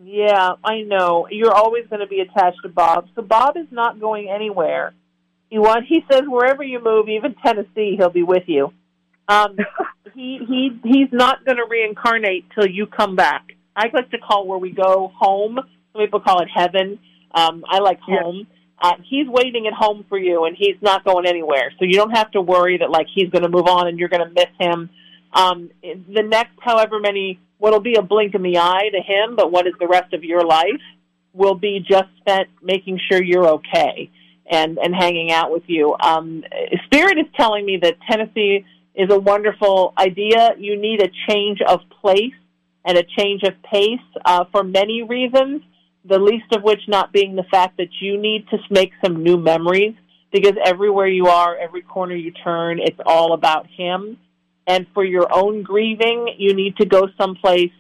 Yeah, 0.02 0.54
I 0.64 0.82
know. 0.82 1.28
You're 1.32 1.54
always 1.54 1.88
going 1.88 2.02
to 2.02 2.08
be 2.08 2.20
attached 2.20 2.60
to 2.64 2.70
Bob. 2.70 3.08
So 3.16 3.22
Bob 3.22 3.58
is 3.58 3.68
not 3.72 4.00
going 4.00 4.30
anywhere. 4.30 4.94
He 5.50 5.60
want 5.60 5.86
he 5.88 6.04
says 6.12 6.24
wherever 6.28 6.64
you 6.64 6.84
move, 6.84 7.08
even 7.08 7.36
Tennessee, 7.36 7.96
he'll 7.98 8.10
be 8.10 8.24
with 8.24 8.44
you. 8.48 8.74
Um, 9.28 9.56
he 10.16 10.40
he 10.48 10.80
he's 10.84 11.10
not 11.12 11.46
going 11.46 11.58
to 11.58 11.66
reincarnate 11.70 12.46
till 12.54 12.68
you 12.68 12.88
come 12.88 13.16
back. 13.16 13.44
I 13.76 13.86
like 13.94 14.10
to 14.12 14.18
call 14.18 14.48
where 14.48 14.58
we 14.58 14.72
go 14.72 15.12
home. 15.16 15.60
Some 15.94 16.02
people 16.02 16.20
call 16.20 16.42
it 16.42 16.50
heaven. 16.54 17.00
Um, 17.34 17.64
I 17.70 17.80
like 17.80 18.00
home. 18.00 18.48
Uh, 18.82 18.94
he's 19.10 19.28
waiting 19.28 19.68
at 19.68 19.74
home 19.74 20.06
for 20.10 20.18
you, 20.18 20.46
and 20.46 20.56
he's 20.58 20.76
not 20.82 21.06
going 21.06 21.26
anywhere. 21.26 21.72
So 21.80 21.86
you 21.86 21.94
don't 21.94 22.12
have 22.12 22.32
to 22.32 22.42
worry 22.42 22.78
that 22.78 22.90
like 22.90 23.08
he's 23.14 23.30
going 23.30 23.44
to 23.44 23.50
move 23.50 23.68
on 23.68 23.88
and 23.88 23.98
you're 23.98 24.10
going 24.10 24.28
to 24.28 24.34
miss 24.34 24.52
him. 24.60 24.90
Um, 25.34 25.70
the 25.82 26.24
next, 26.24 26.54
however 26.62 27.00
many, 27.00 27.40
what'll 27.58 27.80
be 27.80 27.96
a 27.96 28.02
blink 28.02 28.36
in 28.36 28.44
the 28.44 28.58
eye 28.58 28.90
to 28.92 29.02
him, 29.02 29.36
but 29.36 29.52
what 29.52 29.68
is 29.68 29.74
the 29.80 29.88
rest 29.88 30.14
of 30.14 30.24
your 30.24 30.46
life 30.46 30.82
will 31.34 31.56
be 31.56 31.80
just 31.80 32.10
spent 32.20 32.50
making 32.62 33.00
sure 33.10 33.22
you're 33.22 33.48
okay 33.48 34.10
and 34.50 34.78
and 34.78 34.96
hanging 34.96 35.32
out 35.32 35.52
with 35.52 35.64
you. 35.68 35.96
Um, 36.02 36.44
Spirit 36.86 37.18
is 37.18 37.26
telling 37.38 37.66
me 37.66 37.80
that 37.82 37.98
Tennessee 38.10 38.66
is 38.94 39.10
a 39.12 39.20
wonderful 39.20 39.94
idea. 39.98 40.52
You 40.58 40.80
need 40.80 41.02
a 41.02 41.10
change 41.30 41.60
of 41.68 41.82
place 42.02 42.34
and 42.86 42.98
a 42.98 43.04
change 43.04 43.44
of 43.44 43.54
pace 43.64 44.00
uh, 44.24 44.46
for 44.52 44.64
many 44.64 45.04
reasons. 45.04 45.64
The 46.08 46.20
least 46.20 46.46
of 46.56 46.62
which 46.62 46.82
not 46.88 47.12
being 47.12 47.36
the 47.36 47.46
fact 47.50 47.78
that 47.78 47.90
you 48.00 48.22
need 48.22 48.48
to 48.50 48.58
make 48.70 48.92
some 49.04 49.24
new 49.24 49.38
memories 49.38 49.96
because 50.32 50.54
everywhere 50.64 51.08
you 51.08 51.28
are, 51.28 51.58
every 51.58 51.82
corner 51.82 52.16
you 52.16 52.32
turn, 52.32 52.80
it's 52.80 53.00
all 53.06 53.34
about 53.34 53.66
him. 53.68 54.18
And 54.68 54.88
for 54.94 55.04
your 55.04 55.28
own 55.32 55.64
grieving, 55.64 56.36
you 56.38 56.56
need 56.56 56.78
to 56.78 56.86
go 56.86 57.08
someplace 57.18 57.72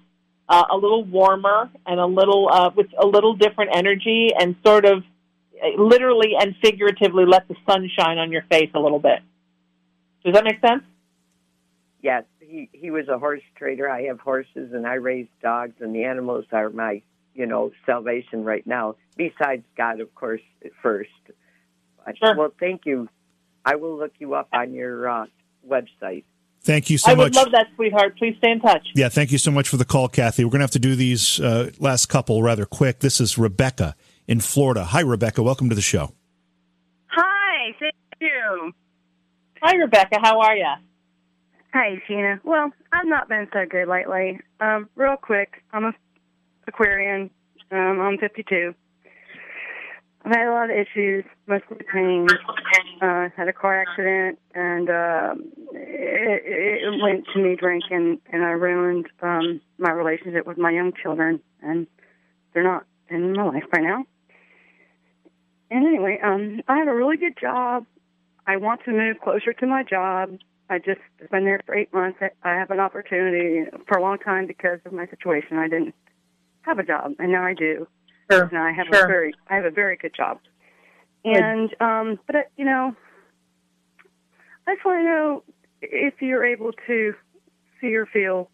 uh, 0.48 0.66
a 0.72 0.76
little 0.76 1.04
warmer 1.04 1.70
and 1.86 2.00
a 2.00 2.06
little 2.06 2.50
uh, 2.52 2.70
with 2.76 2.88
a 3.00 3.06
little 3.06 3.36
different 3.36 3.72
energy 3.76 4.30
and 4.38 4.56
sort 4.66 4.86
of 4.86 5.04
uh, 5.64 5.82
literally 5.82 6.34
and 6.40 6.56
figuratively 6.62 7.26
let 7.26 7.48
the 7.48 7.56
sun 7.68 7.90
shine 7.98 8.18
on 8.18 8.32
your 8.32 8.44
face 8.44 8.70
a 8.76 8.80
little 8.80 9.00
bit. 9.00 9.20
Does 10.24 10.34
that 10.34 10.44
make 10.44 10.60
sense? 10.60 10.84
Yes, 12.02 12.24
he 12.40 12.70
he 12.72 12.92
was 12.92 13.08
a 13.08 13.18
horse 13.18 13.42
trader. 13.56 13.90
I 13.90 14.04
have 14.04 14.20
horses 14.20 14.74
and 14.74 14.86
I 14.86 14.96
raise 14.96 15.28
dogs, 15.42 15.74
and 15.80 15.96
the 15.96 16.04
animals 16.04 16.46
are 16.52 16.70
my 16.70 17.02
you 17.34 17.48
know 17.48 17.72
salvation 17.86 18.44
right 18.44 18.66
now. 18.68 18.96
Besides 19.18 19.64
God, 19.76 20.02
of 20.02 20.14
course, 20.14 20.42
first. 20.84 21.10
But, 22.06 22.38
Well, 22.38 22.54
thank 22.60 22.86
you. 22.86 23.10
I 23.66 23.76
will 23.76 23.98
look 23.98 24.14
you 24.20 24.36
up 24.36 24.50
on 24.54 24.74
your 24.74 25.10
uh, 25.10 25.26
website. 25.68 26.24
Thank 26.66 26.90
you 26.90 26.98
so 26.98 27.12
much. 27.12 27.16
I 27.16 27.24
would 27.24 27.36
much. 27.36 27.44
love 27.44 27.52
that, 27.52 27.68
sweetheart. 27.76 28.18
Please 28.18 28.36
stay 28.40 28.52
in 28.52 28.60
touch. 28.60 28.88
Yeah, 28.96 29.08
thank 29.10 29.32
you 29.32 29.38
so 29.38 29.52
much 29.52 29.70
for 29.70 29.78
the 29.78 29.86
call, 29.86 30.08
Kathy. 30.08 30.44
We're 30.44 30.50
going 30.50 30.62
to 30.62 30.64
have 30.64 30.72
to 30.72 30.80
do 30.80 30.96
these 30.96 31.40
uh, 31.40 31.70
last 31.80 32.08
couple 32.08 32.42
rather 32.42 32.66
quick. 32.66 33.02
This 33.02 33.22
is 33.22 33.38
Rebecca 33.38 33.96
in 34.28 34.40
Florida. 34.40 34.84
Hi, 34.86 35.02
Rebecca. 35.02 35.44
Welcome 35.44 35.70
to 35.70 35.76
the 35.76 35.84
show. 35.84 36.14
Hi, 37.08 37.72
thank 37.80 37.94
you. 38.20 38.72
Hi, 39.62 39.76
Rebecca. 39.76 40.18
How 40.20 40.40
are 40.40 40.56
you? 40.56 40.74
Hi, 41.72 42.02
Sheena. 42.10 42.40
Well, 42.44 42.72
I've 42.92 43.06
not 43.06 43.30
been 43.30 43.48
so 43.54 43.66
good 43.70 43.88
lately. 43.88 44.40
Um, 44.60 44.90
real 44.96 45.18
quick, 45.18 45.62
I'm 45.72 45.86
a 45.86 45.94
Aquarian. 46.68 47.30
Um, 47.70 48.02
I'm 48.02 48.18
52. 48.18 48.74
I've 50.26 50.32
had 50.32 50.48
a 50.48 50.52
lot 50.52 50.72
of 50.72 50.76
issues, 50.76 51.24
mostly 51.46 51.78
pain. 51.94 52.28
Uh, 53.00 53.30
had 53.38 53.48
a 53.48 53.54
car 53.54 53.80
accident, 53.80 54.40
and 54.56 54.90
uh, 54.90 55.36
it, 55.74 56.82
it 56.84 57.02
went 57.02 57.26
to 57.34 57.40
me 57.40 57.56
drinking, 57.56 58.20
and 58.34 58.44
I 58.44 58.50
ruined 58.52 59.08
um, 59.22 59.62
my 59.78 59.92
relationship 59.92 60.48
with 60.48 60.58
my 60.58 60.72
young 60.72 60.94
children, 61.02 61.42
and 61.62 61.86
they're 62.54 62.64
not 62.64 62.86
in 63.10 63.34
my 63.34 63.44
life 63.44 63.64
right 63.72 63.84
now. 63.84 64.06
And 65.70 65.86
anyway, 65.86 66.20
um, 66.24 66.62
I 66.68 66.78
have 66.78 66.88
a 66.88 66.96
really 66.96 67.18
good 67.18 67.38
job. 67.40 67.86
I 68.48 68.58
want 68.58 68.82
to 68.86 68.92
move 68.92 69.18
closer 69.24 69.54
to 69.54 69.68
my 69.68 69.84
job. 69.84 70.38
I 70.72 70.80
just 70.80 71.02
been 71.30 71.46
there 71.46 71.62
for 71.68 71.76
eight 71.76 71.94
months. 71.94 72.18
I- 72.22 72.32
I 72.50 72.56
have 72.56 72.72
an 72.72 72.80
opportunity 72.80 73.70
for 73.88 74.00
a 74.00 74.02
long 74.02 74.18
time 74.18 74.48
because 74.48 74.80
of 74.86 74.94
my 74.94 75.06
situation. 75.06 75.58
I 75.58 75.68
didn't 75.68 75.94
have 76.62 76.80
a 76.80 76.84
job, 76.84 77.14
and 77.20 77.32
now 77.32 77.44
I 77.44 77.54
do. 77.54 77.88
Sure. 78.32 78.44
And 78.44 78.58
I 78.58 78.72
have 78.72 78.88
Sure. 78.92 79.06
a 79.06 79.08
very, 79.08 79.34
I 79.50 79.56
have 79.56 79.66
a 79.66 79.72
very 79.72 79.98
good 79.98 80.14
job. 80.16 80.40
Good. 81.24 81.36
And 81.38 81.76
um, 81.82 82.20
but 82.28 82.36
uh, 82.36 82.40
you 82.58 82.66
know, 82.66 82.96
I 84.68 84.76
just 84.76 84.86
want 84.86 85.00
to 85.00 85.04
know 85.04 85.44
if 85.82 86.16
you're 86.22 86.46
able 86.46 86.72
to 86.88 87.14
see 87.82 87.96
or 87.96 88.06
feel 88.08 88.50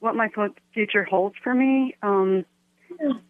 what 0.00 0.14
my 0.14 0.28
future 0.74 1.04
holds 1.04 1.36
for 1.42 1.54
me. 1.54 1.94
Um, 2.02 2.44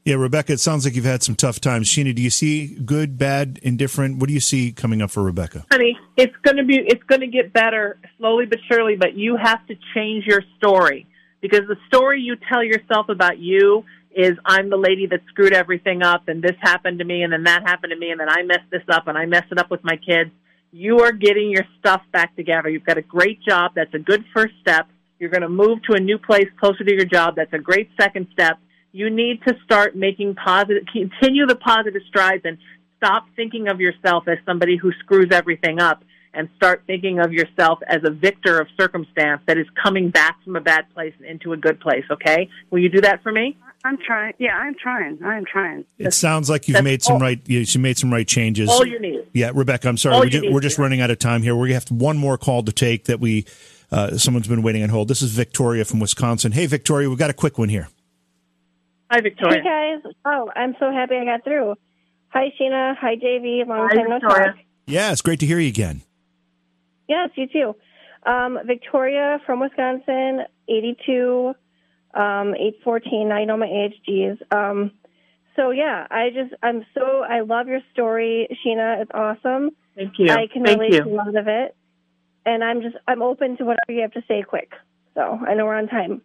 Yeah, 0.05 0.17
Rebecca, 0.17 0.53
it 0.53 0.61
sounds 0.61 0.85
like 0.85 0.95
you've 0.95 1.05
had 1.05 1.23
some 1.23 1.35
tough 1.35 1.61
times. 1.61 1.89
Sheena, 1.89 2.15
do 2.15 2.23
you 2.23 2.31
see 2.31 2.75
good, 2.75 3.19
bad, 3.19 3.59
indifferent? 3.63 4.19
What 4.19 4.29
do 4.29 4.35
you 4.35 4.41
see 4.41 4.73
coming 4.73 5.03
up 5.03 5.11
for 5.11 5.23
Rebecca? 5.23 5.65
honey, 5.71 5.99
it's 6.17 6.35
going 6.43 6.57
to 6.57 6.65
be 6.65 6.77
it's 6.79 7.03
going 7.05 7.21
to 7.21 7.27
get 7.27 7.53
better 7.53 7.99
slowly 8.19 8.47
but 8.47 8.59
surely, 8.71 8.97
but 8.97 9.15
you 9.15 9.37
have 9.37 9.67
to 9.67 9.75
change 9.95 10.25
your 10.27 10.43
story 10.59 11.07
because 11.41 11.63
the 11.69 11.77
story 11.89 12.21
you 12.21 12.37
tell 12.51 12.63
yourself 12.63 13.09
about 13.09 13.39
you 13.39 13.85
is 14.17 14.33
I'm 14.47 14.71
the 14.71 14.79
lady 14.79 15.07
that 15.09 15.21
screwed 15.29 15.53
everything 15.53 16.03
up 16.03 16.27
and 16.27 16.43
this 16.43 16.57
happened 16.61 17.01
to 17.01 17.05
me 17.05 17.23
and 17.23 17.31
then 17.31 17.45
that 17.45 17.63
happened 17.65 17.91
to 17.91 17.99
me 17.99 18.11
and 18.11 18.19
then 18.19 18.31
I 18.31 18.43
messed 18.43 18.71
this 18.71 18.83
up 18.89 19.09
and 19.09 19.19
I 19.19 19.27
messed 19.27 19.53
it 19.53 19.59
up 19.59 19.71
with 19.71 19.85
my 19.85 19.97
kids. 19.97 20.31
You 20.73 21.01
are 21.01 21.13
getting 21.13 21.51
your 21.51 21.65
stuff 21.79 22.01
back 22.13 22.35
together. 22.35 22.71
You've 22.71 22.87
got 22.87 22.97
a 22.97 23.03
great 23.03 23.43
job. 23.43 23.73
That's 23.77 23.93
a 23.93 23.99
good 23.99 24.25
first 24.35 24.55
step. 24.63 24.89
You're 25.19 25.31
going 25.31 25.43
to 25.43 25.51
move 25.51 25.83
to 25.91 25.97
a 25.97 26.01
new 26.01 26.17
place 26.19 26.47
closer 26.59 26.83
to 26.83 26.93
your 26.93 27.05
job. 27.05 27.37
That's 27.37 27.53
a 27.53 27.59
great 27.59 27.91
second 28.01 28.29
step. 28.33 28.59
You 28.93 29.11
need 29.11 29.43
to 29.47 29.55
start 29.65 29.95
making 29.95 30.35
positive, 30.37 30.85
continue 30.91 31.47
the 31.47 31.57
positive 31.57 32.01
strides 32.09 32.43
and 32.47 32.57
stop 32.97 33.27
thinking 33.37 33.69
of 33.69 33.81
yourself 33.81 34.27
as 34.29 34.39
somebody 34.47 34.79
who 34.79 34.93
screws 35.01 35.29
everything 35.31 35.79
up 35.79 36.03
and 36.33 36.49
start 36.57 36.85
thinking 36.87 37.19
of 37.19 37.33
yourself 37.33 37.81
as 37.87 38.01
a 38.05 38.11
victor 38.11 38.59
of 38.61 38.69
circumstance 38.79 39.43
that 39.47 39.59
is 39.59 39.67
coming 39.83 40.11
back 40.11 40.43
from 40.43 40.57
a 40.57 40.61
bad 40.61 40.85
place 40.95 41.13
and 41.19 41.27
into 41.27 41.53
a 41.53 41.57
good 41.57 41.81
place, 41.81 42.05
okay? 42.11 42.49
Will 42.71 42.79
you 42.79 42.89
do 42.89 43.03
that 43.03 43.23
for 43.23 43.33
me? 43.33 43.57
I'm 43.85 43.99
trying. 44.05 44.35
Yeah, 44.39 44.57
I'm 44.57 44.75
trying. 44.75 45.19
I'm 45.25 45.45
trying. 45.45 45.85
It 45.99 46.13
sounds 46.13 46.51
like 46.51 46.67
you've 46.69 46.83
made 46.83 47.03
some 47.03 47.15
all- 47.15 47.21
right. 47.21 47.41
You 47.47 47.61
you 47.61 47.81
made 47.81 47.99
some 47.99 48.13
right 48.13 48.27
changes. 48.27 48.69
All 48.69 48.85
you 48.87 48.99
need. 49.01 49.27
Yeah, 49.33 49.53
Rebecca, 49.55 49.89
I'm 49.89 49.97
sorry. 49.97 50.19
We're, 50.19 50.29
ju- 50.31 50.51
we're 50.53 50.61
just 50.61 50.79
running 50.79 51.01
out 51.01 51.11
of 51.11 51.19
time 51.19 51.43
here. 51.43 51.55
We 51.55 51.73
have 51.73 51.89
one 51.91 52.17
more 52.19 52.37
call 52.39 52.63
to 52.65 52.73
take 52.73 53.05
that 53.05 53.21
we 53.21 53.45
uh, 53.93 54.17
someone's 54.17 54.49
been 54.49 54.63
waiting 54.63 54.83
on 54.83 54.89
hold. 54.89 55.09
This 55.09 55.23
is 55.23 55.31
Victoria 55.33 55.85
from 55.85 56.01
Wisconsin. 56.01 56.53
Hey, 56.53 56.67
Victoria, 56.67 57.09
we've 57.09 57.19
got 57.19 57.31
a 57.31 57.35
quick 57.35 57.59
one 57.59 57.69
here. 57.69 57.89
Hi, 59.11 59.21
Victoria. 59.21 59.63
Hey 59.63 60.01
guys! 60.03 60.13
Oh, 60.25 60.51
I'm 60.57 60.75
so 60.81 60.91
happy 60.91 61.17
I 61.17 61.25
got 61.25 61.45
through. 61.45 61.75
Hi 62.31 62.53
Sheena. 62.61 62.97
Hi 62.97 63.15
JV. 63.17 63.65
Long 63.67 63.89
Hi, 63.89 63.95
time 63.95 64.09
no 64.11 64.19
Victoria. 64.19 64.47
talk. 64.47 64.57
Yeah, 64.87 65.13
it's 65.13 65.23
great 65.23 65.39
to 65.41 65.47
hear 65.47 65.61
you 65.61 65.69
again. 65.69 66.03
Yes, 67.09 67.31
you 67.37 67.47
too. 67.47 67.77
Um, 68.29 68.59
Victoria 68.67 69.39
from 69.47 69.61
Wisconsin, 69.61 70.45
82, 70.69 71.55
um, 72.17 72.55
814. 72.55 73.31
I 73.31 73.45
know 73.45 73.57
my. 73.57 73.89
Geez. 74.07 74.39
Um, 74.51 74.93
so 75.55 75.71
yeah, 75.71 76.07
I 76.11 76.31
just 76.31 76.55
I'm 76.63 76.85
so 76.95 77.23
I 77.23 77.41
love 77.41 77.69
your 77.69 77.81
story, 77.93 78.49
Sheena. 78.65 79.03
It's 79.03 79.11
awesome. 79.13 79.71
Thank 79.95 80.15
you. 80.19 80.31
I 80.31 80.47
can 80.53 80.65
Thank 80.65 80.81
relate 80.81 80.95
you. 80.95 81.05
to 81.05 81.11
a 81.11 81.15
lot 81.15 81.37
of 81.37 81.49
it, 81.49 81.75
and 82.45 82.63
I'm 82.63 82.83
just 82.83 82.97
I'm 83.09 83.23
open 83.23 83.57
to 83.59 83.65
whatever 83.65 83.93
you 83.93 84.03
have 84.03 84.13
to 84.13 84.23
say. 84.29 84.43
Quick, 84.43 84.73
so 85.15 85.21
I 85.21 85.55
know 85.55 85.65
we're 85.65 85.77
on 85.77 85.89
time. 85.89 86.23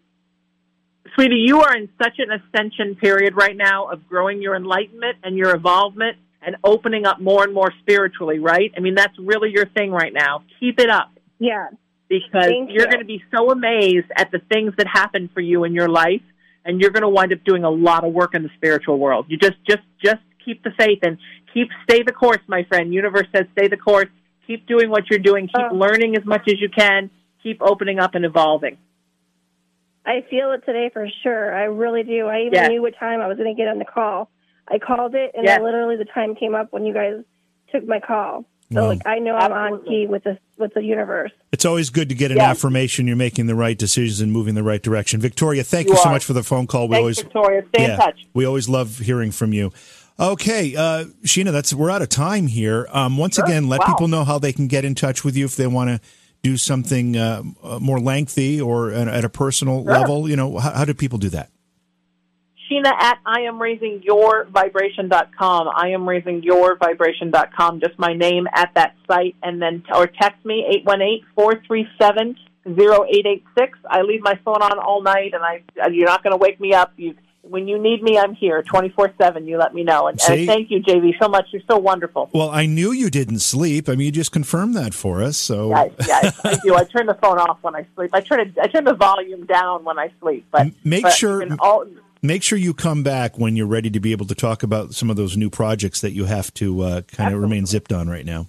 Sweetie, 1.15 1.43
you 1.45 1.61
are 1.61 1.75
in 1.75 1.89
such 2.01 2.19
an 2.19 2.27
ascension 2.31 2.95
period 2.95 3.35
right 3.35 3.55
now 3.55 3.89
of 3.89 4.07
growing 4.07 4.41
your 4.41 4.55
enlightenment 4.55 5.17
and 5.23 5.35
your 5.35 5.53
involvement 5.53 6.17
and 6.41 6.55
opening 6.63 7.05
up 7.05 7.19
more 7.19 7.43
and 7.43 7.53
more 7.53 7.71
spiritually, 7.81 8.39
right? 8.39 8.71
I 8.77 8.79
mean, 8.79 8.95
that's 8.95 9.17
really 9.19 9.51
your 9.51 9.65
thing 9.65 9.91
right 9.91 10.13
now. 10.13 10.43
Keep 10.59 10.79
it 10.79 10.89
up 10.89 11.11
Yeah. 11.39 11.67
Because 12.11 12.45
Thank 12.45 12.69
you're 12.71 12.81
you. 12.83 12.87
going 12.87 12.99
to 12.99 13.05
be 13.05 13.23
so 13.33 13.51
amazed 13.51 14.07
at 14.15 14.31
the 14.31 14.39
things 14.51 14.73
that 14.77 14.87
happen 14.87 15.29
for 15.33 15.39
you 15.41 15.63
in 15.63 15.73
your 15.73 15.87
life 15.87 16.21
and 16.65 16.79
you're 16.79 16.91
going 16.91 17.03
to 17.03 17.09
wind 17.09 17.33
up 17.33 17.43
doing 17.43 17.63
a 17.63 17.69
lot 17.69 18.03
of 18.03 18.13
work 18.13 18.35
in 18.35 18.43
the 18.43 18.49
spiritual 18.55 18.99
world. 18.99 19.25
You 19.29 19.37
just 19.37 19.57
just 19.67 19.81
just 20.03 20.21
keep 20.43 20.63
the 20.63 20.71
faith 20.77 20.99
and 21.03 21.17
keep 21.53 21.69
stay 21.83 22.03
the 22.03 22.11
course, 22.11 22.41
my 22.47 22.63
friend. 22.65 22.93
Universe 22.93 23.27
says 23.35 23.45
stay 23.57 23.67
the 23.67 23.77
course. 23.77 24.09
Keep 24.47 24.67
doing 24.67 24.89
what 24.89 25.09
you're 25.09 25.19
doing. 25.19 25.47
Keep 25.47 25.71
oh. 25.71 25.75
learning 25.75 26.15
as 26.17 26.25
much 26.25 26.47
as 26.47 26.59
you 26.59 26.69
can. 26.69 27.09
Keep 27.43 27.61
opening 27.61 27.99
up 27.99 28.15
and 28.15 28.25
evolving. 28.25 28.77
I 30.05 30.25
feel 30.29 30.51
it 30.51 30.65
today 30.65 30.89
for 30.91 31.07
sure. 31.23 31.55
I 31.55 31.65
really 31.65 32.03
do. 32.03 32.27
I 32.27 32.41
even 32.41 32.53
Yes. 32.53 32.69
knew 32.69 32.81
what 32.81 32.95
time 32.99 33.21
I 33.21 33.27
was 33.27 33.37
going 33.37 33.55
to 33.55 33.59
get 33.59 33.67
on 33.67 33.77
the 33.77 33.85
call. 33.85 34.29
I 34.67 34.79
called 34.79 35.15
it, 35.15 35.31
and 35.35 35.45
Yes. 35.45 35.61
literally 35.61 35.95
the 35.95 36.05
time 36.05 36.35
came 36.35 36.55
up 36.55 36.71
when 36.71 36.85
you 36.85 36.93
guys 36.93 37.23
took 37.71 37.85
my 37.87 37.99
call. 37.99 38.45
So 38.73 38.81
Wow. 38.83 38.87
like 38.89 39.01
I 39.05 39.19
know 39.19 39.35
I'm 39.35 39.51
on 39.51 39.83
key 39.85 40.07
with 40.07 40.23
the 40.23 40.37
with 40.57 40.73
the 40.73 40.83
universe. 40.83 41.31
It's 41.51 41.65
always 41.65 41.89
good 41.89 42.07
to 42.09 42.15
get 42.15 42.31
an 42.31 42.37
Yes. 42.37 42.57
affirmation 42.57 43.07
you're 43.07 43.15
making 43.15 43.47
the 43.47 43.55
right 43.55 43.77
decisions 43.77 44.21
and 44.21 44.31
moving 44.31 44.55
the 44.55 44.63
right 44.63 44.81
direction. 44.81 45.19
Victoria, 45.19 45.63
thank 45.63 45.87
you, 45.87 45.93
You 45.93 45.99
so 45.99 46.09
much 46.09 46.23
for 46.23 46.33
the 46.33 46.43
phone 46.43 46.67
call. 46.67 46.87
We 46.87 46.95
Thanks, 46.95 47.01
always 47.01 47.21
Victoria. 47.21 47.63
Stay 47.69 47.91
in 47.91 47.97
touch. 47.97 48.19
We 48.33 48.45
always 48.45 48.69
love 48.69 48.99
hearing 48.99 49.31
from 49.31 49.51
you. 49.53 49.71
Okay, 50.19 50.75
uh, 50.75 51.05
Sheena, 51.25 51.51
that's 51.51 51.73
we're 51.73 51.89
out 51.89 52.01
of 52.03 52.09
time 52.09 52.47
here. 52.47 52.87
Um, 52.91 53.17
once 53.17 53.35
Sure. 53.35 53.45
again, 53.45 53.67
let 53.67 53.79
Wow. 53.81 53.85
people 53.87 54.07
know 54.07 54.23
how 54.23 54.37
they 54.39 54.53
can 54.53 54.67
get 54.67 54.85
in 54.85 54.93
touch 54.95 55.23
with 55.25 55.35
you 55.35 55.45
if 55.45 55.55
they 55.55 55.67
want 55.67 55.89
to 55.89 55.99
do 56.43 56.57
something 56.57 57.17
uh, 57.17 57.41
uh, 57.63 57.79
more 57.79 57.99
lengthy 57.99 58.61
or 58.61 58.91
at, 58.91 59.07
at 59.07 59.25
a 59.25 59.29
personal 59.29 59.83
Sure. 59.83 59.91
level. 59.93 60.29
You 60.29 60.35
know, 60.35 60.57
how, 60.59 60.71
how 60.71 60.85
do 60.85 60.93
people 60.93 61.17
do 61.17 61.29
that? 61.29 61.49
Sheena 61.49 61.49
at 61.49 61.49
I 61.49 61.59
am 61.59 62.59
raising 62.59 62.59
your 62.59 62.59
vibration.com. 62.59 62.59
I 62.59 62.60
am 65.89 66.07
raising 66.07 66.43
your 66.43 66.75
vibration.com. 66.75 67.79
Just 67.79 67.99
my 67.99 68.13
name 68.13 68.47
at 68.53 68.71
that 68.75 68.95
site 69.07 69.35
and 69.43 69.61
then, 69.61 69.83
or 69.93 70.07
text 70.07 70.43
me 70.45 70.83
818-437-0886. 71.37 73.71
I 73.89 74.01
leave 74.01 74.21
my 74.21 74.39
phone 74.43 74.61
on 74.61 74.79
all 74.79 75.01
night 75.01 75.33
and 75.33 75.43
I, 75.43 75.63
you're 75.89 76.07
not 76.07 76.23
going 76.23 76.31
to 76.31 76.37
wake 76.37 76.59
me 76.59 76.73
up. 76.73 76.93
You, 76.97 77.15
when 77.43 77.67
you 77.67 77.79
need 77.79 78.03
me, 78.03 78.17
I'm 78.17 78.35
here 78.35 78.63
24-7. 78.63 79.47
You 79.47 79.57
let 79.57 79.73
me 79.73 79.83
know. 79.83 80.07
And, 80.07 80.19
and 80.29 80.47
thank 80.47 80.69
you, 80.69 80.81
JV, 80.81 81.13
so 81.21 81.27
much. 81.27 81.47
You're 81.51 81.63
so 81.69 81.77
wonderful. 81.77 82.29
Well, 82.33 82.49
I 82.49 82.65
knew 82.65 82.91
you 82.91 83.09
didn't 83.09 83.39
sleep. 83.39 83.89
I 83.89 83.95
mean, 83.95 84.05
you 84.05 84.11
just 84.11 84.31
confirmed 84.31 84.75
that 84.75 84.93
for 84.93 85.23
us. 85.23 85.37
So 85.37 85.69
Yeah, 85.69 85.87
yeah, 86.07 86.31
I, 86.43 86.49
I 86.49 86.55
do. 86.63 86.75
I 86.75 86.83
turn 86.83 87.07
the 87.07 87.15
phone 87.15 87.39
off 87.39 87.57
when 87.61 87.75
I 87.75 87.85
sleep. 87.95 88.11
I 88.13 88.21
turn 88.21 88.41
it, 88.41 88.57
I 88.61 88.67
turn 88.67 88.83
the 88.83 88.93
volume 88.93 89.45
down 89.45 89.83
when 89.83 89.97
I 89.97 90.11
sleep. 90.21 90.45
But 90.51 90.67
make 90.83 91.03
but 91.03 91.13
sure- 91.13 91.45
all, 91.59 91.85
make 92.21 92.43
sure 92.43 92.57
you 92.57 92.73
come 92.73 93.03
back 93.03 93.37
when 93.37 93.55
you're 93.55 93.67
ready 93.67 93.89
to 93.89 93.99
be 93.99 94.11
able 94.11 94.25
to 94.27 94.35
talk 94.35 94.63
about 94.63 94.93
some 94.93 95.09
of 95.09 95.15
those 95.15 95.35
new 95.35 95.49
projects 95.49 96.01
that 96.01 96.11
you 96.11 96.25
have 96.25 96.53
to 96.55 96.81
uh, 96.81 97.01
kind 97.01 97.33
of 97.33 97.41
remain 97.41 97.65
zipped 97.65 97.91
on 97.91 98.09
right 98.09 98.25
now. 98.25 98.47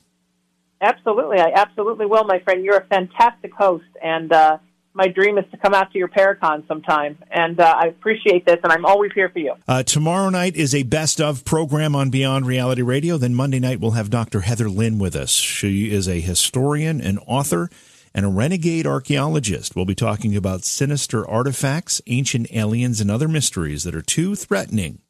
Absolutely, 0.81 1.39
I 1.39 1.53
absolutely 1.55 2.07
will, 2.07 2.25
my 2.25 2.41
friend. 2.41 2.65
You're 2.65 2.79
a 2.79 2.87
fantastic 2.87 3.53
host, 3.55 3.85
and 4.03 4.33
uh, 4.33 4.59
my 4.95 5.07
dream 5.07 5.39
is 5.39 5.45
to 5.53 5.57
come 5.57 5.75
out 5.75 5.93
to 5.93 5.99
your 5.99 6.09
Paracon 6.09 6.67
sometime. 6.67 7.19
And 7.31 7.61
uh, 7.61 7.75
I 7.79 7.87
appreciate 7.87 8.45
this, 8.45 8.59
and 8.63 8.73
I'm 8.73 8.85
always 8.85 9.13
here 9.15 9.29
for 9.29 9.39
you. 9.39 9.55
Uh, 9.69 9.85
tomorrow 9.85 10.29
night 10.29 10.57
is 10.57 10.75
a 10.75 10.83
best 10.83 11.21
of 11.21 11.45
program 11.45 11.95
on 11.95 12.11
Beyond 12.11 12.47
Reality 12.47 12.83
Radio. 12.83 13.17
Then 13.17 13.35
Monday 13.35 13.61
night 13.61 13.81
we'll 13.81 13.93
have 13.93 14.11
Dr. 14.11 14.41
Heather 14.41 14.69
Lynn 14.69 14.99
with 14.99 15.15
us. 15.15 15.31
She 15.31 15.91
is 15.91 16.09
a 16.09 16.21
historian, 16.21 17.01
and 17.01 17.21
author, 17.27 17.71
and 18.15 18.27
a 18.27 18.29
renegade 18.29 18.87
archaeologist. 18.87 19.75
We'll 19.75 19.85
be 19.85 19.95
talking 19.95 20.37
about 20.37 20.65
sinister 20.65 21.29
artifacts, 21.29 22.01
ancient 22.07 22.53
aliens, 22.55 23.01
and 23.01 23.11
other 23.11 23.29
mysteries 23.29 23.85
that 23.85 23.95
are 23.95 24.03
too 24.03 24.35
threatening 24.35 25.01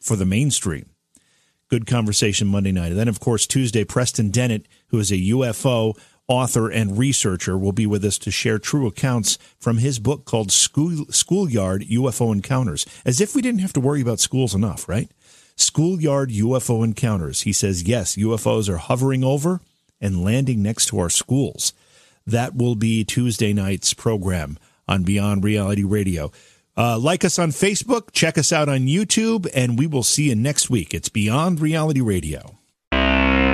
for 0.00 0.16
the 0.16 0.26
mainstream. 0.26 0.90
Good 1.68 1.86
conversation 1.86 2.48
Monday 2.48 2.72
night. 2.72 2.92
And 2.92 2.98
then, 2.98 3.08
of 3.08 3.20
course, 3.20 3.46
Tuesday, 3.46 3.84
Preston 3.84 4.30
Dennett, 4.30 4.66
who 4.88 4.98
is 4.98 5.10
a 5.10 5.16
UFO 5.16 5.98
author 6.26 6.70
and 6.70 6.96
researcher, 6.96 7.58
will 7.58 7.72
be 7.72 7.86
with 7.86 8.04
us 8.04 8.18
to 8.18 8.30
share 8.30 8.58
true 8.58 8.86
accounts 8.86 9.38
from 9.58 9.78
his 9.78 9.98
book 9.98 10.24
called 10.24 10.50
School, 10.50 11.04
Schoolyard 11.10 11.82
UFO 11.82 12.32
Encounters. 12.32 12.86
As 13.04 13.20
if 13.20 13.34
we 13.34 13.42
didn't 13.42 13.60
have 13.60 13.72
to 13.74 13.80
worry 13.80 14.00
about 14.00 14.20
schools 14.20 14.54
enough, 14.54 14.88
right? 14.88 15.10
Schoolyard 15.56 16.30
UFO 16.30 16.84
Encounters. 16.84 17.42
He 17.42 17.52
says, 17.52 17.82
yes, 17.82 18.16
UFOs 18.16 18.68
are 18.68 18.78
hovering 18.78 19.24
over 19.24 19.60
and 20.00 20.24
landing 20.24 20.62
next 20.62 20.86
to 20.86 20.98
our 20.98 21.10
schools. 21.10 21.72
That 22.28 22.54
will 22.54 22.74
be 22.74 23.04
Tuesday 23.04 23.54
night's 23.54 23.94
program 23.94 24.58
on 24.86 25.02
Beyond 25.02 25.44
Reality 25.44 25.82
Radio. 25.82 26.30
Uh, 26.76 26.98
like 26.98 27.24
us 27.24 27.38
on 27.38 27.52
Facebook, 27.52 28.12
check 28.12 28.36
us 28.36 28.52
out 28.52 28.68
on 28.68 28.80
YouTube, 28.80 29.48
and 29.54 29.78
we 29.78 29.86
will 29.86 30.02
see 30.02 30.28
you 30.28 30.34
next 30.34 30.68
week. 30.68 30.92
It's 30.92 31.08
Beyond 31.08 31.58
Reality 31.58 32.02
Radio. 32.02 32.57